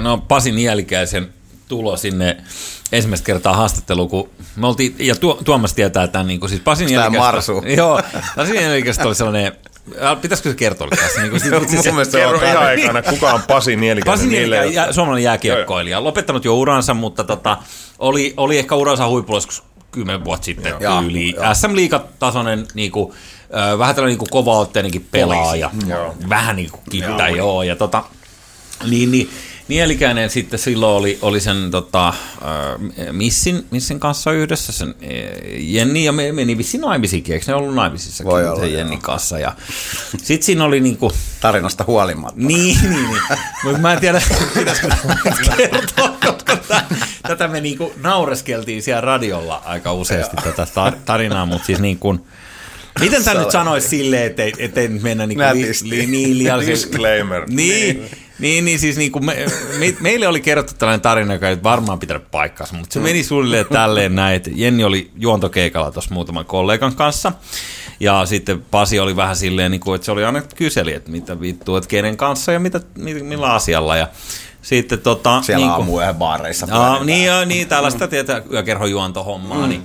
No 0.00 0.18
Pasi 0.18 0.52
Nielikäisen 0.52 1.28
tulo 1.68 1.96
sinne 1.96 2.36
ensimmäistä 2.92 3.26
kertaa 3.26 3.56
haastatteluun, 3.56 4.08
kun 4.08 4.30
me 4.56 4.66
oltiin, 4.66 4.96
ja 4.98 5.14
Tuo, 5.14 5.40
Tuomas 5.44 5.74
tietää 5.74 6.08
tämän, 6.08 6.26
niin 6.26 6.40
kuin 6.40 6.50
siis 6.50 6.62
Pasi 6.62 6.84
Tää 6.84 6.90
Nielikäistä. 6.90 7.18
Marsu. 7.18 7.62
Joo, 7.76 8.00
Pasi 8.36 8.52
Nielikäistä 8.52 9.04
oli 9.04 9.14
sellainen, 9.14 9.52
pitäisikö 10.22 10.48
se 10.50 10.56
kertoa 10.56 10.88
tässä? 10.88 11.20
Niin 11.20 11.30
kuin, 11.30 11.40
siis, 11.70 11.84
Mun 11.86 11.94
mielestä 11.94 12.18
Kerro 12.18 12.38
on 12.38 12.44
ihan 12.44 12.66
aikana, 12.66 13.02
kuka 13.02 13.32
on 13.32 13.42
Pasi 13.48 13.76
Nielikäinen 13.76 14.18
Pasi 14.18 14.30
niille, 14.30 14.56
Nielikä, 14.56 14.80
jotka- 14.80 14.88
jä, 14.88 14.92
suomalainen 14.92 15.24
jääkiekkoilija, 15.24 16.04
lopettanut 16.04 16.44
jo 16.44 16.56
uransa, 16.56 16.94
mutta 16.94 17.24
tota, 17.24 17.56
oli, 17.98 18.34
oli 18.36 18.58
ehkä 18.58 18.74
uransa 18.74 19.08
huipulla 19.08 19.36
joskus 19.36 19.62
kymmenen 19.92 20.24
vuotta 20.24 20.44
sitten 20.44 20.74
Joo. 20.80 21.02
yli. 21.02 21.30
Joo. 21.30 21.54
SM-liigatasoinen 21.54 22.66
niinku, 22.74 23.14
vähän 23.78 23.94
tällainen 23.94 24.18
niinku 24.18 24.26
kova-otteinenkin 24.30 25.06
pelaaja. 25.10 25.70
Joo. 25.86 26.14
Vähän 26.28 26.56
niin 26.56 26.70
kuin 26.70 26.82
kittää, 26.90 27.28
joo. 27.28 27.36
joo. 27.36 27.62
Ja 27.62 27.76
tota, 27.76 28.04
niin, 28.84 29.10
niin, 29.10 29.30
Nielikäinen 29.68 30.30
sitten 30.30 30.58
silloin 30.58 30.96
oli, 30.96 31.18
oli 31.22 31.40
sen 31.40 31.70
tota, 31.70 32.08
äh, 32.08 32.14
Missin, 33.12 33.66
Missin 33.70 34.00
kanssa 34.00 34.32
yhdessä, 34.32 34.72
sen 34.72 34.88
äh, 34.88 35.08
Jenni, 35.58 36.04
ja 36.04 36.12
me 36.12 36.32
meni 36.32 36.58
vissiin 36.58 36.80
naimisiinkin, 36.80 37.32
eikö 37.34 37.44
ne 37.48 37.54
ollut 37.54 37.74
naimisissakin 37.74 38.30
Voi 38.30 38.42
sen 38.42 38.50
olla, 38.50 38.66
Jennin 38.66 39.02
kanssa. 39.02 39.38
Ja 39.38 39.52
sitten 40.22 40.46
siinä 40.46 40.64
oli 40.64 40.80
niinku, 40.80 41.12
Tarinasta 41.40 41.84
huolimatta. 41.86 42.40
niin, 42.40 42.78
niin, 42.82 42.92
niin. 42.92 43.22
Mutta 43.64 43.78
mä 43.78 43.92
en 43.92 44.00
tiedä, 44.00 44.22
pitäisikö 44.58 44.88
kertoa, 45.56 46.08
koska 46.08 46.56
tätä, 46.56 46.84
tätä 47.22 47.48
me 47.48 47.60
niinku 47.60 47.92
naureskeltiin 48.02 48.82
siellä 48.82 49.00
radiolla 49.00 49.62
aika 49.64 49.92
useasti 49.92 50.36
tätä 50.36 50.64
tar- 50.64 50.96
tarinaa, 51.04 51.46
mutta 51.46 51.66
siis 51.66 51.78
niin 51.78 51.98
kuin, 51.98 52.20
miten 53.00 53.24
tämä 53.24 53.40
nyt 53.40 53.50
sanoisi 53.50 53.88
silleen, 53.88 54.26
ettei, 54.26 54.52
ettei 54.58 54.88
nyt 54.88 55.02
mennä 55.02 55.26
niinku 55.26 55.44
li, 55.52 55.62
Nätisti. 55.62 55.90
li, 55.90 56.06
niin 56.06 56.38
liian... 56.38 56.66
Disclaimer. 56.66 57.46
Niin, 57.50 58.10
niin, 58.38 58.64
niin 58.64 58.78
siis 58.78 58.96
niin 58.96 59.12
kuin 59.12 59.24
me, 59.24 59.46
me, 59.78 59.96
meille 60.00 60.28
oli 60.28 60.40
kerrottu 60.40 60.72
tällainen 60.78 61.00
tarina, 61.00 61.32
joka 61.34 61.48
ei 61.48 61.62
varmaan 61.62 61.98
pitänyt 61.98 62.30
paikkansa, 62.30 62.74
mutta 62.74 62.94
se 62.94 63.00
meni 63.00 63.24
suunnilleen 63.24 63.66
tälleen 63.66 64.14
näin, 64.14 64.36
että 64.36 64.50
Jenni 64.54 64.84
oli 64.84 65.10
juontokeikalla 65.16 65.90
tuossa 65.90 66.14
muutaman 66.14 66.44
kollegan 66.44 66.96
kanssa, 66.96 67.32
ja 68.00 68.26
sitten 68.26 68.62
Pasi 68.70 69.00
oli 69.00 69.16
vähän 69.16 69.36
silleen, 69.36 69.70
niin 69.70 69.80
kuin, 69.80 69.94
että 69.94 70.04
se 70.04 70.12
oli 70.12 70.24
aina 70.24 70.42
kyseli, 70.56 70.92
että 70.92 71.10
mitä 71.10 71.40
vittua, 71.40 71.78
että 71.78 71.88
kenen 71.88 72.16
kanssa 72.16 72.52
ja 72.52 72.60
mitä, 72.60 72.80
mi- 72.98 73.22
millä 73.22 73.54
asialla, 73.54 73.96
ja 73.96 74.08
sitten 74.62 74.98
tota... 74.98 75.42
Siellä 75.42 75.56
niin 75.58 75.66
niin 75.66 75.74
kuin- 75.74 75.84
aamuyöhön 75.84 76.16
baareissa. 76.16 76.66
Aa, 76.70 77.04
niin, 77.04 77.24
joo, 77.24 77.44
niin, 77.44 77.68
tällaista 77.68 78.08
tietää 78.08 78.42
yökerhojuontohommaa, 78.52 79.62
mm. 79.62 79.68
niin 79.68 79.82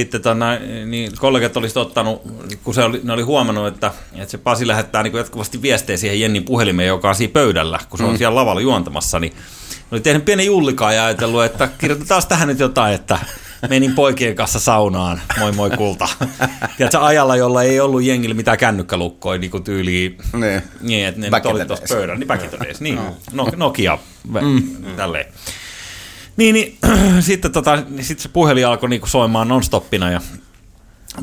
sitten 0.00 0.22
tonna, 0.22 0.46
niin 0.86 1.12
kollegat 1.18 1.56
olisivat 1.56 1.86
ottanut, 1.86 2.22
kun 2.64 2.74
se 2.74 2.82
oli, 2.84 3.00
ne 3.04 3.12
oli 3.12 3.22
huomannut, 3.22 3.66
että, 3.66 3.92
että 4.14 4.30
se 4.30 4.38
Pasi 4.38 4.66
lähettää 4.66 5.02
niin 5.02 5.16
jatkuvasti 5.16 5.62
viestejä 5.62 5.96
siihen 5.96 6.20
Jennin 6.20 6.44
puhelimeen, 6.44 6.88
joka 6.88 7.08
on 7.08 7.14
siinä 7.14 7.32
pöydällä, 7.32 7.78
kun 7.90 7.98
se 7.98 8.04
on 8.04 8.18
siellä 8.18 8.34
lavalla 8.34 8.60
juontamassa, 8.60 9.20
niin 9.20 9.32
ne 9.32 9.86
oli 9.92 10.00
tehnyt 10.00 10.24
pienen 10.24 10.46
jullikaa 10.46 10.92
ja 10.92 11.04
ajatellut, 11.04 11.44
että 11.44 11.68
kirjoitetaan 11.78 12.22
tähän 12.28 12.48
nyt 12.48 12.58
jotain, 12.58 12.94
että 12.94 13.18
menin 13.68 13.94
poikien 13.94 14.36
kanssa 14.36 14.58
saunaan, 14.58 15.20
moi 15.38 15.52
moi 15.52 15.70
kulta. 15.70 16.08
Tiedätkö, 16.76 17.00
ajalla, 17.00 17.36
jolla 17.36 17.62
ei 17.62 17.80
ollut 17.80 18.02
jengillä 18.02 18.34
mitään 18.34 18.58
kännykkälukkoja, 18.58 19.38
niin 19.38 19.50
kuin 19.50 19.64
tyyliin, 19.64 20.18
Niin. 20.32 20.62
niin, 20.80 21.06
että 21.06 21.20
ne 21.20 21.30
oli 21.44 21.66
tuossa 21.66 21.94
pöydällä, 21.94 22.18
niin 22.18 22.28
back 22.28 22.44
in 22.44 22.50
the 22.50 22.58
days, 22.64 22.80
niin, 22.80 22.98
no, 23.32 23.48
Nokia, 23.56 23.98
mm. 24.40 24.62
tälleen. 24.96 25.26
Niin, 26.36 26.54
niin 26.54 26.78
sitten 27.20 27.52
tota, 27.52 27.76
niin 27.88 28.04
sit 28.04 28.18
se 28.18 28.28
puhelin 28.28 28.66
alkoi 28.66 28.88
niinku 28.88 29.06
soimaan 29.06 29.48
nonstoppina 29.48 30.10
ja 30.10 30.20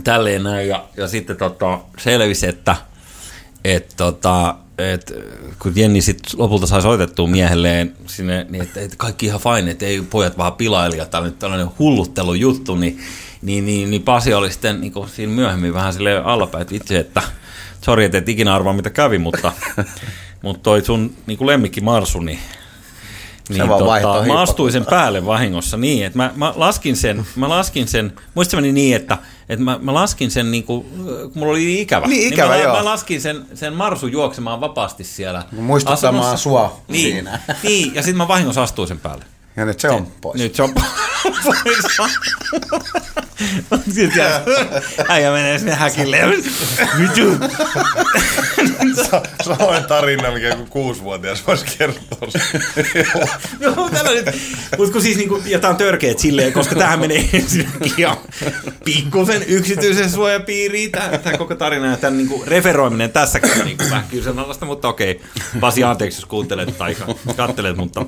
tälleen 0.03 0.43
näin. 0.43 0.67
Ja, 0.67 0.85
ja 0.97 1.07
sitten 1.07 1.37
tota, 1.37 1.79
selvisi, 1.97 2.47
että 2.47 2.75
et, 3.63 3.93
tota, 3.97 4.55
et, 4.77 5.13
kun 5.59 5.73
Jenni 5.75 6.01
sitten 6.01 6.39
lopulta 6.39 6.67
sai 6.67 6.81
soitettua 6.81 7.27
miehelleen 7.27 7.95
sinne, 8.05 8.45
niin 8.49 8.63
että, 8.63 8.81
että 8.81 8.97
kaikki 8.97 9.25
ihan 9.25 9.39
fine, 9.39 9.71
että 9.71 9.85
ei 9.85 10.01
pojat 10.01 10.37
vaan 10.37 10.53
pilaili 10.53 10.97
ja 10.97 11.05
tää 11.05 11.19
on 11.19 11.25
nyt 11.25 11.39
tällainen 11.39 11.67
hulluttelujuttu, 11.79 12.75
niin, 12.75 12.99
niin, 13.41 13.65
niin, 13.65 13.89
niin 13.89 14.01
Pasi 14.01 14.33
oli 14.33 14.51
sitten 14.51 14.81
niin 14.81 14.93
kuin 14.93 15.09
siinä 15.09 15.33
myöhemmin 15.33 15.73
vähän 15.73 15.93
silleen 15.93 16.25
allapäin, 16.25 16.61
että 16.61 16.73
vitsi, 16.73 16.95
että 16.95 17.21
sori, 17.81 18.05
että 18.05 18.17
et 18.17 18.29
ikinä 18.29 18.55
arvaa 18.55 18.73
mitä 18.73 18.89
kävi, 18.89 19.17
mutta, 19.17 19.51
mutta 20.43 20.63
toi 20.63 20.81
sun 20.81 21.13
niin 21.25 21.37
kuin 21.37 21.47
lemmikki 21.47 21.81
Marsu, 21.81 22.19
niin 22.19 22.39
niin, 23.49 23.67
tota, 23.67 24.23
mä 24.27 24.41
astuin 24.41 24.71
sen 24.71 24.85
päälle 24.85 25.25
vahingossa 25.25 25.77
niin, 25.77 26.05
että 26.05 26.17
mä, 26.17 26.31
mä 26.35 26.53
laskin 26.55 26.97
sen, 26.97 27.25
mä 27.35 27.49
laskin 27.49 27.87
sen, 27.87 28.13
muistamani 28.35 28.71
niin, 28.71 28.95
että, 28.95 29.17
että 29.49 29.65
mä, 29.65 29.79
mä 29.81 29.93
laskin 29.93 30.31
sen 30.31 30.51
niin 30.51 30.63
kuin, 30.63 30.83
kun 30.83 31.31
mulla 31.35 31.51
oli 31.51 31.59
niin 31.59 31.79
ikävä. 31.79 32.07
Niin 32.07 32.33
ikävä, 32.33 32.53
niin 32.53 32.63
mä, 32.63 32.73
joo. 32.73 32.77
mä 32.77 32.85
laskin 32.85 33.21
sen, 33.21 33.45
sen 33.53 33.73
marsu 33.73 34.07
juoksemaan 34.07 34.61
vapaasti 34.61 35.03
siellä. 35.03 35.43
Muistuttamaan 35.51 36.15
asunnossa. 36.15 36.43
sua 36.43 36.81
niin, 36.87 37.13
siinä. 37.13 37.39
Niin, 37.63 37.95
ja 37.95 38.01
sitten 38.01 38.17
mä 38.17 38.27
vahingossa 38.27 38.63
astuin 38.63 38.87
sen 38.87 38.99
päälle. 38.99 39.25
Ja 39.57 39.65
nyt 39.65 39.79
se 39.79 39.89
on 39.89 40.07
pois. 40.21 40.41
Nyt 40.41 40.55
se 40.55 40.63
on 40.63 40.73
pois. 40.73 40.87
Sitten 43.93 44.25
äijä 45.09 45.31
menee 45.31 45.59
sinne 45.59 45.73
häkille. 45.73 46.17
ja. 46.17 46.27
Samoin 49.43 49.83
tarina, 49.83 50.31
mikä 50.31 50.47
joku 50.47 50.65
kuusivuotias 50.69 51.47
voisi 51.47 51.65
kertoa. 51.77 52.27
Joo, 53.59 53.89
tällä 53.89 54.11
nyt. 54.11 54.25
Mut 54.77 54.91
kun 54.91 55.01
siis 55.01 55.17
niinku, 55.17 55.41
ja 55.45 55.59
tää 55.59 55.69
on 55.69 55.75
törkeet 55.75 56.19
silleen, 56.19 56.53
koska 56.53 56.75
tähän 56.75 56.99
menee 56.99 57.29
ensinnäkin 57.33 57.93
ihan 57.97 58.17
pikkusen 58.85 59.43
yksityisen 59.47 60.11
suojapiiriin, 60.11 60.91
tää, 60.91 61.17
tää 61.17 61.37
koko 61.37 61.55
tarina 61.55 61.87
ja 61.87 61.97
tämän 61.97 62.17
niinku 62.17 62.43
referoiminen 62.47 63.11
tässäkin 63.11 63.51
on 63.51 63.65
niinku 63.65 63.83
vähän 63.89 64.05
kyseenalaista, 64.11 64.65
mutta 64.65 64.87
okei. 64.87 65.21
Pasi, 65.59 65.83
anteeksi, 65.83 66.17
jos 66.17 66.25
kuuntelet 66.25 66.77
tai 66.77 66.95
kattelet, 67.35 67.77
mutta... 67.77 68.05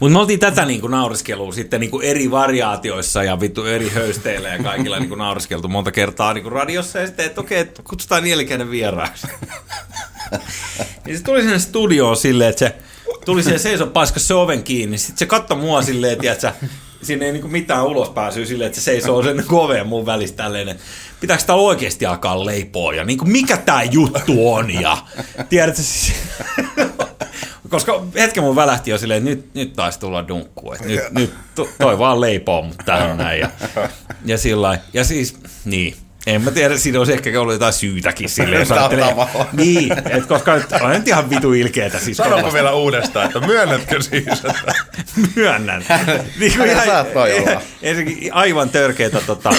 Mutta 0.00 0.12
me 0.12 0.18
oltiin 0.18 0.40
tätä 0.40 0.64
niinku 0.64 0.88
nauriskelua 0.88 1.52
sitten 1.52 1.80
niinku 1.80 2.00
eri 2.00 2.30
variaatioissa 2.30 3.24
ja 3.24 3.40
vittu 3.40 3.64
eri 3.64 3.88
höysteillä 3.88 4.48
ja 4.48 4.62
kaikilla 4.62 4.98
niinku 4.98 5.14
nauriskeltu 5.14 5.68
monta 5.68 5.92
kertaa 5.92 6.34
niinku 6.34 6.50
radiossa 6.50 6.98
ja 6.98 7.06
sitten, 7.06 7.26
että 7.26 7.40
okei, 7.40 7.58
että 7.58 7.82
kutsutaan 7.82 8.22
nielikäinen 8.22 8.70
vieraaksi. 8.70 9.26
Niin 11.04 11.18
se 11.18 11.24
tuli 11.24 11.42
sinne 11.42 11.58
studioon 11.58 12.16
silleen, 12.16 12.50
että 12.50 12.58
se 12.58 12.74
tuli 13.24 13.42
siihen 13.42 13.60
seison 13.60 13.90
paiskasi 13.90 14.26
se 14.26 14.34
oven 14.34 14.62
kiinni. 14.62 14.98
Sitten 14.98 15.18
se 15.18 15.26
katsoi 15.26 15.56
mua 15.56 15.82
silleen, 15.82 16.12
että 16.12 16.20
tiedätkö, 16.20 16.66
sinne 17.02 17.26
ei 17.26 17.32
niinku 17.32 17.48
mitään 17.48 17.86
ulos 17.86 18.08
pääsyä 18.10 18.46
silleen, 18.46 18.66
että 18.66 18.80
se 18.80 18.84
seisoo 18.84 19.22
sen 19.22 19.44
oven 19.50 19.86
mun 19.86 20.06
välissä 20.06 20.36
tälleen, 20.36 20.68
että 20.68 20.82
pitääkö 21.20 21.42
täällä 21.46 21.62
oikeasti 21.62 22.06
alkaa 22.06 22.46
leipoa 22.46 22.94
ja 22.94 23.04
niinku 23.04 23.24
mikä 23.24 23.56
tää 23.56 23.82
juttu 23.82 24.54
on 24.54 24.70
ja 24.70 24.98
tiedätkö 25.48 25.82
siis... 25.82 26.12
Koska 27.70 28.04
hetken 28.14 28.44
mun 28.44 28.56
välähti 28.56 28.90
jo 28.90 28.98
silleen, 28.98 29.28
että 29.28 29.30
nyt, 29.30 29.54
nyt 29.54 29.72
taisi 29.72 30.00
tulla 30.00 30.28
dunkku, 30.28 30.72
että 30.72 30.86
nyt, 30.86 31.10
nyt 31.10 31.34
to- 31.54 31.68
toi 31.78 31.98
vaan 31.98 32.20
leipoo 32.20 32.62
mut 32.62 32.76
tähän 32.84 33.16
näin 33.16 33.40
ja, 33.40 33.50
ja 34.24 34.38
sillä. 34.38 34.78
Ja 34.92 35.04
siis, 35.04 35.36
niin, 35.64 35.96
en 36.26 36.42
mä 36.42 36.50
tiedä, 36.50 36.78
siinä 36.78 36.98
olisi 36.98 37.12
ehkä 37.12 37.40
ollut 37.40 37.54
jotain 37.54 37.72
syytäkin 37.72 38.28
silleen, 38.28 38.60
jos 38.60 38.70
ajattelee. 38.72 39.08
Tavallaan. 39.08 39.48
Niin, 39.52 39.92
että 39.92 40.20
koska 40.28 40.54
nyt 40.56 40.66
on 40.80 40.90
nyt 40.90 41.08
ihan 41.08 41.30
vitu 41.30 41.52
ilkeetä 41.52 41.98
siis 41.98 42.16
tollasta. 42.16 42.52
vielä 42.52 42.72
uudestaan, 42.72 43.26
että 43.26 43.40
myönnätkö 43.40 44.02
siis, 44.02 44.26
että 44.44 44.74
Myönnän. 45.36 45.84
Niin 46.38 46.52
kuin 46.56 46.70
ihan- 46.70 46.86
saattoi 46.86 47.32
olla. 47.40 47.62
ensinnäkin 47.82 48.32
aivan 48.34 48.70
törkeetä. 48.70 49.20
Tota. 49.26 49.50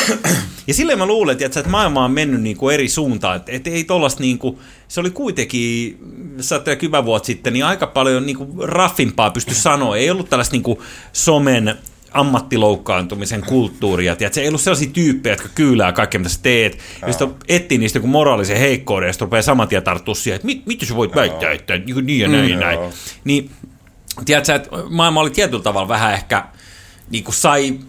Ja 0.67 0.73
silleen 0.73 0.97
mä 0.99 1.05
luulen, 1.05 1.37
että, 1.41 1.59
että 1.59 1.71
maailma 1.71 2.05
on 2.05 2.11
mennyt 2.11 2.41
niin 2.41 2.57
kuin 2.57 2.73
eri 2.73 2.89
suuntaan. 2.89 3.35
Että, 3.35 3.51
että 3.51 3.69
ei 3.69 3.83
tollasta 3.83 4.21
niin 4.21 4.39
kuin, 4.39 4.57
se 4.87 4.99
oli 4.99 5.09
kuitenkin, 5.09 5.97
saatte 6.39 6.75
kymmen 6.75 7.05
vuotta 7.05 7.27
sitten, 7.27 7.53
niin 7.53 7.65
aika 7.65 7.87
paljon 7.87 8.25
niin 8.25 8.37
kuin 8.37 8.69
raffimpaa 8.69 9.31
pysty 9.31 9.55
sanoa. 9.55 9.97
Ei 9.97 10.09
ollut 10.11 10.29
tällaista 10.29 10.53
niin 10.53 10.63
kuin 10.63 10.79
somen 11.13 11.75
ammattiloukkaantumisen 12.11 13.41
kulttuuria. 13.41 14.15
Tiedätkö? 14.15 14.41
Ei 14.41 14.47
ollut 14.47 14.61
sellaisia 14.61 14.89
tyyppejä, 14.93 15.33
jotka 15.33 15.49
kyylää 15.55 15.91
kaikkea, 15.91 16.19
mitä 16.19 16.29
sä 16.29 16.39
teet. 16.41 16.79
Ja 17.01 17.13
sitten 17.13 17.35
etsii 17.47 17.77
niistä 17.77 17.99
moraalisen 17.99 18.57
heikkouden, 18.57 19.07
ja 19.07 19.13
sitten 19.13 19.25
rupeaa 19.25 19.41
saman 19.41 19.67
tien 19.67 19.83
tarttua 19.83 20.15
siihen, 20.15 20.35
että 20.35 20.45
mit, 20.45 20.65
mitä 20.65 20.85
sä 20.85 20.95
voit 20.95 21.15
väittää, 21.15 21.51
että 21.51 21.77
niin, 21.77 22.05
niin 22.05 22.19
ja 22.19 22.27
näin 22.27 22.49
ja 22.49 22.59
näin. 22.59 22.79
Niin, 23.23 23.51
tiedätkö, 24.25 24.55
että 24.55 24.69
maailma 24.89 25.21
oli 25.21 25.29
tietyllä 25.29 25.63
tavalla 25.63 25.87
vähän 25.87 26.13
ehkä, 26.13 26.45
niin 27.09 27.23
kuin 27.23 27.35
sai 27.35 27.79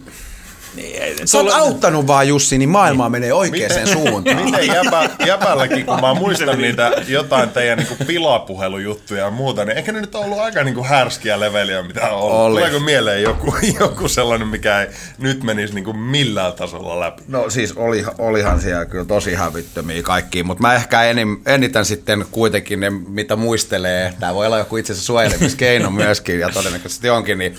Sä 1.25 1.37
oot 1.37 1.51
auttanut 1.53 2.07
vaan 2.07 2.27
Jussi, 2.27 2.57
niin 2.57 2.69
maailma 2.69 3.09
menee 3.09 3.33
oikeaan 3.33 3.71
Miten- 3.71 3.93
suuntaan. 3.93 4.43
Miten 4.45 4.67
jäbä, 4.67 5.09
jäbälläkin, 5.25 5.85
kun 5.85 6.01
mä 6.01 6.13
muistan 6.13 6.61
niitä 6.61 6.91
jotain 7.07 7.49
teidän 7.49 7.77
niinku 7.77 7.95
pilapuhelujuttuja 8.07 9.23
ja 9.23 9.31
muuta, 9.31 9.65
niin 9.65 9.77
eikä 9.77 9.91
ne 9.91 10.01
nyt 10.01 10.15
ollut 10.15 10.39
aika 10.39 10.63
niinku 10.63 10.83
härskiä 10.83 11.39
leveliä, 11.39 11.83
mitä 11.83 12.09
on 12.09 12.21
ollut. 12.21 12.39
Oli. 12.39 12.55
Tuleeko 12.55 12.79
mieleen 12.79 13.23
joku, 13.23 13.55
joku 13.79 14.07
sellainen, 14.07 14.47
mikä 14.47 14.81
ei 14.81 14.87
nyt 15.17 15.43
menisi 15.43 15.73
niinku 15.73 15.93
millään 15.93 16.53
tasolla 16.53 16.99
läpi? 16.99 17.23
No 17.27 17.49
siis 17.49 17.73
oli, 17.75 18.05
olihan 18.17 18.61
siellä 18.61 18.85
kyllä 18.85 19.05
tosi 19.05 19.33
hävyttömiä 19.33 20.03
kaikki, 20.03 20.43
mutta 20.43 20.61
mä 20.61 20.73
ehkä 20.75 21.03
enim, 21.03 21.41
eniten 21.45 21.85
sitten 21.85 22.25
kuitenkin 22.31 22.79
ne, 22.79 22.89
mitä 22.89 23.35
muistelee, 23.35 24.13
tämä 24.19 24.35
voi 24.35 24.45
olla 24.45 24.57
joku 24.57 24.77
itse 24.77 24.93
asiassa 24.93 25.07
suojelemiskeino 25.07 25.91
myöskin 26.01 26.39
ja 26.39 26.49
todennäköisesti 26.49 27.09
onkin, 27.09 27.37
niin 27.37 27.57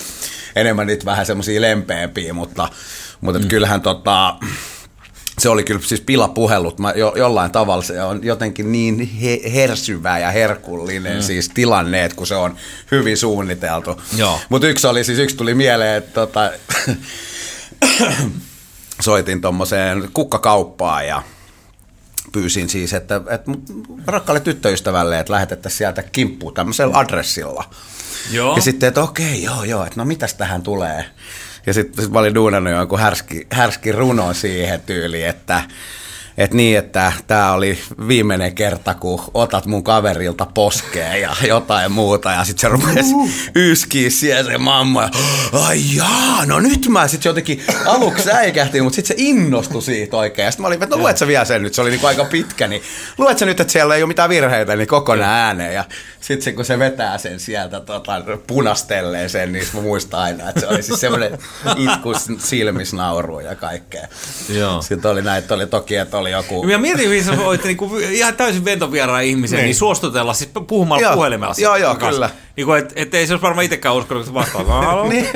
enemmän 0.57 0.87
niitä 0.87 1.05
vähän 1.05 1.27
semmoisia 1.27 1.61
lempeämpiä, 1.61 2.33
mutta, 2.33 2.69
mutta 3.23 3.40
mm. 3.40 3.49
kyllähän 3.49 3.81
tota, 3.81 4.36
se 5.39 5.49
oli 5.49 5.65
kyllä 5.65 5.81
siis 5.81 6.01
pilapuhelut. 6.01 6.78
Mä 6.78 6.93
jo, 6.97 7.12
jollain 7.16 7.51
tavalla 7.51 7.82
se 7.82 8.03
on 8.03 8.24
jotenkin 8.24 8.73
niin 8.73 9.01
he, 9.01 9.40
hersyvä 9.55 10.19
ja 10.19 10.31
herkullinen 10.31 11.16
mm. 11.16 11.23
siis 11.23 11.49
tilanne, 11.49 12.05
että 12.05 12.16
kun 12.16 12.27
se 12.27 12.35
on 12.35 12.57
hyvin 12.90 13.16
suunniteltu. 13.16 14.01
Mutta 14.49 14.66
yksi 14.66 14.86
oli 14.86 15.05
siis, 15.05 15.19
yksi 15.19 15.36
tuli 15.36 15.55
mieleen, 15.55 15.97
että 15.97 16.12
tota, 16.15 16.51
soitin 19.01 19.40
tuommoiseen 19.40 20.09
kukkakauppaan 20.15 21.07
ja 21.07 21.23
pyysin 22.32 22.69
siis, 22.69 22.93
että, 22.93 23.20
että 23.31 23.51
rakkaalle 24.07 24.40
tyttöystävälle, 24.40 25.19
että 25.19 25.32
lähetettäisiin 25.32 25.78
sieltä 25.78 26.03
kimppuun 26.03 26.55
tämmöisellä 26.55 26.99
adressilla. 26.99 27.65
Joo. 28.31 28.57
Ja 28.57 28.62
sitten, 28.62 28.86
että 28.86 29.03
okei, 29.03 29.43
joo, 29.43 29.65
joo, 29.65 29.85
että 29.85 30.01
no 30.01 30.05
mitäs 30.05 30.35
tähän 30.35 30.62
tulee. 30.62 31.05
Ja 31.67 31.73
sitten 31.73 32.05
sit 32.05 32.13
mä 32.13 32.19
olin 32.19 32.35
duunannut 32.35 32.73
jonkun 32.73 32.99
härski, 32.99 33.47
härski 33.51 33.93
runon 33.93 34.35
siihen 34.35 34.81
tyyliin, 34.81 35.29
että 35.29 35.63
että 36.39 36.57
niin, 36.57 36.79
että 36.79 37.13
tämä 37.27 37.53
oli 37.53 37.79
viimeinen 38.09 38.55
kerta, 38.55 38.95
kun 38.95 39.25
otat 39.35 39.67
mun 39.67 39.85
kaverilta 39.85 40.47
poskeen 40.55 41.21
ja 41.21 41.37
jotain 41.49 41.93
muuta. 41.93 42.31
Ja 42.31 42.45
sitten 42.45 42.61
se 42.61 42.69
rupesi 42.69 43.15
yskiä 43.55 44.11
siellä 44.11 44.51
se 44.51 44.59
mamma. 44.59 45.03
Ja, 45.03 45.09
Ai 45.53 45.81
jaa, 45.97 46.47
no 46.47 46.61
nyt 46.61 46.89
mä 46.89 47.09
sitten 47.09 47.31
jotenkin 47.31 47.65
aluksi 47.87 48.23
säikähti, 48.25 48.83
mutta 48.83 48.97
sitten 48.97 49.17
se 49.17 49.23
innostui 49.25 49.83
siitä 49.83 50.17
oikein. 50.17 50.45
Ja 50.45 50.51
sitten 50.51 50.63
mä 50.63 50.67
olin, 50.67 50.83
että 50.83 50.97
no 50.97 51.03
luet 51.03 51.19
sä 51.19 51.27
vielä 51.27 51.45
sen 51.45 51.63
nyt, 51.63 51.75
se 51.75 51.81
oli 51.81 51.91
niinku 51.91 52.07
aika 52.07 52.25
pitkä, 52.25 52.69
niin 52.69 52.83
luet 53.19 53.39
sä 53.39 53.47
nyt, 53.47 53.61
että 53.61 53.73
siellä 53.73 53.95
ei 53.95 54.03
ole 54.03 54.09
mitään 54.09 54.29
virheitä, 54.29 54.77
niin 54.77 54.89
kokonaan 54.89 55.33
ääneen. 55.33 55.75
Ja 55.75 55.85
sitten 56.21 56.45
se, 56.45 56.53
kun 56.53 56.65
se 56.65 56.79
vetää 56.79 57.19
sen 57.19 57.41
sieltä 57.41 57.81
tota, 57.81 58.23
punastelleen 58.47 59.31
sen, 59.31 59.53
niin 59.53 59.67
mä 59.75 59.81
muistan 59.81 60.21
aina, 60.21 60.49
että 60.49 60.61
se 60.61 60.67
oli 60.67 60.83
siis 60.83 61.01
semmoinen 61.01 61.39
itku 61.77 62.13
silmissä 62.39 62.97
nauru 62.97 63.41
ja 63.41 63.55
kaikkea. 63.55 64.09
Joo. 64.49 64.83
Sitten 64.83 65.11
oli 65.11 65.23
näitä, 65.23 65.55
oli 65.55 65.67
toki, 65.67 65.97
että 65.97 66.19
oli 66.23 66.31
joku... 66.31 66.69
Ja 66.69 66.78
mietin, 66.78 67.11
missä 67.11 67.39
voitte 67.39 67.69
niinku 67.69 67.97
ihan 67.99 68.36
täysin 68.36 68.65
ventovieraan 68.65 69.24
ihmisen, 69.24 69.57
niin. 69.57 69.65
niin 69.65 69.74
suostutella 69.74 70.35
siis 70.35 70.51
puhumalla 70.66 71.03
Joo. 71.03 71.15
puhelimella. 71.15 71.55
Joo, 71.59 71.77
joo, 71.77 71.94
kanssa. 71.94 72.11
kyllä. 72.11 72.31
Niin 72.57 72.66
kuin, 72.66 72.78
et, 72.78 72.93
et 72.97 73.15
ei 73.15 73.27
se 73.27 73.32
olisi 73.32 73.43
varmaan 73.43 73.65
itsekään 73.65 73.94
uskonut, 73.94 74.24
kun 74.24 74.27
se 74.27 74.35
vastaa. 74.35 74.82
Halo? 74.82 75.09
Niin, 75.09 75.27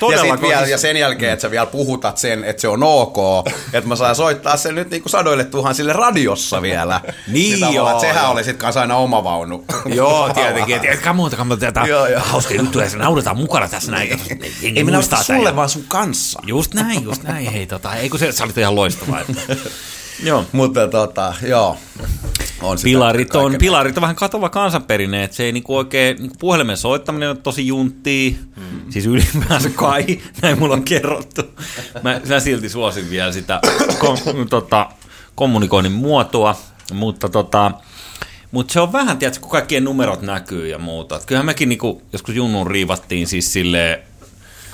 on. 0.00 0.12
Ja, 0.12 0.18
sit 0.18 0.42
vielä, 0.42 0.58
siis- 0.58 0.70
ja 0.70 0.78
sen 0.78 0.96
jälkeen, 0.96 1.32
että 1.32 1.40
sä 1.40 1.50
vielä 1.50 1.66
puhutat 1.66 2.18
sen, 2.18 2.44
että 2.44 2.60
se 2.60 2.68
on 2.68 2.82
ok, 2.82 3.46
että 3.72 3.88
mä 3.88 3.96
saan 3.96 4.16
soittaa 4.16 4.56
sen 4.56 4.74
nyt 4.74 4.90
niinku 4.90 5.08
sadoille 5.08 5.44
tuhansille 5.44 5.92
radiossa 5.92 6.62
vielä. 6.62 7.00
Niin 7.28 7.60
tavallaan, 7.60 7.74
joo, 7.74 7.90
että 7.90 8.00
sehän 8.00 8.22
joo. 8.24 8.32
oli 8.32 8.44
sitten 8.44 8.58
kanssa 8.58 8.80
aina 8.80 8.96
oma 8.96 9.24
vaunu. 9.24 9.64
Joo, 9.86 10.28
tietenkin. 10.34 10.76
Et, 10.76 10.84
etkä 10.84 11.12
muuta, 11.12 11.36
kun 11.36 11.58
tätä 11.58 11.80
Joo, 11.80 12.06
joo. 12.06 12.20
hauskoja 12.24 12.60
juttuja, 12.60 12.84
ja 12.84 12.90
se 12.90 12.96
nauretaan 12.96 13.36
mukana 13.36 13.68
tässä 13.68 13.92
näin. 13.92 14.20
Ei 14.62 14.84
minä 14.84 14.98
sulle, 15.22 15.56
vaan 15.56 15.68
sun 15.68 15.84
kanssa. 15.88 16.40
Just 16.46 16.74
näin, 16.74 17.04
just 17.04 17.22
näin. 17.22 17.52
Hei, 17.52 17.66
tota, 17.66 17.94
ei 17.94 18.08
kun 18.08 18.18
se, 18.18 18.32
se 18.32 18.44
oli 18.44 18.52
ihan 18.56 18.74
loistavaa. 18.74 19.20
Joo. 20.22 20.44
Mutta 20.52 20.88
tota, 20.88 21.34
joo. 21.42 21.78
On 22.62 22.78
Pilarit 22.82 23.36
on, 23.36 23.42
kaiken- 23.42 23.58
pilarit 23.58 23.96
on 23.96 24.00
vähän 24.00 24.16
katova 24.16 24.48
kansanperinne, 24.48 25.24
että 25.24 25.36
se 25.36 25.44
ei 25.44 25.52
niinku 25.52 25.76
oikein, 25.76 26.16
niinku 26.16 26.36
puhelimen 26.38 26.76
soittaminen 26.76 27.30
on 27.30 27.42
tosi 27.42 27.66
junttia, 27.66 28.30
mm. 28.56 28.90
siis 28.90 29.06
ylipäänsä 29.06 29.70
kai, 29.70 30.04
näin 30.42 30.58
mulla 30.58 30.74
on 30.74 30.84
kerrottu. 30.84 31.42
Mä, 32.02 32.20
mä 32.28 32.40
silti 32.40 32.68
suosin 32.68 33.10
vielä 33.10 33.32
sitä 33.32 33.60
kom, 33.98 34.18
tota, 34.50 34.90
kommunikoinnin 35.34 35.92
muotoa, 35.92 36.56
mutta 36.92 37.28
tota, 37.28 37.72
mutta 38.50 38.72
se 38.72 38.80
on 38.80 38.92
vähän, 38.92 39.18
tiedätkö, 39.18 39.40
kun 39.40 39.50
kaikkien 39.50 39.84
numerot 39.84 40.22
näkyy 40.22 40.68
ja 40.68 40.78
muuta. 40.78 41.16
Et 41.16 41.24
kyllähän 41.26 41.46
mekin 41.46 41.68
niinku, 41.68 42.02
joskus 42.12 42.34
Junnun 42.34 42.70
riivattiin 42.70 43.26
siis 43.26 43.52
silleen, 43.52 43.98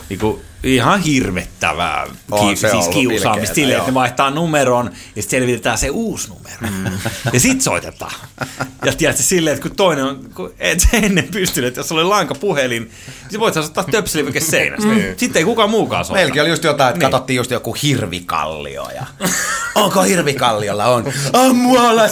niinku, 0.09 0.43
ihan 0.65 1.01
hirvettävää 1.03 2.07
On 2.31 2.49
ki- 2.49 2.57
siis 2.57 2.89
kiusaamista 2.89 3.55
silleen, 3.55 3.79
että 3.79 3.91
ne 3.91 3.95
vaihtaa 3.95 4.31
numeron 4.31 4.91
ja 5.17 5.23
sitten 5.23 5.41
selvitetään 5.41 5.79
se 5.79 5.91
uusi 5.91 6.29
numero. 6.29 6.77
Mm. 6.79 6.93
Ja 7.33 7.41
sit 7.41 7.61
soitetaan. 7.63 8.13
Ja 8.85 8.93
tiedätkö 8.93 9.23
silleen, 9.23 9.57
että 9.57 9.69
kun 9.69 9.77
toinen 9.77 10.05
on, 10.05 10.31
kun 10.35 10.55
et 10.59 10.81
sä 10.81 10.89
ennen 10.93 11.29
pystynyt, 11.29 11.69
että 11.69 11.81
jos 11.81 11.93
oli 11.93 12.05
lanka 12.05 12.35
puhelin, 12.35 12.91
niin 13.31 13.41
voit 13.41 13.57
ottaa 13.57 13.85
töpselivike 13.85 14.41
seinästä. 14.41 14.87
Mm. 14.89 15.03
Sitten 15.17 15.41
ei 15.41 15.45
kukaan 15.45 15.71
muukaan 15.71 16.05
soita. 16.05 16.17
Meilläkin 16.17 16.43
oli 16.43 16.51
just 16.51 16.65
jotain, 16.65 16.89
että 16.91 16.99
Niin. 17.05 17.11
katsottiin 17.11 17.37
just 17.37 17.51
joku 17.51 17.77
hirvikallio 17.83 18.89
ja 18.95 19.07
onko 19.75 20.03
hirvikalliolla 20.03 20.87
on? 20.87 21.13
On 21.33 21.57
muualla. 21.57 22.03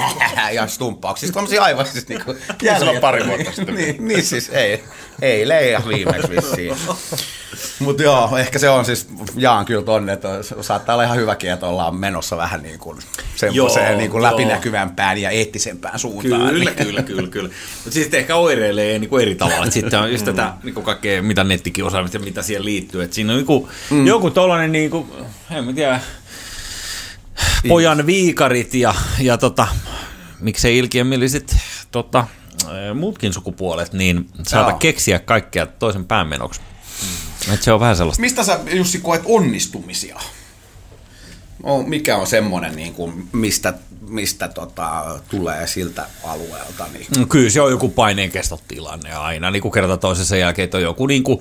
ja 0.52 0.66
stumppauksissa. 0.66 1.26
Siis 1.26 1.34
tommosia 1.34 1.62
aivan 1.62 1.86
siis 1.86 2.08
niinku... 2.08 2.34
Se 2.78 2.84
on 2.90 3.00
pari 3.00 3.26
vuotta 3.26 3.52
sitten. 3.52 3.74
niin, 3.74 4.08
niin 4.08 4.22
siis 4.22 4.48
ei, 4.48 4.84
ei 5.22 5.48
leija 5.48 5.82
viimeksi 5.88 6.30
vissiin. 6.30 6.76
Mutta 7.90 8.02
joo, 8.02 8.36
ehkä 8.36 8.58
se 8.58 8.68
on 8.68 8.84
siis, 8.84 9.08
jaan 9.36 9.64
kyllä 9.64 9.82
tonne, 9.82 10.12
että 10.12 10.28
saattaa 10.60 10.94
olla 10.94 11.04
ihan 11.04 11.16
hyväkin, 11.16 11.50
että 11.50 11.66
ollaan 11.66 11.96
menossa 11.96 12.36
vähän 12.36 12.62
niin 12.62 12.78
kuin 12.78 12.98
semmoiseen 13.36 13.98
niin 13.98 14.10
kuin 14.10 14.22
läpinäkyvämpään 14.22 15.18
ja 15.18 15.30
eettisempään 15.30 15.98
suuntaan. 15.98 16.50
Kyllä, 16.50 16.70
kyllä, 16.70 17.02
kyllä, 17.02 17.28
kyllä. 17.28 17.50
Mutta 17.84 17.90
sitten 17.90 18.20
ehkä 18.20 18.36
oireilee 18.36 18.98
niin 18.98 19.10
kuin 19.10 19.22
eri 19.22 19.34
tavalla. 19.34 19.66
Et 19.66 19.72
sitten 19.72 20.00
on 20.00 20.12
just 20.12 20.24
tätä 20.24 20.52
niin 20.62 20.74
kuin 20.74 20.84
kaikkea, 20.84 21.22
mitä 21.22 21.44
nettikin 21.44 21.84
osaamista 21.84 22.16
ja 22.16 22.22
mitä 22.22 22.42
siihen 22.42 22.64
liittyy. 22.64 23.02
Et 23.02 23.12
siinä 23.12 23.32
on 23.32 23.36
niin 23.36 23.46
kuin, 23.46 23.68
mm. 23.90 24.06
joku 24.06 24.30
tollainen, 24.30 24.72
niin 24.72 24.90
kuin, 24.90 25.06
en 25.50 25.64
mä 25.64 25.72
tiedä, 25.72 26.00
pojan 27.68 28.06
viikarit 28.06 28.74
ja, 28.74 28.94
ja 29.20 29.38
tota, 29.38 29.66
miksei 30.40 30.78
ilkiömilliset 30.78 31.56
tota, 31.90 32.26
muutkin 32.94 33.32
sukupuolet, 33.32 33.92
niin 33.92 34.28
saata 34.42 34.70
Joo. 34.70 34.78
keksiä 34.78 35.18
kaikkea 35.18 35.66
toisen 35.66 36.04
päämenoksi. 36.04 36.60
Et 37.54 37.62
se 37.62 37.72
on 37.72 37.80
vähän 37.80 37.96
sellaista. 37.96 38.20
Mistä 38.20 38.44
sä, 38.44 38.60
Jussi, 38.72 38.98
koet 38.98 39.22
onnistumisia? 39.24 40.20
No, 41.64 41.82
mikä 41.82 42.16
on 42.16 42.26
semmoinen, 42.26 42.76
niin 42.76 42.94
kuin, 42.94 43.28
mistä, 43.32 43.74
mistä 44.08 44.48
tota, 44.48 45.20
tulee 45.28 45.66
siltä 45.66 46.06
alueelta? 46.24 46.86
Niin. 46.92 47.06
No 47.18 47.26
Kyllä 47.26 47.50
se 47.50 47.60
on 47.60 47.70
joku 47.70 47.88
paineenkestotilanne 47.88 49.12
aina, 49.12 49.50
niin 49.50 49.62
kuin 49.62 49.72
kerta 49.72 49.96
toisessa 49.96 50.36
jälkeen, 50.36 50.64
että 50.64 50.76
on 50.76 50.82
joku 50.82 51.06
niin 51.06 51.22
kuin, 51.22 51.40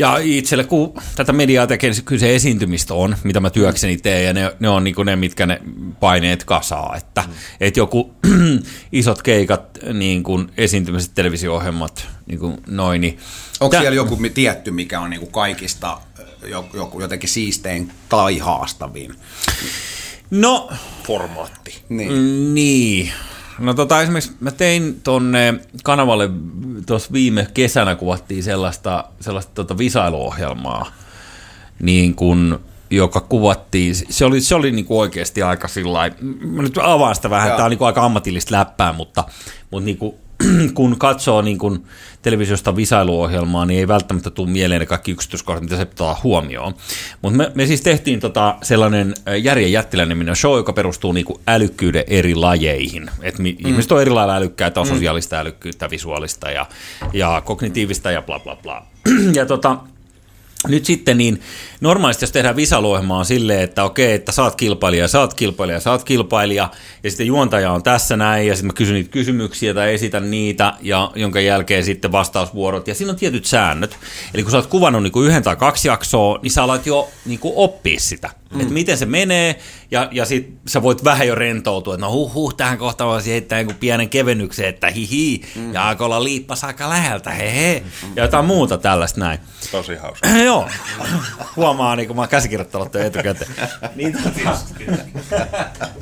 ja 0.00 0.18
itselle, 0.22 0.64
kun 0.64 0.94
tätä 1.16 1.32
mediaa 1.32 1.66
tekee, 1.66 1.90
niin 1.90 2.04
kyllä 2.04 2.20
se 2.20 2.34
esiintymistä 2.34 2.94
on, 2.94 3.16
mitä 3.24 3.40
mä 3.40 3.50
työkseni 3.50 3.96
teen, 3.96 4.24
ja 4.24 4.32
ne, 4.32 4.52
ne 4.60 4.68
on 4.68 4.84
niin 4.84 4.94
ne, 5.04 5.16
mitkä 5.16 5.46
ne 5.46 5.60
paineet 6.00 6.44
kasaa, 6.44 6.96
että 6.96 7.24
mm. 7.26 7.32
et 7.60 7.76
joku 7.76 8.14
isot 8.92 9.22
keikat, 9.22 9.78
niin 9.92 10.22
kuin 10.22 10.50
esiintymiset, 10.56 11.10
televisio-ohjelmat, 11.14 12.08
niin 12.26 12.38
kuin 12.38 12.56
noin, 12.66 13.00
niin 13.00 13.18
Onko 13.60 13.70
Tä- 13.76 13.80
siellä 13.80 13.96
joku 13.96 14.18
tietty, 14.34 14.70
mikä 14.70 15.00
on 15.00 15.10
niin 15.10 15.20
kuin 15.20 15.32
kaikista 15.32 16.00
joku, 16.74 17.00
jotenkin 17.00 17.28
siistein 17.28 17.92
tai 18.08 18.38
haastavin? 18.38 19.14
No, 20.30 20.70
Formaatti. 21.06 21.82
Niin. 21.88 22.54
Niin. 22.54 23.12
No 23.60 23.74
tota 23.74 24.02
esimerkiksi 24.02 24.32
mä 24.40 24.50
tein 24.50 25.00
tonne 25.04 25.54
kanavalle 25.84 26.30
tuossa 26.86 27.12
viime 27.12 27.46
kesänä 27.54 27.94
kuvattiin 27.94 28.42
sellaista, 28.42 29.04
sellaista 29.20 29.52
tota 29.54 29.78
visailuohjelmaa, 29.78 30.92
niin 31.82 32.14
kun, 32.14 32.60
joka 32.90 33.20
kuvattiin, 33.20 33.94
se 33.94 34.24
oli, 34.24 34.40
se 34.40 34.54
oli 34.54 34.72
niinku 34.72 35.00
oikeasti 35.00 35.42
aika 35.42 35.68
sillä 35.68 36.10
mä 36.40 36.62
nyt 36.62 36.78
avaan 36.82 37.14
sitä 37.14 37.30
vähän, 37.30 37.48
Joo. 37.48 37.56
tämä 37.56 37.64
on 37.64 37.70
niinku 37.70 37.84
aika 37.84 38.04
ammatillista 38.04 38.54
läppää, 38.54 38.92
mutta, 38.92 39.24
mutta 39.70 39.84
niinku, 39.84 40.18
kun 40.74 40.98
katsoo 40.98 41.42
niin 41.42 41.58
kun 41.58 41.84
televisiosta 42.22 42.76
visailuohjelmaa, 42.76 43.66
niin 43.66 43.80
ei 43.80 43.88
välttämättä 43.88 44.30
tule 44.30 44.50
mieleen 44.50 44.80
ne 44.80 44.86
kaikki 44.86 45.12
yksityiskohdat, 45.12 45.62
mitä 45.62 45.76
se 45.76 45.84
pitää 45.84 46.16
huomioon. 46.22 46.74
Mutta 47.22 47.36
me, 47.36 47.52
me 47.54 47.66
siis 47.66 47.80
tehtiin 47.80 48.20
tota 48.20 48.56
sellainen 48.62 49.14
Järjen 49.42 49.72
jättiläinen 49.72 50.36
show, 50.36 50.56
joka 50.56 50.72
perustuu 50.72 51.12
niin 51.12 51.26
älykkyyden 51.48 52.04
eri 52.06 52.34
lajeihin. 52.34 53.10
Et 53.22 53.38
mi, 53.38 53.56
mm. 53.60 53.70
Ihmiset 53.70 53.92
on 53.92 54.00
eri 54.02 54.10
lailla 54.10 54.36
älykkäitä, 54.36 54.80
on 54.80 54.86
sosiaalista 54.86 55.36
älykkyyttä, 55.36 55.90
visuaalista 55.90 56.50
ja, 56.50 56.66
ja 57.12 57.42
kognitiivista 57.44 58.10
ja 58.10 58.22
bla 58.22 58.38
bla 58.38 58.56
bla. 58.56 58.86
ja 59.34 59.46
tota, 59.46 59.76
nyt 60.68 60.84
sitten 60.84 61.18
niin 61.18 61.40
normaalisti 61.80 62.22
jos 62.22 62.32
tehdään 62.32 62.56
visaluohjelmaa 62.56 63.24
silleen, 63.24 63.60
että 63.60 63.84
okei, 63.84 64.12
että 64.12 64.32
saat 64.32 64.56
kilpailija, 64.56 65.08
saat 65.08 65.34
kilpailija, 65.34 65.80
saat 65.80 66.04
kilpailija, 66.04 66.70
ja 67.02 67.10
sitten 67.10 67.26
juontaja 67.26 67.72
on 67.72 67.82
tässä 67.82 68.16
näin, 68.16 68.46
ja 68.46 68.54
sitten 68.54 68.66
mä 68.66 68.72
kysyn 68.72 68.94
niitä 68.94 69.10
kysymyksiä 69.10 69.74
tai 69.74 69.94
esitän 69.94 70.30
niitä, 70.30 70.72
ja 70.82 71.10
jonka 71.14 71.40
jälkeen 71.40 71.84
sitten 71.84 72.12
vastausvuorot, 72.12 72.88
ja 72.88 72.94
siinä 72.94 73.12
on 73.12 73.18
tietyt 73.18 73.44
säännöt. 73.44 73.98
Eli 74.34 74.42
kun 74.42 74.50
sä 74.50 74.56
oot 74.56 74.66
kuvannut 74.66 75.02
niin 75.02 75.12
kuin 75.12 75.28
yhden 75.28 75.42
tai 75.42 75.56
kaksi 75.56 75.88
jaksoa, 75.88 76.38
niin 76.42 76.50
sä 76.50 76.62
alat 76.62 76.86
jo 76.86 77.08
niin 77.26 77.38
kuin 77.38 77.54
oppia 77.56 78.00
sitä, 78.00 78.30
mm. 78.50 78.60
että 78.60 78.72
miten 78.72 78.98
se 78.98 79.06
menee, 79.06 79.58
ja, 79.90 80.08
ja 80.12 80.24
sit 80.24 80.54
sä 80.66 80.82
voit 80.82 81.04
vähän 81.04 81.28
jo 81.28 81.34
rentoutua, 81.34 81.94
että 81.94 82.06
no 82.06 82.12
huh 82.12 82.34
huh, 82.34 82.54
tähän 82.54 82.78
kohtaan 82.78 83.10
voisi 83.10 83.30
heittää 83.30 83.58
jonkun 83.58 83.76
pienen 83.76 84.08
kevennyksen, 84.08 84.68
että 84.68 84.90
hihi, 84.90 85.42
mm. 85.54 85.74
ja 85.74 85.88
alkoi 85.88 86.04
olla 86.04 86.24
liippas 86.24 86.64
aika 86.64 86.88
läheltä, 86.88 87.30
hehe, 87.30 87.82
ja 88.16 88.22
jotain 88.22 88.44
muuta 88.44 88.78
tällaista 88.78 89.20
näin. 89.20 89.38
Tosi 89.70 89.96
hauska. 89.96 90.28
Joo, 90.44 90.68
huomaa, 91.56 91.96
niin 91.96 92.06
kun 92.06 92.16
mä 92.16 92.22
oon 92.22 92.28
käsikirjoittanut 92.28 92.94
jo 92.94 93.00
etukäteen. 93.00 93.50
niin, 93.96 94.12
tota, 94.12 94.56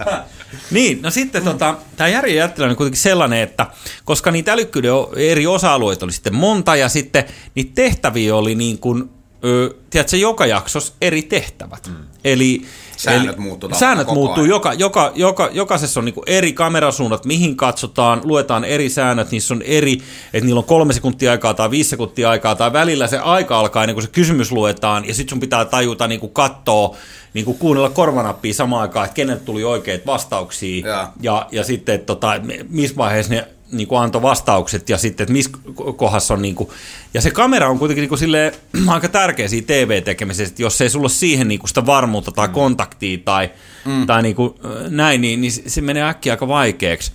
niin, 0.70 1.03
no 1.03 1.11
sitten 1.11 1.45
tota, 1.45 1.75
tämä 1.97 2.09
Jari 2.09 2.37
Jättilä 2.37 2.69
on 2.69 2.77
kuitenkin 2.77 3.01
sellainen, 3.01 3.39
että 3.39 3.66
koska 4.05 4.31
niitä 4.31 4.53
älykkyyden 4.53 4.93
eri 5.16 5.47
osa-alueita 5.47 6.07
oli 6.07 6.12
sitten 6.12 6.35
monta 6.35 6.77
ja 6.77 6.89
sitten 6.89 7.25
niitä 7.55 7.73
tehtäviä 7.75 8.37
oli 8.37 8.55
niin 8.55 8.79
kuin, 8.79 9.11
ö, 9.44 9.74
tiedätkö, 9.90 10.16
joka 10.16 10.47
jaksossa 10.47 10.93
eri 11.01 11.23
tehtävät. 11.23 11.86
Mm. 11.86 11.94
Eli 12.24 12.62
Säännöt 12.98 13.39
muuttuu. 13.39 13.70
Säännöt 13.74 14.06
muuttuu. 14.06 14.44
Joka, 14.44 14.73
joka, 14.73 15.12
joka, 15.15 15.48
jokaisessa 15.52 16.01
on 16.01 16.05
niin 16.05 16.15
eri 16.27 16.52
kamerasuunnat, 16.52 17.24
mihin 17.24 17.56
katsotaan, 17.56 18.20
luetaan 18.24 18.65
eri 18.65 18.90
säännöt, 18.90 19.31
niissä 19.31 19.55
on 19.55 19.62
eri, 19.62 19.93
että 20.32 20.47
niillä 20.47 20.59
on 20.59 20.65
kolme 20.65 20.93
sekuntia 20.93 21.31
aikaa 21.31 21.55
tai 21.55 21.70
viisi 21.70 21.90
sekuntia 21.90 22.31
aikaa, 22.31 22.55
tai 22.55 22.73
välillä 22.73 23.06
se 23.06 23.19
aika 23.19 23.59
alkaa 23.59 23.82
ennen 23.82 23.94
kuin 23.94 24.05
se 24.05 24.10
kysymys 24.10 24.52
luetaan, 24.52 25.09
ja 25.09 25.15
sitten 25.15 25.31
sun 25.31 25.40
pitää 25.40 25.65
tajuta 25.65 26.09
niin 26.09 26.20
kuin 26.20 26.32
katsoa, 26.32 26.97
niin 27.35 27.44
kuin 27.44 27.59
kuunnella 27.59 27.90
korvanappia 27.90 28.55
samaan 28.55 28.82
aikaan, 28.82 29.05
että 29.05 29.15
kenelle 29.15 29.40
tuli 29.40 29.65
oikeat 29.65 30.06
vastauksia, 30.06 30.86
ja, 30.89 31.12
ja, 31.20 31.47
ja 31.52 31.65
sitten, 31.65 31.94
että 31.94 32.06
tota, 32.06 32.32
missä 32.69 32.97
vaiheessa 32.97 33.35
ne 33.35 33.48
niin 33.73 33.89
kuin 33.89 34.01
antoi 34.01 34.23
vastaukset 34.23 34.89
ja 34.89 34.99
sitten, 34.99 35.24
että 35.24 35.32
missä 35.32 35.51
kohdassa 35.97 36.35
on, 36.35 36.43
niin 36.43 36.55
kuin, 36.55 36.70
ja 37.15 37.20
se 37.20 37.31
kamera 37.31 37.69
on 37.69 37.78
kuitenkin 37.78 38.03
niin 38.03 38.09
kuin 38.09 38.19
silleen, 38.19 38.53
aika 38.86 39.09
tärkeä 39.09 39.49
siinä 39.49 39.66
TV-tekemisessä, 39.66 40.53
että 40.53 40.62
jos 40.62 40.81
ei 40.81 40.90
sulla 40.90 41.05
ole 41.05 41.11
siihen 41.11 41.49
niin 41.49 41.61
kuin 41.61 41.69
sitä 41.69 41.86
varmuutta 41.86 42.32
tai 42.32 42.49
mm. 42.49 42.55
kontaktia 42.55 43.19
tai, 43.24 43.51
mm. 43.85 44.07
tai 44.07 44.23
niin 44.23 44.35
kuin, 44.35 44.55
näin, 44.89 45.20
niin, 45.20 45.40
niin 45.40 45.53
se 45.53 45.81
menee 45.81 46.03
äkkiä 46.03 46.32
aika 46.32 46.49
vaikeaksi. 46.49 47.12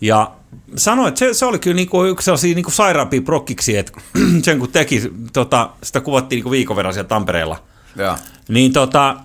Ja 0.00 0.30
sanoin, 0.76 1.08
että 1.08 1.18
se, 1.18 1.34
se 1.34 1.46
oli 1.46 1.58
kyllä 1.58 1.76
niinku 1.76 2.04
yksi 2.04 2.24
sellaisia 2.24 2.54
niinku 2.54 2.70
sairaampia 2.70 3.22
prokkiksi, 3.22 3.76
että 3.76 3.92
sen 4.44 4.58
kun 4.58 4.72
teki, 4.72 5.12
tota, 5.32 5.70
sitä 5.82 6.00
kuvattiin 6.00 6.36
niinku 6.36 6.50
viikon 6.50 6.76
verran 6.76 6.94
siellä 6.94 7.08
Tampereella. 7.08 7.62
Ja. 7.96 8.18
Niin 8.48 8.72
tota, 8.72 9.16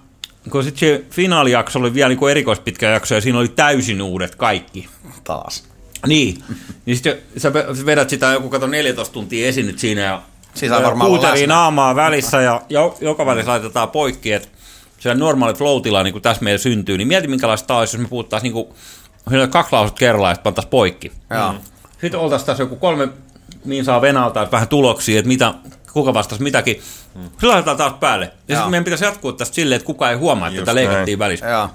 kun 0.49 0.63
sitten 0.63 0.79
se 0.79 1.05
finaalijakso 1.09 1.79
oli 1.79 1.93
vielä 1.93 2.09
niinku 2.09 2.27
erikoispitkä 2.27 2.89
jakso 2.89 3.15
ja 3.15 3.21
siinä 3.21 3.39
oli 3.39 3.47
täysin 3.47 4.01
uudet 4.01 4.35
kaikki. 4.35 4.89
Taas. 5.23 5.63
Niin, 6.07 6.43
niin 6.85 6.95
sitten 6.97 7.17
sä 7.37 7.53
vedät 7.85 8.09
sitä 8.09 8.25
joku 8.25 8.49
kato 8.49 8.67
14 8.67 9.13
tuntia 9.13 9.47
esinyt 9.47 9.79
siinä 9.79 10.01
ja 10.01 10.21
siis 10.53 10.71
varmaan 10.71 11.09
kuuteliin 11.09 11.49
naamaa 11.49 11.95
välissä 11.95 12.41
ja 12.41 12.61
joka 13.01 13.25
välissä 13.25 13.51
laitetaan 13.51 13.89
poikki, 13.89 14.33
että 14.33 14.47
se 14.99 15.15
normaali 15.15 15.53
flow 15.53 15.81
niin 16.03 16.13
kuin 16.13 16.21
tässä 16.21 16.43
meillä 16.43 16.57
syntyy, 16.57 16.97
niin 16.97 17.07
mieti 17.07 17.27
minkälaista 17.27 17.77
olisi, 17.77 17.95
jos 17.95 18.01
me 18.01 18.07
puhuttaisiin 18.07 18.53
niin 18.53 18.65
kuin, 18.65 19.49
kaksi 19.49 19.71
lausut 19.71 19.99
kerrallaan, 19.99 20.33
että 20.33 20.43
pantaisiin 20.43 20.69
poikki. 20.69 21.09
Mm. 21.09 21.59
Sitten 22.01 22.19
oltaisiin 22.19 22.45
tässä 22.45 22.63
joku 22.63 22.75
kolme, 22.75 23.07
niin 23.65 23.85
saa 23.85 24.01
venalta, 24.01 24.41
että 24.41 24.51
vähän 24.51 24.67
tuloksia, 24.67 25.19
että 25.19 25.27
mitä, 25.27 25.53
kuka 25.93 26.13
vastasi 26.13 26.43
mitäkin. 26.43 26.81
Mm. 27.15 27.23
Sitten 27.23 27.49
laitetaan 27.49 27.77
taas 27.77 27.93
päälle. 27.93 28.31
Ja 28.47 28.55
sitten 28.55 28.71
meidän 28.71 28.83
pitäisi 28.83 29.05
jatkuu 29.05 29.33
tästä 29.33 29.55
silleen, 29.55 29.75
että 29.75 29.85
kukaan 29.85 30.11
ei 30.11 30.17
huomaa, 30.17 30.47
että 30.47 30.61
tätä 30.61 30.75
leikattiin 30.75 31.19
välissä. 31.19 31.45
Ja. 31.45 31.69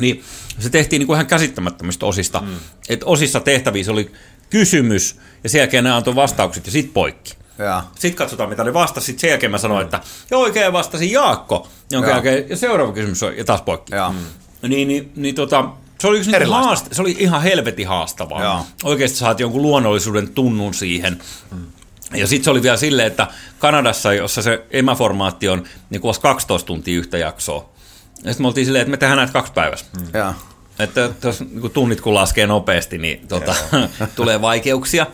Niin 0.00 0.24
se 0.58 0.70
tehtiin 0.70 1.00
niin 1.00 1.06
kuin 1.06 1.14
ihan 1.14 1.26
käsittämättömistä 1.26 2.06
osista. 2.06 2.40
Mm. 2.40 2.56
Että 2.88 3.06
osissa 3.06 3.40
tehtävissä 3.40 3.92
oli 3.92 4.12
kysymys, 4.50 5.16
ja 5.44 5.50
sen 5.50 5.58
jälkeen 5.58 5.84
ne 5.84 5.90
antoi 5.90 6.14
vastaukset, 6.14 6.66
ja 6.66 6.72
sitten 6.72 6.92
poikki. 6.92 7.34
Ja. 7.58 7.84
Sitten 7.94 8.18
katsotaan, 8.18 8.48
mitä 8.48 8.64
ne 8.64 8.74
vastasi. 8.74 9.06
Sitten 9.06 9.20
sen 9.20 9.30
jälkeen 9.30 9.50
mä 9.50 9.58
sanoin, 9.58 9.84
että 9.84 10.00
joo, 10.30 10.42
oikein 10.42 10.72
vastasi 10.72 11.12
Jaakko. 11.12 11.68
Jonka 11.90 12.08
ja. 12.08 12.14
jälkeen, 12.14 12.44
ja 12.48 12.56
seuraava 12.56 12.92
kysymys 12.92 13.22
on, 13.22 13.36
ja 13.36 13.44
taas 13.44 13.62
poikki. 13.62 13.94
Ja. 13.94 14.10
Mm. 14.10 14.68
Niin, 14.68 14.88
niin, 14.88 15.12
niin 15.16 15.34
tota, 15.34 15.64
se 16.00 16.06
oli, 16.06 16.18
yksi 16.18 16.30
haaste, 16.50 16.94
se 16.94 17.02
oli 17.02 17.16
ihan 17.18 17.42
helvetin 17.42 17.88
haastavaa. 17.88 18.42
Ja. 18.42 18.64
Oikeasti 18.84 19.18
saat 19.18 19.40
jonkun 19.40 19.62
luonnollisuuden 19.62 20.28
tunnun 20.28 20.74
siihen. 20.74 21.22
Mm. 21.50 21.66
Ja 22.14 22.26
sitten 22.26 22.44
se 22.44 22.50
oli 22.50 22.62
vielä 22.62 22.76
silleen, 22.76 23.06
että 23.06 23.26
Kanadassa, 23.58 24.12
jossa 24.12 24.42
se 24.42 24.64
emäformaatti 24.70 25.48
on 25.48 25.64
niin 25.90 26.02
12 26.22 26.66
tuntia 26.66 26.98
yhtä 26.98 27.18
jaksoa, 27.18 27.58
ja 27.58 27.77
sitten 28.18 28.42
me 28.42 28.46
oltiin 28.46 28.64
silleen, 28.64 28.82
että 28.82 28.90
me 28.90 28.96
tehdään 28.96 29.16
näitä 29.16 29.32
kaksi 29.32 29.52
päivässä. 29.52 29.86
Mm. 29.96 30.34
Että 30.78 31.08
tos, 31.20 31.40
niin 31.40 31.70
tunnit 31.70 32.00
kun 32.00 32.14
laskee 32.14 32.46
nopeasti, 32.46 32.98
niin 32.98 33.28
tota, 33.28 33.54
tulee 34.16 34.40
vaikeuksia. 34.40 35.06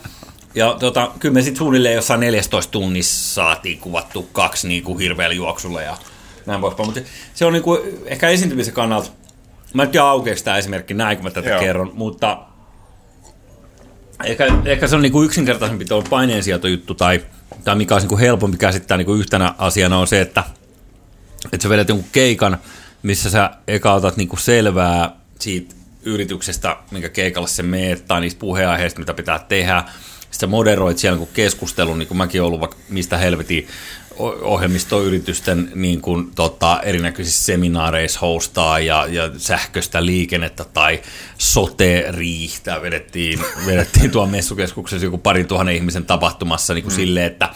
Ja 0.54 0.76
tota, 0.80 1.10
kyllä 1.18 1.32
me 1.32 1.42
sitten 1.42 1.58
suunnilleen 1.58 1.94
jossain 1.94 2.20
14 2.20 2.70
tunnissa 2.70 3.34
saatiin 3.34 3.78
kuvattu 3.78 4.22
kaksi 4.32 4.68
niin 4.68 4.82
kuin 4.82 4.98
hirveällä 4.98 5.34
juoksulla 5.34 5.82
ja 5.82 5.96
näin 6.46 6.60
poispäin. 6.60 6.86
Mutta 6.86 7.00
se 7.34 7.44
on 7.44 7.52
niin 7.52 7.62
kuin, 7.62 7.80
ehkä 8.04 8.28
esiintymisen 8.28 8.74
kannalta, 8.74 9.10
mä 9.74 9.82
en 9.82 9.88
tiedä 9.88 10.06
aukeeko 10.06 10.40
tämä 10.44 10.58
esimerkki 10.58 10.94
näin, 10.94 11.16
kun 11.16 11.24
mä 11.24 11.30
tätä 11.30 11.48
Joo. 11.48 11.60
kerron, 11.60 11.90
mutta 11.94 12.38
ehkä, 14.24 14.46
ehkä 14.64 14.88
se 14.88 14.96
on 14.96 15.02
niin 15.02 15.12
kuin 15.12 15.26
yksinkertaisempi 15.26 15.84
tuo 15.84 16.02
paineensietojuttu 16.02 16.94
tai, 16.94 17.24
tai 17.64 17.76
mikä 17.76 17.94
olisi 17.94 18.04
niin 18.04 18.08
kuin 18.08 18.20
helpompi 18.20 18.56
käsittää 18.56 18.96
niin 18.96 19.06
kuin 19.06 19.20
yhtenä 19.20 19.54
asiana 19.58 19.98
on 19.98 20.06
se, 20.06 20.20
että, 20.20 20.44
että 21.52 21.62
sä 21.62 21.68
vedät 21.68 21.88
jonkun 21.88 22.08
keikan– 22.12 22.58
missä 23.04 23.30
sä 23.30 23.50
eka 23.68 23.94
otat 23.94 24.16
niinku 24.16 24.36
selvää 24.36 25.16
siitä 25.38 25.74
yrityksestä, 26.02 26.76
minkä 26.90 27.08
keikalle 27.08 27.48
se 27.48 27.62
meet, 27.62 28.06
tai 28.06 28.20
niistä 28.20 28.38
puheenaiheista, 28.38 29.00
mitä 29.00 29.14
pitää 29.14 29.38
tehdä. 29.38 29.84
Sitten 30.30 30.50
moderoit 30.50 30.98
siellä 30.98 31.18
niin 31.18 31.28
keskustelun, 31.34 31.98
niin 31.98 32.06
kuin 32.06 32.18
mäkin 32.18 32.42
ollut 32.42 32.60
vaikka 32.60 32.76
mistä 32.88 33.18
helvetin 33.18 33.68
ohjelmistoyritysten 34.42 35.72
niin 35.74 36.00
kuin, 36.00 36.30
tota, 36.34 36.80
erinäköisissä 36.82 37.44
seminaareissa 37.44 38.20
hostaa 38.20 38.78
ja, 38.78 39.06
ja 39.06 39.30
sähköistä 39.36 40.06
liikennettä 40.06 40.64
tai 40.64 41.02
sote-riihtä 41.38 42.82
vedettiin, 42.82 43.40
vedettiin 43.66 44.10
tuon 44.10 44.30
messukeskuksessa 44.30 45.06
joku 45.06 45.18
parin 45.18 45.46
tuhannen 45.46 45.74
ihmisen 45.74 46.06
tapahtumassa 46.06 46.74
niin 46.74 46.84
kuin 46.84 46.92
mm. 46.92 46.96
silleen, 46.96 47.26
että 47.26 47.48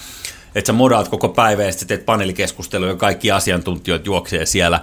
että 0.58 0.66
sä 0.66 0.72
modaat 0.72 1.08
koko 1.08 1.28
päivä 1.28 1.62
ja 1.62 1.72
sitten 1.72 1.88
teet 1.88 2.06
paneelikeskustelua 2.06 2.88
ja 2.88 2.96
kaikki 2.96 3.30
asiantuntijat 3.30 4.06
juoksee 4.06 4.46
siellä, 4.46 4.80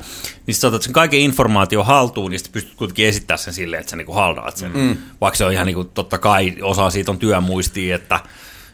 niin 0.48 0.56
sä 0.56 0.68
otat 0.68 0.82
sen 0.82 0.94
kaiken 0.94 1.20
informaatio 1.20 1.84
haltuun, 1.84 2.32
niin 2.32 2.40
sitten 2.40 2.54
pystyt 2.54 2.76
kuitenkin 2.76 3.08
esittämään 3.08 3.40
sen 3.40 3.54
silleen, 3.54 3.80
että 3.80 3.90
sä 3.90 3.96
niinku 3.96 4.14
haldaat 4.14 4.58
sen. 4.58 4.72
Mm. 4.74 4.98
Vaikka 5.22 5.38
se 5.38 5.46
on 5.46 5.54
ihan 5.54 5.66
niinku, 5.66 5.84
totta 5.84 6.18
kai 6.18 6.56
osa 6.62 6.90
siitä 6.90 7.12
on 7.12 7.20
työmuistia, 7.20 7.96
että 7.96 8.20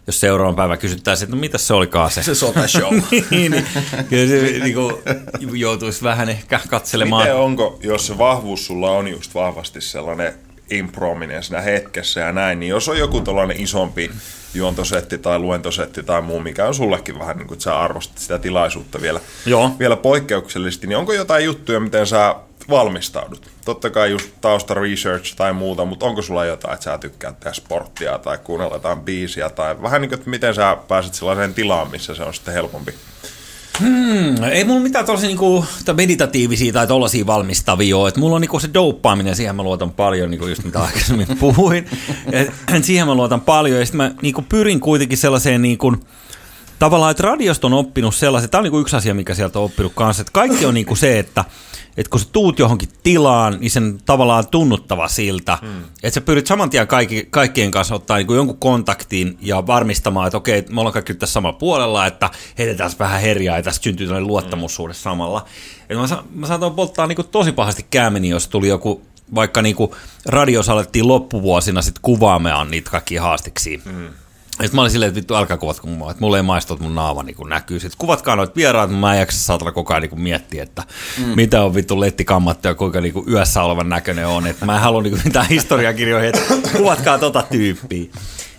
jos 0.07 0.19
seuraavan 0.19 0.55
päivän 0.55 0.77
kysyttäisiin, 0.77 1.25
että 1.25 1.35
no 1.35 1.39
mitä 1.39 1.57
se 1.57 1.73
olikaan 1.73 2.11
se. 2.11 2.23
Se 2.23 2.35
sote 2.35 2.67
show. 2.67 2.93
niin, 3.31 3.51
niin, 3.51 3.65
kyllä 4.09 4.27
se 4.27 4.59
niin 4.59 4.75
kuin, 4.75 5.59
joutuisi 5.59 6.03
vähän 6.03 6.29
ehkä 6.29 6.59
katselemaan. 6.69 7.23
Miten 7.23 7.35
onko, 7.35 7.79
jos 7.83 8.07
se 8.07 8.17
vahvuus 8.17 8.65
sulla 8.65 8.91
on 8.91 9.07
just 9.07 9.33
vahvasti 9.35 9.81
sellainen 9.81 10.33
improminen 10.71 11.43
siinä 11.43 11.61
hetkessä 11.61 12.19
ja 12.19 12.31
näin, 12.31 12.59
niin 12.59 12.69
jos 12.69 12.89
on 12.89 12.97
joku 12.97 13.21
tällainen 13.21 13.61
isompi 13.61 14.11
juontosetti 14.53 15.17
tai 15.17 15.39
luentosetti 15.39 16.03
tai 16.03 16.21
muu, 16.21 16.39
mikä 16.39 16.67
on 16.67 16.75
sullekin 16.75 17.19
vähän 17.19 17.37
niin 17.37 17.47
kuin, 17.47 17.55
että 17.55 17.63
sä 17.63 17.79
arvostat 17.79 18.17
sitä 18.17 18.39
tilaisuutta 18.39 19.01
vielä, 19.01 19.19
Joo. 19.45 19.71
vielä 19.79 19.95
poikkeuksellisesti, 19.95 20.87
niin 20.87 20.97
onko 20.97 21.13
jotain 21.13 21.45
juttuja, 21.45 21.79
miten 21.79 22.07
sä 22.07 22.35
valmistaudut? 22.69 23.49
Totta 23.65 23.89
kai 23.89 24.11
just 24.11 24.29
tausta 24.41 24.73
research 24.73 25.35
tai 25.35 25.53
muuta, 25.53 25.85
mutta 25.85 26.05
onko 26.05 26.21
sulla 26.21 26.45
jotain, 26.45 26.73
että 26.73 26.83
sä 26.83 26.97
tykkäät 26.97 27.39
tehdä 27.39 27.53
sporttia 27.53 28.17
tai 28.17 28.37
kuunnella 28.37 28.75
jotain 28.75 29.01
biisiä 29.01 29.49
tai 29.49 29.81
vähän 29.81 30.01
niin 30.01 30.09
kuin, 30.09 30.19
että 30.19 30.29
miten 30.29 30.55
sä 30.55 30.77
pääset 30.87 31.13
sellaiseen 31.13 31.53
tilaan, 31.53 31.91
missä 31.91 32.15
se 32.15 32.23
on 32.23 32.33
sitten 32.33 32.53
helpompi 32.53 32.93
Hmm, 33.79 34.43
ei 34.43 34.63
mulla 34.63 34.79
mitään 34.79 35.05
tosi 35.05 35.27
niinku, 35.27 35.65
meditatiivisia 35.93 36.73
tai 36.73 36.87
tollaisia 36.87 37.25
valmistavia. 37.25 38.07
Et 38.07 38.17
mulla 38.17 38.35
on 38.35 38.41
niinku 38.41 38.59
se 38.59 38.69
douppaaminen, 38.73 39.35
siihen 39.35 39.55
mä 39.55 39.63
luotan 39.63 39.91
paljon, 39.91 40.31
niinku 40.31 40.47
just 40.47 40.63
mitä 40.63 40.81
aikaisemmin 40.83 41.27
puhuin. 41.39 41.85
Et, 42.31 42.51
siihen 42.83 43.07
mä 43.07 43.15
luotan 43.15 43.41
paljon 43.41 43.79
ja 43.79 43.85
sitten 43.85 43.97
mä 43.97 44.11
niinku 44.21 44.45
pyrin 44.49 44.79
kuitenkin 44.79 45.17
sellaiseen 45.17 45.61
niinku, 45.61 45.95
tavallaan, 46.79 47.11
että 47.11 47.23
radiosta 47.23 47.67
on 47.67 47.73
oppinut 47.73 48.15
sellaisen, 48.15 48.49
tämä 48.49 48.59
on 48.59 48.63
niinku 48.63 48.79
yksi 48.79 48.95
asia, 48.95 49.13
mikä 49.13 49.33
sieltä 49.33 49.59
on 49.59 49.65
oppinut 49.65 49.93
kanssa, 49.95 50.21
että 50.21 50.31
kaikki 50.31 50.65
on 50.65 50.73
niinku 50.73 50.95
se, 50.95 51.19
että 51.19 51.45
että 51.97 52.09
kun 52.09 52.19
sä 52.19 52.27
tuut 52.31 52.59
johonkin 52.59 52.89
tilaan, 53.03 53.57
niin 53.59 53.71
sen 53.71 53.99
tavallaan 54.05 54.47
tunnuttava 54.47 55.07
siltä, 55.07 55.57
hmm. 55.61 55.83
että 56.03 56.13
sä 56.13 56.21
pyrit 56.21 56.47
saman 56.47 56.69
tien 56.69 56.87
kaikki, 56.87 57.27
kaikkien 57.29 57.71
kanssa 57.71 57.95
ottaa 57.95 58.17
niin 58.17 58.35
jonkun 58.35 58.57
kontaktin 58.57 59.37
ja 59.41 59.67
varmistamaan, 59.67 60.27
että 60.27 60.37
okei, 60.37 60.65
me 60.69 60.79
ollaan 60.81 60.93
kaikki 60.93 61.13
tässä 61.13 61.33
samalla 61.33 61.57
puolella, 61.57 62.05
että 62.05 62.29
heitetään 62.57 62.91
vähän 62.99 63.21
herjaa 63.21 63.57
ja 63.57 63.63
tästä 63.63 63.83
syntyy 63.83 64.07
tällainen 64.07 64.27
luottamussuhde 64.27 64.93
hmm. 64.93 65.01
samalla. 65.01 65.45
Et 65.89 65.97
mä, 65.97 66.07
sa- 66.07 66.23
mä 66.35 66.47
saatoin 66.47 66.73
polttaa 66.73 67.07
niin 67.07 67.17
tosi 67.31 67.51
pahasti 67.51 67.85
käämeni, 67.89 68.29
jos 68.29 68.47
tuli 68.47 68.67
joku 68.67 69.01
vaikka 69.35 69.61
niin 69.61 69.75
radiossa 70.25 70.73
alettiin 70.73 71.07
loppuvuosina 71.07 71.81
sitten 71.81 72.01
kuvaamaan 72.01 72.71
niitä 72.71 72.91
kaikkia 72.91 73.21
haastiksi. 73.21 73.81
Hmm 73.85 74.09
sitten 74.61 74.75
mä 74.75 74.81
olin 74.81 74.91
silleen, 74.91 75.07
että 75.07 75.15
vittu, 75.15 75.35
älkää 75.35 75.57
kuvatko 75.57 75.87
mua, 75.87 76.11
että 76.11 76.21
mulle 76.21 76.37
ei 76.37 76.43
maistu, 76.43 76.73
että 76.73 76.83
mun 76.83 76.95
naama 76.95 77.23
niin 77.23 77.35
näkyy. 77.49 77.79
Sitten 77.79 77.97
kuvatkaa 77.97 78.35
noita 78.35 78.55
vieraat, 78.55 78.99
mä 78.99 79.13
en 79.13 79.19
jaksa 79.19 79.39
saatella 79.39 79.71
koko 79.71 79.93
ajan 79.93 80.01
niin 80.01 80.21
miettiä, 80.21 80.63
että 80.63 80.83
mm. 81.17 81.25
mitä 81.35 81.63
on 81.63 81.75
vittu 81.75 81.99
lettikammattu 81.99 82.67
ja 82.67 82.75
kuinka 82.75 83.01
niin 83.01 83.13
yössä 83.27 83.63
olevan 83.63 83.89
näköinen 83.89 84.27
on. 84.27 84.47
Että 84.47 84.65
mä 84.65 84.75
en 84.75 84.81
halua 84.81 85.01
niin 85.01 85.21
mitään 85.25 85.47
historiakirjoihin, 85.49 86.29
että 86.29 86.69
kuvatkaa 86.77 87.17
tota 87.17 87.43
tyyppiä. 87.51 88.05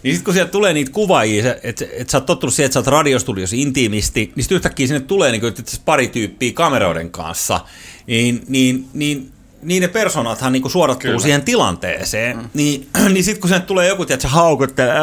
Niin 0.02 0.14
sitten 0.14 0.24
kun 0.24 0.34
sieltä 0.34 0.50
tulee 0.50 0.72
niitä 0.72 0.92
kuvaajia, 0.92 1.54
että 1.62 1.84
et 1.92 2.10
sä 2.10 2.18
oot 2.18 2.26
tottunut 2.26 2.54
siihen, 2.54 2.66
että 2.66 2.74
sä 2.74 2.80
oot 2.80 2.86
radiostudiossa 2.86 3.56
intiimisti, 3.56 4.32
niin 4.36 4.44
sitten 4.44 4.56
yhtäkkiä 4.56 4.86
sinne 4.86 5.00
tulee 5.00 5.30
niin 5.30 5.40
kuin, 5.40 5.54
pari 5.84 6.08
tyyppiä 6.08 6.52
kameroiden 6.52 7.10
kanssa, 7.10 7.60
niin, 8.06 8.42
niin, 8.48 8.88
niin 8.94 9.32
niiden 9.62 9.90
persoonathan 9.90 10.52
niinku 10.52 10.68
suodattuu 10.68 11.08
Kyllä. 11.08 11.18
siihen 11.20 11.42
tilanteeseen, 11.42 12.36
mm. 12.36 12.48
niin, 12.54 12.88
niin 13.12 13.24
sitten 13.24 13.40
kun 13.40 13.48
sinne 13.48 13.66
tulee 13.66 13.88
joku, 13.88 14.02
että 14.02 14.18
se 14.18 14.28
haukottelee, 14.28 14.94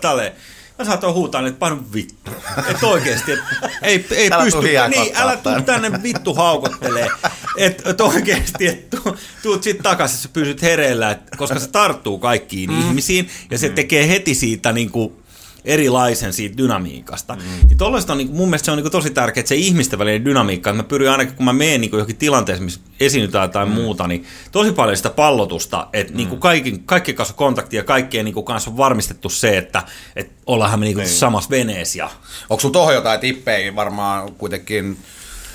tälleen, 0.00 0.32
Mä 0.80 0.84
saatoin 0.84 1.14
huutaa, 1.14 1.46
että 1.46 1.58
painu 1.58 1.78
vittu. 1.94 2.30
Että 2.68 2.86
oikeesti, 2.86 3.32
et, 3.32 3.38
ei, 3.82 4.06
ei 4.10 4.28
älä 4.32 4.44
pysty. 4.44 4.60
Niin, 4.60 5.16
älä 5.16 5.36
tuu 5.36 5.60
tänne 5.66 6.02
vittu 6.02 6.34
haukottelee. 6.34 7.08
Että 7.56 7.90
et 7.90 8.00
oikeesti, 8.00 8.66
että 8.66 8.96
tu, 8.96 9.16
tuut 9.42 9.62
sit 9.62 9.78
takaisin, 9.82 10.18
sä 10.18 10.28
pysyt 10.32 10.62
hereillä, 10.62 11.10
et, 11.10 11.18
koska 11.36 11.58
se 11.58 11.68
tarttuu 11.68 12.18
kaikkiin 12.18 12.70
mm. 12.70 12.80
ihmisiin 12.80 13.28
ja 13.50 13.58
se 13.58 13.68
mm. 13.68 13.74
tekee 13.74 14.08
heti 14.08 14.34
siitä 14.34 14.72
niinku 14.72 15.22
erilaisen 15.64 16.32
siitä 16.32 16.56
dynamiikasta. 16.56 17.34
Mm. 17.34 17.68
Niin 17.68 17.78
tollaista 17.78 18.12
on 18.12 18.18
niin, 18.18 18.30
mun 18.30 18.48
mielestä 18.48 18.64
se 18.64 18.70
on 18.70 18.78
niin 18.78 18.90
tosi 18.90 19.10
tärkeää, 19.10 19.40
että 19.40 19.48
se 19.48 19.54
ihmisten 19.54 19.98
välinen 19.98 20.24
dynamiikka, 20.24 20.70
että 20.70 20.82
mä 20.82 20.88
pyrin 20.88 21.10
ainakin, 21.10 21.34
kun 21.34 21.44
mä 21.44 21.52
menen 21.52 21.80
niin 21.80 21.92
johonkin 21.92 22.16
tilanteeseen, 22.16 22.64
missä 22.64 22.80
esiinnytään 23.00 23.50
tai 23.50 23.66
mm. 23.66 23.72
muuta, 23.72 24.06
niin 24.06 24.26
tosi 24.52 24.72
paljon 24.72 24.96
sitä 24.96 25.10
pallotusta, 25.10 25.86
että 25.92 26.12
mm. 26.12 26.16
niin 26.16 26.40
kaikki, 26.40 26.82
kaikki 26.86 27.14
kanssa 27.14 27.34
kontakti 27.34 27.76
ja 27.76 27.84
kaikkien 27.84 28.24
niin 28.24 28.44
kanssa 28.44 28.70
on 28.70 28.76
varmistettu 28.76 29.28
se, 29.28 29.58
että, 29.58 29.82
että 30.16 30.32
ollaanhan 30.46 30.80
me 30.80 30.84
niin 30.86 30.96
niin. 30.96 31.08
samassa 31.08 31.50
veneessä. 31.50 31.98
Ja... 31.98 32.10
Onko 32.50 32.60
sulla 32.60 32.72
tuohon 32.72 32.94
jotain 32.94 33.20
tippejä 33.20 33.76
varmaan 33.76 34.32
kuitenkin 34.32 34.98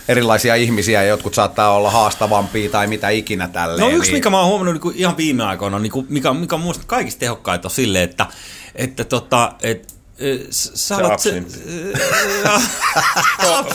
erilaisia 0.07 0.55
ihmisiä 0.55 1.03
ja 1.03 1.09
jotkut 1.09 1.33
saattaa 1.33 1.73
olla 1.73 1.91
haastavampia 1.91 2.69
tai 2.69 2.87
mitä 2.87 3.09
ikinä 3.09 3.47
tälleen. 3.47 3.79
No 3.79 3.89
yksi, 3.89 4.11
niin... 4.11 4.17
mikä 4.17 4.29
mä 4.29 4.39
oon 4.39 4.47
huomannut 4.47 4.83
niin 4.83 4.93
ihan 4.95 5.17
viime 5.17 5.43
aikoina, 5.43 5.79
niin 5.79 5.91
kuin, 5.91 6.05
mikä, 6.09 6.33
mikä 6.33 6.55
on 6.55 6.61
mun 6.61 6.75
kaikista 6.87 7.19
tehokkaita 7.19 7.67
on 7.67 7.71
silleen, 7.71 8.03
että, 8.03 8.25
että 8.75 9.03
tota, 9.03 9.53
et, 9.63 9.94
Sä 10.49 10.97
olet 10.97 11.19
se... 11.19 11.43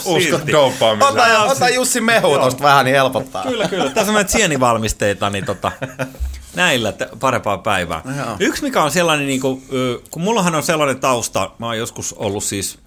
Usko 0.05 0.39
dopaamiseen. 0.51 1.13
Ota, 1.13 1.43
ota 1.43 1.69
Jussi 1.69 2.01
Mehu 2.01 2.37
tosta 2.37 2.63
vähän, 2.63 2.85
niin 2.85 2.95
helpottaa. 2.95 3.43
Kyllä, 3.43 3.67
kyllä. 3.67 3.89
Tässä 3.89 4.11
on 4.11 4.27
sienivalmisteita, 4.27 5.29
niin 5.29 5.45
tota, 5.45 5.71
näillä 6.55 6.93
parempaa 7.19 7.57
päivää. 7.57 8.01
Joo. 8.17 8.35
Yksi, 8.39 8.63
mikä 8.63 8.83
on 8.83 8.91
sellainen, 8.91 9.27
niin 9.27 9.41
kuin, 9.41 9.63
kun 10.11 10.21
mullahan 10.21 10.55
on 10.55 10.63
sellainen 10.63 10.99
tausta, 10.99 11.51
mä 11.59 11.65
oon 11.65 11.77
joskus 11.77 12.13
ollut 12.13 12.43
siis 12.43 12.79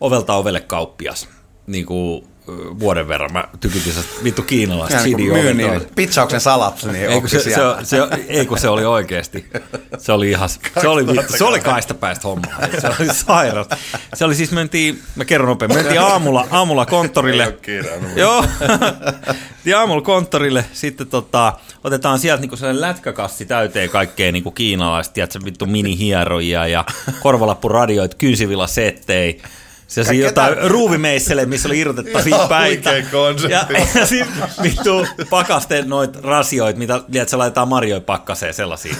ovelta 0.00 0.34
ovelle 0.34 0.60
kauppias, 0.60 1.28
niin 1.66 1.86
kuin 1.86 2.28
vuoden 2.80 3.08
verran. 3.08 3.32
Mä 3.32 3.44
tykytin 3.60 3.92
se 3.92 4.00
vittu 4.24 4.42
kiinalaista 4.42 4.98
CDO. 4.98 5.52
Niin, 5.54 5.82
pitchauksen 5.94 6.40
salat, 6.40 6.84
niin 6.92 7.10
ei, 7.10 7.20
kun 7.20 7.28
se, 7.28 7.40
se, 7.40 7.52
se, 7.82 7.98
ei 8.28 8.46
kun 8.46 8.58
se 8.58 8.68
oli 8.68 8.84
oikeasti. 8.84 9.46
Se 9.98 10.12
oli 10.12 10.30
ihan, 10.30 10.48
se 10.80 10.88
oli, 10.88 11.04
se 11.36 11.44
oli 11.44 11.60
kaistapäistä 11.60 12.28
hommaa. 12.28 12.58
Se 12.78 12.88
oli 13.00 13.14
sairas. 13.14 13.66
Se 14.14 14.24
oli 14.24 14.34
siis, 14.34 14.52
mentiin, 14.52 15.02
mä 15.16 15.24
kerron 15.24 15.48
nopein, 15.48 15.74
mentiin 15.74 16.00
aamulla, 16.00 16.46
aamulla 16.50 16.86
konttorille. 16.86 17.58
Joo. 18.16 18.44
ja 19.64 19.78
aamulla 19.80 20.02
konttorille, 20.02 20.64
sitten 20.72 21.06
tota, 21.06 21.52
otetaan 21.84 22.18
sieltä 22.18 22.40
niinku 22.40 22.56
sellainen 22.56 22.80
lätkäkassi 22.80 23.46
täyteen 23.46 23.90
kaikkea 23.90 24.32
niinku 24.32 24.50
kiinalaista, 24.50 25.14
tiedätkö, 25.14 25.38
vittu 25.44 25.66
mini-hieroja 25.66 26.66
ja 26.66 26.84
korvalappuradioita, 27.22 28.16
kynsivilla 28.16 28.66
settei 28.66 29.42
se 29.90 30.04
on 30.08 30.18
jotain 30.18 30.56
ruuvimeissele, 30.70 31.46
missä 31.46 31.68
oli 31.68 31.78
irrotettavia 31.78 32.38
päitä. 32.48 32.90
Ja, 33.48 33.66
ja 33.94 34.06
sitten 34.06 34.42
vittu 34.62 35.06
pakaste 35.30 35.82
noit 35.82 36.16
rasioit, 36.16 36.76
mitä 36.76 37.00
liet, 37.08 37.32
laitetaan 37.32 37.68
marjoja 37.68 38.00
pakkaseen 38.00 38.54
sellaisia. 38.54 38.94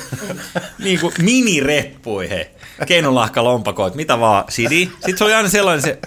niin 0.78 1.00
kuin 1.00 1.14
minireppuja 1.22 2.28
he. 2.28 2.50
Keinolahka 2.86 3.44
lompakoit, 3.44 3.94
mitä 3.94 4.20
vaan, 4.20 4.44
sidi. 4.48 4.86
Sitten 4.86 5.18
se 5.18 5.24
oli 5.24 5.34
aina 5.34 5.48
sellainen 5.48 5.82
se 5.82 5.98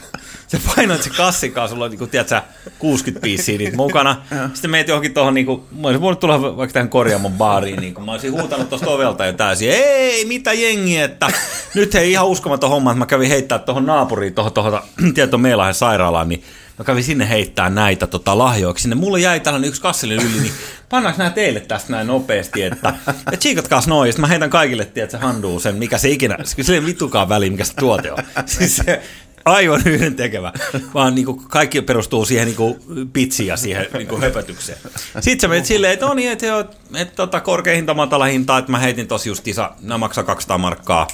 se 0.54 0.60
painoit 0.76 1.04
se 1.04 1.10
kassikaan, 1.10 1.70
sulla 1.70 1.86
on 1.86 1.92
niin 1.92 2.00
kuin, 2.00 2.10
tiedätkö, 2.10 2.42
60 2.80 3.24
piisiä 3.24 3.58
niitä 3.58 3.78
mukana. 3.78 4.22
Sitten 4.54 4.72
meet 4.72 4.88
johonkin 4.88 5.14
tuohon, 5.14 5.34
niin 5.34 5.46
kuin, 5.46 5.62
mä 5.72 5.88
olisin 5.88 6.02
voinut 6.02 6.20
tulla 6.20 6.58
vaikka 6.58 6.74
tähän 6.74 6.90
korjaamon 6.90 7.34
baariin, 7.34 7.80
niin 7.80 7.94
kuin, 7.94 8.06
mä 8.06 8.12
olisin 8.12 8.32
huutanut 8.32 8.70
tuosta 8.70 8.90
ovelta 8.90 9.26
ja 9.26 9.34
täysin, 9.34 9.70
ei, 9.72 10.26
mitä 10.26 10.54
jengi, 10.54 10.98
että 10.98 11.28
nyt 11.76 11.94
hei 11.94 12.12
ihan 12.12 12.28
uskomaton 12.28 12.70
homma, 12.70 12.92
että 12.92 13.00
mä 13.00 13.06
kävin 13.06 13.30
heittää 13.30 13.60
tuohon 13.60 13.86
naapuriin, 13.86 14.34
tuohon, 14.34 14.54
tuohon, 14.54 14.82
tuohon 15.16 15.42
Meilahden 15.42 15.74
sairaalaan, 15.74 16.30
niin 16.30 16.44
mä 16.78 16.86
kävin 16.86 17.04
sinne 17.04 17.30
heittää 17.30 17.70
näitä 17.70 18.08
tota, 18.08 18.38
lahjoiksi. 18.38 18.82
Sinne 18.82 18.96
mulle 18.96 19.20
jäi 19.20 19.40
tällainen 19.40 19.68
yksi 19.68 19.82
kasseli 19.82 20.14
yli, 20.14 20.40
niin 20.42 20.54
pannaanko 20.90 21.18
nämä 21.18 21.30
teille 21.30 21.60
tästä 21.60 21.92
näin 21.92 22.08
nopeasti, 22.08 22.64
että 22.64 22.94
ja 23.32 23.38
tsiikatkaas 23.38 23.88
noin, 23.88 24.08
ja 24.08 24.14
mä 24.18 24.28
heitän 24.28 24.50
kaikille, 24.50 24.84
että 24.84 25.08
se 25.08 25.18
handuu 25.18 25.60
sen, 25.60 25.76
mikä 25.76 25.98
se 25.98 26.10
ikinä, 26.10 26.38
se 26.62 26.74
ei 26.74 26.86
vitukaan 26.86 27.30
väliin, 27.30 27.52
mikä 27.52 27.64
se 27.64 27.74
tuote 27.74 28.12
on. 28.12 28.18
Siis 28.46 28.76
se, 28.76 29.02
aivan 29.45 29.82
yhden 29.94 30.15
tekevä, 30.15 30.53
vaan 30.94 31.15
niin 31.15 31.26
kuin 31.26 31.41
kaikki 31.49 31.82
perustuu 31.82 32.26
siihen 32.26 32.45
niin 32.45 32.56
kuin 32.56 32.80
pitsiin 33.14 33.48
ja 33.48 33.57
siihen 33.57 33.88
niin 33.94 34.07
kuin 34.07 34.22
höpötykseen. 34.22 34.78
Sitten 35.20 35.40
sä 35.40 35.48
menet 35.48 35.65
silleen, 35.65 35.94
että 35.94 36.06
on 36.06 36.10
no 36.10 36.15
niin, 36.15 36.32
että, 36.32 36.60
että, 36.60 36.78
että 36.95 37.15
tota, 37.15 37.41
korkea 37.41 37.76
hinta, 37.76 37.94
matala 37.94 38.26
hinta, 38.26 38.57
että 38.57 38.72
mä 38.72 38.80
heitin 38.80 39.07
tosi 39.07 39.30
justiinsa, 39.30 39.72
nämä 39.82 39.98
maksaa 39.98 40.24
200 40.24 40.57
markkaa 40.57 41.07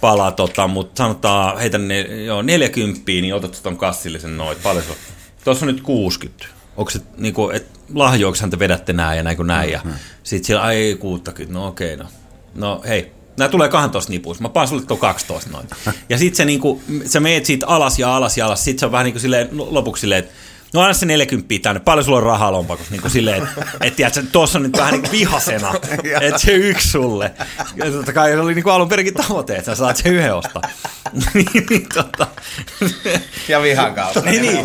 palaa, 0.00 0.32
tota, 0.32 0.68
mutta 0.68 0.98
sanotaan, 0.98 1.58
heitän 1.58 1.88
ne, 1.88 2.00
joo, 2.00 2.42
40, 2.42 3.02
niin 3.06 3.34
otat 3.34 3.60
ton 3.62 3.76
kassillisen 3.76 4.36
noin, 4.36 4.56
paljon 4.62 4.84
se 4.84 4.90
on? 4.90 4.96
Tuossa 5.44 5.66
on 5.66 5.74
nyt 5.74 5.80
60. 5.80 6.46
Onko 6.76 6.90
se, 6.90 7.00
niin 7.16 7.34
kuin, 7.34 7.56
että 7.56 7.78
lahjoiksi 7.94 8.48
te 8.50 8.58
vedätte 8.58 8.92
näin 8.92 9.16
ja 9.16 9.22
näin 9.22 9.36
kuin 9.36 9.46
näin, 9.46 9.70
ja 9.70 9.80
mm-hmm. 9.84 9.98
sitten 10.22 10.46
siellä, 10.46 10.62
ai 10.62 10.96
60, 11.00 11.54
no 11.54 11.66
okei, 11.66 11.94
okay, 11.94 12.06
no. 12.06 12.10
No 12.54 12.82
hei, 12.88 13.12
Nämä 13.38 13.48
tulee 13.48 13.68
12 13.68 14.12
nipuissa. 14.12 14.42
Mä 14.42 14.48
paan 14.48 14.68
sulle 14.68 14.82
tuon 14.82 15.00
12 15.00 15.50
noin. 15.50 15.66
Ja 16.08 16.18
sit 16.18 16.34
se 16.34 16.44
niinku, 16.44 16.82
sä 17.06 17.20
meet 17.20 17.46
siitä 17.46 17.66
alas 17.66 17.98
ja 17.98 18.16
alas 18.16 18.38
ja 18.38 18.46
alas. 18.46 18.64
Sit 18.64 18.78
se 18.78 18.86
on 18.86 18.92
vähän 18.92 19.04
niin 19.04 19.12
kuin 19.12 19.22
silleen, 19.22 19.48
lopuksi 19.52 20.00
silleen, 20.00 20.18
että 20.18 20.34
No 20.72 20.80
aina 20.80 20.94
se 20.94 21.06
40 21.06 21.54
tänne, 21.62 21.80
paljon 21.80 22.04
sulla 22.04 22.18
on 22.18 22.22
rahaa 22.22 22.52
lompakossa, 22.52 22.90
niin 22.90 23.00
kuin 23.00 23.10
silleen, 23.10 23.42
että 23.42 23.64
et, 23.80 23.96
tiedätkö, 23.96 24.22
tuossa 24.32 24.58
on 24.58 24.62
nyt 24.62 24.72
vähän 24.72 24.94
niin 24.94 25.12
vihasena, 25.12 25.74
että 26.20 26.38
se 26.38 26.52
yksi 26.52 26.88
sulle. 26.88 27.32
Ja 27.76 27.90
totta 27.90 28.12
kai 28.12 28.30
se 28.30 28.40
oli 28.40 28.54
niin 28.54 28.62
kuin 28.62 28.72
alun 28.72 28.88
perinkin 28.88 29.14
tavoite, 29.14 29.56
että 29.56 29.70
sä 29.70 29.74
saat 29.74 29.96
se 29.96 30.08
yhden 30.08 30.34
ostaa. 30.34 30.62
niin, 31.34 31.66
niin, 31.70 31.86
tota. 31.94 32.26
Ja 33.48 33.62
vihan 33.62 33.94
kautta. 33.94 34.20
niin, 34.20 34.42
niin, 34.42 34.56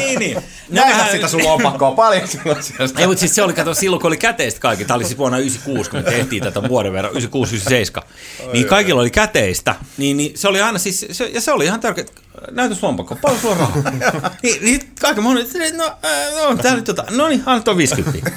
niin, 0.00 0.18
niin. 0.18 0.38
Näitä 0.68 0.90
vähän... 0.90 1.12
sitä 1.12 1.28
sun 1.28 1.44
lompakkoa. 1.44 1.90
Paljon 1.90 2.28
silloin 2.28 2.58
Ei, 2.98 3.06
mutta 3.06 3.20
siis 3.20 3.34
se 3.34 3.42
oli, 3.42 3.52
kato, 3.52 3.74
silloin 3.74 4.00
kun 4.00 4.08
oli 4.08 4.16
käteistä 4.16 4.60
kaikki, 4.60 4.84
tämä 4.84 4.96
oli 4.96 5.04
siis 5.04 5.18
vuonna 5.18 5.38
96, 5.38 5.90
kun 5.90 6.00
me 6.00 6.10
tehtiin 6.10 6.42
tätä 6.42 6.68
vuoden 6.68 6.92
verran, 6.92 7.12
96, 7.12 7.56
97, 7.56 8.08
niin 8.52 8.66
kaikilla 8.66 9.00
oli 9.00 9.10
käteistä, 9.10 9.74
niin, 9.96 10.16
niin 10.16 10.38
se 10.38 10.48
oli 10.48 10.60
aina 10.60 10.78
siis, 10.78 11.06
se, 11.12 11.26
ja 11.26 11.40
se 11.40 11.52
oli 11.52 11.64
ihan 11.64 11.80
tärkeää, 11.80 12.06
näytös 12.50 12.82
lompakko, 12.82 13.16
paljon 13.22 13.40
sulla 13.40 13.54
on 13.54 13.60
rahaa. 13.60 14.30
niin, 14.42 14.64
niin 14.64 14.92
kaikki 15.00 15.20
moni, 15.20 15.46
no, 15.76 15.84
äh, 15.84 16.48
no, 16.48 16.56
tää 16.56 16.74
nyt 16.74 16.84
tota, 16.84 17.04
no 17.10 17.28
niin, 17.28 17.42
anna 17.46 17.62
tuon 17.62 17.76
50. 17.76 18.30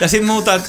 ja 0.00 0.08
sitten 0.08 0.26
muuta, 0.26 0.60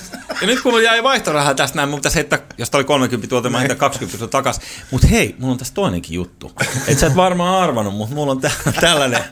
ja 0.41 0.47
nyt 0.47 0.61
kun 0.61 0.71
mulla 0.71 0.83
jäi 0.83 1.03
vaihtorahaa 1.03 1.53
tästä 1.53 1.75
näin, 1.75 1.89
mutta 1.89 2.09
se, 2.09 2.19
että 2.19 2.39
jos 2.57 2.69
oli 2.73 2.83
30 2.83 3.27
tuote, 3.27 3.49
mä 3.49 3.67
20 3.77 4.27
takas. 4.27 4.61
Mutta 4.91 5.07
hei, 5.07 5.35
mulla 5.39 5.51
on 5.51 5.57
tässä 5.57 5.73
toinenkin 5.73 6.15
juttu. 6.15 6.51
Et 6.87 6.99
sä 6.99 7.07
et 7.07 7.15
varmaan 7.15 7.63
arvannut, 7.63 7.95
mutta 7.95 8.15
mulla 8.15 8.31
on 8.31 8.41
tä- 8.41 8.51
tällainen 8.81 9.23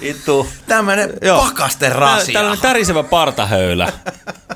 Vittu. 0.00 0.48
Tämmönen 0.66 1.12
pakasten 1.36 1.92
rasia. 1.92 2.32
Tällainen 2.32 2.62
tärisevä 2.62 3.02
partahöylä. 3.02 3.92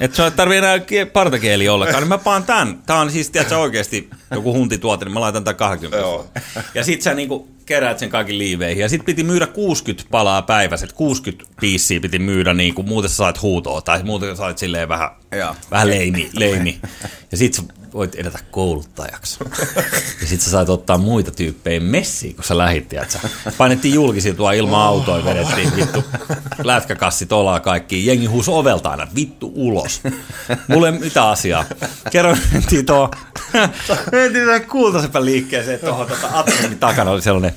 Että 0.00 0.16
sä 0.16 0.30
tarvii 0.30 0.58
enää 0.58 0.78
partakieli 1.12 1.68
ollenkaan. 1.68 2.02
Niin 2.02 2.08
mä 2.08 2.18
paan 2.18 2.44
tän. 2.44 2.82
Tää 2.86 3.00
on 3.00 3.10
siis, 3.10 3.30
tiedätkö, 3.30 3.58
oikeesti 3.58 4.10
joku 4.30 4.52
huntituote, 4.52 5.04
niin 5.04 5.14
mä 5.14 5.20
laitan 5.20 5.44
tän 5.44 5.56
20. 5.56 5.98
Joo. 5.98 6.26
Ja 6.74 6.84
sit 6.84 7.02
sä 7.02 7.14
niinku 7.14 7.48
keräät 7.66 7.98
sen 7.98 8.10
kaikki 8.10 8.38
liiveihin. 8.38 8.82
Ja 8.82 8.88
sit 8.88 9.04
piti 9.04 9.24
myydä 9.24 9.46
60 9.46 10.10
palaa 10.10 10.42
päivässä. 10.42 10.86
60 10.94 11.44
piissiä 11.60 12.00
piti 12.00 12.18
myydä, 12.18 12.54
niin 12.54 12.74
kuin 12.74 12.88
muuten 12.88 13.10
sä 13.10 13.16
sait 13.16 13.42
huutoa. 13.42 13.80
Tai 13.80 14.02
muuten 14.02 14.28
sä 14.28 14.36
sait 14.36 14.58
silleen 14.58 14.88
vähän, 14.88 15.10
vähän 15.70 15.90
leimi, 15.90 16.30
leimi. 16.32 16.80
Ja 17.32 17.38
sit 17.38 17.54
sä 17.54 17.62
voit 17.94 18.14
edetä 18.14 18.38
kouluttajaksi. 18.50 19.38
ja 20.20 20.26
sit 20.26 20.40
sä 20.40 20.50
sait 20.50 20.68
ottaa 20.68 20.98
muita 20.98 21.30
tyyppejä 21.30 21.80
messiin, 21.80 22.34
kun 22.34 22.44
sä 22.44 22.58
lähit, 22.58 22.90
sä. 23.08 23.20
Painettiin 23.58 23.94
julkisiltua 23.94 24.52
ilman 24.52 24.80
autoja, 24.80 25.24
vedettiin 25.24 25.76
vittu 25.76 26.04
lätkäkassit 26.64 27.32
olaa 27.32 27.60
kaikki. 27.60 28.06
Jengi 28.06 28.26
huus 28.26 28.48
ovelta 28.48 28.88
aina, 28.90 29.08
vittu 29.14 29.52
ulos. 29.54 30.00
Mulle 30.68 30.88
ei 30.88 30.98
mitään 30.98 31.28
asiaa. 31.28 31.64
Kerran 32.10 32.38
mentiin 32.52 32.86
tuo, 32.86 33.10
mentiin 34.12 34.44
tuohon 34.44 34.66
kultasepän 34.70 35.24
liikkeeseen, 35.24 35.80
tuohon 35.80 36.06
tuota 36.06 36.28
Atriumin 36.32 36.78
takana 36.78 37.10
oli 37.10 37.22
sellainen 37.22 37.53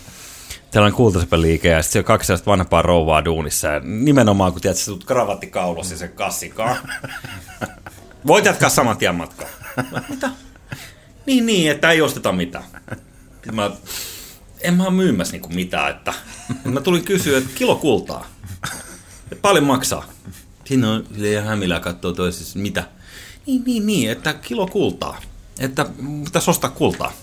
sellainen 0.77 0.97
kultasepän 0.97 1.41
liike, 1.41 1.69
ja 1.69 1.81
sitten 1.81 1.93
se 1.93 1.99
on 1.99 2.05
kaksi 2.05 2.27
sellaista 2.27 2.51
vanhempaa 2.51 2.81
rouvaa 2.81 3.25
duunissa, 3.25 3.67
ja 3.67 3.79
nimenomaan 3.79 4.51
kun 4.51 4.61
tiedät, 4.61 4.77
sä 4.77 4.85
tulet 4.85 5.03
kravattikaulossa 5.03 5.93
ja 5.93 5.97
sen 5.97 6.11
kassikaan. 6.11 6.77
Voit 8.27 8.45
jatkaa 8.45 8.69
saman 8.69 8.97
tien 8.97 9.15
matkaa. 9.15 9.47
Mitä? 10.09 10.29
Niin, 11.25 11.45
niin, 11.45 11.71
että 11.71 11.91
ei 11.91 12.01
osteta 12.01 12.31
mitään. 12.31 12.63
Mä, 13.51 13.71
en 14.61 14.73
mä 14.73 14.83
ole 14.83 14.93
myymässä 14.93 15.31
niinku 15.31 15.49
mitään, 15.49 15.91
että 15.91 16.13
mä 16.63 16.81
tulin 16.81 17.05
kysyä, 17.05 17.37
että 17.37 17.49
kilo 17.55 17.75
kultaa. 17.75 18.27
Et 19.31 19.41
paljon 19.41 19.63
maksaa. 19.63 20.05
Siinä 20.65 20.91
on 20.91 21.03
silleen 21.13 21.43
hämillä 21.43 21.79
katsoo 21.79 22.11
toisessa, 22.11 22.59
mitä? 22.59 22.83
Niin, 23.45 23.63
niin, 23.65 23.85
niin, 23.85 24.11
että 24.11 24.33
kilo 24.33 24.67
kultaa. 24.67 25.21
Että 25.59 25.85
pitäisi 26.23 26.49
ostaa 26.49 26.69
kultaa. 26.69 27.13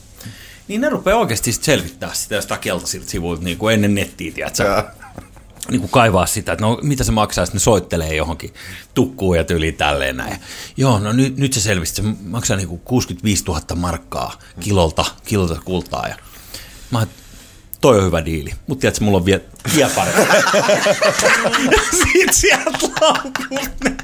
Niin 0.69 0.81
ne 0.81 0.89
rupeaa 0.89 1.19
oikeasti 1.19 1.53
sit 1.53 1.65
selvittää 1.65 2.15
sitä 2.15 2.35
jostain 2.35 2.61
keltaisilta 2.61 3.11
sivuilta 3.11 3.45
niin 3.45 3.59
kuin 3.59 3.75
ennen 3.75 3.95
nettiä, 3.95 4.33
tiedätkö? 4.33 4.85
niin 5.71 5.81
kuin 5.81 5.91
kaivaa 5.91 6.27
sitä, 6.27 6.53
että 6.53 6.65
no 6.65 6.79
mitä 6.83 7.05
se 7.05 7.13
maksaa, 7.13 7.47
sitten 7.47 7.59
ne 7.59 7.63
soittelee 7.63 8.15
johonkin 8.15 8.55
tukkuun 8.95 9.37
ja 9.37 9.45
tyyliin 9.45 9.77
tälleen 9.77 10.17
näin. 10.17 10.37
Joo, 10.77 10.99
no 10.99 11.13
nyt, 11.13 11.37
nyt 11.37 11.53
se 11.53 11.61
selvisi, 11.61 11.95
se 11.95 12.03
maksaa 12.25 12.57
niin 12.57 12.69
kuin 12.69 12.81
65 12.81 13.45
000 13.45 13.61
markkaa 13.77 14.39
kilolta, 14.61 15.05
kilolta 15.25 15.61
kultaa. 15.65 16.09
Ja 16.09 16.15
mä 16.91 16.99
oon, 16.99 17.09
toi 17.81 17.99
on 17.99 18.05
hyvä 18.05 18.25
diili, 18.25 18.51
mutta 18.67 18.81
tiedätkö, 18.81 19.05
mulla 19.05 19.19
on 19.19 19.25
vielä, 19.25 19.43
vielä 19.77 19.91
parempi. 19.95 20.21
Sitten 22.03 22.35
sieltä 22.35 22.79
laukulta 23.01 23.85
ne 23.85 23.97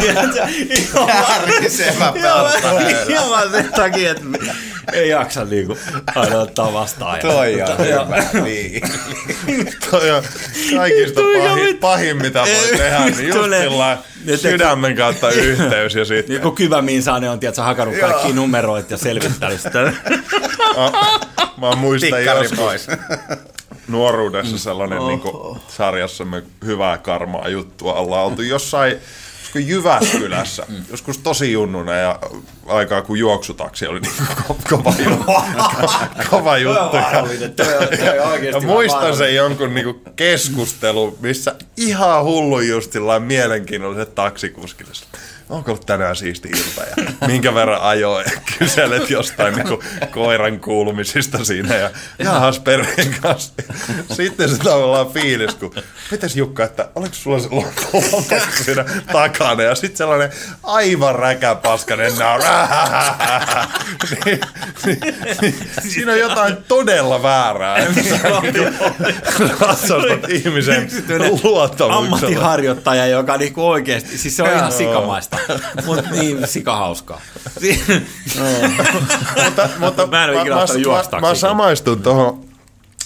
Tiedätkö? 0.00 0.42
Ihan 0.76 1.08
vaan- 2.00 3.08
Ihan 3.08 3.30
vaan 3.30 3.50
sen 3.50 3.72
takia, 3.76 4.10
että 4.10 4.24
ei 4.92 5.08
jaksa 5.08 5.44
niinku 5.44 5.78
aina 6.14 6.36
ottaa 6.38 6.72
vastaan. 6.72 7.18
Toi 7.20 7.62
on 7.62 7.78
hyvä. 7.78 8.42
Niin. 8.44 8.82
Toi 9.90 10.10
on 10.10 10.22
kaikista 10.76 11.20
pahin, 11.48 11.76
pahin, 11.78 12.16
mitä 12.16 12.40
voi 12.40 12.76
tehdä, 12.78 12.98
niin 13.04 13.28
just 13.28 13.38
sillä 13.62 13.98
sydämen 14.36 14.96
kautta 14.96 15.30
yhteys 15.50 15.94
ja 15.94 16.04
sitten 16.04 16.28
Niin 16.28 16.42
kuin 16.42 16.54
Kyvä 16.54 16.82
Minsaane 16.82 17.30
on, 17.30 17.40
tiedätkö, 17.40 17.62
hakannut 17.62 17.96
kaikki 18.00 18.32
numeroit 18.32 18.90
ja 18.90 18.96
selvittänyt 18.96 19.60
sitä. 19.60 19.92
mä 21.56 21.76
muistan 21.76 22.10
Tikkari 22.18 22.42
joskus 22.42 22.86
nuoruudessa 23.88 24.58
sellainen 24.58 25.06
niin 25.06 25.20
kuin, 25.20 25.58
sarjassamme 25.68 26.42
hyvää 26.64 26.98
karmaa 26.98 27.48
juttua. 27.48 27.94
Ollaan 27.94 28.24
oltu 28.26 28.42
jossain 28.42 28.96
olisiko 29.54 29.58
Jyväskylässä, 29.58 30.66
joskus 30.90 31.18
tosi 31.18 31.52
junnuna 31.52 31.94
ja 31.94 32.18
aikaa 32.66 33.02
kun 33.02 33.18
juoksutaksi 33.18 33.86
oli 33.86 34.00
niin 34.00 34.12
ko- 34.48 34.56
kova 34.70 34.94
juttu. 34.98 35.24
kova 36.30 36.58
juttu. 36.58 36.96
Ja 38.52 38.60
muistan 38.60 39.16
sen 39.16 39.34
jonkun 39.34 39.74
niinku 39.74 40.00
keskustelun, 40.16 41.16
missä 41.20 41.54
ihan 41.76 42.24
hullu 42.24 42.60
just 42.60 42.92
sillain 42.92 43.22
mielenkiintoiset 43.22 44.14
taksikuskille. 44.14 44.92
Onko 45.48 45.70
ollut 45.70 45.86
tänään 45.86 46.16
siisti 46.16 46.48
ilta 46.48 46.82
ja 46.82 47.26
minkä 47.26 47.54
verran 47.54 47.80
ajoa 47.80 48.22
ja 48.30 48.30
kyselet 48.58 49.10
jostain 49.10 49.54
niinku 49.54 49.82
koiran 50.10 50.60
kuulumisista 50.60 51.44
siinä 51.44 51.74
ja 51.76 51.90
jahas 52.18 52.60
perheen 52.60 53.14
kanssa. 53.22 53.52
Sitten 54.12 54.48
se 54.48 54.58
tavallaan 54.58 55.08
fiilis, 55.10 55.54
kun 55.54 55.74
mites 56.10 56.36
Jukka, 56.36 56.64
että 56.64 56.88
oliko 56.94 57.14
sulla 57.14 57.38
se 57.38 57.48
lompakko 57.50 58.62
siinä 58.64 58.84
takana 59.12 59.62
ja 59.62 59.74
sitten 59.74 59.96
sellainen 59.96 60.30
aivan 60.62 61.14
räkäpaskanen 61.14 62.14
naura. 62.14 62.68
niin, 64.24 64.40
niin, 64.86 65.00
niin, 65.40 65.54
siinä 65.88 66.12
on 66.12 66.18
jotain 66.18 66.56
todella 66.68 67.22
väärää. 67.22 67.78
niinku 67.78 68.64
Ratsastat 69.60 70.30
ihmisen 70.30 70.90
luottamuksella. 71.42 71.96
Ammattiharjoittaja, 71.96 73.06
joka 73.06 73.36
niinku 73.36 73.68
oikeasti, 73.68 74.18
siis 74.18 74.36
se 74.36 74.42
on 74.42 74.52
ihan 74.52 74.72
sikamaista, 74.72 75.35
mutta 75.86 76.10
niin 76.10 76.46
sikahauskaa. 76.48 77.20
mutta, 79.44 79.68
mutta 79.78 80.06
Mä 80.06 80.24
en 80.24 80.30
ole 80.30 80.40
ikinä 80.40 80.54
mä, 80.54 80.62
ottanut 80.62 80.82
mä, 80.82 80.92
juokstaaksi 80.92 81.20
mä 81.20 81.30
ikinä. 81.30 81.34
samaistun 81.40 82.02
tuohon 82.02 82.46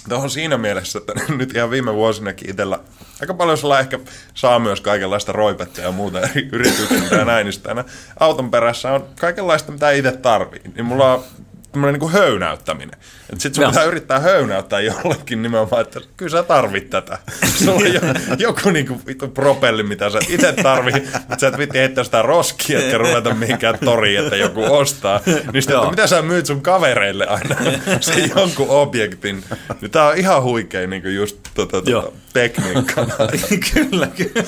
tohon 0.08 0.30
siinä 0.30 0.58
mielessä, 0.58 0.98
että 0.98 1.12
nyt 1.38 1.54
ihan 1.56 1.70
viime 1.70 1.94
vuosinakin 1.94 2.50
itsellä 2.50 2.78
aika 3.20 3.34
paljon 3.34 3.58
sulla 3.58 3.80
ehkä 3.80 3.98
saa 4.34 4.58
myös 4.58 4.80
kaikenlaista 4.80 5.32
roipetta 5.32 5.80
ja 5.80 5.92
muuta 5.92 6.20
eri 6.20 6.48
yrityksiltä 6.52 7.14
ja 7.14 7.24
näin, 7.24 7.46
niin 7.46 7.60
aina 7.68 7.84
auton 8.20 8.50
perässä 8.50 8.92
on 8.92 9.06
kaikenlaista, 9.20 9.72
mitä 9.72 9.90
itse 9.90 10.12
tarvii. 10.12 10.60
Niin 10.74 10.84
mulla 10.84 11.14
on 11.14 11.24
tämmöinen 11.72 12.00
niin 12.00 12.10
höynäyttäminen. 12.10 13.00
Että 13.30 13.42
sit 13.42 13.54
sun 13.54 13.62
Joo. 13.62 13.70
pitää 13.70 13.84
yrittää 13.84 14.18
höynäyttää 14.18 14.80
jollekin 14.80 15.42
nimenomaan, 15.42 15.82
että 15.82 16.00
kyllä 16.16 16.30
sä 16.30 16.42
tarvit 16.42 16.90
tätä. 16.90 17.18
Sulla 17.64 17.72
on 17.72 17.94
jo, 17.94 18.00
joku 18.38 18.70
niinku 18.70 19.00
vittu 19.06 19.28
propelli, 19.28 19.82
mitä 19.82 20.10
sä 20.10 20.18
itse 20.28 20.52
tarvii, 20.52 20.94
mutta 21.28 21.40
sä 21.40 21.48
et 21.48 21.58
vitti 21.58 21.78
heittää 21.78 22.04
sitä 22.04 22.22
roskia, 22.22 22.78
etkä 22.78 22.98
ruveta 22.98 23.34
mihinkään 23.34 23.78
toriin, 23.84 24.20
että 24.20 24.36
joku 24.36 24.64
ostaa. 24.64 25.20
Niin 25.26 25.62
sitten, 25.62 25.76
että 25.76 25.90
mitä 25.90 26.06
sä 26.06 26.22
myyt 26.22 26.46
sun 26.46 26.62
kavereille 26.62 27.26
aina 27.26 27.56
sen 28.00 28.30
jonkun 28.36 28.68
objektin. 28.68 29.44
Niin 29.80 29.90
tää 29.90 30.08
on 30.08 30.16
ihan 30.16 30.42
huikea 30.42 30.86
niinku 30.86 31.08
just 31.08 31.38
tota, 31.54 31.82
tota, 31.82 32.12
tekniikka. 32.32 33.06
kyllä, 33.72 34.06
kyllä. 34.06 34.44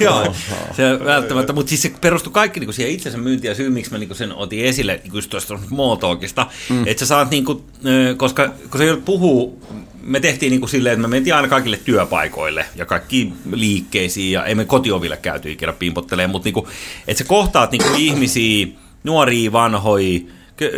Joo, 0.00 0.34
se 0.76 1.04
välttämättä, 1.04 1.52
mutta 1.52 1.68
siis 1.68 1.82
se 1.82 1.92
perustui 2.00 2.32
kaikki 2.32 2.60
niinku 2.60 2.72
siihen 2.72 2.94
itsensä 2.94 3.18
myyntiin 3.18 3.48
ja 3.48 3.54
syy, 3.54 3.70
miksi 3.70 3.92
mä 3.92 3.98
niinku 3.98 4.14
sen 4.14 4.34
otin 4.34 4.64
esille 4.64 5.00
niinku 5.02 5.16
just 5.16 5.30
tuosta 5.30 5.58
small 5.68 5.96
talkista, 5.96 6.46
mm. 6.70 6.86
että 6.86 7.00
sä 7.00 7.06
saat 7.06 7.30
niinku, 7.30 7.64
ö, 7.86 8.14
koska 8.16 8.48
kun 8.70 8.80
se 8.80 8.96
puhuu, 9.04 9.62
me 10.02 10.20
tehtiin 10.20 10.50
niinku 10.50 10.66
silleen, 10.66 10.92
että 10.92 11.08
me 11.08 11.08
mentiin 11.08 11.34
aina 11.34 11.48
kaikille 11.48 11.76
työpaikoille 11.84 12.66
ja 12.76 12.86
kaikki 12.86 13.32
liikkeisiin 13.52 14.32
ja 14.32 14.44
ei 14.44 14.54
me 14.54 14.64
kotioville 14.64 15.16
käyty 15.16 15.52
ikinä 15.52 15.72
pimpottelemaan, 15.72 16.30
mutta 16.30 16.46
niinku, 16.46 16.68
että 17.08 17.18
sä 17.18 17.28
kohtaat 17.28 17.70
niinku 17.70 17.88
ihmisiä, 17.96 18.66
nuoria, 19.04 19.52
vanhoja, 19.52 20.20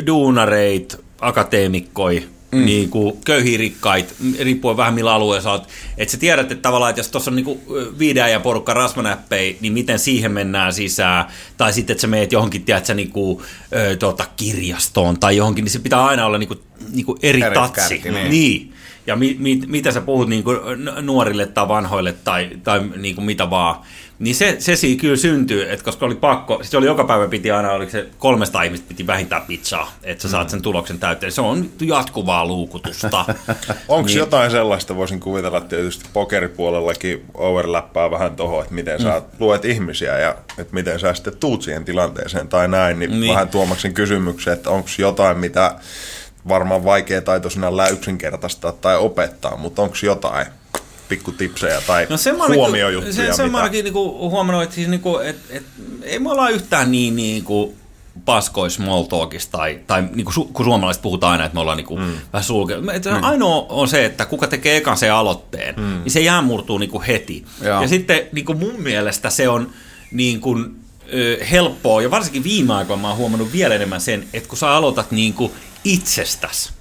duunareit, 0.06 0.96
akateemikkoi, 1.20 2.28
mm. 2.56 2.64
niin 2.64 2.88
kuin 2.90 3.16
köyhiä 3.24 3.58
rikkaita, 3.58 4.14
riippuen 4.40 4.76
vähän 4.76 4.94
millä 4.94 5.12
alueella 5.14 5.50
oot. 5.52 5.68
Että 5.98 6.12
sä 6.12 6.18
tiedät, 6.18 6.52
että 6.52 6.62
tavallaan, 6.62 6.90
että 6.90 7.00
jos 7.00 7.08
tuossa 7.08 7.30
on 7.30 7.36
niinku 7.36 7.62
viiden 7.98 8.32
ja 8.32 8.40
porukka 8.40 8.74
rasvanäppejä, 8.74 9.56
niin 9.60 9.72
miten 9.72 9.98
siihen 9.98 10.32
mennään 10.32 10.72
sisään. 10.72 11.24
Tai 11.56 11.72
sitten, 11.72 11.94
että 11.94 12.00
sä 12.00 12.06
meet 12.06 12.32
johonkin, 12.32 12.64
tiedät 12.64 12.86
sä, 12.86 12.94
niinku, 12.94 13.42
ö, 13.72 13.96
tuota, 13.96 14.26
kirjastoon 14.36 15.20
tai 15.20 15.36
johonkin, 15.36 15.64
niin 15.64 15.72
se 15.72 15.78
pitää 15.78 16.04
aina 16.04 16.26
olla 16.26 16.38
niinku, 16.38 16.54
niinku 16.92 17.18
eri, 17.22 17.42
Eri 17.42 17.54
tatsi. 17.54 17.98
kärki, 17.98 18.10
niin. 18.10 18.30
niin. 18.30 18.72
Ja 19.06 19.16
mi, 19.16 19.36
mi, 19.38 19.60
mitä 19.66 19.92
sä 19.92 20.00
puhut 20.00 20.28
niinku 20.28 20.50
n- 20.52 21.06
nuorille 21.06 21.46
tai 21.46 21.68
vanhoille 21.68 22.12
tai, 22.12 22.50
tai 22.64 22.80
niinku 22.96 23.20
mitä 23.20 23.50
vaan. 23.50 23.80
Niin 24.18 24.34
se, 24.34 24.56
se 24.58 24.76
siinä 24.76 25.00
kyllä 25.00 25.16
syntyy, 25.16 25.70
että 25.72 25.84
koska 25.84 26.06
oli 26.06 26.14
pakko, 26.14 26.56
siis 26.56 26.70
se 26.70 26.76
oli 26.76 26.86
joka 26.86 27.04
päivä 27.04 27.28
piti 27.28 27.50
aina, 27.50 27.70
oliko 27.72 27.90
se 27.92 28.06
300 28.18 28.62
ihmistä 28.62 28.88
piti 28.88 29.06
vähintään 29.06 29.42
pizzaa, 29.42 29.92
että 30.02 30.22
sä 30.22 30.28
saat 30.28 30.50
sen 30.50 30.62
tuloksen 30.62 30.98
täyteen. 30.98 31.32
Se 31.32 31.40
on 31.40 31.70
jatkuvaa 31.80 32.46
luukutusta. 32.46 33.24
Onko 33.88 34.06
Niin. 34.06 34.18
jotain 34.18 34.50
sellaista, 34.50 34.96
voisin 34.96 35.20
kuvitella 35.20 35.58
että 35.58 35.68
tietysti 35.68 36.04
pokeripuolellakin 36.12 37.24
overlappaa 37.34 38.10
vähän 38.10 38.36
tuohon, 38.36 38.62
että 38.62 38.74
miten 38.74 39.02
sä 39.02 39.22
luet 39.38 39.64
ihmisiä 39.64 40.18
ja 40.18 40.30
että 40.58 40.74
miten 40.74 41.00
sä 41.00 41.14
sitten 41.14 41.36
tuut 41.36 41.62
siihen 41.62 41.84
tilanteeseen 41.84 42.48
tai 42.48 42.68
näin, 42.68 42.98
niin, 42.98 43.20
Niin. 43.20 43.32
vähän 43.32 43.48
tuomaksen 43.48 43.94
kysymyksen, 43.94 44.52
että 44.52 44.70
onko 44.70 44.88
jotain, 44.98 45.38
mitä 45.38 45.74
varmaan 46.48 46.84
vaikea 46.84 47.20
taito 47.22 47.50
sinällään 47.50 47.92
yksinkertaistaa 47.92 48.72
tai 48.72 48.96
opettaa, 48.96 49.56
mutta 49.56 49.82
onko 49.82 49.96
jotain 50.02 50.46
pikkutipsejä 51.08 51.80
tai 51.86 52.06
no 52.10 52.16
semmoinen- 52.16 52.58
huomiojuttuja, 52.58 53.14
se, 53.14 53.22
mitä... 53.22 53.36
semmoinenkin 53.36 53.84
niinku 53.84 54.30
huomannut, 54.30 54.62
että 54.62 54.74
siis 54.74 54.88
niinku, 54.88 55.18
et, 55.18 55.36
et, 55.50 55.62
ei 56.02 56.18
me 56.18 56.30
olla 56.30 56.48
yhtään 56.48 56.90
niin 56.90 57.16
niinku 57.16 57.76
paskois 58.24 58.74
small 58.74 59.02
talkista, 59.02 59.58
tai, 59.58 59.80
tai 59.86 60.04
niinku, 60.14 60.32
su, 60.32 60.44
kun 60.44 60.64
suomalaiset 60.64 61.02
puhutaan 61.02 61.32
aina, 61.32 61.44
että 61.44 61.54
me 61.54 61.60
ollaan 61.60 61.76
niinku 61.76 61.96
mm. 61.96 62.12
vähän 62.32 62.44
sulkea. 62.44 62.80
Mm. 62.80 62.88
Ainoa 63.22 63.66
on 63.68 63.88
se, 63.88 64.04
että 64.04 64.24
kuka 64.24 64.46
tekee 64.46 64.76
ekan 64.76 64.96
sen 64.96 65.12
aloitteen, 65.14 65.74
mm. 65.76 66.00
niin 66.04 66.10
se 66.10 66.20
jää 66.20 66.42
murtuu 66.42 66.78
niinku 66.78 67.02
heti. 67.06 67.44
Joo. 67.62 67.82
Ja 67.82 67.88
sitten 67.88 68.22
niinku 68.32 68.54
mun 68.54 68.80
mielestä 68.80 69.30
se 69.30 69.48
on 69.48 69.70
niin 70.12 70.40
kuin, 70.40 70.76
ö, 71.14 71.44
helppoa, 71.50 72.02
ja 72.02 72.10
varsinkin 72.10 72.44
viime 72.44 72.74
aikoina 72.74 73.02
mä 73.02 73.08
oon 73.08 73.16
huomannut 73.16 73.52
vielä 73.52 73.74
enemmän 73.74 74.00
sen, 74.00 74.24
että 74.32 74.48
kun 74.48 74.58
sä 74.58 74.70
aloitat 74.70 75.10
niin 75.10 75.34
kuin 75.34 75.52
itsestäsi, 75.84 76.72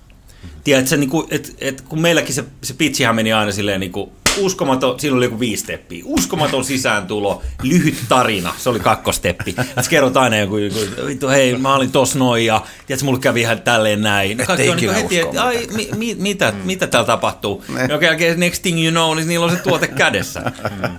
Tiedätkö, 0.64 0.98
niin 0.98 1.10
kuin, 1.10 1.28
et, 1.32 1.56
et, 1.62 1.82
kun 1.82 2.02
meilläkin 2.02 2.36
se, 2.36 2.44
se 2.64 2.74
pitsihän 2.74 3.16
meni 3.16 3.34
aina 3.34 3.52
silleen 3.52 3.80
niin 3.80 3.92
kuin, 3.92 4.12
uskomaton, 4.38 5.00
siinä 5.00 5.18
oli 5.18 5.26
joku 5.26 5.40
viisi 5.40 5.64
steppiä, 5.64 6.02
uskomaton 6.06 6.66
sisääntulo, 6.66 7.42
lyhyt 7.64 7.96
tarina, 8.10 8.54
se 8.58 8.70
oli 8.70 8.80
kakkosteppi. 8.80 9.56
Sä 9.82 9.90
kerrot 9.90 10.18
aina 10.18 10.38
joku, 10.38 10.58
joku 10.58 10.80
vittu 11.06 11.28
hei, 11.30 11.58
mä 11.58 11.76
olin 11.76 11.92
tos 11.92 12.16
noin 12.16 12.46
ja 12.46 12.62
tiedätkö, 12.88 13.06
mulle 13.06 13.20
kävi 13.20 13.42
ihan 13.42 13.62
tälleen 13.62 14.02
näin. 14.02 14.38
Kaikki 14.38 14.70
on 14.70 14.78
niin 14.78 14.94
heti, 14.94 15.20
että 15.20 15.44
ai, 15.44 15.68
mi, 15.76 15.90
mi, 15.96 16.16
mitä, 16.20 16.52
mm. 16.52 16.58
mitä 16.66 16.88
täällä 16.88 17.08
tapahtuu. 17.08 17.64
Joka 17.90 18.06
jälkeen 18.06 18.40
next 18.40 18.62
thing 18.62 18.84
you 18.84 18.92
know, 18.92 19.16
niin 19.16 19.28
niillä 19.28 19.46
on 19.46 19.52
se 19.52 19.58
tuote 19.64 19.88
kädessä. 19.88 20.52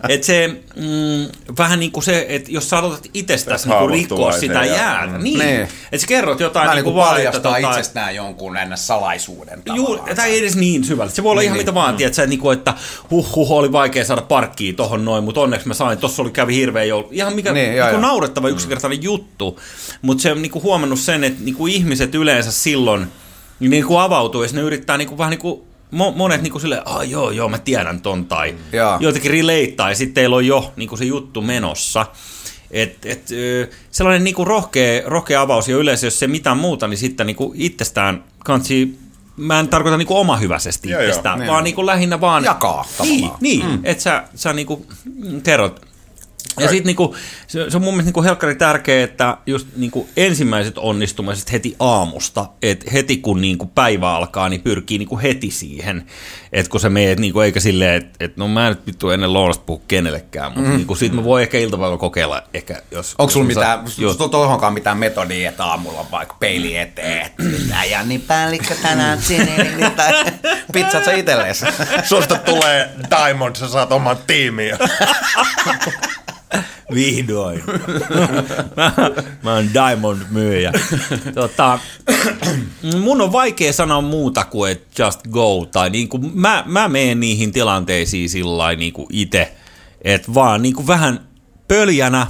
Et 0.08 0.22
se, 0.24 0.48
mm, 0.76 1.28
vähän 1.58 1.80
niin 1.80 1.92
kuin 1.92 2.04
se, 2.04 2.26
että 2.28 2.50
jos 2.52 2.70
sä 2.70 2.78
aloitat 2.78 3.06
itsestäsi 3.14 3.68
niin 3.68 3.90
rikkoa 3.90 4.32
sitä 4.32 4.54
ja- 4.64 4.64
jäätä, 4.76 5.18
niin, 5.18 5.38
Niin. 5.38 5.60
että 5.60 5.98
sä 5.98 6.06
kerrot 6.06 6.40
jotain 6.40 6.66
Mä 6.68 6.74
niin 6.74 6.84
niin 6.84 6.94
kuin 6.94 7.06
paljastaa 7.06 7.52
tota- 7.58 7.68
itsestään 7.70 8.14
jonkun 8.14 8.56
ennä 8.56 8.76
salaisuuden 8.76 9.62
Juuri, 9.66 9.92
tavallaan. 9.92 10.16
tai 10.16 10.30
ei 10.30 10.38
edes 10.38 10.56
niin 10.56 10.84
syvällä. 10.84 11.12
Se 11.12 11.22
voi 11.22 11.30
olla 11.30 11.40
Niin, 11.40 11.46
ihan 11.46 11.56
niin. 11.58 11.62
mitä 11.66 11.74
vaan, 11.74 11.96
tiedätkö, 11.96 12.22
että, 12.22 12.30
niinku, 12.30 12.50
että 12.50 12.74
huh, 13.10 13.25
huh, 13.34 13.52
oli 13.52 13.72
vaikea 13.72 14.04
saada 14.04 14.22
parkkiin 14.22 14.76
tohon 14.76 15.04
noin, 15.04 15.24
mutta 15.24 15.40
onneksi 15.40 15.68
mä 15.68 15.74
sain, 15.74 15.98
tossa 15.98 16.22
oli 16.22 16.30
kävi 16.30 16.54
hirveä 16.54 16.84
joulu. 16.84 17.08
Ihan 17.10 17.34
mikä 17.34 17.52
Niin, 17.52 17.70
niin, 17.70 17.76
joo. 17.76 18.00
naurettava 18.00 18.48
yksinkertainen 18.48 19.02
juttu, 19.02 19.60
mutta 20.02 20.22
se 20.22 20.32
on 20.32 20.42
niin 20.42 20.52
kuin 20.52 20.62
huomannut 20.62 20.98
sen, 20.98 21.24
että 21.24 21.44
niin 21.44 21.54
kuin 21.54 21.72
ihmiset 21.72 22.14
yleensä 22.14 22.52
silloin 22.52 23.06
niin 23.60 23.86
kuin 23.86 24.00
avautuu, 24.00 24.42
ja 24.42 24.48
ne 24.52 24.60
yrittää 24.60 24.98
niin 24.98 25.08
kuin, 25.08 25.18
vähän 25.18 25.30
niin 25.30 25.40
kuin 25.40 25.60
mo- 25.94 26.16
monet 26.16 26.42
niin 26.42 26.52
kuin 26.52 26.60
silleen, 26.62 26.82
ah 26.84 27.08
joo, 27.08 27.30
joo, 27.30 27.48
mä 27.48 27.58
tiedän 27.58 28.00
ton, 28.00 28.24
tai 28.24 28.54
Joo. 28.72 28.96
jotenkin 29.00 29.30
relateaa, 29.30 29.88
ja 29.88 29.96
sitten 29.96 30.14
teillä 30.14 30.36
on 30.36 30.46
jo 30.46 30.72
niin 30.76 30.88
kuin 30.88 30.98
se 30.98 31.04
juttu 31.04 31.42
menossa. 31.42 32.06
Et, 32.70 33.06
et, 33.06 33.28
sellainen 33.90 34.24
niin 34.24 34.34
kuin 34.34 34.46
rohkea, 34.46 35.02
rohkea 35.06 35.40
avaus, 35.40 35.68
ja 35.68 35.76
yleensä 35.76 36.06
jos 36.06 36.18
se 36.18 36.26
mitään 36.26 36.56
muuta, 36.56 36.88
niin 36.88 36.98
sitten 36.98 37.26
niin 37.26 37.36
kuin 37.36 37.52
itsestään 37.54 38.24
kansi, 38.38 38.98
mä 39.36 39.60
en 39.60 39.68
tarkoita 39.68 39.96
niin 39.98 40.06
kuin 40.06 40.18
omahyväisesti 40.18 40.90
Joo, 40.90 41.00
joo. 41.00 41.08
itsestään, 41.08 41.38
Niin. 41.38 41.50
vaan 41.50 41.64
niin 41.64 41.74
kuin 41.74 41.86
lähinnä 41.86 42.20
vaan... 42.20 42.44
Jakaa 42.44 42.84
Niin, 43.02 43.20
tavallaan. 43.20 43.38
niin 43.40 43.66
mm. 43.66 43.78
että 43.84 44.02
sä, 44.02 44.24
sä 44.34 44.52
niin 44.52 44.66
kuin 44.66 44.86
kerrot. 45.42 45.85
Ja 46.60 46.68
sitten 46.68 46.86
niinku, 46.86 47.16
se, 47.46 47.70
se 47.70 47.76
on 47.76 47.82
mun 47.82 47.94
mielestä 47.94 48.08
niinku 48.08 48.22
helkkari 48.22 48.54
tärkeää, 48.54 49.04
että 49.04 49.36
just 49.46 49.66
niinku 49.76 50.08
ensimmäiset 50.16 50.78
onnistumiset 50.78 51.52
heti 51.52 51.76
aamusta, 51.80 52.48
että 52.62 52.90
heti 52.92 53.16
kun 53.16 53.40
niinku 53.40 53.66
päivä 53.66 54.14
alkaa, 54.14 54.48
niin 54.48 54.60
pyrkii 54.60 54.98
niinku 54.98 55.18
heti 55.18 55.50
siihen, 55.50 56.06
että 56.52 56.70
kun 56.70 56.80
sä 56.80 56.90
meet, 56.90 57.20
niinku, 57.20 57.40
eikä 57.40 57.60
silleen, 57.60 57.94
että 57.94 58.24
et, 58.24 58.36
no 58.36 58.48
mä 58.48 58.66
en 58.66 58.72
nyt 58.72 58.86
vittu 58.86 59.10
ennen 59.10 59.32
lounasta 59.32 59.64
puhu 59.66 59.82
kenellekään, 59.88 60.52
mutta 60.52 60.70
mm. 60.70 60.76
niinku, 60.76 60.94
sit 60.94 61.12
mä 61.12 61.24
voin 61.24 61.42
ehkä 61.42 61.58
iltapäivällä 61.58 61.98
kokeilla, 61.98 62.42
ehkä 62.54 62.82
jos... 62.90 63.14
Onko 63.18 63.30
sulla 63.30 63.46
mitään, 63.46 63.84
jos... 63.98 64.16
tohonkaan 64.16 64.72
mitään 64.72 64.98
metodia, 64.98 65.48
että 65.48 65.64
aamulla 65.64 66.00
on 66.00 66.10
vaikka 66.10 66.36
peili 66.40 66.76
eteen, 66.76 67.26
että 67.26 67.42
mitä 67.42 67.84
Janni 67.90 68.18
päällikkö 68.18 68.74
tänään 68.82 69.22
sininen, 69.22 69.92
tai 69.96 70.24
pizzat 70.72 71.04
sä 71.04 71.12
itelles? 71.12 71.64
Susta 72.04 72.38
tulee 72.38 72.90
Diamond, 73.16 73.56
sä 73.56 73.68
saat 73.68 73.92
oman 73.92 74.16
tiimiin. 74.26 74.76
Vihdoin. 76.94 77.62
mä, 78.76 78.92
mä 79.42 79.54
oon 79.54 79.68
Diamond-myyjä. 79.74 80.72
Tota, 81.34 81.78
mun 83.00 83.20
on 83.20 83.32
vaikea 83.32 83.72
sanoa 83.72 84.00
muuta 84.00 84.44
kuin 84.44 84.72
että 84.72 85.02
just 85.02 85.20
go. 85.30 85.66
Tai 85.72 85.90
niin 85.90 86.08
kuin, 86.08 86.30
mä, 86.34 86.64
mä 86.66 86.88
menen 86.88 87.20
niihin 87.20 87.52
tilanteisiin 87.52 88.30
sillä 88.30 88.74
niin 88.74 88.92
kuin 88.92 89.06
itse, 89.10 89.54
että 90.02 90.34
vaan 90.34 90.62
niin 90.62 90.74
kuin 90.74 90.86
vähän 90.86 91.28
pöljänä. 91.68 92.26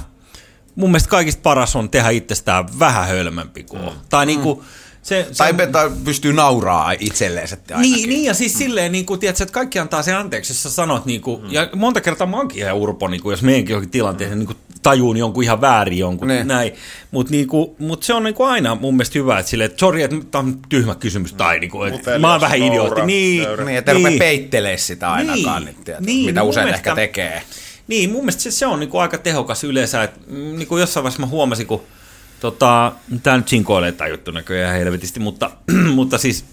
Mun 0.75 0.89
mielestä 0.89 1.09
kaikista 1.09 1.41
paras 1.41 1.75
on 1.75 1.89
tehdä 1.89 2.09
itsestään 2.09 2.79
vähän 2.79 3.07
hölmempi 3.07 3.63
kuin. 3.63 3.81
Mm. 3.81 3.99
Tai 4.09 4.25
niin 4.25 4.39
kuin, 4.39 4.61
se, 5.07 5.27
se 5.31 5.37
Tai, 5.37 5.67
tai 5.71 5.91
pystyy 6.03 6.33
nauraa 6.33 6.91
itselleen 6.99 7.47
sitten 7.47 7.77
ainakin. 7.77 7.95
niin, 7.95 8.09
niin, 8.09 8.23
ja 8.23 8.33
siis 8.33 8.57
silleen, 8.57 8.91
niin 8.91 9.05
kuin, 9.05 9.19
tiedätkö, 9.19 9.43
että 9.43 9.53
kaikki 9.53 9.79
antaa 9.79 10.03
se 10.03 10.13
anteeksi, 10.13 10.51
jos 10.51 10.63
sä 10.63 10.69
sanot, 10.69 11.05
niin 11.05 11.21
kuin, 11.21 11.41
mm. 11.41 11.51
ja 11.51 11.69
monta 11.75 12.01
kertaa 12.01 12.27
mä 12.27 12.37
oonkin 12.37 12.57
ihan 12.63 12.75
urpo, 12.75 13.07
niin 13.07 13.21
kuin, 13.21 13.33
jos 13.33 13.41
meidänkin 13.41 13.73
johonkin 13.73 13.91
tilanteeseen 13.91 14.39
niin 14.39 14.47
kuin, 14.47 14.57
tajuun 14.83 15.17
jonkun 15.17 15.43
ihan 15.43 15.61
väärin 15.61 15.97
jonkun, 15.97 16.27
Niin. 16.27 16.47
näin. 16.47 16.71
Mutta 17.11 17.31
niin 17.31 17.47
kuin, 17.47 17.69
mut 17.79 18.03
se 18.03 18.13
on 18.13 18.23
niin 18.23 18.33
kuin 18.35 18.49
aina 18.49 18.75
mun 18.75 18.93
mielestä 18.93 19.19
hyvä, 19.19 19.39
että 19.39 19.49
silleen, 19.49 19.65
että 19.69 19.79
sori, 19.79 20.03
että 20.03 20.15
tämä 20.31 20.39
on 20.39 20.59
tyhmä 20.69 20.95
kysymys, 20.95 21.33
tai 21.33 21.59
niin 21.59 21.71
kuin, 21.71 21.93
että 21.93 22.19
mä 22.19 22.31
oon 22.31 22.41
vähän 22.41 22.57
idiootti. 22.63 23.01
Niin. 23.01 23.43
Niin, 23.65 23.77
että 23.77 23.93
niin. 23.93 24.19
peittelee 24.19 24.77
sitä 24.77 25.11
ainakaan, 25.11 25.65
Niin. 25.65 25.75
niin. 25.75 25.85
Niin, 25.87 26.05
Niin, 26.05 26.25
mitä 26.25 26.43
usein 26.43 26.65
mielestä- 26.65 26.89
ehkä 26.89 26.95
tekee. 26.95 27.41
Niin, 27.87 28.09
mun 28.11 28.21
mielestä 28.21 28.41
se, 28.41 28.51
se 28.51 28.65
on 28.65 28.79
niinku 28.79 28.97
aika 28.97 29.17
tehokas 29.17 29.63
yleensä. 29.63 30.03
Et, 30.03 30.27
mm, 30.27 30.35
niinku 30.57 30.77
jossain 30.77 31.03
vaiheessa 31.03 31.21
mä 31.21 31.27
huomasin, 31.27 31.67
kun 31.67 31.81
tota, 32.39 32.91
tää 33.23 33.37
nyt 33.37 33.47
sinkoilee 33.47 33.91
tää 33.91 34.07
juttu 34.07 34.31
näköjään 34.31 34.75
helvetisti, 34.75 35.19
mutta, 35.19 35.51
mutta 35.95 36.17
siis 36.17 36.45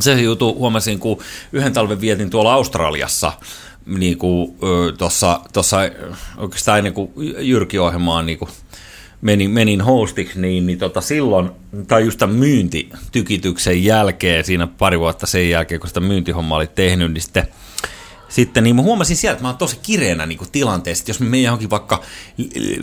se 0.00 0.22
juttu 0.22 0.54
huomasin, 0.54 0.98
kun 0.98 1.22
yhden 1.52 1.72
talven 1.72 2.00
vietin 2.00 2.30
tuolla 2.30 2.54
Australiassa, 2.54 3.32
niin 3.86 4.18
kuin 4.18 4.58
tuossa, 4.98 5.40
tossa, 5.52 5.82
ö, 5.82 6.14
oikeastaan 6.36 6.78
ennen 6.78 6.94
kuin 6.94 7.10
Jyrki-ohjelmaan 7.38 8.26
niin 8.26 8.38
kuin 8.38 8.50
menin, 9.20 9.50
menin 9.50 9.80
hostiksi, 9.80 10.40
niin, 10.40 10.66
niin 10.66 10.78
tota 10.78 11.00
silloin, 11.00 11.50
tai 11.88 12.04
just 12.04 12.18
tämän 12.18 12.36
myyntitykityksen 12.36 13.84
jälkeen, 13.84 14.44
siinä 14.44 14.66
pari 14.66 14.98
vuotta 14.98 15.26
sen 15.26 15.50
jälkeen, 15.50 15.80
kun 15.80 15.88
sitä 15.88 16.00
myyntihommaa 16.00 16.58
oli 16.58 16.66
tehnyt, 16.66 17.12
niin 17.12 17.22
sitten 17.22 17.48
sitten 18.28 18.64
niin 18.64 18.76
mä 18.76 18.82
huomasin 18.82 19.16
sieltä, 19.16 19.32
että 19.32 19.42
mä 19.42 19.48
oon 19.48 19.58
tosi 19.58 19.78
kireänä 19.82 20.26
niin 20.26 20.38
kuin 20.38 20.50
tilanteessa, 20.50 21.02
että 21.02 21.10
jos 21.10 21.20
mä 21.20 21.26
menen 21.26 21.44
johonkin 21.44 21.70
vaikka 21.70 22.02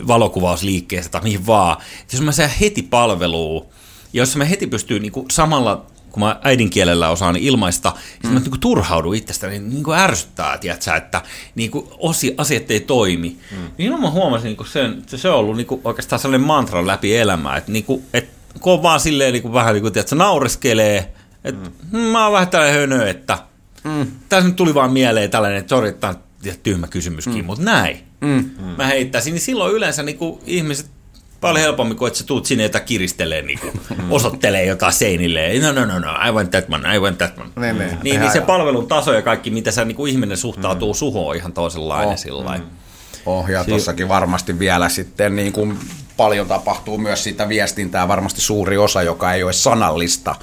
valokuvausliikkeeseen 0.06 1.12
tai 1.12 1.22
mihin 1.22 1.46
vaan, 1.46 1.76
että 2.00 2.16
jos 2.16 2.22
mä 2.22 2.32
saan 2.32 2.50
heti 2.60 2.82
palveluun, 2.82 3.66
ja 4.12 4.22
jos 4.22 4.36
mä 4.36 4.44
heti 4.44 4.66
pystyy 4.66 5.00
niin 5.00 5.12
kuin 5.12 5.26
samalla, 5.30 5.86
kun 6.10 6.22
mä 6.22 6.40
äidinkielellä 6.42 7.10
osaan 7.10 7.34
niin 7.34 7.44
ilmaista, 7.44 7.92
mm. 8.22 8.28
mä 8.28 8.40
niin 8.40 8.50
kuin 8.50 8.60
turhaudun 8.60 9.14
itsestäni, 9.14 9.58
niin, 9.58 9.70
niin 9.70 9.84
kuin 9.84 9.98
ärsyttää, 9.98 10.58
tiedätkö, 10.58 10.94
että 10.94 11.22
niin 11.54 11.70
kuin 11.70 11.88
osi, 11.98 12.34
asiat 12.38 12.70
ei 12.70 12.80
toimi. 12.80 13.36
Mm. 13.50 13.70
Niin 13.78 14.00
mä 14.00 14.10
huomasin 14.10 14.44
niin 14.44 14.56
kuin 14.56 14.66
sen, 14.66 14.98
että 14.98 15.16
se 15.16 15.28
on 15.28 15.38
ollut 15.38 15.56
niin 15.56 15.66
kuin 15.66 15.80
oikeastaan 15.84 16.20
sellainen 16.20 16.46
mantra 16.46 16.86
läpi 16.86 17.16
elämää, 17.16 17.56
että, 17.56 17.72
niin 17.72 17.84
kuin, 17.84 18.02
että 18.14 18.36
kun 18.60 18.72
on 18.72 18.82
vaan 18.82 19.00
silleen 19.00 19.32
niin 19.32 19.42
kuin 19.42 19.52
vähän 19.52 19.74
niin 19.74 19.82
kuin, 19.82 19.92
tiedätkö, 19.92 20.14
naureskelee, 20.14 21.12
että 21.44 21.70
mm. 21.92 21.98
mä 21.98 22.24
oon 22.24 22.32
vähän 22.32 22.48
tällainen 22.48 22.80
hönö, 22.80 23.08
että 23.08 23.38
Mm. 23.86 24.06
Tässä 24.28 24.48
nyt 24.48 24.56
tuli 24.56 24.74
vaan 24.74 24.92
mieleen 24.92 25.30
tällainen, 25.30 25.58
että 25.58 25.70
sori, 25.70 25.92
tämä 25.92 26.12
on 26.12 26.54
tyhmä 26.62 26.86
kysymyskin, 26.86 27.38
mm. 27.38 27.44
mutta 27.44 27.64
näin. 27.64 27.98
Mm. 28.20 28.50
Mä 28.76 28.86
heittäisin, 28.86 29.32
niin 29.32 29.42
silloin 29.42 29.74
yleensä 29.74 30.02
niin 30.02 30.18
kuin 30.18 30.40
ihmiset 30.46 30.86
paljon 31.40 31.60
helpommin 31.60 31.96
kuin, 31.96 32.06
että 32.06 32.18
sä 32.18 32.26
tuut 32.26 32.46
sinne 32.46 32.62
jotain 32.62 32.84
kiristelee, 32.84 33.42
niin 33.42 33.58
kuin, 33.58 33.72
osoittelee 34.10 34.64
jotain 34.64 34.92
seinille. 34.92 35.58
No, 35.58 35.72
no, 35.72 35.84
no, 35.84 35.98
no, 35.98 36.28
I 36.28 36.32
want 36.32 36.50
that 36.50 36.64
one, 36.72 36.96
I 36.96 36.98
want 36.98 37.18
that 37.18 37.38
one. 37.38 37.50
Niin, 37.56 37.78
niin. 37.78 37.90
niin, 37.90 37.98
niin 38.02 38.14
Ihan 38.14 38.32
se 38.32 38.40
palvelun 38.40 38.88
taso 38.88 39.12
ja 39.12 39.22
kaikki, 39.22 39.50
mitä 39.50 39.70
sä 39.70 39.84
niin 39.84 39.96
kuin 39.96 40.12
ihminen 40.12 40.36
suhtautuu 40.36 40.92
mm. 40.92 40.96
suhun, 40.96 41.28
on 41.30 41.36
ihan 41.36 41.52
toisenlainen 41.52 42.08
Oh. 42.08 42.18
sillä 42.18 42.44
lailla. 42.44 42.66
Oh, 43.26 43.48
ja 43.48 43.64
tossakin 43.64 44.08
varmasti 44.08 44.58
vielä 44.58 44.88
sitten 44.88 45.36
niin 45.36 45.52
kuin 45.52 45.78
paljon 46.16 46.48
tapahtuu 46.48 46.98
myös 46.98 47.24
sitä 47.24 47.48
viestintää, 47.48 48.08
varmasti 48.08 48.40
suuri 48.40 48.78
osa, 48.78 49.02
joka 49.02 49.32
ei 49.32 49.42
ole 49.42 49.52
sanallista. 49.52 50.34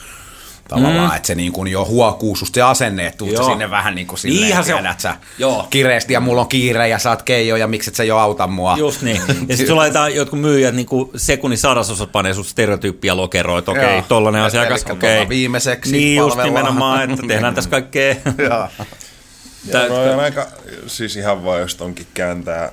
Tavallaan, 0.74 1.10
mm. 1.10 1.16
että 1.16 1.28
se 1.28 1.36
niin 1.36 1.52
kuin 1.52 1.72
jo 1.72 1.86
huokuu 1.86 2.36
susta 2.36 2.56
se 2.56 2.62
asenne, 2.62 3.08
että 3.08 3.18
tuut 3.18 3.46
sinne 3.46 3.70
vähän 3.70 3.96
niin 3.96 4.08
kuin 4.08 4.20
silleen, 4.20 4.42
Niinhän 4.42 4.66
se 4.66 4.74
on. 4.74 4.80
tiedät 4.80 5.00
sä, 5.00 5.16
Joo. 5.38 5.68
kireesti 5.70 6.14
ja 6.14 6.20
mulla 6.20 6.42
on 6.42 6.48
kiire 6.48 6.88
ja 6.88 7.00
sä 7.00 7.10
oot 7.10 7.22
keijo 7.22 7.56
ja 7.56 7.68
miksi 7.68 7.90
et 7.90 7.96
sä 7.96 8.04
jo 8.04 8.18
auta 8.18 8.48
mua. 8.48 8.76
Just 8.78 9.02
niin. 9.02 9.22
Ja 9.28 9.58
sitten 9.58 9.68
sulla 9.68 9.80
laitetaan 9.82 10.16
jotkut 10.16 10.40
myyjät 10.40 10.76
niin 10.76 10.86
kuin 10.86 11.12
sekunnin 11.16 11.58
sadasosat 11.58 12.12
panee 12.12 12.34
sun 12.34 12.46
stereotyyppiä 12.46 13.18
lokeroon, 13.18 13.60
että 13.60 13.72
okei, 13.72 13.84
Joo. 13.84 13.92
okay, 13.98 14.08
tollanen 14.08 14.42
Et 14.42 14.48
asiakas, 14.48 14.84
okei. 14.84 15.16
tuolla 15.16 15.30
viimeiseksi 15.30 15.92
Niin 15.92 16.18
just 16.18 16.38
nimenomaan, 16.44 17.12
että 17.12 17.28
tehdään 17.28 17.56
tässä 17.56 17.70
kaikkea. 17.70 18.16
Joo. 18.38 18.68
Ja 19.66 19.88
no, 19.88 20.14
on 20.14 20.20
aika, 20.20 20.48
siis 20.88 21.16
ihan 21.16 21.44
vaan 21.44 21.62
jos 21.62 21.76
tonkin 21.76 22.08
kääntää 22.14 22.72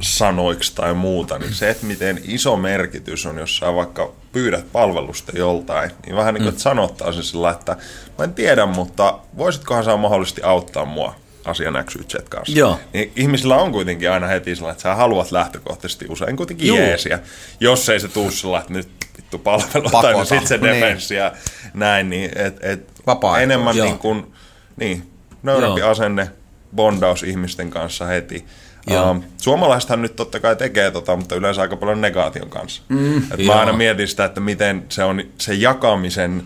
sanoiksi 0.00 0.74
tai 0.74 0.94
muuta, 0.94 1.38
niin 1.38 1.54
se, 1.54 1.70
että 1.70 1.86
miten 1.86 2.20
iso 2.24 2.56
merkitys 2.56 3.26
on, 3.26 3.38
jos 3.38 3.56
sä 3.56 3.74
vaikka 3.74 4.12
pyydät 4.34 4.72
palvelusta 4.72 5.32
joltain, 5.38 5.90
niin 6.06 6.16
vähän 6.16 6.34
niin 6.34 6.42
kuin, 6.42 6.48
että 6.48 6.62
sanottaa 6.62 7.12
se 7.12 7.22
sillä, 7.22 7.50
että 7.50 7.76
mä 8.18 8.24
en 8.24 8.34
tiedä, 8.34 8.66
mutta 8.66 9.18
voisitkohan 9.36 9.84
sä 9.84 9.96
mahdollisesti 9.96 10.42
auttaa 10.42 10.84
mua 10.84 11.14
asian 11.44 11.84
XYZ 11.84 12.16
kanssa. 12.28 12.58
Joo. 12.58 12.80
Niin 12.92 13.12
ihmisillä 13.16 13.56
on 13.56 13.72
kuitenkin 13.72 14.10
aina 14.10 14.26
heti 14.26 14.56
sellainen, 14.56 14.72
että 14.74 14.82
sä 14.82 14.94
haluat 14.94 15.32
lähtökohtaisesti 15.32 16.06
usein 16.08 16.36
kuitenkin 16.36 16.68
Juu. 16.68 16.76
jeesiä. 16.78 17.18
Jos 17.60 17.88
ei 17.88 18.00
se 18.00 18.08
tuu 18.08 18.30
sillä, 18.30 18.58
että 18.58 18.72
nyt 18.72 18.88
vittu 19.16 19.38
palvelu 19.38 19.90
tai 19.90 20.12
no 20.12 20.24
sit 20.24 20.46
se 20.46 20.56
Niin. 20.58 20.74
defenssi 20.74 21.14
ja 21.14 21.32
näin, 21.74 22.10
niin 22.10 22.30
et, 22.36 22.56
et 22.60 22.88
enemmän 23.40 23.76
Joo. 23.76 23.86
niin 23.86 23.98
kuin, 23.98 24.34
niin, 24.76 25.10
nöyrämpi 25.42 25.80
Joo. 25.80 25.90
asenne, 25.90 26.30
bondaus 26.76 27.22
ihmisten 27.22 27.70
kanssa 27.70 28.04
heti. 28.06 28.44
Joo. 28.86 29.10
Um, 29.10 29.22
suomalaisethan 29.36 30.02
nyt 30.02 30.16
totta 30.16 30.40
kai 30.40 30.56
tekee 30.56 30.90
tota, 30.90 31.16
mutta 31.16 31.34
yleensä 31.34 31.62
aika 31.62 31.76
paljon 31.76 32.00
negaation 32.00 32.50
kanssa. 32.50 32.82
Mm, 32.88 33.18
Et 33.18 33.46
mä 33.46 33.60
aina 33.60 33.72
mietin 33.72 34.08
sitä, 34.08 34.24
että 34.24 34.40
miten 34.40 34.84
se 34.88 35.04
on 35.04 35.22
se 35.38 35.54
jakamisen 35.54 36.42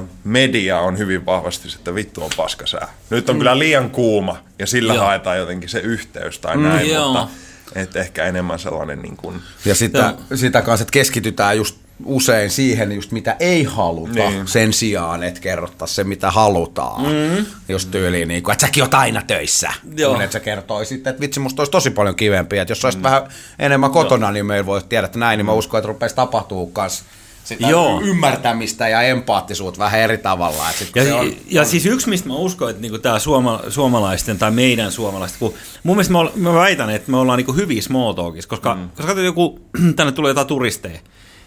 uh, 0.00 0.08
media 0.24 0.80
on 0.80 0.98
hyvin 0.98 1.26
vahvasti, 1.26 1.68
että 1.78 1.94
vittu 1.94 2.24
on 2.24 2.30
paskasää. 2.36 2.88
Nyt 3.10 3.28
on 3.30 3.36
mm. 3.36 3.38
kyllä 3.38 3.58
liian 3.58 3.90
kuuma 3.90 4.38
ja 4.58 4.66
sillä 4.66 4.94
Joo. 4.94 5.04
haetaan 5.04 5.38
jotenkin 5.38 5.68
se 5.68 5.78
yhteys 5.78 6.38
tai 6.38 6.56
näin, 6.56 6.90
joo. 6.90 7.12
mutta 7.12 7.28
et 7.74 7.96
ehkä 7.96 8.24
enemmän 8.24 8.58
sellainen 8.58 9.02
niin 9.02 9.16
kuin, 9.16 9.40
Ja 9.64 9.74
sitä, 9.74 10.14
sitä 10.34 10.62
kanssa, 10.62 10.82
että 10.82 10.92
keskitytään 10.92 11.56
just 11.56 11.76
usein 12.04 12.50
siihen, 12.50 12.92
just 12.92 13.12
mitä 13.12 13.36
ei 13.40 13.64
haluta, 13.64 14.12
Niin. 14.12 14.32
niin. 14.32 14.48
sen 14.48 14.72
sijaan, 14.72 15.22
että 15.22 15.40
kerrottaisiin 15.40 15.94
se, 15.96 16.04
mitä 16.04 16.30
halutaan. 16.30 17.02
Mm. 17.02 17.46
Just 17.68 17.90
tyyliin, 17.90 18.28
niin 18.28 18.42
kuin, 18.42 18.52
että 18.52 18.66
säkin 18.66 18.82
oot 18.82 18.94
aina 18.94 19.22
töissä. 19.22 19.70
Joo. 19.96 20.12
Kun 20.12 20.22
Että 20.22 20.32
sä 20.32 20.40
kertoisit, 20.40 21.06
että 21.06 21.20
vitsi, 21.20 21.40
musta 21.40 21.60
olisi 21.60 21.70
tosi 21.70 21.90
paljon 21.90 22.16
kivempiä, 22.16 22.62
että 22.62 22.72
jos 22.72 22.84
olisit 22.84 23.00
mm. 23.00 23.04
vähän 23.04 23.22
enemmän 23.58 23.90
kotona, 23.90 24.32
niin 24.32 24.46
meillä 24.46 24.66
voisi 24.66 24.86
tiedä, 24.88 25.06
että 25.06 25.18
näin, 25.18 25.38
niin 25.38 25.46
mä 25.46 25.52
uskon, 25.52 25.78
että 25.78 25.88
rupeaisi 25.88 26.16
tapahtuu 26.16 26.66
kanssa 26.66 27.04
sitä 27.44 27.68
Joo. 27.68 28.00
ymmärtämistä 28.00 28.88
ja 28.88 29.02
empaattisuutta 29.02 29.78
vähän 29.78 30.00
eri 30.00 30.18
tavalla. 30.18 30.70
Että 30.70 30.84
sit, 30.84 30.96
Ja, 30.96 31.04
se 31.04 31.14
on, 31.14 31.32
ja 31.50 31.64
siis 31.64 31.86
yksi, 31.86 32.08
mistä 32.08 32.28
mä 32.28 32.34
uskon, 32.34 32.70
että 32.70 32.82
niinku 32.82 32.98
tämä 32.98 33.18
suoma, 33.18 33.60
suomalaisten 33.68 34.38
tai 34.38 34.50
meidän 34.50 34.92
suomalaisten, 34.92 35.38
kun 35.38 35.54
mun 35.82 35.96
mielestä 35.96 36.12
mä, 36.12 36.50
mä 36.50 36.54
väitän, 36.54 36.90
että 36.90 37.10
me 37.10 37.16
ollaan 37.16 37.36
niinku 37.36 37.52
hyviä 37.52 37.82
small 37.82 38.12
talkissa, 38.12 38.48
koska, 38.48 38.74
mm. 38.74 38.88
koska 38.96 39.12
joku, 39.12 39.60
tänne 39.96 40.12
tulee 40.12 40.30
jotain 40.30 40.46
turisteja, 40.46 40.98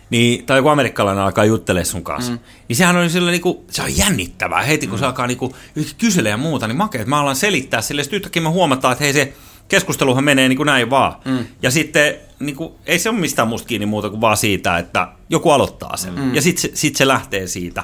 niin, 0.10 0.46
tai 0.46 0.58
joku 0.58 0.70
amerikkalainen 0.70 1.24
alkaa 1.24 1.46
juttelemaan 1.46 1.86
sun 1.86 2.04
kanssa, 2.04 2.32
mm. 2.32 2.40
niin 2.68 2.76
sehän 2.76 2.98
on 2.98 3.10
sille 3.10 3.32
niinku, 3.32 3.66
se 3.70 3.82
on 3.82 3.98
jännittävää 3.98 4.62
heti, 4.62 4.88
kun 4.88 4.96
mm. 4.96 5.00
se 5.00 5.06
alkaa 5.06 5.28
niinku 5.28 5.56
kyselee 5.98 6.30
ja 6.30 6.38
muuta, 6.38 6.68
niin 6.68 6.78
makea, 6.78 7.02
että 7.02 7.10
mä 7.10 7.20
alan 7.20 7.36
selittää 7.36 7.82
sille, 7.82 8.04
sitten 8.04 8.18
yhtäkkiä 8.18 8.42
me 8.42 8.50
huomataan, 8.50 8.92
että 8.92 9.04
hei 9.04 9.14
se 9.14 9.34
keskusteluhan 9.68 10.24
menee 10.24 10.50
niin 10.50 10.58
kuin 10.58 10.68
näin 10.68 10.90
vaan. 10.90 11.16
Mm. 11.26 11.46
Ja 11.62 11.72
sitten 11.72 12.16
niin 12.40 12.56
kuin, 12.56 12.74
ei 12.86 13.00
se 13.00 13.10
ole 13.10 13.20
mistään 13.20 13.48
musta 13.48 13.68
kiinni 13.68 13.86
muuta 13.86 14.10
kuin 14.10 14.22
vaan 14.22 14.38
siitä, 14.38 14.78
että 14.78 15.08
joku 15.30 15.50
aloittaa 15.52 15.98
sen. 15.98 16.14
Mm. 16.20 16.36
Ja 16.36 16.42
sitten 16.42 16.62
se, 16.62 16.72
sit 16.74 16.96
se 16.96 17.08
lähtee 17.08 17.48
siitä. 17.48 17.84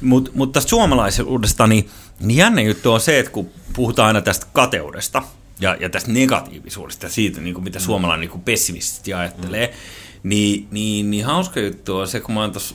Mut, 0.00 0.30
mutta 0.34 0.52
tästä 0.52 0.70
suomalaisuudesta, 0.70 1.66
niin, 1.66 1.88
niin 2.20 2.36
jännä 2.36 2.62
juttu 2.62 2.92
on 2.92 3.00
se, 3.00 3.18
että 3.18 3.32
kun 3.32 3.50
puhutaan 3.72 4.06
aina 4.06 4.22
tästä 4.22 4.46
kateudesta 4.52 5.22
ja, 5.60 5.76
ja 5.80 5.90
tästä 5.90 6.12
negatiivisuudesta 6.12 7.06
ja 7.06 7.10
siitä, 7.10 7.40
niin 7.40 7.54
kuin 7.54 7.64
mitä 7.64 7.78
mm. 7.78 7.82
suomalainen 7.82 8.20
niin 8.20 8.30
kuin 8.30 8.42
pessimisesti 8.42 9.14
ajattelee, 9.14 9.66
mm. 9.66 9.72
Niin, 10.22 10.68
niin, 10.70 11.10
niin 11.10 11.24
hauska 11.24 11.60
juttu 11.60 11.96
on 11.96 12.08
se, 12.08 12.20
kun 12.20 12.34
mä 12.34 12.40
oon 12.40 12.52
tuossa 12.52 12.74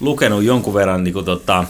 lukenut 0.00 0.44
jonkun 0.44 0.74
verran 0.74 1.04
niin 1.04 1.14
kuin, 1.14 1.24
tota, 1.24 1.64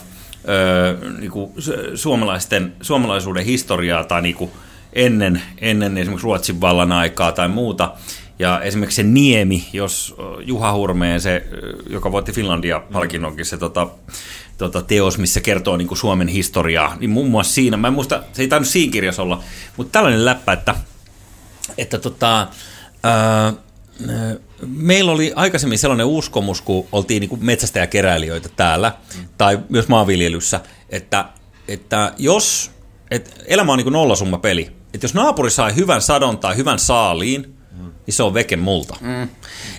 ö, 0.48 1.10
niin 1.18 1.30
kuin 1.30 1.52
suomalaisten, 1.94 2.74
suomalaisuuden 2.80 3.44
historiaa 3.44 4.04
tai 4.04 4.22
niin 4.22 4.34
kuin, 4.34 4.50
ennen, 4.92 5.42
ennen 5.58 5.98
esimerkiksi 5.98 6.24
Ruotsin 6.24 6.60
vallan 6.60 6.92
aikaa 6.92 7.32
tai 7.32 7.48
muuta. 7.48 7.92
Ja 8.38 8.60
esimerkiksi 8.60 8.96
se 8.96 9.02
Niemi, 9.02 9.68
jos 9.72 10.14
Juha 10.40 10.72
Hurmeen, 10.72 11.20
se, 11.20 11.46
joka 11.90 12.12
voitti 12.12 12.32
Finlandia-palkinnonkin, 12.32 13.44
se 13.44 13.56
tota, 13.56 13.88
tota, 14.58 14.82
teos, 14.82 15.18
missä 15.18 15.40
kertoo 15.40 15.76
niin 15.76 15.88
kuin 15.88 15.98
Suomen 15.98 16.28
historiaa, 16.28 16.96
niin 17.00 17.10
muun 17.10 17.30
muassa 17.30 17.54
siinä, 17.54 17.76
mä 17.76 17.88
en 17.88 17.94
muista, 17.94 18.22
se 18.32 18.42
ei 18.42 18.48
tainnut 18.48 18.68
siinä 18.68 18.92
kirjassa 18.92 19.22
olla, 19.22 19.42
mutta 19.76 19.92
tällainen 19.92 20.24
läppä, 20.24 20.52
että, 20.52 20.74
että 21.78 21.98
tota, 21.98 22.46
ää, 23.02 23.52
meillä 24.66 25.12
oli 25.12 25.32
aikaisemmin 25.36 25.78
sellainen 25.78 26.06
uskomus, 26.06 26.60
kun 26.60 26.86
oltiin 26.92 27.20
niin 27.20 27.28
kuin 27.28 27.44
metsästäjäkeräilijöitä 27.44 28.48
täällä, 28.56 28.92
mm. 29.18 29.28
tai 29.38 29.58
myös 29.68 29.88
maanviljelyssä, 29.88 30.60
että, 30.90 31.24
että 31.68 32.12
jos, 32.18 32.70
että 33.10 33.30
elämä 33.46 33.72
on 33.72 33.78
niin 33.78 33.84
kuin 33.84 33.92
nollasumma 33.92 34.38
peli, 34.38 34.70
että 34.94 35.04
jos 35.04 35.14
naapuri 35.14 35.50
sai 35.50 35.76
hyvän 35.76 36.02
sadon 36.02 36.38
tai 36.38 36.56
hyvän 36.56 36.78
saaliin, 36.78 37.54
mm. 37.78 37.92
niin 38.06 38.14
se 38.14 38.22
on 38.22 38.34
veke 38.34 38.56
multa. 38.56 38.96
Mm. 39.00 39.28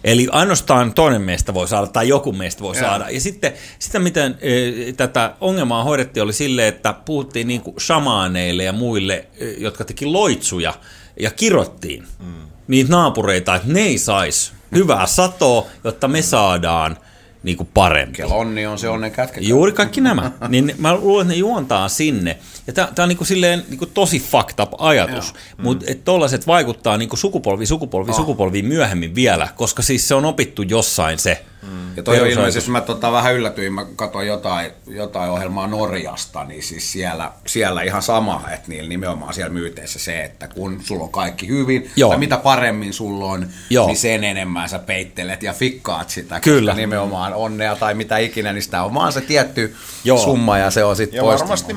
Eli 0.03 0.27
ainoastaan 0.31 0.93
toinen 0.93 1.21
meistä 1.21 1.53
voi 1.53 1.67
saada 1.67 1.87
tai 1.87 2.07
joku 2.07 2.33
meistä 2.33 2.63
voi 2.63 2.75
ja. 2.75 2.81
saada. 2.81 3.09
Ja 3.09 3.21
sitten 3.21 3.53
sitä, 3.79 3.99
miten 3.99 4.37
e, 4.41 4.93
tätä 4.93 5.35
ongelmaa 5.41 5.83
hoidettiin, 5.83 6.23
oli 6.23 6.33
silleen, 6.33 6.67
että 6.67 6.93
puhuttiin 6.93 7.47
niin 7.47 7.61
kuin 7.61 7.75
shamaaneille 7.81 8.63
ja 8.63 8.73
muille, 8.73 9.27
e, 9.39 9.51
jotka 9.57 9.85
teki 9.85 10.05
loitsuja 10.05 10.73
ja 11.19 11.31
kirottiin 11.31 12.03
mm. 12.19 12.54
Niitä 12.67 12.91
naapureita, 12.91 13.55
että 13.55 13.73
ne 13.73 13.81
ei 13.81 13.97
saisi 13.97 14.51
hyvää 14.75 15.05
satoa, 15.05 15.67
jotta 15.83 16.07
me 16.07 16.21
saadaan 16.21 16.97
niin 17.43 17.57
kuin 17.57 17.69
parempi. 17.73 18.17
Kelonni 18.17 18.65
on 18.65 18.79
se 18.79 18.89
onnen 18.89 19.11
kätkä. 19.11 19.41
Juuri 19.41 19.71
kaikki 19.71 20.01
nämä. 20.01 20.31
niin 20.47 20.75
mä 20.77 20.95
luulen, 20.95 21.25
että 21.25 21.33
ne 21.33 21.39
juontaa 21.39 21.89
sinne. 21.89 22.37
Ja 22.67 22.73
tämä 22.73 22.89
on 22.99 23.09
niin 23.09 23.17
kuin 23.17 23.27
silleen 23.27 23.65
niin 23.69 23.77
kuin 23.77 23.91
tosi 23.93 24.19
fucked 24.19 24.59
up 24.59 24.73
ajatus, 24.77 25.33
mm. 25.33 25.63
mutta 25.63 25.85
tollaiset 26.05 26.47
vaikuttaa 26.47 26.97
niin 26.97 27.09
kuin 27.09 27.19
sukupolvi, 27.19 27.65
sukupolvi, 27.65 28.11
oh. 28.11 28.17
sukupolvi 28.17 28.61
myöhemmin 28.61 29.15
vielä, 29.15 29.47
koska 29.55 29.81
siis 29.81 30.07
se 30.07 30.15
on 30.15 30.25
opittu 30.25 30.61
jossain 30.61 31.19
se 31.19 31.45
Mm. 31.71 31.97
Ja 31.97 32.03
toi 32.03 32.21
on 32.21 32.27
ilmeisesti, 32.27 32.71
mä 32.71 32.81
tota, 32.81 33.11
vähän 33.11 33.35
yllätyin, 33.35 33.73
mä 33.73 33.85
katsoin 33.95 34.27
jotain, 34.27 34.71
jotain 34.87 35.31
ohjelmaa 35.31 35.67
Norjasta, 35.67 36.43
niin 36.43 36.63
siis 36.63 36.91
siellä, 36.91 37.31
siellä 37.45 37.81
ihan 37.81 38.01
sama, 38.01 38.43
että 38.53 38.67
niillä 38.67 38.89
nimenomaan 38.89 39.33
siellä 39.33 39.53
myyteissä 39.53 39.99
se, 39.99 40.23
että 40.23 40.47
kun 40.47 40.81
sulla 40.83 41.03
on 41.03 41.11
kaikki 41.11 41.47
hyvin, 41.47 41.91
Joo. 41.95 42.09
tai 42.09 42.19
mitä 42.19 42.37
paremmin 42.37 42.93
sulla 42.93 43.25
on, 43.25 43.47
Joo. 43.69 43.87
niin 43.87 43.97
sen 43.97 44.23
enemmän 44.23 44.69
sä 44.69 44.79
peittelet 44.79 45.43
ja 45.43 45.53
fikkaat 45.53 46.09
sitä, 46.09 46.39
Kyllä. 46.39 46.71
koska 46.71 46.81
nimenomaan 46.81 47.33
onnea 47.33 47.75
tai 47.75 47.93
mitä 47.93 48.17
ikinä, 48.17 48.53
niin 48.53 48.63
sitä 48.63 48.83
on 48.83 48.93
vaan 48.93 49.13
se 49.13 49.21
tietty 49.21 49.75
Joo. 50.03 50.17
summa 50.17 50.57
ja 50.57 50.71
se 50.71 50.83
on 50.83 50.95
sitten 50.95 51.17
Ja 51.17 51.25
varmasti 51.25 51.73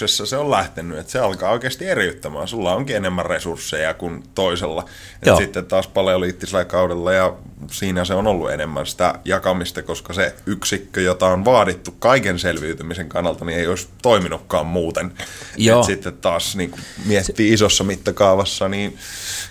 maanviljelyksessä 0.00 0.26
se 0.26 0.36
on 0.36 0.50
lähtenyt, 0.50 0.98
että 0.98 1.12
se 1.12 1.18
alkaa 1.18 1.52
oikeasti 1.52 1.86
eriyttämään. 1.86 2.48
Sulla 2.48 2.74
onkin 2.74 2.96
enemmän 2.96 3.26
resursseja 3.26 3.94
kuin 3.94 4.22
toisella. 4.34 4.84
Et 5.22 5.36
sitten 5.36 5.66
taas 5.66 5.88
paleoliittisellä 5.88 6.64
kaudella 6.64 7.12
ja 7.12 7.34
siinä 7.70 8.04
se 8.04 8.14
on 8.14 8.26
ollut 8.26 8.50
enemmän 8.50 8.86
sitä 8.86 9.14
jakamista, 9.24 9.82
koska 9.82 10.12
se 10.12 10.34
yksikkö, 10.46 11.00
jota 11.00 11.26
on 11.26 11.44
vaadittu 11.44 11.90
kaiken 11.98 12.38
selviytymisen 12.38 13.08
kannalta, 13.08 13.44
niin 13.44 13.58
ei 13.58 13.66
olisi 13.66 13.88
toiminutkaan 14.02 14.66
muuten. 14.66 15.12
Joo. 15.56 15.80
Et 15.80 15.86
sitten 15.86 16.16
taas 16.16 16.56
niin 16.56 16.70
kun 16.70 16.80
miettii 17.06 17.52
isossa 17.52 17.84
mittakaavassa, 17.84 18.68
niin 18.68 18.98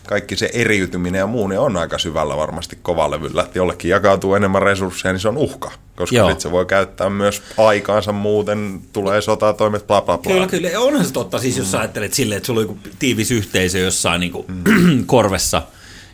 kaikki 0.07 0.35
se 0.35 0.49
eriytyminen 0.53 1.19
ja 1.19 1.27
muu 1.27 1.47
niin 1.47 1.59
on 1.59 1.77
aika 1.77 1.97
syvällä 1.97 2.37
varmasti 2.37 2.77
kovalevyllä. 2.81 3.43
Että 3.43 3.59
jollekin 3.59 3.91
jakautuu 3.91 4.35
enemmän 4.35 4.61
resursseja, 4.61 5.13
niin 5.13 5.21
se 5.21 5.27
on 5.27 5.37
uhka. 5.37 5.71
Koska 5.99 6.25
sitten 6.25 6.41
se 6.41 6.51
voi 6.51 6.65
käyttää 6.65 7.09
myös 7.09 7.41
aikaansa 7.57 8.11
muuten, 8.11 8.81
tulee 8.93 9.21
sotatoimet, 9.21 9.87
bla 9.87 10.01
bla 10.01 10.17
bla. 10.17 10.33
Kyllä, 10.33 10.47
kyllä. 10.47 10.69
Onhan 10.79 11.05
se 11.05 11.13
totta, 11.13 11.39
siis 11.39 11.57
jos 11.57 11.71
mm. 11.73 11.79
ajattelet 11.79 12.13
silleen, 12.13 12.37
että 12.37 12.47
sulla 12.47 12.59
on 12.59 12.67
joku 12.67 12.77
tiivis 12.99 13.31
yhteisö 13.31 13.79
jossain 13.79 14.19
niin 14.19 14.31
kuin 14.31 14.45
mm. 14.47 15.05
korvessa– 15.05 15.61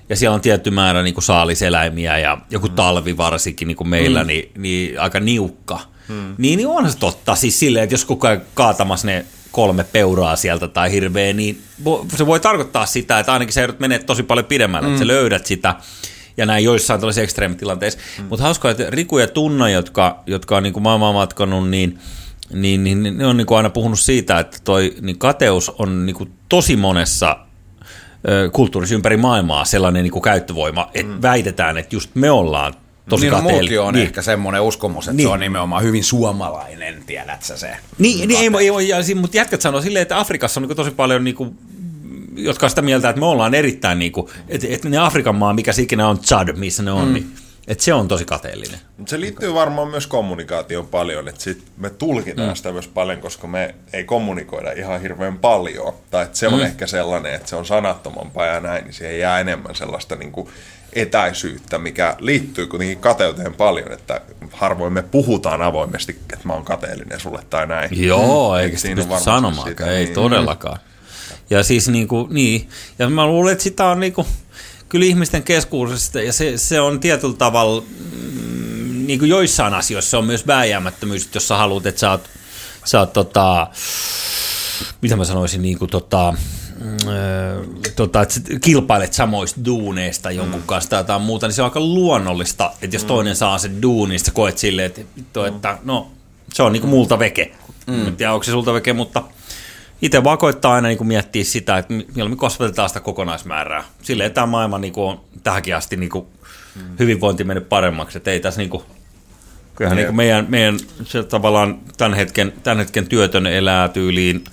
ja 0.10 0.16
siellä 0.16 0.36
on 0.36 0.41
tietty 0.41 0.72
määrä 0.72 1.03
niin 1.03 1.14
kuin 1.14 1.24
saaliseläimiä 1.24 2.18
ja 2.18 2.38
joku 2.49 2.68
mm. 2.68 2.74
talvi 2.74 3.18
varsinkin 3.18 3.68
niin 3.68 3.76
kuin 3.76 3.88
meillä, 3.88 4.24
mm. 4.24 4.28
niin, 4.28 4.52
niin 4.57 4.99
aika 4.99 5.20
niukka. 5.20 5.80
Mm. 6.07 6.36
Niin, 6.38 6.57
niin 6.57 6.68
onhan 6.68 6.91
se 6.91 6.98
totta. 6.98 7.36
Siis 7.36 7.60
silleen, 7.60 7.84
että 7.84 7.94
jos 7.94 8.06
kukaan 8.06 8.41
kaatamassa 8.53 9.07
ne 9.07 9.26
kolme 9.52 9.84
peuraa 9.84 10.36
sieltä 10.36 10.68
tai 10.68 10.91
hirveä, 10.91 11.34
niin 11.34 11.62
se 12.16 12.26
voi 12.26 12.40
tarkoittaa 12.40 12.86
sitä, 12.86 13.20
että 13.20 13.34
ainakin 13.34 13.53
se 13.53 13.62
joudut 13.62 13.80
menee 13.80 13.99
tosi 13.99 14.24
paljon 14.24 14.45
pidemmälle, 14.45 14.88
mm. 14.88 14.94
että 14.94 14.99
sä 14.99 15.06
mm. 15.06 15.07
löydät 15.07 15.45
sitä 15.45 15.76
ja 16.38 16.45
näin 16.45 16.64
joissain 16.64 16.99
tällaisissa 16.99 17.22
ekstreemitilanteissa. 17.22 17.99
Mm. 18.20 18.26
Mutta 18.30 18.44
hauskaa, 18.44 18.72
että 18.72 18.86
Riku 18.90 19.18
ja 19.18 19.28
Tunna, 19.28 19.70
jotka, 19.70 20.24
jotka 20.28 20.57
on 20.57 20.64
niin 20.64 20.74
kuin 20.74 20.84
maailmaa 20.84 21.14
matkanut, 21.14 21.70
niin, 21.70 21.99
niin, 22.53 22.84
niin 22.84 23.18
ne 23.18 23.26
on 23.26 23.38
niin 23.38 23.48
kuin 23.48 23.57
aina 23.57 23.70
puhunut 23.70 23.99
siitä, 23.99 24.40
että 24.40 24.57
toi 24.64 24.95
niin 25.02 25.18
kateus 25.18 25.70
on 25.70 26.06
niin 26.06 26.16
kuin 26.16 26.32
tosi 26.49 26.76
monessa 26.76 27.38
kulttuurissa 28.52 28.95
ympäri 28.95 29.18
maailmaa 29.18 29.66
sellainen 29.66 30.03
niin 30.03 30.12
kuin 30.12 30.24
käyttövoima, 30.24 30.90
että 30.94 31.14
mm. 31.14 31.22
väitetään, 31.22 31.78
että 31.78 31.95
just 31.95 32.10
me 32.14 32.32
ollaan 32.32 32.74
tosi 33.10 33.30
niin, 33.30 33.41
kateellisia. 33.41 33.84
on 33.84 33.94
niin. 33.94 34.07
ehkä 34.07 34.22
semmoinen 34.22 34.62
uskomus, 34.62 35.07
että 35.07 35.18
niin. 35.18 35.28
se 35.28 35.34
on 35.34 35.40
nimenomaan 35.40 35.84
hyvin 35.84 36.03
suomalainen, 36.03 37.03
tiedät 37.06 37.44
sä 37.44 37.57
se. 37.57 37.78
Niin, 37.98 38.28
niin 38.28 38.56
ei, 38.57 38.68
ei, 38.80 38.91
ei, 38.94 39.16
mutta 39.16 39.38
jätkät 39.38 39.62
sanoo 39.62 39.82
silleen, 39.82 40.02
että 40.02 40.20
Afrikassa 40.20 40.60
on 40.60 40.68
niin 40.68 40.76
tosi 40.78 40.91
paljon 40.91 41.24
niin 41.24 41.36
kuin, 41.36 41.57
jotka 42.36 42.66
on 42.66 42.70
sitä 42.70 42.82
mieltä, 42.82 43.10
että 43.10 43.20
me 43.20 43.26
ollaan 43.26 43.53
erittäin, 43.53 43.99
niin 43.99 44.12
kuin, 44.12 44.28
että, 44.48 44.68
että 44.70 44.90
ne 44.90 44.98
Afrikan 44.98 45.36
maa, 45.36 45.53
mikä 45.53 45.72
ikinä 45.82 46.07
on 46.07 46.20
Chad, 46.20 46.56
missä 46.56 46.84
ne 46.84 46.91
on, 46.91 47.07
mm. 47.07 47.14
niin 47.14 47.36
et 47.68 47.80
se 47.80 47.94
on 47.94 48.07
tosi 48.07 48.26
kateellinen. 48.26 48.80
Se 49.06 49.20
liittyy 49.20 49.53
varmaan 49.53 49.88
myös 49.88 50.07
kommunikaatioon 50.07 50.88
paljon, 50.88 51.28
että 51.28 51.41
sit 51.41 51.64
me 51.78 51.90
tulkitaan 51.90 52.49
mm. 52.49 52.56
sitä 52.56 52.72
myös 52.72 52.88
paljon, 52.88 53.20
koska 53.20 53.48
me 53.48 53.76
ei 53.94 54.03
kommunikoida 54.03 54.72
ihan 54.72 55.02
hirveän 55.02 55.38
paljon. 55.38 55.94
Tai 56.12 56.24
että 56.24 56.38
se 56.38 56.48
on 56.48 56.53
mm. 56.53 56.62
ehkä 56.62 56.88
sellainen, 56.88 57.34
että 57.34 57.49
se 57.49 57.56
on 57.56 57.66
sanattomampaa 57.66 58.45
ja 58.45 58.60
näin, 58.60 58.84
niin 58.84 58.94
siihen 58.94 59.20
jää 59.20 59.40
enemmän 59.40 59.76
sellaista 59.76 60.16
niin 60.16 60.32
kuin 60.32 60.49
etäisyyttä, 60.94 61.78
mikä 61.78 62.16
liittyy 62.20 62.68
kuitenkin 62.68 62.99
kateuteen 62.99 63.53
paljon, 63.53 63.91
että 63.91 64.22
harvoin 64.52 64.94
me 64.94 65.03
puhutaan 65.03 65.62
avoimesti, 65.62 66.12
että 66.12 66.48
mä 66.48 66.53
oon 66.53 66.66
kateellinen 66.66 67.20
sulle 67.20 67.44
tai 67.49 67.68
näin. 67.68 68.06
Joo, 68.06 68.53
mm. 68.53 68.60
eikä 68.60 68.78
sitä 68.78 68.95
pysty 68.95 69.14
sanomaan, 69.24 69.70
ei 69.88 70.03
niin. 70.03 70.14
todellakaan. 70.14 70.80
Ja 71.49 71.64
siis 71.64 71.88
niin 71.88 72.07
kuin, 72.07 72.27
niin, 72.34 72.69
ja 72.99 73.10
mä 73.10 73.27
luulen, 73.27 73.52
että 73.52 73.64
sitä 73.64 73.85
on 73.85 73.99
niin 73.99 74.14
kuin, 74.14 74.27
kyllä 74.89 75.06
ihmisten 75.06 75.43
keskuudesta, 75.43 76.22
ja 76.22 76.34
se, 76.34 76.57
se 76.57 76.81
on 76.81 76.99
tietyllä 76.99 77.35
tavalla, 77.35 77.81
mm, 77.81 79.07
niin 79.07 79.19
kuin 79.19 79.30
joissain 79.30 79.73
asioissa 79.73 80.18
on 80.18 80.26
myös 80.26 80.47
vääjäämättömyys, 80.47 81.30
jos 81.34 81.47
sä 81.47 81.57
haluat, 81.57 81.85
että 81.85 81.99
sä 81.99 82.11
oot, 82.11 82.30
sä 82.85 82.99
oot 82.99 83.14
tota, 83.14 83.68
mitä 85.02 85.15
mä 85.15 85.26
sanoisin, 85.26 85.61
niin 85.61 85.80
kuin 85.80 85.91
tota, 85.91 86.34
mm, 86.80 86.97
tota, 87.95 88.22
että 88.22 88.39
kilpailet 88.61 89.14
samoista 89.14 89.65
duuneista 89.65 90.31
jonkun 90.31 90.61
mm. 90.61 90.68
kanssa 90.68 90.89
tai 90.89 90.99
jotain 90.99 91.22
muuta, 91.22 91.47
niin 91.47 91.53
se 91.53 91.61
on 91.61 91.65
aika 91.65 91.80
luonnollista, 91.80 92.72
että 92.81 92.95
jos 92.95 93.03
mm. 93.03 93.07
toinen 93.07 93.35
saa 93.35 93.57
sen 93.57 93.81
duunin, 93.81 94.10
niin 94.10 94.19
sä 94.19 94.31
koet 94.31 94.57
silleen, 94.57 94.85
että, 94.85 95.02
että 95.47 95.77
no, 95.84 96.11
se 96.53 96.64
on 96.64 96.73
niin 96.73 96.81
kuin 96.81 96.89
multa 96.89 97.19
veke. 97.19 97.52
Mm. 97.88 98.07
En 98.07 98.15
tiedä, 98.15 98.34
onko 98.34 98.43
se 98.43 98.52
sulta 98.52 98.73
veke, 98.73 98.93
mutta 98.93 99.23
itse 100.01 100.23
vaan 100.23 100.38
koittaa 100.38 100.73
aina 100.73 100.88
niin 100.88 100.97
kuin 100.97 101.07
miettiä 101.07 101.43
sitä, 101.43 101.77
että 101.77 101.93
mieluummin 101.93 102.38
kasvatetaan 102.38 102.89
sitä 102.89 102.99
kokonaismäärää. 102.99 103.84
Silleen 104.01 104.31
tämä 104.31 104.47
maailma 104.47 104.77
niin 104.77 104.93
kuin 104.93 105.09
on 105.09 105.22
tähänkin 105.43 105.76
asti 105.76 105.97
niin 105.97 106.09
kuin 106.09 106.26
mm. 106.76 106.81
hyvinvointi 106.99 107.43
mennyt 107.43 107.69
paremmaksi. 107.69 108.17
Että 108.17 108.31
ei 108.31 108.39
tässä 108.39 108.61
niin 108.61 108.69
kuin, 108.69 108.84
kyllähän 109.76 109.97
niin 109.97 110.07
kuin 110.07 110.15
meidän, 110.15 110.45
meidän 110.49 110.80
se 111.03 111.23
tavallaan 111.23 111.80
tämän 111.97 112.13
hetken, 112.13 112.53
tämän 112.63 112.77
hetken 112.77 113.07
työtön 113.07 113.47
elää 113.47 113.88
tyyliin 113.89 114.43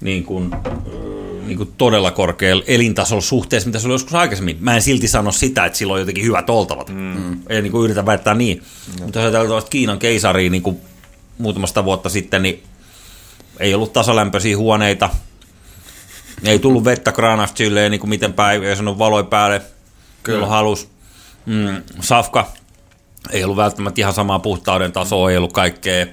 niin 0.00 0.24
kuin, 0.24 0.50
niin 1.46 1.56
kuin 1.56 1.72
todella 1.78 2.10
korkealla 2.10 2.64
elintasolla 2.66 3.22
suhteessa, 3.22 3.68
mitä 3.68 3.78
se 3.78 3.86
oli 3.86 3.94
joskus 3.94 4.14
aikaisemmin. 4.14 4.56
Mä 4.60 4.74
en 4.74 4.82
silti 4.82 5.08
sano 5.08 5.32
sitä, 5.32 5.66
että 5.66 5.78
sillä 5.78 5.92
on 5.92 6.00
jotenkin 6.00 6.24
hyvät 6.24 6.50
oltavat. 6.50 6.88
Mm. 6.88 7.40
Ei 7.48 7.62
niin 7.62 7.72
kuin 7.72 7.84
yritä 7.84 8.06
väittää 8.06 8.34
niin. 8.34 8.58
Mm. 8.58 9.04
Mutta 9.04 9.20
jos 9.20 9.34
ajatellaan 9.34 9.62
Kiinan 9.70 9.98
keisariin 9.98 10.52
niin 10.52 10.62
kuin 10.62 10.80
muutamasta 11.38 11.84
vuotta 11.84 12.08
sitten, 12.08 12.42
niin 12.42 12.62
ei 13.62 13.74
ollut 13.74 13.92
tasalämpöisiä 13.92 14.56
huoneita, 14.56 15.10
ei 16.44 16.58
tullut 16.58 16.84
vettä 16.84 17.12
kraanasta 17.12 17.56
silleen 17.56 17.90
niin 17.90 18.00
kuin 18.00 18.10
miten 18.10 18.32
päin, 18.32 18.64
ei 18.64 18.76
sanonut 18.76 18.98
valoi 18.98 19.24
päälle, 19.24 19.62
kyllä 20.22 20.46
halus. 20.46 20.88
Mm, 21.46 21.82
safka, 22.00 22.46
ei 23.30 23.44
ollut 23.44 23.56
välttämättä 23.56 24.00
ihan 24.00 24.12
samaa 24.12 24.38
puhtauden 24.38 24.92
tasoa, 24.92 25.30
ei 25.30 25.36
ollut 25.36 25.52
kaikkea, 25.52 26.06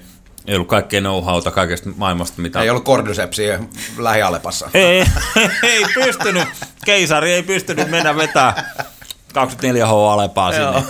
ei 0.48 0.56
ollut 0.56 0.68
kaikkea 0.68 1.02
know-howta 1.02 1.52
kaikesta 1.52 1.90
maailmasta, 1.96 2.42
mitä... 2.42 2.62
Ei 2.62 2.70
ollut 2.70 2.84
kordycepsiä 2.84 3.60
lähialepassa. 3.98 4.70
Ei, 4.74 5.06
ei 5.64 5.86
pystynyt, 5.94 6.48
keisari 6.86 7.34
ei 7.34 7.44
pystynyt 7.44 7.90
mennä 7.90 8.16
vetää 8.16 8.74
24 9.34 9.88
H 9.88 9.92
alepaa 9.92 10.52
sinne 10.52 10.84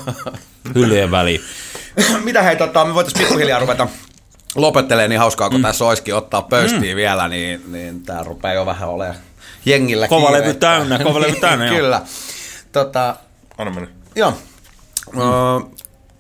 hyllyjen 0.76 1.11
väliin. 1.11 1.41
Mitä 2.23 2.41
hei, 2.41 2.56
tota, 2.56 2.86
me 2.86 2.94
voitaisiin 2.94 3.23
pikkuhiljaa 3.26 3.60
ruveta 3.60 3.88
lopettelee 4.55 5.07
niin 5.07 5.19
hauskaa, 5.19 5.49
kun 5.49 5.59
mm. 5.59 5.63
tässä 5.63 5.85
olisikin 5.85 6.15
ottaa 6.15 6.41
pöystiin 6.41 6.95
mm. 6.95 6.95
vielä, 6.95 7.27
niin, 7.27 7.63
niin 7.71 8.03
tämä 8.03 8.23
rupeaa 8.23 8.53
jo 8.53 8.65
vähän 8.65 8.89
olemaan 8.89 9.17
jengillä 9.65 10.07
Kova 10.07 10.31
levy 10.31 10.53
täynnä, 10.53 10.99
kova 10.99 11.21
levy 11.21 11.35
täynnä, 11.35 11.69
Kyllä. 11.76 12.01
Tota, 12.71 13.15
Anna 13.57 13.73
mennä. 13.73 13.89
Joo. 14.15 14.34
Mm. 15.13 15.19
Uh, 15.19 15.71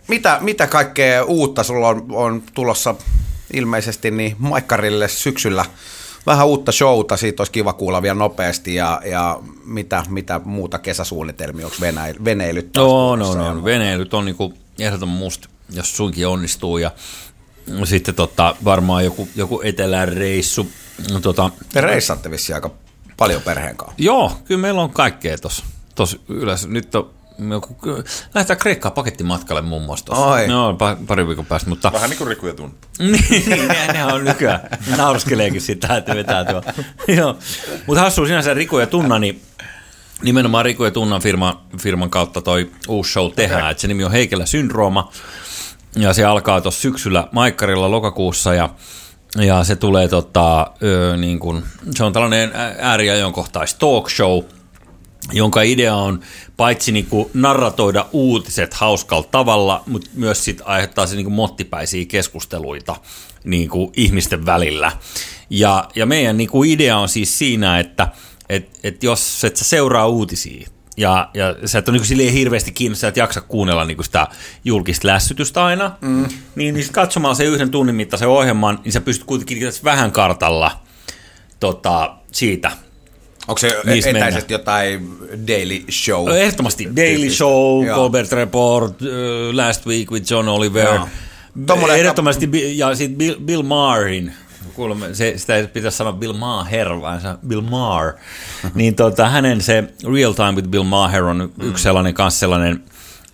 mitä, 0.07 0.37
mitä 0.41 0.67
kaikkea 0.67 1.23
uutta 1.23 1.63
sulla 1.63 1.87
on, 1.87 2.05
on 2.11 2.43
tulossa 2.53 2.95
ilmeisesti 3.53 4.11
niin 4.11 4.35
Maikkarille 4.39 5.07
syksyllä? 5.07 5.65
Vähän 6.25 6.47
uutta 6.47 6.71
showta, 6.71 7.17
siitä 7.17 7.41
olisi 7.41 7.51
kiva 7.51 7.73
kuulla 7.73 8.01
vielä 8.01 8.15
nopeasti 8.15 8.75
ja, 8.75 9.01
ja 9.05 9.39
mitä, 9.65 10.03
mitä 10.09 10.41
muuta 10.45 10.79
kesäsuunnitelmia, 10.79 11.65
onko 11.65 11.77
veneily, 11.81 12.19
veneilyt? 12.25 12.69
No, 12.75 13.15
no, 13.15 13.35
no, 13.35 13.63
veneilyt 13.63 14.13
on 14.13 14.25
niinku 14.25 14.53
ehdottoman 14.79 15.15
musta, 15.15 15.49
jos 15.69 15.97
suinkin 15.97 16.27
onnistuu 16.27 16.77
ja 16.77 16.91
sitten 17.83 18.15
tota, 18.15 18.55
varmaan 18.63 19.05
joku, 19.05 19.29
joku 19.35 19.61
etelän 19.63 20.07
reissu. 20.07 20.71
Tota, 21.21 21.49
Te 21.73 21.81
reissaatte 21.81 22.31
vissiin 22.31 22.55
aika 22.55 22.71
paljon 23.17 23.41
perheen 23.41 23.77
kanssa. 23.77 23.95
Joo, 23.97 24.31
kyllä 24.45 24.61
meillä 24.61 24.81
on 24.81 24.89
kaikkea 24.89 25.37
tuossa 25.37 25.63
tos 25.95 26.21
yleensä. 26.29 26.67
Nyt 26.67 26.95
on 26.95 27.11
joku, 27.51 27.77
lähdetään 28.35 28.59
Kreikkaan 28.59 28.91
pakettimatkalle 28.91 29.61
muun 29.61 29.81
muassa 29.81 30.05
tuossa. 30.05 30.41
Joo, 30.41 30.77
pari 31.07 31.27
viikon 31.27 31.45
päästä. 31.45 31.69
Mutta... 31.69 31.91
Vähän 31.93 32.09
niin 32.09 32.17
kuin 32.17 32.27
Riku 32.27 32.47
ja 32.47 32.53
Tunna. 32.53 32.75
niin, 32.99 33.49
niin 33.49 33.67
ne 33.93 34.05
on 34.05 34.25
nykyään. 34.25 34.59
Nauraskeleekin 34.97 35.61
sitä, 35.61 35.97
että 35.97 36.15
vetää 36.15 36.45
tuo. 36.45 36.63
Joo. 37.17 37.37
Mutta 37.87 38.01
hassu 38.01 38.25
sinänsä 38.25 38.53
Riku 38.53 38.79
ja 38.79 38.87
Tunna, 38.87 39.19
niin 39.19 39.41
nimenomaan 40.21 40.65
Riku 40.65 40.85
ja 40.85 40.91
Tunnan 40.91 41.21
firma, 41.21 41.63
firman 41.81 42.09
kautta 42.09 42.41
toi 42.41 42.71
uusi 42.87 43.11
show 43.11 43.31
tehdään. 43.31 43.61
Okay. 43.61 43.71
Et 43.71 43.79
se 43.79 43.87
nimi 43.87 44.03
on 44.03 44.11
Heikelä 44.11 44.45
syndrooma. 44.45 45.11
Ja 45.95 46.13
se 46.13 46.25
alkaa 46.25 46.61
tuossa 46.61 46.81
syksyllä 46.81 47.27
Maikkarilla 47.31 47.91
lokakuussa 47.91 48.53
ja 48.53 48.69
ja 49.37 49.63
se 49.63 49.75
tulee 49.75 50.07
tota, 50.07 50.71
ö, 50.83 51.17
niin 51.17 51.39
kun, 51.39 51.63
se 51.95 52.03
on 52.03 52.13
tällainen 52.13 52.51
ääriajankohtais 52.79 53.73
talk 53.73 54.09
show, 54.09 54.43
jonka 55.31 55.61
idea 55.61 55.95
on 55.95 56.19
paitsi 56.57 56.91
niin 56.91 57.05
kuin 57.05 57.29
narratoida 57.33 58.05
uutiset 58.11 58.73
hauskalla 58.73 59.27
tavalla, 59.31 59.83
mutta 59.87 60.09
myös 60.13 60.45
sit 60.45 60.61
aiheuttaa 60.65 61.07
se 61.07 61.15
niin 61.15 61.25
kuin 61.25 61.33
mottipäisiä 61.33 62.05
keskusteluita 62.05 62.95
niin 63.43 63.69
kuin 63.69 63.91
ihmisten 63.95 64.45
välillä. 64.45 64.91
Ja, 65.49 65.89
ja 65.95 66.05
meidän 66.05 66.37
niin 66.37 66.49
kuin 66.49 66.69
idea 66.69 66.97
on 66.97 67.09
siis 67.09 67.37
siinä, 67.37 67.79
että 67.79 68.07
et, 68.49 68.79
et 68.83 69.03
jos 69.03 69.43
et 69.43 69.55
sä 69.55 69.65
seuraa 69.65 70.07
uutisia 70.07 70.67
ja, 70.99 71.29
ja 71.33 71.55
sä 71.65 71.79
et 71.79 71.89
ole 71.89 71.97
niin 71.97 72.07
silleen 72.07 72.33
hirveästi 72.33 72.71
kiinnostunut, 72.71 73.09
että 73.09 73.19
jaksa 73.19 73.41
kuunnella 73.41 73.85
niin 73.85 74.03
sitä 74.03 74.27
julkista 74.65 75.07
lässytystä 75.07 75.65
aina, 75.65 75.91
mm. 76.01 76.25
niin, 76.55 76.73
niin 76.73 76.85
katsomalla 76.91 77.35
se 77.35 77.43
yhden 77.43 77.71
tunnin 77.71 77.95
mittaisen 77.95 78.27
ohjelman, 78.27 78.79
niin 78.83 78.91
sä 78.91 79.01
pystyt 79.01 79.27
kuitenkin 79.27 79.71
vähän 79.83 80.11
kartalla 80.11 80.71
tota, 81.59 82.15
siitä. 82.31 82.71
Onko 83.47 83.57
se 83.57 83.67
etäisesti 83.67 84.13
mennä. 84.13 84.41
jotain 84.49 85.17
daily 85.47 85.83
show? 85.91 86.27
No, 86.27 86.35
ehdottomasti 86.35 86.89
daily 86.95 87.29
show, 87.29 87.85
Colbert 87.85 88.31
Report, 88.31 89.01
uh, 89.01 89.07
Last 89.51 89.85
Week 89.85 90.11
with 90.11 90.31
John 90.31 90.47
Oliver. 90.47 90.87
Ehdottomasti, 91.97 92.49
ja 92.77 92.95
sitten 92.95 93.17
Bill, 93.17 93.35
Bill 93.39 93.63
Maherin 93.63 94.33
kuulemma, 94.79 95.05
se, 95.13 95.33
sitä 95.37 95.55
ei 95.55 95.67
pitäisi 95.67 95.97
sanoa 95.97 96.13
Bill 96.13 96.33
Maher, 96.33 96.89
vaan 97.01 97.21
se 97.21 97.27
Bill 97.47 97.61
Maher, 97.61 98.13
niin 98.73 98.95
tota, 98.95 99.29
hänen 99.29 99.61
se 99.61 99.93
Real 100.13 100.33
Time 100.33 100.51
with 100.51 100.67
Bill 100.67 100.83
Maher 100.83 101.23
on 101.23 101.51
mm. 101.57 101.69
yksi 101.69 101.83
sellainen 101.83 102.13
kanssa 102.13 102.39
sellainen, 102.39 102.83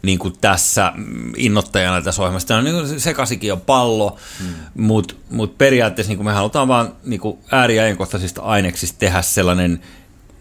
niin 0.02 0.20
kuin 0.20 0.34
tässä 0.42 0.94
innoittajana 1.38 2.02
tässä 2.02 2.22
ohjelmassa. 2.22 2.48
Tämä 2.48 2.58
on 2.58 2.64
niin 2.64 3.00
sekasikin 3.00 3.48
jo 3.48 3.58
pallo, 3.58 4.18
mm. 4.40 4.48
mutta 4.84 5.16
mut 5.30 5.58
periaatteessa 5.58 6.12
niin 6.12 6.18
kuin 6.18 6.26
me 6.26 6.34
halutaan 6.34 6.68
vaan 6.68 6.96
niin 7.04 7.20
kuin 7.20 7.38
ääri- 7.52 7.76
ja 7.76 7.84
ajankohtaisista 7.84 8.42
aineksista 8.42 9.00
tehdä 9.00 9.22
sellainen 9.22 9.80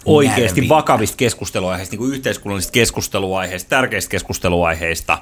oikeasti 0.05 0.60
Närvi. 0.60 0.68
vakavista 0.68 1.16
keskusteluaiheista, 1.16 1.93
niin 1.93 1.98
kuin 1.98 2.12
yhteiskunnallisista 2.12 2.72
keskusteluaiheista, 2.72 3.68
tärkeistä 3.68 4.10
keskusteluaiheista, 4.10 5.18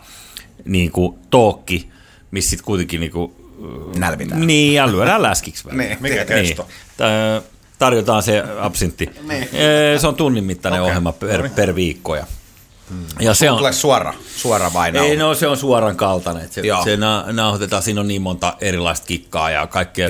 niin 0.64 0.90
kuin 0.90 1.18
talkki, 1.30 1.88
missä 2.30 2.50
sitten 2.50 2.64
kuitenkin 2.64 3.00
niin 3.00 3.12
kuin 3.12 3.41
nälvitään. 3.98 4.47
Niin, 4.47 4.74
ja 4.74 4.93
lyödään 4.93 5.22
läskiksi 5.22 5.64
vähän. 5.64 5.78
niin, 5.78 5.97
mikä 6.01 6.24
kesto? 6.24 6.68
Niin. 6.98 7.43
Tarjotaan 7.78 8.22
se 8.22 8.44
absintti. 8.60 9.10
niin. 9.28 9.48
Se 10.01 10.06
on 10.06 10.14
tunnin 10.14 10.44
mittainen 10.44 10.80
okay. 10.80 10.90
ohjelma 10.90 11.12
per, 11.12 11.36
no 11.36 11.43
niin. 11.43 11.55
per 11.55 11.74
viikko. 11.74 12.16
Ja 12.16 12.26
Ja 13.20 13.34
se 13.34 13.50
on, 13.50 13.59
tulee 13.59 13.72
suora, 13.72 14.14
suora 14.36 14.72
vai 14.72 14.92
Ei, 14.98 15.16
no 15.16 15.34
se 15.34 15.46
on 15.46 15.56
suoran 15.56 15.96
kaltainen. 15.96 16.48
Se, 16.50 16.62
se 16.84 16.96
na, 16.96 17.24
nauhoitetaan, 17.32 17.82
siinä 17.82 18.00
on 18.00 18.09
niin 18.09 18.22
monta 18.22 18.56
erilaista 18.60 19.06
kikkaa 19.06 19.50
ja 19.50 19.66
kaikkea. 19.66 20.09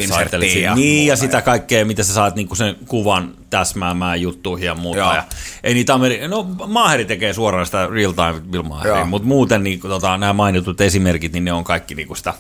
Ja 0.62 0.74
niin, 0.74 1.07
ja 1.07 1.16
sitä 1.16 1.43
kaikkea, 1.43 1.85
mitä 1.85 2.03
sä 2.03 2.15
saat 2.15 2.36
niin 2.36 2.57
sen 2.57 2.77
kuvan 2.86 3.35
täsmäämään 3.51 4.20
juttuihin 4.20 4.66
ja 4.66 4.74
muuta. 4.74 4.99
Ja 5.01 5.24
ei 5.65 5.74
niitä 5.74 5.94
Ameri- 5.94 6.28
no 6.28 6.43
Maaheri 6.66 7.05
tekee 7.05 7.32
suoraan 7.32 7.66
sitä 7.66 7.89
real 7.90 8.12
time 8.12 8.40
Bill 8.51 8.62
mutta 9.05 9.28
muuten 9.28 9.65
niin, 9.65 9.81
tota, 9.81 10.19
nämä 10.19 10.32
mainitut 10.32 10.81
esimerkit, 10.81 11.32
niin 11.32 11.44
ne 11.44 11.53
on 11.53 11.65
kaikki 11.65 11.94
niin 11.94 12.16
sitä 12.16 12.35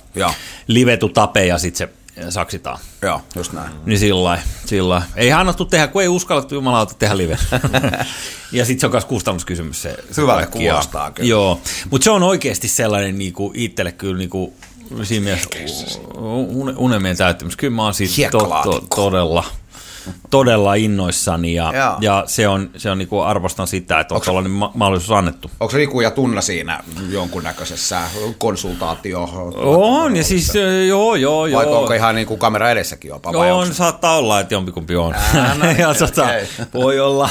livetu 0.66 1.08
tape 1.08 1.46
ja 1.46 1.58
sitten 1.58 1.78
se 1.78 2.01
saksitaan. 2.28 2.78
Joo, 3.02 3.22
just 3.36 3.52
näin. 3.52 3.72
Niin 3.86 3.98
sillä 3.98 4.38
sillä 4.66 5.02
Ei 5.16 5.32
annettu 5.32 5.64
tehdä, 5.64 5.88
kun 5.88 6.02
ei 6.02 6.08
uskallettu 6.08 6.54
jumalauta 6.54 6.94
tehdä 6.94 7.16
live. 7.16 7.38
ja 8.52 8.64
sitten 8.64 8.80
se 8.80 8.86
on 8.86 8.92
myös 8.92 9.04
kustannuskysymys 9.04 9.82
se. 9.82 9.96
se 10.10 10.22
Hyvälle 10.22 10.46
kuulostaa 10.46 11.10
kyllä. 11.10 11.28
Joo, 11.28 11.60
mutta 11.90 12.04
se 12.04 12.10
on 12.10 12.22
oikeasti 12.22 12.68
sellainen 12.68 13.18
niinku, 13.18 13.52
itselle 13.54 13.92
kyllä 13.92 14.18
niinku, 14.18 14.54
siinä 15.02 15.24
mielessä 15.24 15.48
unelmien 16.76 17.16
täyttämys. 17.16 17.56
Kyllä 17.56 17.76
mä 17.76 17.82
oon 17.82 17.94
siitä 17.94 18.30
to, 18.30 18.60
to, 18.64 18.84
todella 18.94 19.44
todella 20.30 20.74
innoissani 20.74 21.54
ja, 21.54 21.72
ja 22.00 22.24
se 22.26 22.48
on, 22.48 22.70
se 22.76 22.90
on 22.90 22.98
niinku 22.98 23.20
arvostan 23.20 23.66
sitä, 23.66 24.00
että 24.00 24.14
on 24.14 24.20
tällainen 24.20 24.52
ma- 24.52 24.72
mahdollisuus 24.74 25.18
annettu. 25.18 25.50
Onko 25.60 25.76
Riku 25.76 26.00
ja 26.00 26.10
Tunna 26.10 26.40
siinä 26.40 26.80
jonkunnäköisessä 27.10 28.00
konsultaatio? 28.38 29.28
On, 29.54 30.16
ja 30.16 30.24
siis 30.24 30.52
joo, 30.88 31.14
joo, 31.14 31.46
joo. 31.46 31.60
Vai 31.60 31.74
onko 31.74 31.92
ihan 31.92 32.14
niin 32.14 32.26
kuin 32.26 32.40
kamera 32.40 32.70
edessäkin 32.70 33.08
jopa? 33.08 33.30
Joo, 33.32 33.58
on, 33.58 33.74
saattaa 33.74 34.16
olla, 34.16 34.40
että 34.40 34.54
jompikumpi 34.54 34.96
on. 34.96 35.14
Ää, 35.14 35.54
no, 35.54 35.70
ja 35.78 35.94
tota, 35.94 36.28
voi 36.74 37.00
olla. 37.00 37.30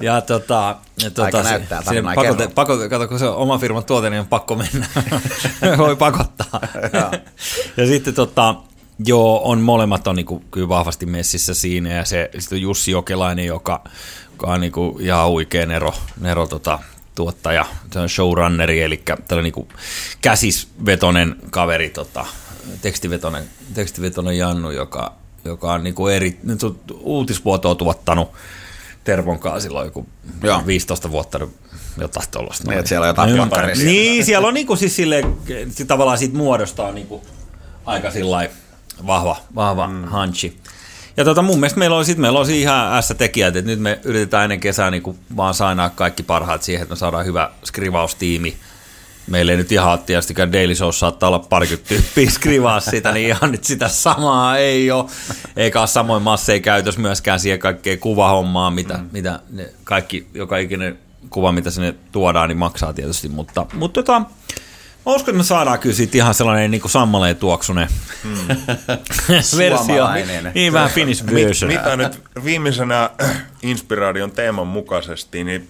Ja 0.00 0.20
tota, 0.20 0.76
ja 1.02 1.10
tota, 1.10 1.24
Aika 1.24 1.42
näyttää, 1.42 1.82
se, 1.82 2.02
pakote, 2.14 2.48
pakote, 2.48 2.88
kato, 2.88 3.08
kun 3.08 3.18
se 3.18 3.28
on 3.28 3.36
oma 3.36 3.58
firman 3.58 3.84
tuote, 3.84 4.10
niin 4.10 4.20
on 4.20 4.26
pakko 4.26 4.54
mennä. 4.54 4.86
voi 5.78 5.96
pakottaa. 5.96 6.60
ja 7.76 7.86
sitten 7.86 8.14
tota, 8.14 8.54
Joo, 9.06 9.40
on 9.44 9.60
molemmat 9.60 10.06
on 10.06 10.16
niinku, 10.16 10.44
kyllä 10.50 10.68
vahvasti 10.68 11.06
messissä 11.06 11.54
siinä 11.54 11.92
ja 11.92 12.04
se 12.04 12.30
sitten 12.38 12.60
Jussi 12.60 12.90
Jokelainen, 12.90 13.46
joka, 13.46 13.84
joka 14.30 14.46
on 14.46 14.60
niinku 14.60 14.98
ihan 15.00 15.28
huikea 15.28 15.66
Nero, 15.66 15.94
Nero 16.20 16.46
tota, 16.46 16.78
tuottaja, 17.14 17.66
se 17.92 17.98
on 17.98 18.08
showrunneri, 18.08 18.82
eli 18.82 18.96
tällainen 19.06 19.42
niinku 19.42 19.68
käsisvetonen 20.20 21.36
kaveri, 21.50 21.90
tota, 21.90 22.26
tekstivetonen, 22.82 23.44
tekstivetonen 23.74 24.38
Jannu, 24.38 24.70
joka, 24.70 25.12
joka 25.44 25.72
on 25.72 25.84
niinku 25.84 26.08
eri, 26.08 26.38
nyt 26.42 26.60
uutisvuotoa 27.00 27.74
tuottanut 27.74 28.32
Tervon 29.04 29.38
kanssa 29.38 29.60
silloin 29.60 29.84
joku 29.84 30.06
Joo. 30.42 30.62
15 30.66 31.10
vuotta 31.10 31.40
jotain 32.00 32.28
tuollaista. 32.30 32.70
Niin, 32.70 32.88
siellä 32.88 33.04
on 33.04 33.08
jotain 33.08 33.66
niin, 33.66 33.86
niin, 33.86 34.24
siellä 34.24 34.48
on 34.48 34.54
niinku 34.54 34.76
siis 34.76 34.96
silleen, 34.96 35.36
tavallaan 35.86 36.18
siitä 36.18 36.36
muodostaa 36.36 36.92
niinku 36.92 37.22
aika 37.86 38.10
sillä 38.10 38.48
vahva, 39.06 39.36
vahva 39.54 39.86
mm. 39.86 40.04
hanchi. 40.04 40.58
Ja 41.16 41.24
tota, 41.24 41.42
mun 41.42 41.60
mielestä 41.60 41.78
meillä 41.78 41.96
on, 41.96 42.04
sit 42.04 42.18
meillä 42.18 42.38
on 42.38 42.50
ihan 42.50 43.02
S-tekijät, 43.02 43.56
että 43.56 43.70
nyt 43.70 43.80
me 43.80 44.00
yritetään 44.04 44.44
ennen 44.44 44.60
kesää 44.60 44.90
niin 44.90 45.18
vaan 45.36 45.54
sainaa 45.54 45.90
kaikki 45.90 46.22
parhaat 46.22 46.62
siihen, 46.62 46.82
että 46.82 46.92
me 46.92 46.98
saadaan 46.98 47.26
hyvä 47.26 47.50
skrivaustiimi. 47.64 48.56
Meillä 49.26 49.52
ei 49.52 49.58
nyt 49.58 49.72
ihan 49.72 49.98
tietystikään 49.98 50.52
Daily 50.52 50.74
Show 50.74 50.90
saattaa 50.90 51.28
olla 51.28 51.38
parikymmentä 51.38 51.88
tyyppiä 51.88 52.30
skrivaa 52.40 52.80
sitä, 52.80 53.12
niin 53.12 53.28
ihan 53.28 53.52
nyt 53.52 53.64
sitä 53.64 53.88
samaa 53.88 54.58
ei 54.58 54.90
ole. 54.90 55.10
Eikä 55.56 55.80
ole 55.80 55.86
samoin 55.86 56.22
masseja 56.22 56.60
käytös 56.60 56.98
myöskään 56.98 57.40
siihen 57.40 57.58
kaikkeen 57.58 57.98
kuvahommaa, 57.98 58.70
mitä, 58.70 58.94
mm. 58.94 59.08
mitä 59.12 59.40
ne 59.50 59.68
kaikki, 59.84 60.26
joka 60.34 60.58
ikinen 60.58 60.98
kuva, 61.30 61.52
mitä 61.52 61.70
sinne 61.70 61.94
tuodaan, 62.12 62.48
niin 62.48 62.58
maksaa 62.58 62.92
tietysti. 62.92 63.28
Mutta, 63.28 63.66
mutta 63.74 64.02
tota, 64.02 64.22
Mä 65.06 65.12
uskon, 65.12 65.32
että 65.32 65.38
me 65.38 65.44
saadaan 65.44 65.78
kyllä 65.78 65.94
siitä 65.94 66.16
ihan 66.16 66.34
sellainen 66.34 66.70
niin 66.70 66.80
kuin 66.80 66.90
sammaleen 66.90 67.36
tuoksunen 67.36 67.88
hmm. 68.22 68.48
versio. 69.58 70.08
Niin 70.54 70.72
vähän 70.72 70.90
Finnish 70.90 71.26
version. 71.26 71.72
Mit, 71.72 71.80
mitä 71.80 71.96
nyt 71.96 72.20
viimeisenä 72.44 73.10
Inspiraation 73.62 74.30
teeman 74.30 74.66
mukaisesti, 74.66 75.44
niin 75.44 75.68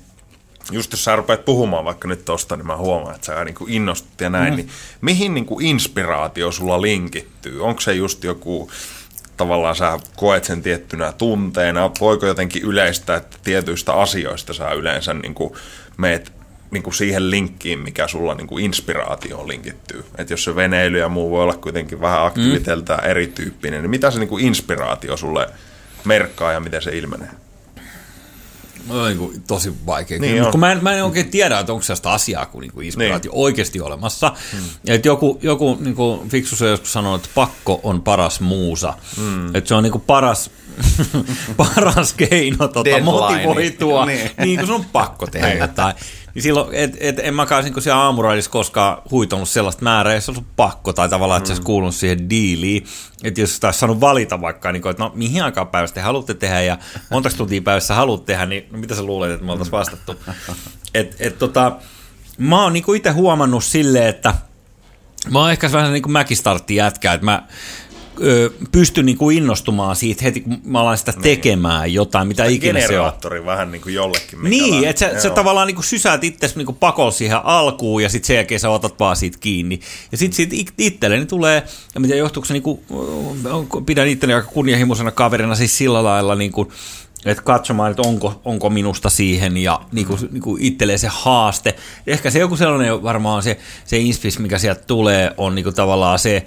just 0.73 0.93
jos 0.93 1.05
sä 1.05 1.17
rupeat 1.17 1.45
puhumaan 1.45 1.85
vaikka 1.85 2.09
nyt 2.09 2.25
tosta, 2.25 2.57
niin 2.57 2.67
mä 2.67 2.77
huomaan, 2.77 3.15
että 3.15 3.27
sä 3.27 3.45
niin 3.45 3.55
kuin 3.55 3.73
innostut 3.73 4.21
ja 4.21 4.31
näin, 4.31 4.53
mm. 4.53 4.57
niin 4.57 4.69
mihin 5.01 5.35
niin 5.35 5.47
kuin 5.47 5.67
inspiraatio 5.67 6.53
sulla 6.53 6.83
linkittyy? 6.83 7.65
Onko 7.65 7.81
se 7.81 7.93
just 7.93 8.25
joku, 8.25 8.71
tavallaan 9.37 9.77
sä 9.77 9.99
koet 10.17 10.45
sen 10.45 10.63
tiettynä 10.63 11.13
tunteena, 11.13 11.91
voiko 12.01 12.27
jotenkin 12.27 12.63
yleistä, 12.63 13.17
että 13.17 13.37
tietyistä 13.45 13.93
asioista 13.93 14.55
sä 14.55 14.71
yleensä 14.71 15.15
niin 15.15 15.35
kuin 15.35 15.53
meet 15.97 16.42
niin 16.73 16.83
kuin 16.83 16.95
siihen 16.95 17.31
linkkiin, 17.31 17.79
mikä 17.79 18.09
sulla 18.09 18.35
niin 18.35 18.47
kuin 18.47 18.65
inspiraatioon 18.65 19.49
linkittyy. 19.49 20.05
Että 20.19 20.33
jos 20.33 20.45
se 20.45 20.57
veneily 20.57 20.99
ja 20.99 21.09
muu 21.09 21.31
voi 21.31 21.43
olla 21.43 21.55
kuitenkin 21.55 22.01
vähän 22.01 22.27
aktiviteelta 22.27 22.97
mm. 22.97 23.11
erityyppinen, 23.11 23.83
niin 23.83 23.91
mitä 23.91 24.11
se 24.11 24.19
niin 24.19 24.29
kuin 24.29 24.45
inspiraatio 24.45 25.17
sulle 25.17 25.49
merkkaa 26.05 26.53
ja 26.53 26.61
miten 26.61 26.83
se 26.83 26.99
ilmenee? 26.99 27.31
No, 28.89 29.07
niin 29.07 29.19
kuin, 29.19 29.43
tosi 29.47 29.73
vaikea. 29.87 30.19
Niin 30.19 30.47
kun 30.51 30.61
mä, 30.61 30.73
en, 30.73 30.79
mä 30.83 30.93
en 30.93 31.05
oikein 31.05 31.31
tiedä, 31.31 31.59
että 31.59 31.73
onko 31.73 31.83
sellaista 31.83 32.13
asiaa 32.13 32.47
kuin, 32.47 32.61
niin 32.61 32.73
kuin 32.73 32.87
inspiraatio 32.87 33.33
niin. 33.33 33.41
oikeasti 33.41 33.81
olemassa. 33.81 34.33
Hmm. 34.53 34.61
Että 34.87 35.09
joku, 35.09 35.39
joku 35.43 35.79
niin 35.81 35.95
kuin 35.95 36.29
fiksu 36.29 36.57
se 36.57 36.69
joskus 36.69 36.93
sanoi, 36.93 37.17
että 37.17 37.29
pakko 37.35 37.81
on 37.83 38.03
paras 38.03 38.41
muusa. 38.41 38.95
Hmm. 39.17 39.55
Että 39.55 39.69
se 39.69 39.75
on 39.75 39.83
niin 39.83 39.93
kuin 39.93 40.05
paras, 40.07 40.51
paras 41.57 42.13
keino 42.13 42.69
tota, 42.69 43.01
motivoitua. 43.03 44.07
niin. 44.07 44.31
niin 44.39 44.59
kuin 44.59 44.67
sun 44.67 44.77
on 44.77 44.85
pakko 44.85 45.27
tehdä 45.27 45.49
niin. 45.49 45.59
jotain. 45.59 45.95
Niin 46.35 46.43
silloin, 46.43 46.75
et, 46.75 46.97
et, 47.01 47.19
en 47.19 47.35
mä 47.35 47.47
kai 47.47 47.63
niin 47.63 47.83
siellä 47.83 48.03
aamuraidissa 48.03 48.51
koskaan 48.51 49.03
huitonut 49.11 49.49
sellaista 49.49 49.83
määrää, 49.83 50.15
jos 50.15 50.29
on 50.29 50.47
pakko 50.57 50.93
tai 50.93 51.09
tavallaan, 51.09 51.39
että 51.39 51.53
mm. 51.53 51.57
se 51.57 51.63
kuulunut 51.63 51.95
siihen 51.95 52.31
diiliin. 52.31 52.87
Että 53.25 53.41
jos 53.41 53.61
taisi 53.61 53.79
saanut 53.79 54.01
valita 54.01 54.41
vaikka, 54.41 54.73
niin 54.73 54.83
kuin, 54.83 54.91
että 54.91 55.03
no 55.03 55.13
mihin 55.15 55.45
aikaan 55.45 55.69
päivästä 55.69 55.95
te 55.95 56.01
haluatte 56.01 56.35
tehdä 56.35 56.63
ja 56.63 56.79
monta 57.11 57.31
tuntia 57.31 57.63
päivässä 57.63 57.95
haluatte 57.95 58.33
tehdä, 58.33 58.47
niin 58.47 58.67
no, 58.71 58.79
mitä 58.79 58.95
sä 58.95 59.03
luulet, 59.03 59.31
että 59.31 59.47
me 59.47 59.53
oltaisiin 59.53 59.73
vastattu? 59.73 60.15
Et, 60.95 61.17
et, 61.19 61.39
tota, 61.39 61.73
mä 62.39 62.63
oon 62.63 62.73
niin 62.73 62.97
itse 62.97 63.11
huomannut 63.11 63.65
silleen, 63.65 64.09
että 64.09 64.35
Mä 65.31 65.39
oon 65.39 65.51
ehkä 65.51 65.73
vähän 65.73 65.93
niin 65.93 66.03
kuin 66.03 66.13
mäkistartti 66.13 66.77
jätkä, 66.77 67.13
että 67.13 67.25
mä 67.25 67.43
pysty 68.73 69.03
niin 69.03 69.19
kuin 69.19 69.37
innostumaan 69.37 69.97
siitä 69.97 70.25
heti, 70.25 70.41
kun 70.41 70.61
mä 70.65 70.81
alan 70.81 70.99
sitä 70.99 71.13
niin. 71.13 71.23
tekemään 71.23 71.93
jotain, 71.95 72.29
mitä 72.29 72.43
sitä 72.43 72.55
ikinä 72.55 72.87
se 72.87 73.01
on. 73.01 73.13
vähän 73.47 73.73
niin 73.73 73.83
kuin 73.83 73.95
jollekin. 73.95 74.39
Niin, 74.43 74.85
että 74.85 75.01
sä, 75.01 75.21
sä 75.21 75.31
tavallaan 75.31 75.67
niin 75.67 75.75
kuin 75.75 75.85
sysäät 75.85 76.25
itsesi 76.25 76.59
niin 76.59 76.77
pakolla 76.81 77.11
siihen 77.11 77.45
alkuun 77.45 78.03
ja 78.03 78.09
sitten 78.09 78.27
sen 78.27 78.37
jälkeen 78.37 78.61
sä 78.61 78.71
otat 78.71 79.01
vaan 79.01 79.17
siitä 79.17 79.39
kiinni. 79.41 79.81
Ja 80.13 80.19
sitten 80.19 80.37
siitä 80.37 80.73
itselleni 80.79 81.27
tulee, 81.27 81.63
ja 81.95 82.01
mitä 82.01 82.15
johtuuko 82.15 82.47
se, 82.47 82.53
niin 82.53 82.63
kuin, 82.63 82.81
pidän 83.87 84.09
itteni 84.09 84.35
aika 84.35 84.49
kunnianhimoisena 84.49 85.11
kaverina 85.11 85.55
siis 85.55 85.79
sillä 85.79 86.05
lailla, 86.05 86.35
niin 86.35 86.53
kuin, 86.53 86.69
että 87.25 87.43
katsomaan, 87.43 87.91
että 87.91 88.03
onko, 88.03 88.41
onko 88.45 88.71
minusta 88.71 89.11
siihen 89.11 89.57
ja 89.57 89.81
niin 89.93 90.07
kuin, 90.07 90.21
niin 90.31 90.43
kuin 90.43 90.63
itselleen 90.63 90.99
se 90.99 91.09
haaste. 91.11 91.75
Ehkä 92.07 92.31
se 92.31 92.39
joku 92.39 92.57
sellainen 92.57 93.03
varmaan 93.03 93.43
se, 93.43 93.59
se 93.85 93.99
inspis, 93.99 94.39
mikä 94.39 94.59
sieltä 94.59 94.83
tulee, 94.87 95.31
on 95.37 95.55
niin 95.55 95.65
kuin 95.65 95.75
tavallaan 95.75 96.19
se, 96.19 96.47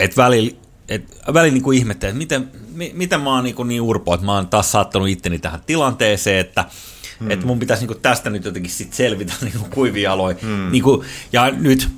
että 0.00 0.22
välillä 0.22 0.67
et 0.88 1.18
välillä 1.34 1.54
niin 1.54 1.62
kuin 1.62 1.78
ihmettelee, 1.78 2.10
että 2.10 2.18
miten, 2.18 2.50
mi, 2.74 2.92
miten 2.94 3.20
mä 3.20 3.34
oon 3.34 3.44
niin, 3.44 3.56
niin 3.64 3.82
urpo, 3.82 4.14
että 4.14 4.26
mä 4.26 4.34
oon 4.34 4.48
taas 4.48 4.72
saattanut 4.72 5.08
itteni 5.08 5.38
tähän 5.38 5.60
tilanteeseen, 5.66 6.40
että 6.40 6.64
hmm. 7.20 7.30
että 7.30 7.46
mun 7.46 7.58
pitäisi 7.58 7.80
niin 7.80 7.88
kuin 7.88 8.00
tästä 8.00 8.30
nyt 8.30 8.44
jotenkin 8.44 8.72
sit 8.72 8.92
selvitä 8.92 9.32
niin 9.42 9.58
kuin 9.58 9.70
kuivia 9.70 10.12
aloja. 10.12 10.36
Hmm. 10.42 10.72
Niin 10.72 10.82
kuin, 10.82 11.06
ja 11.32 11.50
nyt 11.50 11.88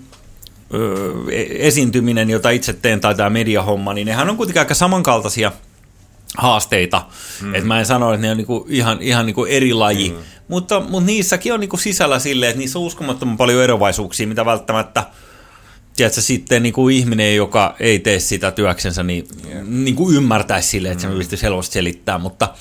ö, 0.74 1.12
esiintyminen, 1.48 2.30
jota 2.30 2.50
itse 2.50 2.72
teen, 2.72 3.00
tai 3.00 3.14
tämä 3.14 3.30
mediahomma, 3.30 3.94
niin 3.94 4.06
nehän 4.06 4.30
on 4.30 4.36
kuitenkin 4.36 4.60
aika 4.60 4.74
samankaltaisia 4.74 5.52
haasteita. 6.38 7.06
Hmm. 7.40 7.54
Että 7.54 7.66
mä 7.66 7.78
en 7.78 7.86
sano, 7.86 8.12
että 8.12 8.26
ne 8.26 8.30
on 8.30 8.36
niinku 8.36 8.66
ihan, 8.68 9.02
ihan 9.02 9.26
niinku 9.26 9.44
eri 9.44 9.72
laji, 9.72 10.08
hmm. 10.08 10.18
mutta, 10.48 10.80
mutta 10.80 11.06
niissäkin 11.06 11.54
on 11.54 11.60
niinku 11.60 11.76
sisällä 11.76 12.18
silleen, 12.18 12.50
että 12.50 12.58
niissä 12.60 12.78
on 12.78 12.84
uskomattoman 12.84 13.36
paljon 13.36 13.64
erovaisuuksia, 13.64 14.26
mitä 14.26 14.44
välttämättä– 14.44 15.06
tiedätkö, 15.96 16.20
sitten 16.20 16.62
niin 16.62 16.72
kuin 16.72 16.96
ihminen, 16.96 17.36
joka 17.36 17.76
ei 17.80 17.98
tee 17.98 18.20
sitä 18.20 18.50
työksensä, 18.50 19.02
niin, 19.02 19.26
yeah. 19.48 19.66
niin 19.66 19.96
kuin 19.96 20.16
ymmärtäisi 20.16 20.68
silleen, 20.68 20.92
että 20.92 21.06
mm. 21.06 21.12
se 21.12 21.18
pystyisi 21.18 21.42
helposti 21.42 21.72
selittää, 21.72 22.18
mutta, 22.18 22.54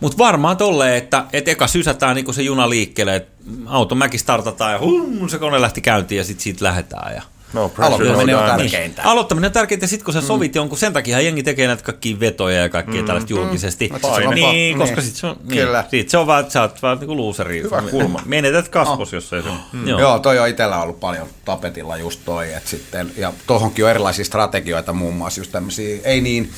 mutta 0.00 0.18
varmaan 0.18 0.56
tolleen, 0.56 0.96
että, 0.96 1.24
että 1.32 1.50
eka 1.50 1.66
sysätään 1.66 2.16
niin 2.16 2.24
kuin 2.24 2.34
se 2.34 2.42
juna 2.42 2.70
liikkeelle, 2.70 3.16
että 3.16 3.32
auto 3.66 3.94
mäki 3.94 4.18
startataan 4.18 4.72
ja 4.72 4.78
hum, 4.78 5.28
se 5.28 5.38
kone 5.38 5.60
lähti 5.60 5.80
käyntiin 5.80 6.16
ja 6.16 6.24
sitten 6.24 6.42
siitä 6.42 6.64
lähdetään 6.64 7.14
ja 7.14 7.22
No, 7.52 7.72
aloittaminen 7.78 8.36
on 8.36 8.44
tärkeintä. 8.46 9.02
Niin. 9.02 9.10
Aloittaminen 9.10 9.48
on 9.48 9.52
tärkeintä, 9.52 9.86
sitten 9.86 10.04
kun 10.04 10.14
sä 10.14 10.20
sovit 10.20 10.54
mm. 10.54 10.56
jonkun, 10.56 10.78
sen 10.78 10.92
takia 10.92 11.20
jengi 11.20 11.42
tekee 11.42 11.66
näitä 11.66 11.82
kaikkia 11.82 12.20
vetoja 12.20 12.62
ja 12.62 12.68
kaikkia 12.68 13.00
mm. 13.00 13.06
tällaista 13.06 13.32
julkisesti. 13.32 13.90
Mm. 13.92 14.34
Niin, 14.34 14.50
niin, 14.50 14.78
koska 14.78 15.00
sitten 15.00 15.20
se 15.20 15.26
on, 15.26 15.36
niin, 15.44 15.64
Kyllä. 15.64 15.84
Sit 15.90 16.08
se 16.08 16.18
on 16.18 16.26
vaan, 16.26 16.40
että 16.40 16.52
sä 16.52 16.62
oot 16.62 16.82
vaan 16.82 16.98
niinku 16.98 17.16
luuseri. 17.16 17.62
Hyvä 17.62 17.82
kulma. 17.90 18.22
Menetät 18.24 18.68
kasvos, 18.68 19.08
oh. 19.08 19.14
jos 19.14 19.32
ei 19.32 19.42
se 19.42 19.48
mm. 19.72 19.88
Joo. 19.88 20.00
Joo, 20.00 20.18
toi 20.18 20.38
on 20.38 20.48
itsellä 20.48 20.82
ollut 20.82 21.00
paljon 21.00 21.26
tapetilla 21.44 21.96
just 21.96 22.20
toi, 22.24 22.52
että 22.52 22.70
sitten, 22.70 23.12
ja 23.16 23.32
tohonkin 23.46 23.84
on 23.84 23.90
erilaisia 23.90 24.24
strategioita 24.24 24.92
muun 24.92 25.14
muassa 25.14 25.40
just 25.40 25.52
tämmöisiä, 25.52 25.98
ei 26.04 26.20
niin, 26.20 26.52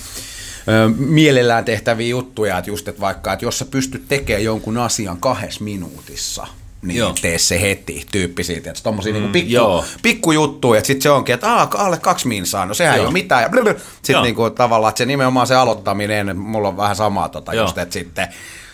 mielellään 0.97 1.65
tehtäviä 1.65 2.09
juttuja, 2.09 2.59
että 2.59 2.71
just, 2.71 2.89
että 2.89 3.01
vaikka, 3.01 3.33
että 3.33 3.45
jos 3.45 3.59
sä 3.59 3.65
pystyt 3.65 4.09
tekemään 4.09 4.45
jonkun 4.45 4.79
asian 4.79 5.19
kahdessa 5.19 5.65
minuutissa– 5.65 6.47
niin 6.83 6.99
joo. 6.99 7.15
tee 7.23 7.39
se 7.39 7.61
heti 7.61 8.07
tyyppisiä, 8.13 8.57
että 8.57 8.73
tommosia 8.83 9.13
mm, 9.13 9.19
niinku 9.19 9.33
pikku, 9.33 9.85
pikkujuttuja, 10.03 10.79
että 10.79 10.87
sitten 10.87 11.03
se 11.03 11.11
onkin, 11.11 11.35
että 11.35 11.55
aah, 11.55 11.69
alle 11.75 11.99
kaksi 11.99 12.29
minsaa, 12.29 12.67
no 12.67 12.75
sehän 12.75 12.97
joo. 12.97 13.03
ei 13.03 13.07
ole 13.07 13.13
mitään, 13.13 13.43
ja 13.43 13.75
sitten 14.03 14.23
niinku 14.23 14.51
tavallaan, 14.51 14.89
että 14.89 14.99
se 14.99 15.07
nimenomaan 15.07 15.47
se 15.47 15.55
aloittaminen, 15.55 16.39
mulla 16.39 16.69
on 16.69 16.77
vähän 16.77 16.97
samaa 16.97 17.29
tota 17.29 17.55
just, 17.55 17.79
että 17.79 17.93
sitten 17.93 18.29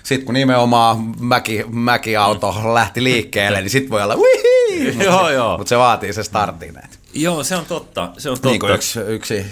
sitten 0.06 0.26
kun 0.26 0.34
nimenomaan 0.34 1.14
mäki, 1.20 1.64
mäkiauto 1.68 2.52
mm. 2.52 2.74
lähti 2.74 3.04
liikkeelle, 3.04 3.60
niin 3.60 3.70
sitten 3.70 3.90
voi 3.90 4.02
olla 4.02 4.16
wihii, 4.16 4.96
joo, 5.04 5.30
joo. 5.30 5.58
mutta 5.58 5.68
se 5.68 5.78
vaatii 5.78 6.12
se 6.12 6.22
startin. 6.22 6.74
Joo, 7.14 7.44
se 7.44 7.56
on 7.56 7.66
totta. 7.66 8.12
Se 8.18 8.30
on 8.30 8.36
totta. 8.36 8.48
Niin 8.48 8.60
kuin 8.60 8.74
yksi, 8.74 9.00
yksi 9.00 9.46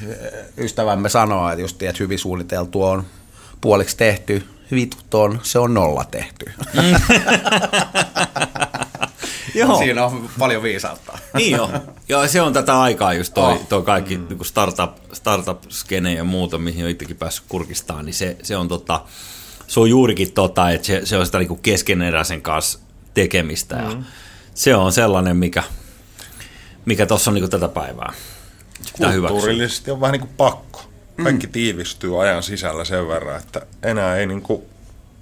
ystävämme 0.58 1.08
sanoo, 1.08 1.50
että 1.50 1.60
just 1.60 1.82
että 1.82 2.02
hyvin 2.02 2.18
suunniteltu 2.18 2.82
on 2.82 3.04
puoliksi 3.60 3.96
tehty, 3.96 4.42
vitut 4.70 5.14
on, 5.14 5.40
se 5.42 5.58
on 5.58 5.74
nolla 5.74 6.04
tehty. 6.04 6.46
Joo. 9.54 9.78
Siinä 9.78 10.04
on 10.04 10.30
paljon 10.38 10.62
viisautta. 10.62 11.18
niin 11.34 11.56
joo. 11.56 11.70
Ja 12.08 12.28
se 12.28 12.40
on 12.40 12.52
tätä 12.52 12.80
aikaa 12.80 13.14
just 13.14 13.34
toi, 13.34 13.52
oh. 13.52 13.66
toi 13.68 13.82
kaikki 13.82 14.18
mm. 14.18 14.26
niin 14.28 14.44
startup, 14.44 14.90
startup-skene 15.12 16.14
ja 16.14 16.24
muuta, 16.24 16.58
mihin 16.58 16.84
on 16.84 16.90
itsekin 16.90 17.16
päässyt 17.16 17.44
kurkistaan, 17.48 18.04
niin 18.04 18.14
se, 18.14 18.36
se 18.42 18.56
on 18.56 18.68
tota, 18.68 19.00
se 19.66 19.80
on 19.80 19.90
juurikin 19.90 20.32
tota, 20.32 20.70
että 20.70 20.86
se, 20.86 21.00
se 21.04 21.18
on 21.18 21.26
sitä 21.26 21.38
niin 21.38 21.58
keskeneräisen 21.58 22.42
kanssa 22.42 22.78
tekemistä 23.14 23.76
ja 23.76 23.94
mm. 23.94 24.04
se 24.54 24.76
on 24.76 24.92
sellainen, 24.92 25.36
mikä, 25.36 25.62
mikä 26.84 27.06
tuossa 27.06 27.30
on 27.30 27.34
niin 27.34 27.50
tätä 27.50 27.68
päivää. 27.68 28.12
Kulttuurillisesti 28.96 29.90
on 29.90 30.00
vähän 30.00 30.12
niin 30.12 30.20
kuin 30.20 30.34
pakko. 30.36 30.93
Kaikki 31.22 31.46
mm. 31.46 31.52
tiivistyy 31.52 32.22
ajan 32.22 32.42
sisällä 32.42 32.84
sen 32.84 33.08
verran, 33.08 33.38
että 33.38 33.66
enää 33.82 34.16
ei 34.16 34.26
niin 34.26 34.42
kuin 34.42 34.62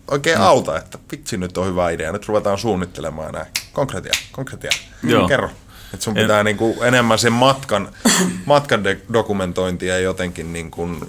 oikein 0.09 0.39
no. 0.39 0.47
auta, 0.47 0.78
että 0.78 0.98
vitsi 1.12 1.36
nyt 1.36 1.59
on 1.59 1.66
hyvä 1.66 1.90
idea, 1.90 2.12
nyt 2.12 2.28
ruvetaan 2.28 2.59
suunnittelemaan 2.59 3.32
näin. 3.32 3.47
Konkretia, 3.73 4.12
konkretia. 4.32 4.70
Joo. 5.02 5.28
Kerro. 5.28 5.51
Että 5.94 6.05
sun 6.05 6.14
pitää 6.14 6.40
en... 6.40 6.44
niin 6.44 6.56
kuin 6.56 6.77
enemmän 6.82 7.19
sen 7.19 7.32
matkan, 7.32 7.89
matkan 8.44 8.85
de- 8.85 9.01
dokumentointia 9.12 9.98
jotenkin 9.98 10.52
niin 10.52 10.70
kuin, 10.70 11.01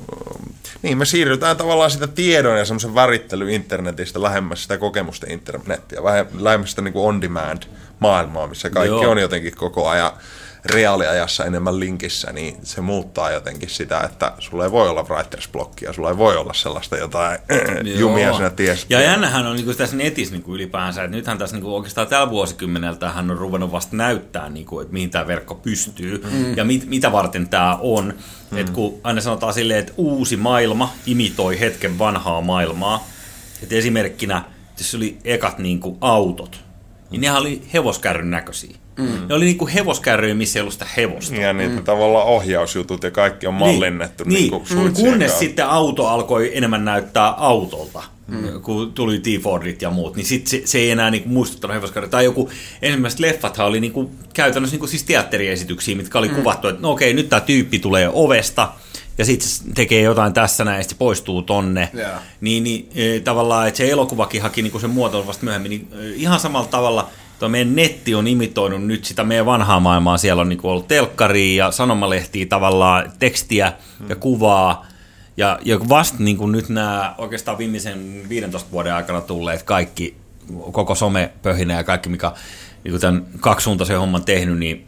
niin 0.81 0.97
me 0.97 1.05
siirrytään 1.05 1.57
tavallaan 1.57 1.91
sitä 1.91 2.07
tiedon 2.07 2.57
ja 2.57 2.65
semmoisen 2.65 2.95
värittely 2.95 3.53
internetistä 3.53 4.21
lähemmäs 4.21 4.61
sitä 4.61 4.77
kokemusten 4.77 5.31
internettiä, 5.31 5.99
lähemmäs 6.39 6.69
sitä 6.69 6.81
niin 6.81 6.93
kuin 6.93 7.05
on-demand 7.05 7.63
maailmaa, 7.99 8.47
missä 8.47 8.69
kaikki 8.69 9.03
Joo. 9.03 9.11
on 9.11 9.17
jotenkin 9.17 9.55
koko 9.55 9.89
ajan 9.89 10.11
reaaliajassa 10.65 11.45
enemmän 11.45 11.79
linkissä, 11.79 12.31
niin 12.31 12.57
se 12.63 12.81
muuttaa 12.81 13.31
jotenkin 13.31 13.69
sitä, 13.69 13.99
että 13.99 14.33
sulla 14.39 14.63
ei 14.63 14.71
voi 14.71 14.89
olla 14.89 15.03
writers-blokkia, 15.03 15.93
sulla 15.93 16.09
ei 16.09 16.17
voi 16.17 16.37
olla 16.37 16.53
sellaista 16.53 16.97
jotain 16.97 17.39
jumia 17.99 18.33
siinä 18.33 18.49
tiessä. 18.49 18.87
Ja 18.89 19.01
jännähän 19.01 19.47
on 19.47 19.55
niin 19.55 19.65
kuin 19.65 19.77
tässä 19.77 19.95
netissä 19.95 20.33
niin 20.33 20.43
kuin 20.43 20.55
ylipäänsä, 20.55 21.03
että 21.03 21.17
nythän 21.17 21.37
tässä 21.37 21.55
niin 21.55 21.63
kuin 21.63 21.73
oikeastaan 21.73 22.07
tällä 22.07 22.29
vuosikymmeneltä 22.29 23.09
hän 23.09 23.31
on 23.31 23.37
ruvennut 23.37 23.71
vasta 23.71 23.95
näyttää, 23.95 24.49
niin 24.49 24.65
kuin, 24.65 24.81
että 24.81 24.93
mihin 24.93 25.09
tämä 25.09 25.27
verkko 25.27 25.55
pystyy 25.55 26.23
mm. 26.31 26.57
ja 26.57 26.63
mit, 26.63 26.85
mitä 26.85 27.11
varten 27.11 27.49
tämä 27.49 27.77
on. 27.81 28.13
Mm. 28.51 28.57
Että 28.57 28.71
kun 28.71 28.99
aina 29.03 29.21
sanotaan 29.21 29.53
silleen, 29.53 29.79
että 29.79 29.93
uusi 29.97 30.37
maailma 30.37 30.93
imitoi 31.05 31.59
hetken 31.59 31.99
vanhaa 31.99 32.41
maailmaa, 32.41 33.07
että 33.63 33.75
esimerkkinä, 33.75 34.43
jos 34.77 34.95
oli 34.95 35.17
ekat 35.23 35.57
niin 35.57 35.79
kuin 35.79 35.97
autot, 36.01 36.63
niin 37.09 37.21
nehän 37.21 37.41
oli 37.41 37.61
hevoskärryn 37.73 38.31
näköisiä. 38.31 38.82
Mm. 38.97 39.27
Ne 39.29 39.35
oli 39.35 39.45
niinku 39.45 39.69
hevoskärryjä, 39.73 40.35
missä 40.35 40.59
ei 40.59 40.61
ollut 40.61 40.73
sitä 40.73 40.87
hevosta. 40.97 41.35
Ja 41.35 41.53
niitä 41.53 41.75
mm. 41.75 41.83
tavallaan 41.83 42.27
ohjausjutut 42.27 43.03
ja 43.03 43.11
kaikki 43.11 43.47
on 43.47 43.57
niin. 43.57 43.59
mallinnettu. 43.59 44.23
Niin, 44.23 44.51
niin. 44.51 44.83
Mm. 44.83 44.93
kunnes 44.93 45.39
sitten 45.39 45.67
auto 45.67 46.07
alkoi 46.07 46.51
enemmän 46.53 46.85
näyttää 46.85 47.27
autolta, 47.27 48.03
mm. 48.27 48.61
kun 48.61 48.93
tuli 48.93 49.19
T-Fordit 49.19 49.81
ja 49.81 49.89
muut, 49.89 50.15
niin 50.15 50.25
sit 50.25 50.47
se, 50.47 50.61
se 50.65 50.77
ei 50.77 50.91
enää 50.91 51.11
niinku 51.11 51.29
muistuttanut 51.29 51.75
hevoskärryä. 51.75 52.09
Tai 52.09 52.23
joku, 52.23 52.49
ensimmäiset 52.81 53.19
leffathan 53.19 53.67
oli 53.67 53.79
niinku, 53.79 54.11
käytännössä 54.33 54.73
niinku 54.73 54.87
siis 54.87 55.03
teatteriesityksiä, 55.03 55.95
mitkä 55.95 56.19
oli 56.19 56.27
mm. 56.27 56.35
kuvattu, 56.35 56.67
että 56.67 56.81
no 56.81 56.91
okei, 56.91 57.13
nyt 57.13 57.29
tämä 57.29 57.39
tyyppi 57.39 57.79
tulee 57.79 58.09
ovesta, 58.13 58.73
ja 59.17 59.25
sitten 59.25 59.49
se 59.49 59.63
tekee 59.75 60.01
jotain 60.01 60.33
tässä 60.33 60.63
näin, 60.63 60.77
ja 60.77 60.83
sitten 60.83 60.95
se 60.95 60.99
poistuu 60.99 61.41
tonne. 61.41 61.89
Joo. 61.93 62.09
Niin, 62.41 62.63
niin 62.63 62.89
e, 62.95 63.19
tavallaan, 63.19 63.67
että 63.67 63.77
se 63.77 63.89
elokuvakin 63.89 64.41
haki 64.41 64.61
niin 64.61 64.81
sen 64.81 64.89
muotoon 64.89 65.27
vasta 65.27 65.43
myöhemmin, 65.43 65.69
niin 65.69 65.87
e, 65.91 66.09
ihan 66.15 66.39
samalla 66.39 66.67
tavalla 66.67 67.09
tuo 67.43 67.49
meidän 67.49 67.75
netti 67.75 68.15
on 68.15 68.27
imitoinut 68.27 68.83
nyt 68.83 69.05
sitä 69.05 69.23
meidän 69.23 69.45
vanhaa 69.45 69.79
maailmaa. 69.79 70.17
Siellä 70.17 70.41
on 70.41 70.49
niin 70.49 70.59
ollut 70.63 70.87
telkkaria 70.87 71.65
ja 71.65 71.71
sanomalehtiä 71.71 72.45
tavallaan, 72.45 73.11
tekstiä 73.19 73.73
ja 74.09 74.15
kuvaa. 74.15 74.85
Ja, 75.37 75.59
ja 75.65 75.89
vasta 75.89 76.17
niin 76.19 76.37
kuin 76.37 76.51
nyt 76.51 76.69
nämä 76.69 77.15
oikeastaan 77.17 77.57
viimeisen 77.57 78.29
15 78.29 78.71
vuoden 78.71 78.93
aikana 78.93 79.21
tulleet 79.21 79.63
kaikki, 79.63 80.15
koko 80.71 80.95
somepöhinä 80.95 81.73
ja 81.73 81.83
kaikki, 81.83 82.09
mikä 82.09 82.31
niin 82.83 82.99
tämän 82.99 83.25
kaksisuuntaisen 83.39 83.99
homman 83.99 84.25
tehnyt, 84.25 84.59
niin 84.59 84.85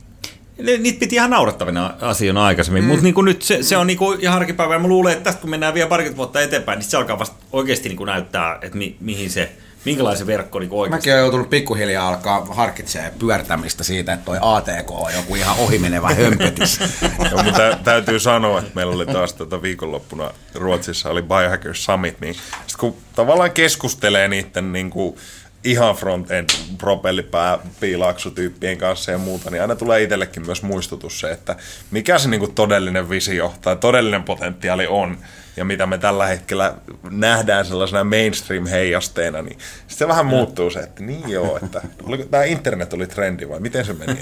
niitä 0.57 0.99
piti 0.99 1.15
ihan 1.15 1.29
naurettavina 1.29 1.93
asioina 2.01 2.45
aikaisemmin, 2.45 2.83
mm. 2.83 2.87
mutta 2.87 3.03
niin 3.03 3.25
nyt 3.25 3.41
se, 3.41 3.63
se 3.63 3.77
on 3.77 3.87
niin 3.87 3.97
kuin 3.97 4.21
ihan 4.21 4.33
harkipäivää. 4.33 4.79
Mä 4.79 4.87
luulen, 4.87 5.13
että 5.13 5.23
tästä 5.23 5.41
kun 5.41 5.49
mennään 5.49 5.73
vielä 5.73 5.89
parikymmentä 5.89 6.17
vuotta 6.17 6.41
eteenpäin, 6.41 6.79
niin 6.79 6.89
se 6.89 6.97
alkaa 6.97 7.19
vasta 7.19 7.35
oikeasti 7.51 7.89
niin 7.89 7.97
kuin 7.97 8.07
näyttää, 8.07 8.59
että 8.61 8.77
mi, 8.77 8.95
mihin 8.99 9.29
se, 9.29 9.51
minkälainen 9.85 10.27
verkko 10.27 10.59
niin 10.59 10.69
oikeasti. 10.71 10.97
Mäkin 10.97 11.13
olen 11.13 11.21
joutunut 11.21 11.49
pikkuhiljaa 11.49 12.07
alkaa 12.07 12.45
harkitsemaan 12.45 13.13
pyörtämistä 13.19 13.83
siitä, 13.83 14.13
että 14.13 14.25
toi 14.25 14.37
ATK 14.41 14.91
on 14.91 15.13
joku 15.13 15.35
ihan 15.35 15.57
ohimenevä 15.59 16.13
hömpötys. 16.13 16.79
no, 17.31 17.43
mutta 17.43 17.77
täytyy 17.83 18.19
sanoa, 18.19 18.59
että 18.59 18.71
meillä 18.75 18.95
oli 18.95 19.05
taas 19.05 19.33
tota 19.33 19.61
viikonloppuna 19.61 20.31
Ruotsissa 20.55 21.09
oli 21.09 21.21
Biohackers 21.21 21.85
Summit, 21.85 22.19
niin 22.21 22.35
sit 22.67 22.77
kun 22.77 22.95
tavallaan 23.15 23.51
keskustelee 23.51 24.27
niiden 24.27 24.73
niin 24.73 24.89
kuin, 24.89 25.17
ihan 25.65 25.95
front-end 25.95 26.49
propellipää 26.77 27.57
piilaaksutyyppien 27.79 28.77
kanssa 28.77 29.11
ja 29.11 29.17
muuta, 29.17 29.51
niin 29.51 29.61
aina 29.61 29.75
tulee 29.75 30.03
itsellekin 30.03 30.45
myös 30.45 30.63
muistutus 30.63 31.19
se, 31.19 31.31
että 31.31 31.55
mikä 31.91 32.17
se 32.19 32.29
niinku 32.29 32.47
todellinen 32.47 33.09
visio 33.09 33.53
tai 33.61 33.75
todellinen 33.75 34.23
potentiaali 34.23 34.87
on 34.87 35.17
ja 35.57 35.65
mitä 35.65 35.85
me 35.85 35.97
tällä 35.97 36.25
hetkellä 36.25 36.73
nähdään 37.09 37.65
sellaisena 37.65 38.03
mainstream-heijasteena, 38.03 39.41
niin 39.41 39.59
sitten 39.79 39.97
se 39.97 40.07
vähän 40.07 40.25
muuttuu 40.25 40.69
se, 40.69 40.79
että 40.79 41.03
niin 41.03 41.29
joo, 41.29 41.59
että 41.63 41.81
oliko, 42.03 42.23
tämä 42.23 42.43
internet 42.43 42.93
oli 42.93 43.07
trendi 43.07 43.49
vai 43.49 43.59
miten 43.59 43.85
se 43.85 43.93
meni? 43.93 44.19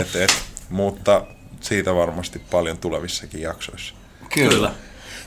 et, 0.00 0.16
et, 0.16 0.34
mutta 0.70 1.24
siitä 1.60 1.94
varmasti 1.94 2.42
paljon 2.50 2.78
tulevissakin 2.78 3.40
jaksoissa. 3.42 3.94
Kyllä. 4.34 4.50
Kyllä. 4.50 4.70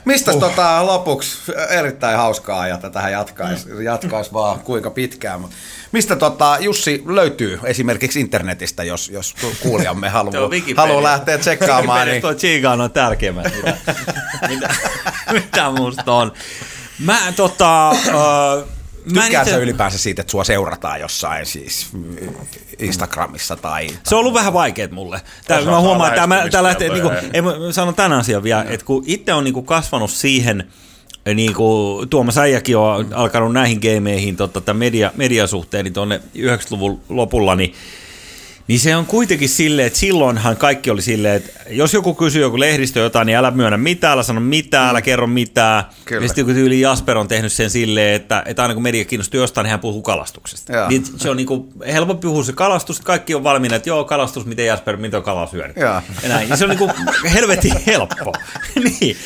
Mistä 0.04 0.32
uh. 0.32 0.40
tota, 0.40 0.86
lopuksi 0.86 1.52
erittäin 1.68 2.16
hauskaa 2.16 2.68
ja 2.68 2.78
tähän 2.78 3.12
jatkaisi 3.12 3.68
mm. 3.68 3.82
jatkais 3.82 4.32
vaan 4.32 4.60
kuinka 4.60 4.90
pitkään. 4.90 5.40
Mutta 5.40 5.56
mistä 5.92 6.16
tota, 6.16 6.56
Jussi 6.60 7.02
löytyy 7.06 7.60
esimerkiksi 7.64 8.20
internetistä, 8.20 8.84
jos, 8.84 9.08
jos 9.08 9.34
kuulijamme 9.60 10.08
haluaa 10.18 10.50
halu 10.76 11.02
lähteä 11.02 11.38
tsekkaamaan? 11.38 12.08
niin... 12.08 12.22
tuo 12.22 12.34
Chigaan 12.34 12.80
on 12.80 12.90
tärkeimmät, 12.90 13.52
mitä, 13.56 13.76
mitä, 14.48 14.74
mitä 15.32 15.70
musta 15.70 16.12
on. 16.12 16.32
Mä 16.98 17.32
tota... 17.36 17.90
Uh, 17.90 18.78
Tykkää 19.14 19.42
itse... 19.42 19.56
ylipäänsä 19.56 19.98
siitä, 19.98 20.20
että 20.20 20.30
sua 20.30 20.44
seurataan 20.44 21.00
jossain 21.00 21.46
siis 21.46 21.86
Instagramissa 22.78 23.56
tai... 23.56 23.88
Se 24.04 24.14
on 24.14 24.18
ollut 24.18 24.34
vähän 24.34 24.52
vaikeet 24.52 24.90
mulle. 24.90 25.20
Tää, 25.46 25.60
mä 25.60 25.80
huomaan, 25.80 26.14
että 26.14 26.50
tämä, 26.50 26.62
lähtee, 26.62 26.88
niin 26.88 27.02
kuin, 27.02 27.14
ei, 27.32 27.42
mä 27.42 27.52
sanon 27.70 27.94
tämän 27.94 28.12
asian 28.12 28.42
vielä, 28.42 28.64
että 28.68 28.86
kun 28.86 29.02
itse 29.06 29.34
on 29.34 29.44
niin 29.44 29.54
kuin 29.54 29.66
kasvanut 29.66 30.10
siihen, 30.10 30.72
niin 31.34 31.54
kuin 31.54 32.08
Tuomas 32.08 32.38
Äijäkin 32.38 32.76
on 32.76 33.14
alkanut 33.14 33.52
näihin 33.52 33.80
gameihin 33.82 34.36
tota, 34.36 34.74
media, 34.74 35.12
mediasuhteen 35.16 35.84
niin 35.84 35.94
tuonne 35.94 36.20
90-luvun 36.36 37.00
lopulla, 37.08 37.54
niin 37.54 37.74
niin 38.68 38.80
se 38.80 38.96
on 38.96 39.06
kuitenkin 39.06 39.48
silleen, 39.48 39.86
että 39.86 39.98
silloinhan 39.98 40.56
kaikki 40.56 40.90
oli 40.90 41.02
silleen, 41.02 41.34
että 41.34 41.60
jos 41.70 41.94
joku 41.94 42.14
kysyy 42.14 42.42
joku 42.42 42.60
lehdistö 42.60 43.00
jotain, 43.00 43.26
niin 43.26 43.38
älä 43.38 43.50
myönnä 43.50 43.76
mitään, 43.76 44.12
älä 44.12 44.22
sano 44.22 44.40
mitään, 44.40 44.90
älä 44.90 45.02
kerro 45.02 45.26
mitään. 45.26 45.84
Kyllä. 46.04 46.24
Ja 46.24 46.28
sitten 46.28 46.42
joku 46.42 46.52
tyyli 46.52 46.80
Jasper 46.80 47.18
on 47.18 47.28
tehnyt 47.28 47.52
sen 47.52 47.70
silleen, 47.70 48.14
että, 48.14 48.42
että 48.46 48.62
aina 48.62 48.74
kun 48.74 48.82
media 48.82 49.04
kiinnostuu 49.04 49.40
jostain, 49.40 49.64
niin 49.64 49.70
hän 49.70 49.80
puhuu 49.80 50.02
kalastuksesta. 50.02 50.88
Niin 50.88 51.04
se 51.16 51.30
on 51.30 51.36
niin 51.36 51.46
kuin, 51.46 51.68
helppo 51.92 52.14
puhua 52.14 52.44
se 52.44 52.52
kalastus, 52.52 53.00
kaikki 53.00 53.34
on 53.34 53.44
valmiina, 53.44 53.76
että 53.76 53.88
joo, 53.88 54.04
kalastus, 54.04 54.46
miten 54.46 54.66
Jasper, 54.66 54.96
mitä 54.96 55.16
on 55.16 55.22
kala 55.22 55.46
syönyt. 55.46 55.76
Ja. 55.76 56.02
ja 56.22 56.28
näin. 56.28 56.48
Ja 56.48 56.56
se 56.56 56.64
on 56.64 56.70
niin 56.70 56.78
kuin 56.78 56.92
helvetin 57.34 57.74
helppo. 57.86 58.32
niin. 59.00 59.16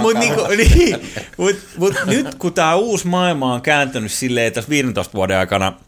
Mut, 0.00 0.14
niinku, 0.14 0.46
niin. 0.56 0.96
mut, 1.36 1.56
mut, 1.76 1.94
nyt 2.06 2.34
kun 2.34 2.52
tämä 2.52 2.74
uusi 2.74 3.06
maailma 3.06 3.54
on 3.54 3.62
kääntynyt 3.62 4.12
silleen, 4.12 4.46
että 4.46 4.60
tässä 4.60 4.70
15 4.70 5.14
vuoden 5.14 5.38
aikana– 5.38 5.72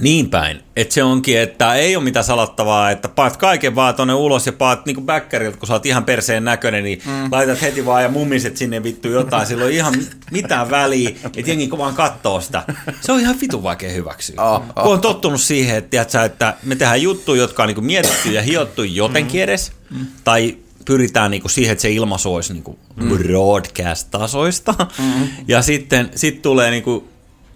niin 0.00 0.30
päin, 0.30 0.60
että 0.76 0.94
se 0.94 1.02
onkin, 1.02 1.38
että 1.38 1.74
ei 1.74 1.96
ole 1.96 2.04
mitään 2.04 2.24
salattavaa, 2.24 2.90
että 2.90 3.08
paat 3.08 3.36
kaiken 3.36 3.74
vaan 3.74 3.94
tonne 3.94 4.14
ulos 4.14 4.46
ja 4.46 4.52
paat 4.52 4.86
niinku 4.86 5.00
backerilta, 5.00 5.58
kun 5.58 5.66
sä 5.66 5.72
oot 5.72 5.86
ihan 5.86 6.04
perseen 6.04 6.44
näköinen, 6.44 6.84
niin 6.84 7.02
mm. 7.06 7.28
laitat 7.32 7.62
heti 7.62 7.86
vaan 7.86 8.02
ja 8.02 8.08
mummiset 8.08 8.56
sinne 8.56 8.82
vittu 8.82 9.08
jotain, 9.08 9.46
sillä 9.46 9.64
on 9.64 9.70
ihan 9.70 9.94
mitään 10.30 10.70
väliä, 10.70 11.08
että 11.08 11.40
jengi 11.46 11.70
vaan 11.70 11.94
kattoo 11.94 12.40
sitä. 12.40 12.62
Se 13.00 13.12
on 13.12 13.20
ihan 13.20 13.40
vitu 13.40 13.62
vaikea 13.62 13.92
hyväksyä. 13.92 14.34
Oh, 14.38 14.62
oh, 14.76 14.82
kun 14.82 14.92
on 14.92 15.00
tottunut 15.00 15.40
siihen, 15.40 15.76
että, 15.76 15.90
tiedätkö, 15.90 16.22
että 16.22 16.54
me 16.62 16.76
tehdään 16.76 17.02
juttuja, 17.02 17.40
jotka 17.40 17.62
on 17.62 17.66
niinku 17.66 17.82
mietitty 17.82 18.32
ja 18.32 18.42
hiottu 18.42 18.82
jotenkin 18.82 19.40
mm. 19.40 19.44
edes, 19.44 19.72
mm. 19.90 20.06
tai 20.24 20.56
pyritään 20.84 21.30
niinku 21.30 21.48
siihen, 21.48 21.72
että 21.72 21.82
se 21.82 21.90
ilmaisu 21.90 22.34
olisi 22.34 22.52
niinku 22.52 22.78
mm. 22.96 23.08
broadcast-tasoista, 23.08 24.74
mm. 24.98 25.28
ja 25.48 25.62
sitten 25.62 26.10
sit 26.14 26.42
tulee 26.42 26.70
niinku 26.70 27.08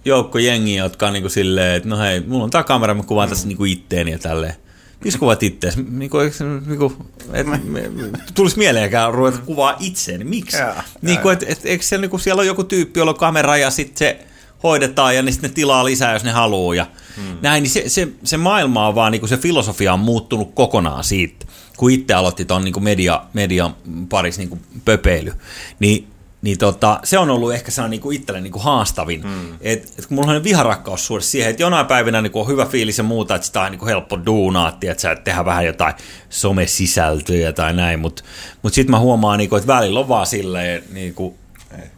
joukko 0.04 0.38
jengiä, 0.38 0.82
jotka 0.82 1.06
on 1.06 1.12
niinku 1.12 1.28
silleen, 1.28 1.76
että 1.76 1.88
no 1.88 1.98
hei, 1.98 2.20
mulla 2.20 2.44
on 2.44 2.50
tää 2.50 2.62
kamera, 2.62 2.94
mä 2.94 3.02
kuvaan 3.02 3.28
tässä 3.28 3.48
niinku 3.48 3.64
itteeni 3.64 4.10
ja 4.10 4.18
tälleen. 4.18 4.54
Miksi 5.04 5.18
kuvat 5.18 5.42
ittees? 5.42 5.76
Niinku, 5.76 6.18
niinku, 6.66 6.96
et, 7.32 7.46
tulisi 8.34 8.58
mieleenkään 8.58 9.14
ruveta 9.14 9.38
kuvaa 9.38 9.76
itseäni. 9.80 10.24
Miksi? 10.24 10.56
Ja, 10.56 10.74
niinku, 11.02 11.28
et, 11.28 11.44
et, 11.48 11.60
eikö 11.64 11.84
siellä, 11.84 12.00
niinku, 12.00 12.18
siellä 12.18 12.40
on 12.40 12.46
joku 12.46 12.64
tyyppi, 12.64 13.00
jolla 13.00 13.12
on 13.12 13.18
kamera 13.18 13.56
ja 13.56 13.70
sitten 13.70 13.98
se 13.98 14.26
hoidetaan 14.62 15.16
ja 15.16 15.22
niin 15.22 15.32
sitten 15.32 15.50
ne 15.50 15.54
tilaa 15.54 15.84
lisää, 15.84 16.12
jos 16.12 16.24
ne 16.24 16.30
haluaa. 16.30 16.74
Ja 16.74 16.86
hmm. 17.16 17.38
näin, 17.42 17.62
niin 17.62 17.70
se, 17.70 17.88
se, 17.88 18.08
se 18.24 18.36
maailma 18.36 18.88
on 18.88 18.94
vaan, 18.94 19.12
niin 19.12 19.28
se 19.28 19.36
filosofia 19.36 19.92
on 19.92 20.00
muuttunut 20.00 20.54
kokonaan 20.54 21.04
siitä, 21.04 21.46
kun 21.76 21.90
itse 21.90 22.14
aloitti 22.14 22.44
tuon 22.44 22.64
niin 22.64 22.82
media, 22.82 23.22
median 23.32 23.76
parissa 24.08 24.42
niin 24.42 24.60
pöpeily. 24.84 25.32
Niin 25.78 26.11
niin 26.42 26.58
tota, 26.58 27.00
se 27.04 27.18
on 27.18 27.30
ollut 27.30 27.54
ehkä 27.54 27.70
sellainen 27.70 28.00
niin 28.00 28.12
itselle 28.12 28.40
niin 28.40 28.52
kuin 28.52 28.62
haastavin. 28.62 29.22
Hmm. 29.22 29.54
Et, 29.60 29.94
et 29.98 30.06
kun 30.06 30.14
mulla 30.14 30.32
on 30.32 30.44
viharakkaus 30.44 31.06
suhde 31.06 31.22
siihen, 31.22 31.50
että 31.50 31.62
jonain 31.62 31.86
päivinä 31.86 32.22
niin 32.22 32.32
kuin 32.32 32.42
on 32.42 32.48
hyvä 32.48 32.66
fiilis 32.66 32.98
ja 32.98 33.04
muuta, 33.04 33.34
että 33.34 33.46
sitä 33.46 33.60
on 33.62 33.70
niin 33.70 33.78
kuin 33.78 33.88
helppo 33.88 34.18
duunaa, 34.26 34.68
että 34.82 35.02
sä 35.02 35.16
tehdä 35.16 35.44
vähän 35.44 35.66
jotain 35.66 35.94
somesisältöjä 36.30 37.52
tai 37.52 37.72
näin, 37.72 38.00
mutta 38.00 38.22
mut, 38.22 38.58
mut 38.62 38.74
sitten 38.74 38.90
mä 38.90 38.98
huomaan, 38.98 39.38
niin 39.38 39.48
kuin, 39.48 39.58
että 39.58 39.74
välillä 39.74 40.00
on 40.00 40.08
vaan 40.08 40.26
silleen, 40.26 40.84
niin 40.92 41.14
kuin, 41.14 41.34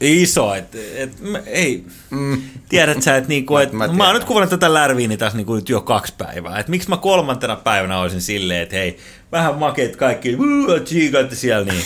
Iso, 0.01 0.55
että 0.55 0.79
et, 0.97 1.13
ei. 1.47 1.85
Mm. 2.11 2.43
Tiedät 2.69 3.03
sä, 3.03 3.17
että 3.17 3.29
niinku, 3.29 3.57
et, 3.57 3.73
mä, 3.73 3.87
mä, 3.87 3.93
mä 3.93 4.07
oon 4.07 4.15
nyt 4.15 4.25
kuvannut 4.25 4.51
tätä 4.51 4.75
lärviini 4.75 5.17
tässä 5.17 5.37
niinku 5.37 5.55
nyt 5.55 5.69
jo 5.69 5.81
kaksi 5.81 6.15
päivää. 6.19 6.59
Et 6.59 6.69
miksi 6.69 6.89
mä 6.89 6.97
kolmantena 6.97 7.57
päivänä 7.57 7.99
olisin 7.99 8.23
silleen, 8.23 8.63
että 8.63 8.77
hei, 8.77 8.99
vähän 9.35 9.55
makeet 9.55 9.97
kaikki, 9.97 10.37
tsiikaatte 10.85 11.35
siellä 11.35 11.73
niin. 11.73 11.85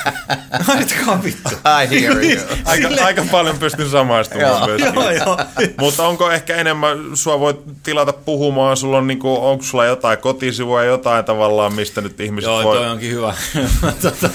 Haistakaa 0.66 1.22
vittu. 1.22 1.48
I 1.84 2.00
hear 2.00 2.24
you. 2.24 2.40
aika, 2.64 2.88
aika 3.04 3.24
paljon 3.30 3.58
pystyn 3.58 3.90
samaistumaan 3.90 4.70
myös. 4.70 4.80
joo, 4.94 5.10
joo. 5.10 5.38
Mutta 5.78 6.08
onko 6.08 6.30
ehkä 6.30 6.56
enemmän, 6.56 6.98
sua 7.14 7.40
voi 7.40 7.58
tilata 7.82 8.12
puhumaan, 8.12 8.76
sulla 8.76 8.98
on 8.98 9.06
niinku, 9.06 9.46
onko 9.46 9.64
sulla 9.64 9.84
jotain 9.84 10.18
kotisivua 10.18 10.84
jotain 10.84 11.24
tavallaan, 11.24 11.74
mistä 11.74 12.00
nyt 12.00 12.20
ihmiset 12.20 12.48
joo, 12.48 12.62
voi... 12.64 12.76
Joo, 12.76 12.84
toi 12.84 12.92
onkin 12.92 13.10
hyvä. 13.10 13.34
tota... 14.02 14.30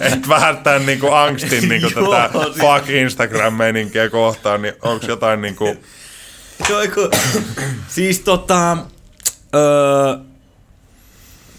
Et 0.12 0.28
vähän 0.28 0.58
tämän 0.58 0.86
niinku 0.86 1.12
angstin 1.12 1.68
niinku 1.68 1.90
tätä 1.90 2.30
fuck 2.32 2.88
Instagram-meininkiä 2.88 4.10
kohtaan, 4.10 4.62
niin 4.62 4.74
onko 4.82 5.06
jotain 5.06 5.40
niinku... 5.40 5.76
Joo, 6.68 6.80
siis 7.88 8.20
tota... 8.20 8.76
Öö, 9.54 10.25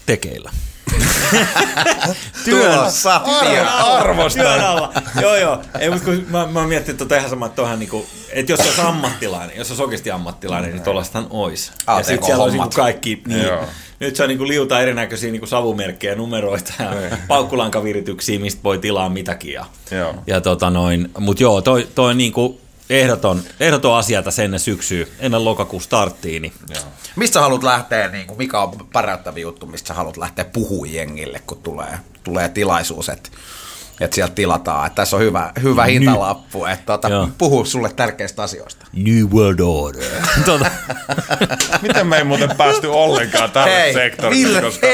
tekeillä. 0.08 0.50
Työn 2.44 2.78
Tuossa 2.78 3.16
arvostan. 3.16 4.46
Työn 4.46 4.60
alla. 4.60 4.92
Joo, 5.20 5.36
joo. 5.36 5.62
Ei, 5.80 5.90
mutta 5.90 6.04
kun 6.04 6.26
mä, 6.28 6.46
mä 6.46 6.66
mietin 6.66 6.96
tota 6.96 7.16
ihan 7.16 7.30
samaa, 7.30 7.48
että, 7.48 7.76
niinku, 7.76 8.06
että 8.30 8.52
jos 8.52 8.60
olisi 8.60 8.80
ammattilainen, 8.80 9.56
jos 9.56 9.70
olisi 9.70 9.82
oikeasti 9.82 10.10
ammattilainen, 10.10 10.70
niin 10.70 10.82
tuollaistahan 10.82 11.26
olisi. 11.30 11.72
Ja 11.86 12.02
sitten 12.02 12.26
siellä 12.26 12.44
olisi 12.44 12.58
niinku 12.58 12.76
kaikki, 12.76 13.22
niin, 13.26 13.42
joo. 13.42 13.64
nyt 14.00 14.16
se 14.16 14.22
on 14.22 14.28
niinku 14.28 14.48
liuta 14.48 14.80
erinäköisiä 14.80 15.32
niinku 15.32 15.46
savumerkkejä, 15.46 16.14
numeroita 16.14 16.72
ja 16.78 16.90
niin. 16.90 17.10
paukkulankaviirityksiä, 17.28 18.38
mistä 18.38 18.62
voi 18.64 18.78
tilaa 18.78 19.08
mitäkin. 19.08 19.52
Ja, 19.52 19.66
joo. 19.90 20.14
ja 20.26 20.40
tota 20.40 20.70
noin, 20.70 21.10
mutta 21.18 21.42
joo, 21.42 21.62
toi, 21.62 21.88
toi 21.94 22.14
niinku, 22.14 22.60
ehdoton, 22.90 23.42
ehdoton 23.60 23.96
asia 23.96 24.22
tässä 24.22 24.42
ennen 24.42 24.60
syksyä, 24.60 25.06
ennen 25.18 25.44
lokakuun 25.44 25.82
starttiin. 25.82 26.42
Niin. 26.42 26.52
Mistä 27.16 27.40
haluat 27.40 27.62
lähteä, 27.62 28.08
niin 28.08 28.26
kuin, 28.26 28.38
mikä 28.38 28.60
on 28.60 28.88
parantavi 28.92 29.40
juttu, 29.40 29.66
mistä 29.66 29.94
haluat 29.94 30.16
lähteä 30.16 30.44
puhumaan 30.44 30.94
jengille, 30.94 31.40
kun 31.46 31.62
tulee, 31.62 31.98
tulee 32.24 32.48
tilaisuus, 32.48 33.08
että 33.08 33.30
että 34.00 34.14
sieltä 34.14 34.34
tilataan, 34.34 34.86
että 34.86 34.96
tässä 34.96 35.16
on 35.16 35.22
hyvä, 35.22 35.52
hyvä 35.62 35.84
hintalappu, 35.84 36.64
että 36.64 36.84
tuota, 36.86 37.28
puhu 37.38 37.64
sulle 37.64 37.92
tärkeistä 37.92 38.42
asioista. 38.42 38.86
New 38.92 39.24
World 39.24 39.60
Order. 39.60 40.10
tuota. 40.44 40.70
Miten 41.82 42.06
me 42.06 42.16
ei 42.16 42.24
muuten 42.24 42.56
päästy 42.56 42.86
ollenkaan 42.86 43.50
tälle 43.50 43.92
sektorille, 43.92 44.60
koska 44.62 44.86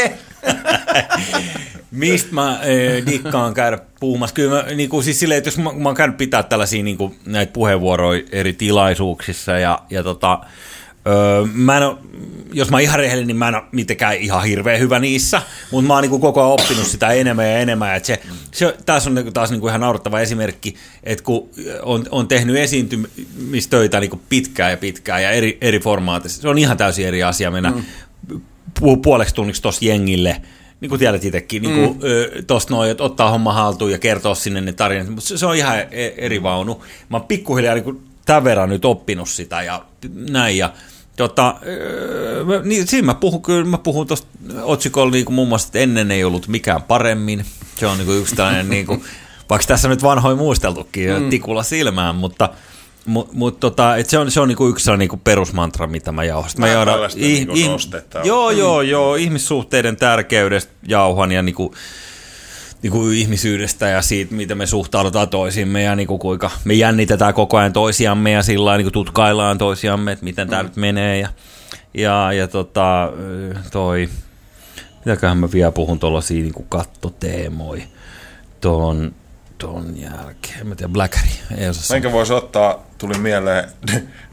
Mistä 1.90 2.34
mä 2.34 2.50
äh, 2.50 3.06
dikkaan 3.10 3.54
käydä 3.54 3.78
puhumassa? 4.00 4.34
Kyllä 4.34 4.62
mä, 4.62 4.74
niin 4.74 4.88
kuin, 4.88 5.04
siis 5.04 5.20
silleen, 5.20 5.38
että 5.38 5.48
jos 5.48 5.58
mä, 5.58 5.72
mä 5.72 5.88
oon 5.88 5.96
käynyt 5.96 6.16
pitää 6.16 6.42
tällaisia 6.42 6.82
niin 6.82 6.96
kuin, 6.96 7.18
näitä 7.26 7.52
puheenvuoroja 7.52 8.22
eri 8.32 8.52
tilaisuuksissa 8.52 9.52
ja, 9.52 9.78
ja 9.90 10.02
tota, 10.02 10.40
Öö, 11.06 11.46
mä 11.52 11.76
en 11.76 11.82
ole, 11.82 11.96
jos 12.52 12.70
mä 12.70 12.76
oon 12.76 12.82
ihan 12.82 12.98
rehellinen, 12.98 13.26
niin 13.26 13.36
mä 13.36 13.48
en 13.48 13.54
ole 13.54 13.62
mitenkään 13.72 14.16
ihan 14.16 14.44
hirveän 14.44 14.80
hyvä 14.80 14.98
niissä, 14.98 15.42
mutta 15.70 15.88
mä 15.88 15.94
oon 15.94 16.02
niin 16.02 16.20
koko 16.20 16.40
ajan 16.40 16.52
oppinut 16.52 16.86
sitä 16.86 17.12
enemmän 17.12 17.46
ja 17.46 17.58
enemmän. 17.58 17.96
Että 17.96 18.06
se, 18.06 18.22
se, 18.52 18.76
tässä 18.86 19.10
on 19.10 19.32
taas 19.34 19.50
niin 19.50 19.60
kuin 19.60 19.68
ihan 19.68 19.80
naurettava 19.80 20.20
esimerkki, 20.20 20.76
että 21.02 21.24
kun 21.24 21.50
on, 21.82 22.06
on 22.10 22.28
tehnyt 22.28 22.56
esiintymistöitä 22.56 24.00
niin 24.00 24.20
pitkään 24.28 24.70
ja 24.70 24.76
pitkään 24.76 25.22
ja 25.22 25.30
eri, 25.30 25.58
eri 25.60 25.80
formaatissa, 25.80 26.42
se 26.42 26.48
on 26.48 26.58
ihan 26.58 26.76
täysin 26.76 27.06
eri 27.06 27.22
asia 27.22 27.50
mennä 27.50 27.70
mm. 27.70 28.40
Puoleksi 29.02 29.34
tunniksi 29.34 29.62
tuossa 29.62 29.84
jengille, 29.84 30.42
niin 30.80 30.88
kuin 30.88 30.98
tiedät 30.98 31.24
itsekin, 31.24 31.62
niin 31.62 31.74
kuin, 31.74 31.90
mm. 31.90 32.46
tuosta 32.46 32.74
noin, 32.74 32.90
että 32.90 33.04
ottaa 33.04 33.30
homma 33.30 33.52
haltuun 33.52 33.92
ja 33.92 33.98
kertoa 33.98 34.34
sinne 34.34 34.60
ne 34.60 34.72
tarinat, 34.72 35.08
mutta 35.08 35.28
se, 35.28 35.38
se 35.38 35.46
on 35.46 35.56
ihan 35.56 35.78
e, 35.78 35.86
eri 36.16 36.42
vaunu. 36.42 36.84
Mä 37.08 37.16
oon 37.16 37.26
pikkuhiljaa 37.26 37.74
niin 37.74 38.02
tämän 38.26 38.44
verran 38.44 38.68
nyt 38.68 38.84
oppinut 38.84 39.28
sitä 39.28 39.62
ja 39.62 39.84
näin, 40.30 40.58
ja 40.58 40.72
Tota, 41.16 41.54
niin, 42.64 42.86
siinä 42.86 43.06
mä 43.06 43.14
puhun, 43.14 43.42
kyllä 43.42 43.64
mä 43.64 43.78
puhun 43.78 44.06
tuosta 44.06 44.28
otsikolla 44.62 45.10
niin 45.10 45.24
kuin 45.24 45.34
muun 45.34 45.48
muassa, 45.48 45.68
että 45.68 45.78
ennen 45.78 46.10
ei 46.10 46.24
ollut 46.24 46.48
mikään 46.48 46.82
paremmin. 46.82 47.44
Se 47.76 47.86
on 47.86 47.98
niin 47.98 48.06
kuin 48.06 48.18
yksi 48.18 48.36
tällainen, 48.36 48.70
niin 48.70 48.86
kuin, 48.86 49.04
vaikka 49.50 49.66
tässä 49.66 49.88
nyt 49.88 50.02
vanhoin 50.02 50.38
muisteltukin, 50.38 51.22
mm. 51.22 51.30
tikulla 51.30 51.62
silmään, 51.62 52.14
mutta 52.14 52.50
Mut, 53.06 53.32
mut 53.32 53.60
tota, 53.60 53.96
et 53.96 54.08
se 54.08 54.18
on, 54.18 54.30
se 54.30 54.40
on 54.40 54.48
niinku 54.48 54.68
yksi 54.68 54.96
niinku 54.96 55.16
perusmantra, 55.16 55.86
mitä 55.86 56.12
mä 56.12 56.24
jauhan. 56.24 56.50
Mä 56.58 56.68
jauhan 56.68 57.10
ih, 57.16 57.46
niinku 57.46 57.54
joo, 58.24 58.50
joo, 58.50 58.82
joo, 58.82 59.14
ihmissuhteiden 59.14 59.96
tärkeydestä 59.96 60.72
jauhan 60.88 61.32
ja 61.32 61.42
niinku, 61.42 61.74
niin 62.82 62.92
kuin 62.92 63.16
ihmisyydestä 63.16 63.88
ja 63.88 64.02
siitä, 64.02 64.34
miten 64.34 64.58
me 64.58 64.66
suhtaudutaan 64.66 65.28
toisiimme 65.28 65.82
ja 65.82 65.96
niin 65.96 66.06
kuin 66.06 66.18
kuinka 66.18 66.50
me 66.64 66.74
jännitetään 66.74 67.34
koko 67.34 67.56
ajan 67.56 67.72
toisiamme 67.72 68.30
ja 68.30 68.42
sillä 68.42 68.76
niin 68.76 68.84
kuin 68.84 68.92
tutkaillaan 68.92 69.58
toisiamme, 69.58 70.12
että 70.12 70.24
miten 70.24 70.48
tämä 70.48 70.62
mm. 70.62 70.66
nyt 70.66 70.76
menee 70.76 71.18
ja, 71.18 71.28
ja, 71.94 72.32
ja 72.32 72.48
tota, 72.48 73.12
toi, 73.72 74.08
mitäköhän 75.04 75.38
mä 75.38 75.52
vielä 75.52 75.72
puhun 75.72 75.98
tuollaisia 75.98 76.42
niin 76.42 76.54
kuin 76.54 76.66
kattoteemoi 76.68 77.82
tuon 78.60 79.14
ton 79.58 80.00
jälkeen. 80.00 80.66
Mä 80.66 80.74
tiedän, 80.74 80.92
Blackberry. 80.92 81.28
Ei 81.58 81.68
osaa 81.68 81.96
Enkä 81.96 82.12
voisi 82.12 82.32
ottaa, 82.32 82.86
tuli 83.06 83.18
mieleen, 83.18 83.64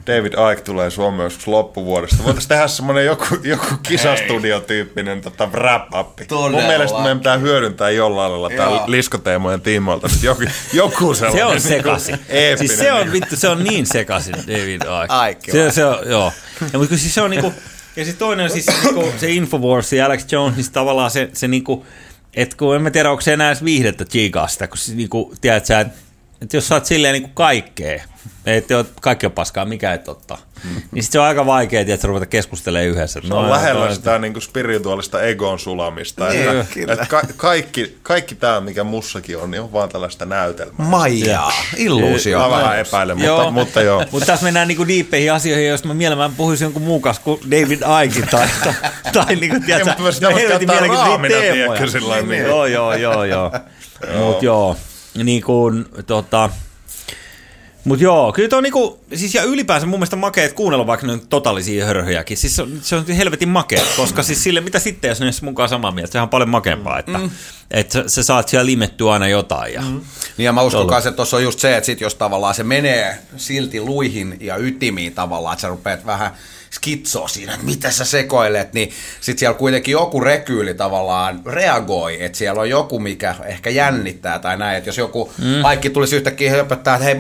David 0.08 0.34
Ike 0.54 0.62
tulee 0.62 0.90
Suomeen 0.90 1.24
joskus 1.24 1.48
loppuvuodesta. 1.48 2.24
Voitaisiin 2.24 2.50
tehdä 2.50 2.68
semmoinen 2.68 3.06
joku, 3.06 3.26
joku 3.44 3.66
kisastudiotyyppinen 3.84 5.22
tota, 5.22 5.46
wrap-up. 5.46 6.20
Mun 6.32 6.64
mielestä 6.64 7.00
meidän 7.00 7.20
pitää 7.20 7.38
hyödyntää 7.38 7.90
jollain 7.90 8.32
lailla 8.32 8.50
tää 8.50 8.84
liskoteemojen 8.88 9.62
tiimoilta. 9.62 10.10
Joku, 10.22 10.42
joku 10.74 11.14
sellainen. 11.14 11.62
Se 11.62 11.76
on 11.76 11.78
sekaisin. 11.78 12.20
siis 12.56 12.78
se 12.78 12.94
on, 12.94 13.12
vittu, 13.12 13.36
se 13.36 13.50
on 13.50 13.64
niin 13.64 13.86
sekaisin, 13.86 14.36
David 14.36 14.82
Ike. 14.82 15.32
Ike 15.32 15.52
se, 15.52 15.72
se 15.72 15.86
on, 15.86 15.98
joo. 16.10 16.34
Ja, 16.74 16.80
mutta 16.80 16.98
siis 16.98 17.14
se 17.14 17.22
on 17.22 17.30
niinku, 17.30 17.54
ja 17.96 18.06
sitten 18.06 18.20
toinen 18.20 18.44
on 18.44 18.52
siis 18.52 18.66
niinku, 18.84 19.14
se 19.18 19.30
Infowars 19.30 19.94
ja 19.94 20.06
Alex 20.06 20.32
Jones, 20.32 20.56
niin 20.56 20.72
tavallaan 20.72 21.12
se, 21.12 21.30
se 21.34 21.48
niinku, 21.48 21.86
että 22.34 22.58
kun 22.58 22.76
en 22.76 22.82
mä 22.82 22.92
tiedä, 22.92 23.12
onko 23.12 23.22
se 23.22 23.34
enää 23.34 23.50
edes 23.50 23.64
viihdettä 23.64 24.06
sitä, 24.48 24.68
kun 24.68 24.78
siis, 24.78 24.98
niinku, 24.98 25.34
tiedät 25.42 25.66
sä, 25.66 25.80
että 25.80 26.11
että 26.42 26.58
jos 26.58 26.68
sä 26.68 26.76
oot 26.76 26.86
silleen 26.86 27.14
niin 27.14 27.24
kuin 27.24 27.34
kaikkea, 27.34 28.04
että 28.46 28.86
kaikki 29.02 29.26
on 29.26 29.32
paskaa, 29.32 29.66
mikä 29.66 29.92
ei 29.92 29.98
totta, 29.98 30.38
mm-hmm. 30.64 30.82
niin 30.92 31.04
sit 31.04 31.12
se 31.12 31.20
on 31.20 31.26
aika 31.26 31.46
vaikea, 31.46 31.82
että 31.88 32.08
ruveta 32.08 32.26
keskustelemaan 32.26 32.88
yhdessä. 32.88 33.22
Se 33.22 33.28
no, 33.28 33.38
on 33.38 33.50
lähellä 33.50 33.86
no, 33.86 33.94
sitä 33.94 34.20
niin 34.20 34.34
kuin 34.34 34.44
spirituaalista 34.44 35.22
egon 35.22 35.60
sulamista. 35.60 36.30
Niin, 36.30 36.50
että, 36.50 36.94
että 36.94 37.06
ka- 37.06 37.22
kaikki, 37.38 37.98
kaikki 38.04 38.36
tämä, 38.36 38.62
mikä 38.62 38.84
mussakin 38.84 39.38
on, 39.38 39.52
niin 39.52 39.62
on 39.62 39.74
vaan 39.74 39.90
tällaista 39.90 40.26
näytelmää. 40.26 40.88
Maijaa, 40.88 41.54
illuusio. 41.78 42.40
Mä 42.40 42.50
vähän 42.50 42.80
epäilen, 42.80 43.18
mutta 43.18 43.28
joo. 43.28 43.52
mutta 43.52 43.82
joo. 43.82 44.06
Mutta 44.12 44.26
tässä 44.26 44.44
mennään 44.44 44.68
niin 44.68 44.88
diippeihin 44.88 45.34
asioihin, 45.34 45.68
jos 45.68 45.84
mä 45.84 45.94
mielellään 45.94 46.36
puhuisin 46.36 46.66
jonkun 46.66 46.82
muun 46.82 47.02
kanssa 47.02 47.24
kuin 47.24 47.40
David 47.52 47.82
Aikin 47.82 48.28
tai, 48.28 48.48
tai, 48.64 48.74
tai 49.14 49.36
niin 49.36 49.50
kuin, 49.50 49.64
tiedätkö, 49.64 49.94
no, 50.22 50.36
helvetin 50.36 50.70
mielenkiintoisia 50.70 52.02
teemoja. 52.02 52.22
Niin, 52.22 52.42
joo, 52.42 52.66
joo, 52.66 52.94
joo, 52.94 53.24
joo. 53.24 53.52
Mutta 54.18 54.46
joo 54.46 54.78
niin 55.16 55.44
kuin, 55.44 55.86
tota, 56.06 56.50
mutta 57.84 58.04
joo, 58.04 58.34
kyllä 58.34 58.58
on 58.58 58.64
niinku, 58.64 59.00
siis 59.16 59.36
ja 59.36 59.44
ylipäänsä 59.44 59.88
mun 59.88 60.00
mielestä 60.00 60.16
makeet 60.16 60.54
kuunnella 60.54 60.88
vaikka 60.88 61.08
ne 61.08 61.20
totaalisia 61.30 61.86
hörhöjäkin. 61.86 62.38
Siis 62.38 62.56
se 62.56 62.62
on, 62.62 62.80
se 62.82 62.96
on 62.96 63.06
helvetin 63.08 63.50
makea, 63.50 63.84
koska 63.98 64.24
siis 64.24 64.44
sille, 64.44 64.62
mitä 64.62 64.80
sitten 64.80 65.10
jos 65.10 65.20
ne 65.20 65.32
mukaan 65.42 65.70
samaa 65.70 65.92
mieltä, 65.92 66.12
sehän 66.12 66.24
on 66.24 66.30
paljon 66.30 66.50
makeampaa, 66.50 67.00
että 67.00 67.18
mm. 67.18 67.30
et 67.72 67.92
sä, 67.92 68.04
sä, 68.08 68.24
saat 68.24 68.48
siellä 68.48 68.66
limettyä 68.66 69.12
aina 69.12 69.28
jotain. 69.28 69.74
Ja, 69.74 69.82
mm. 69.82 70.02
Niin 70.38 70.46
ja 70.46 70.54
mä 70.54 70.62
uskon 70.62 70.88
kanssa, 70.88 71.10
että 71.10 71.16
tuossa 71.16 71.38
on 71.38 71.44
just 71.44 71.60
se, 71.60 71.78
että 71.78 71.86
sit 71.86 72.02
jos 72.02 72.16
tavallaan 72.16 72.56
se 72.56 72.64
menee 72.64 73.18
silti 73.38 73.82
luihin 73.82 74.38
ja 74.40 74.58
ytimiin 74.58 75.14
tavallaan, 75.14 75.54
että 75.54 75.62
sä 75.62 75.68
rupeat 75.68 76.06
vähän 76.06 76.32
skitsoa 76.72 77.28
siinä, 77.28 77.54
että 77.54 77.66
mitä 77.66 77.92
sä 77.92 78.06
sekoilet, 78.06 78.74
niin 78.74 78.92
sitten 79.22 79.40
siellä 79.40 79.58
kuitenkin 79.58 79.92
joku 79.92 80.20
rekyyli 80.20 80.74
tavallaan 80.74 81.42
reagoi, 81.46 82.24
että 82.24 82.38
siellä 82.38 82.62
on 82.62 82.70
joku, 82.70 83.00
mikä 83.00 83.36
ehkä 83.46 83.70
jännittää 83.70 84.40
tai 84.40 84.58
näin, 84.58 84.78
että 84.78 84.90
jos 84.90 84.98
joku 84.98 85.34
mm. 85.38 85.62
kaikki 85.62 85.90
tulisi 85.90 86.16
yhtäkkiä 86.16 86.52
höpöttää, 86.52 86.96
että 86.96 87.06
hei 87.06 87.20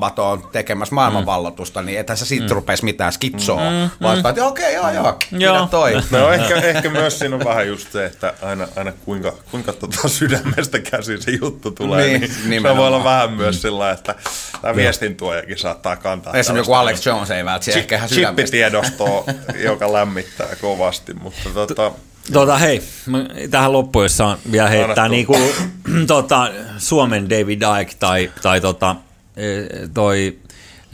Barbababat 0.00 0.42
on 0.44 0.48
tekemässä 0.52 0.94
maailmanvallotusta, 0.94 1.80
mm. 1.80 1.86
niin 1.86 1.98
ethän 1.98 2.18
sä 2.18 2.24
siitä 2.24 2.46
mm. 2.46 2.50
rupeisi 2.50 2.84
mitään 2.84 3.12
skitsoa, 3.12 3.70
mm. 3.70 3.90
vaan 4.02 4.18
mm. 4.18 4.26
että 4.26 4.46
okei, 4.46 4.78
okay, 4.78 4.94
joo, 4.94 5.04
joo, 5.04 5.54
joo. 5.54 5.66
toi. 5.66 5.92
No 6.10 6.30
ehkä, 6.32 6.54
ehkä 6.54 6.90
myös 6.90 7.18
siinä 7.18 7.36
on 7.36 7.44
vähän 7.44 7.68
just 7.68 7.92
se, 7.92 8.06
että 8.06 8.34
aina, 8.42 8.68
aina 8.76 8.92
kuinka, 9.04 9.32
kuinka 9.50 9.72
tota 9.72 10.08
sydämestä 10.08 10.78
käsin 10.78 11.22
se 11.22 11.30
juttu 11.30 11.70
tulee, 11.70 12.06
niin, 12.06 12.32
niin 12.46 12.62
se 12.62 12.76
voi 12.76 12.86
olla 12.86 13.04
vähän 13.04 13.32
myös 13.32 13.56
mm. 13.56 13.60
sillä, 13.60 13.90
että 13.90 14.14
tämä 14.62 14.76
viestintuojakin 14.76 15.58
saattaa 15.58 15.96
kantaa. 15.96 16.32
Esimerkiksi 16.32 16.70
joku 16.70 16.80
Alex 16.80 17.06
Jones 17.06 17.30
ei 17.30 17.44
välttämättä 17.44 17.80
ehkä 17.80 17.96
ihan 17.96 18.08
sydämestä 18.08 18.56
ilmastoa, 18.56 19.24
joka 19.68 19.92
lämmittää 19.92 20.56
kovasti, 20.60 21.14
mutta 21.14 21.50
tota... 21.66 21.92
Tota, 22.32 22.58
hei, 22.58 22.82
tähän 23.50 23.72
loppuun, 23.72 24.04
jos 24.04 24.16
saan 24.16 24.38
vielä 24.52 24.68
heittää 24.68 25.08
niin 25.08 25.26
kuin, 25.26 25.42
tota, 26.06 26.50
Suomen 26.78 27.30
David 27.30 27.62
Icke 27.80 27.94
tai, 27.98 28.30
tai 28.42 28.60
tota, 28.60 28.96
toi, 29.94 30.38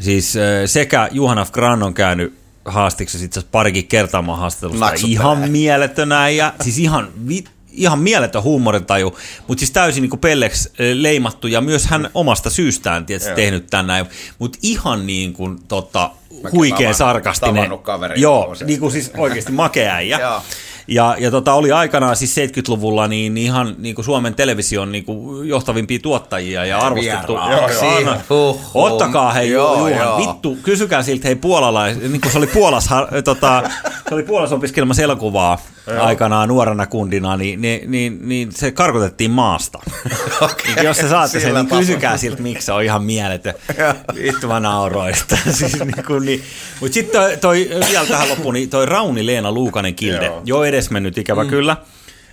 siis 0.00 0.36
e, 0.36 0.66
sekä 0.66 1.08
Juhana. 1.12 1.46
Gran 1.52 1.82
on 1.82 1.94
käynyt 1.94 2.34
haastiksi 2.64 3.24
itse 3.24 3.40
asiassa 3.40 3.52
parikin 3.52 3.86
kertaa 3.86 4.22
haastattelusta. 4.22 4.92
Ihan 5.06 5.50
mieletön 5.50 6.08
ja 6.36 6.52
siis 6.62 6.78
ihan 6.78 7.08
vit, 7.28 7.50
ihan 7.70 7.98
mieletön 7.98 8.42
huumorintaju, 8.42 9.16
mutta 9.48 9.60
siis 9.60 9.70
täysin 9.70 10.02
niin 10.02 10.18
pelleksi 10.18 10.72
leimattu 10.94 11.46
ja 11.46 11.60
myös 11.60 11.86
hän 11.86 12.10
omasta 12.14 12.50
syystään 12.50 13.06
tietysti 13.06 13.34
tehnyt 13.34 13.66
tänään, 13.70 14.06
mutta 14.38 14.58
ihan 14.62 15.06
niin 15.06 15.32
kuin 15.32 15.58
tota, 15.68 16.10
huikean 16.52 16.94
sarkastinen. 16.94 17.70
Joo, 18.16 18.54
niin 18.64 18.80
kuin 18.80 18.92
siis 18.92 19.10
oikeasti 19.16 19.52
makea 19.52 20.00
ja 20.00 20.42
Ja, 20.88 21.16
ja 21.18 21.30
tota, 21.30 21.54
oli 21.54 21.72
aikanaan 21.72 22.16
siis 22.16 22.36
70-luvulla 22.36 23.08
niin 23.08 23.36
ihan 23.36 23.74
niin 23.78 23.94
kuin 23.94 24.04
Suomen 24.04 24.34
television 24.34 24.92
niin 24.92 25.04
kuin 25.04 25.48
johtavimpia 25.48 25.98
tuottajia 25.98 26.64
ja 26.64 26.78
arvostettu. 26.78 27.32
Joo, 27.32 28.20
joo. 28.30 28.60
Ottakaa 28.74 29.32
hei 29.32 29.50
joo, 29.50 29.88
Juhan, 29.88 30.06
joo. 30.06 30.18
vittu, 30.18 30.58
kysykää 30.62 31.02
siltä 31.02 31.28
hei 31.28 31.36
puolalais, 31.36 31.98
niin 31.98 32.20
kuin 32.20 32.32
se 32.32 32.38
oli 32.38 32.46
Puolas, 32.46 32.88
tota, 33.24 33.62
se 34.08 34.14
oli 34.14 34.22
Puolas 34.22 34.52
opiskelemassa 34.52 35.02
elokuvaa 35.02 35.58
Joo. 35.86 36.04
aikanaan 36.04 36.48
nuorena 36.48 36.86
kundina, 36.86 37.36
niin, 37.36 37.62
niin, 37.62 37.90
niin, 37.90 38.18
niin 38.22 38.52
se 38.52 38.70
karkotettiin 38.70 39.30
maasta. 39.30 39.78
okay, 40.40 40.84
Jos 40.84 40.96
se 40.96 41.08
saatte 41.08 41.40
sen, 41.40 41.54
niin 41.54 41.66
kysykää 41.66 42.16
siltä, 42.16 42.42
miksi 42.42 42.66
se 42.66 42.72
on 42.72 42.82
ihan 42.82 43.02
mieletön. 43.02 43.54
Vittu 44.22 44.48
mä 44.48 44.60
nauroin. 44.60 45.14
siis, 45.50 45.78
niin 45.78 46.04
kuin, 46.06 46.26
niin. 46.26 46.42
Mutta 46.80 46.94
sitten 46.94 47.20
toi, 47.20 47.36
toi, 47.36 47.68
vielä 47.90 48.06
tähän 48.06 48.28
loppuun, 48.28 48.54
niin 48.54 48.70
toi 48.70 48.86
Rauni-Leena 48.86 49.52
Luukanen 49.52 49.94
Kilde, 49.94 50.26
Joo. 50.26 50.42
jo 50.44 50.64
edesmennyt 50.76 51.18
ikävä 51.18 51.44
mm. 51.44 51.50
kyllä. 51.50 51.76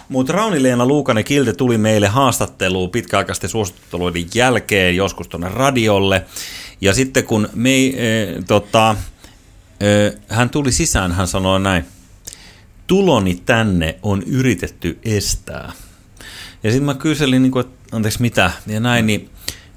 Mutta 0.09 0.33
Rauni-Leena 0.33 0.85
Luukanen 0.85 1.23
Kilde 1.23 1.53
tuli 1.53 1.77
meille 1.77 2.07
haastatteluun 2.07 2.89
pitkäaikaisten 2.89 3.49
suositteluiden 3.49 4.25
jälkeen 4.35 4.95
joskus 4.95 5.27
tuonne 5.27 5.49
radiolle. 5.49 6.25
Ja 6.81 6.93
sitten 6.93 7.23
kun 7.23 7.49
me, 7.53 7.85
e, 7.85 7.93
tota, 8.47 8.95
e, 9.79 9.85
hän 10.27 10.49
tuli 10.49 10.71
sisään, 10.71 11.11
hän 11.11 11.27
sanoi 11.27 11.59
näin 11.59 11.85
tuloni 12.87 13.41
tänne 13.45 13.99
on 14.01 14.23
yritetty 14.23 14.99
estää. 15.05 15.71
Ja 16.63 16.71
sitten 16.71 16.85
mä 16.85 16.93
kyselin, 16.93 17.41
niin 17.41 17.51
kuin, 17.51 17.65
että 17.65 17.95
anteeksi 17.95 18.21
mitä, 18.21 18.51
ja 18.67 18.79
näin, 18.79 19.07
niin 19.07 19.29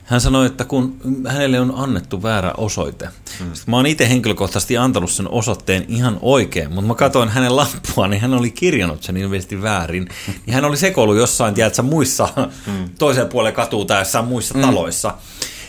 hän 0.07 0.21
sanoi, 0.21 0.47
että 0.47 0.65
kun 0.65 0.97
hänelle 1.29 1.61
on 1.61 1.73
annettu 1.77 2.23
väärä 2.23 2.53
osoite. 2.57 3.09
Hmm. 3.39 3.51
mä 3.67 3.77
oon 3.77 3.87
itse 3.87 4.09
henkilökohtaisesti 4.09 4.77
antanut 4.77 5.11
sen 5.11 5.31
osoitteen 5.31 5.85
ihan 5.89 6.19
oikein, 6.23 6.75
mutta 6.75 6.87
mä 6.89 6.95
katsoin 6.95 7.29
hänen 7.29 7.57
lappua, 7.57 8.09
niin 8.09 8.21
hän 8.21 8.35
oli 8.35 8.51
kirjannut 8.51 9.03
sen 9.03 9.17
ilmeisesti 9.17 9.63
väärin. 9.63 10.09
Niin 10.47 10.55
hän 10.55 10.65
oli 10.65 10.77
sekoillut 10.77 11.17
jossain, 11.17 11.55
tiedätkö, 11.55 11.83
muissa, 11.83 12.29
hmm. 12.67 12.91
toiseen 12.99 13.29
puoleen 13.29 13.55
katua 13.55 13.85
tai 13.85 14.01
jossain 14.01 14.25
muissa 14.25 14.55
hmm. 14.55 14.63
taloissa. 14.63 15.15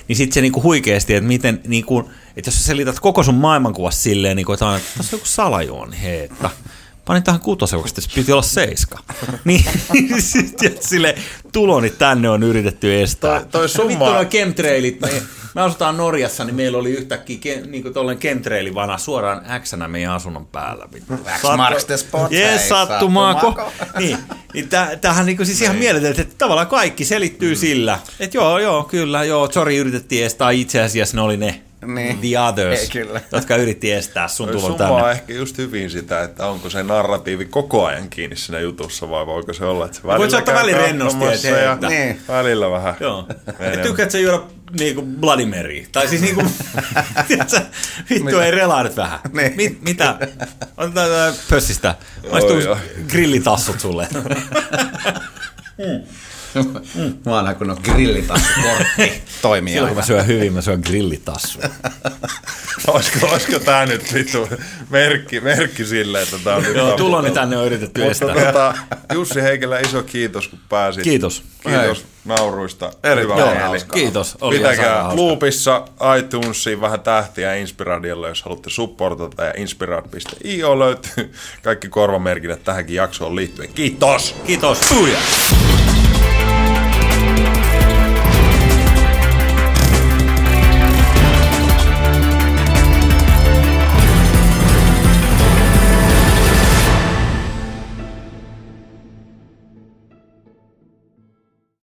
Niin 0.08 0.16
sitten 0.16 0.34
se 0.34 0.42
niinku 0.42 0.64
huikeasti, 0.64 1.14
että 1.14 1.28
miten, 1.28 1.62
niinku, 1.68 2.10
että 2.36 2.48
jos 2.48 2.58
sä 2.58 2.64
selität 2.64 3.00
koko 3.00 3.24
sun 3.24 3.36
maailmankuva 3.36 3.92
silleen, 3.92 4.36
niinku, 4.36 4.54
että, 4.54 4.66
on, 4.66 4.78
että 4.78 4.90
tässä 4.98 5.16
on 5.16 5.20
joku 5.20 5.28
salajuoni, 5.28 6.02
hei, 6.02 6.24
että 6.24 6.50
panin 7.08 7.24
tähän 7.24 7.42
kutosen, 7.42 7.82
koska 7.82 8.02
piti 8.16 8.32
olla 8.32 8.42
seiska. 8.42 9.00
niin 9.46 9.66
sitten 10.22 10.78
sille 10.80 11.16
tuloni 11.52 11.90
tänne 11.90 12.30
on 12.30 12.44
yritetty 12.44 13.02
estää. 13.02 13.40
Toi- 13.40 13.50
toi 13.52 13.70
summa- 13.70 13.88
Vittu 13.88 14.06
noi 14.06 14.26
chemtrailit, 14.26 15.02
me, 15.02 15.10
me 15.56 15.62
asutaan 15.62 15.98
Norjassa, 15.98 16.46
niin 16.46 16.56
meillä 16.56 16.78
oli 16.78 16.92
yhtäkkiä 16.92 17.38
ke, 17.42 17.62
niin 17.68 17.84
kuin 17.84 17.94
tollen 17.94 18.18
chemtrailivana 18.18 18.98
suoraan 18.98 19.42
x 19.64 19.74
meidän 19.88 20.14
asunnon 20.14 20.46
päällä. 20.46 20.88
X 21.38 21.44
marks 21.58 21.86
the 21.86 21.98
spot, 21.98 22.32
Jees, 22.32 22.70
sattumaako. 22.70 23.48
sattumaako. 23.48 23.72
niin, 24.00 24.18
niin 24.54 24.70
täh, 24.70 24.90
tämähän 25.02 25.26
niin 25.26 25.46
siis 25.46 25.62
ihan 25.62 25.76
mieletöntä, 25.76 26.22
että 26.22 26.36
tavallaan 26.38 26.68
kaikki 26.68 27.06
selittyy 27.06 27.54
mm. 27.54 27.60
sillä, 27.60 28.00
että 28.20 28.38
joo, 28.38 28.60
joo, 28.60 28.84
kyllä, 28.84 29.24
joo, 29.24 29.52
sorry, 29.52 29.78
yritettiin 29.78 30.26
estää, 30.26 30.52
itse 30.52 30.82
asiassa 30.82 31.18
ne 31.18 31.22
oli 31.22 31.38
ne, 31.38 31.62
Niin. 31.86 32.20
the 32.20 32.40
others, 32.40 32.80
Ei, 32.80 32.88
kyllä. 32.88 33.22
jotka 33.32 33.56
yritti 33.56 33.92
estää 33.92 34.28
sun 34.28 34.50
tulon 34.50 34.76
tänne. 34.76 35.12
ehkä 35.12 35.34
just 35.34 35.58
hyvin 35.58 35.90
sitä, 35.90 36.24
että 36.24 36.46
onko 36.48 36.70
se 36.70 36.84
narratiivi 36.84 37.46
koko 37.46 37.86
ajan 37.86 38.10
kiinni 38.10 38.36
siinä 38.36 38.60
jutussa 38.60 39.10
vai 39.10 39.26
voiko 39.26 39.54
se 39.54 39.66
olla, 39.66 39.86
että 39.86 39.98
se 39.98 40.04
Voit 40.04 40.32
sä 40.32 40.38
ottaa 40.38 40.54
käy 40.56 40.64
välillä 40.64 40.82
rennosti, 40.82 41.20
katsomassa 41.20 41.48
että 41.48 41.60
ja 41.62 41.74
että- 41.74 41.88
Niin. 41.88 42.22
välillä 42.28 42.72
vähän. 42.72 42.96
Joo. 43.00 43.28
Et 43.60 43.82
tykkäät 43.82 44.12
sä 44.12 44.20
juoda 44.20 44.44
niinku 44.80 45.02
Bloody 45.02 45.46
Mary? 45.46 45.86
Tai 45.92 46.08
siis 46.08 46.22
niinku, 46.22 46.44
vittu 48.10 48.40
ei 48.40 48.52
relaa 48.52 48.84
nyt 48.84 48.96
vähän. 48.96 49.20
Niin. 49.34 49.54
Mit, 49.56 49.82
mitä? 49.82 50.18
Otetaan 50.78 51.34
pössistä. 51.50 51.96
Maistuu 52.32 52.56
Oi, 52.56 52.68
oi. 52.68 52.78
grillitassut 53.10 53.76
sulle. 56.54 56.82
Vanha 57.26 57.54
kun 57.54 57.70
on 57.70 57.78
grillitassukortti 57.84 59.22
toimii 59.42 59.74
Silloin 59.74 59.94
kun 59.94 60.02
mä 60.02 60.06
syön 60.06 60.28
hyvin, 60.28 60.54
mä 60.54 60.62
syön 60.62 60.82
grillitassu. 60.86 61.60
Olisiko, 62.88 63.28
olisiko 63.28 63.60
tämä 63.60 63.86
nyt 63.86 64.14
vittu 64.14 64.50
merkki, 64.90 65.40
merkki 65.40 65.86
sille, 65.86 66.22
että 66.22 66.36
tämä 66.44 66.56
on 66.56 66.64
nyt 66.64 66.76
Joo, 66.76 66.98
tuloni 66.98 67.32
tänne 67.32 67.58
on 67.58 67.66
yritetty 67.66 68.02
Mutta 68.02 68.12
estää. 68.12 68.46
tota, 68.46 68.74
Jussi 69.14 69.42
Heikelä, 69.42 69.80
iso 69.80 70.04
kiitos 70.04 70.48
kun 70.48 70.60
pääsit. 70.70 71.04
Kiitos. 71.04 71.44
Kiitos 71.64 72.06
nauruista. 72.26 72.92
Erittäin 73.04 73.40
Hyvä 73.40 73.52
Joo, 73.52 73.70
mieli. 73.70 73.86
kiitos. 73.94 74.38
Oli 74.42 74.58
Pitäkää. 74.58 75.16
Loopissa, 75.16 75.86
iTunesiin 76.20 76.82
vähän 76.82 77.00
tähtiä 77.00 77.56
Inspiradiolle, 77.56 78.28
jos 78.28 78.44
haluatte 78.44 78.70
supportata. 78.70 79.44
Ja 79.44 79.54
inspirad.io 79.58 80.80
löytyy 80.80 81.34
kaikki 81.64 81.90
korvamerkinnät 81.90 82.64
tähänkin 82.64 82.96
jaksoon 82.96 83.36
liittyen. 83.36 83.70
Kiitos! 83.74 84.36
Kiitos. 84.46 84.80
Booyah. 84.94 85.77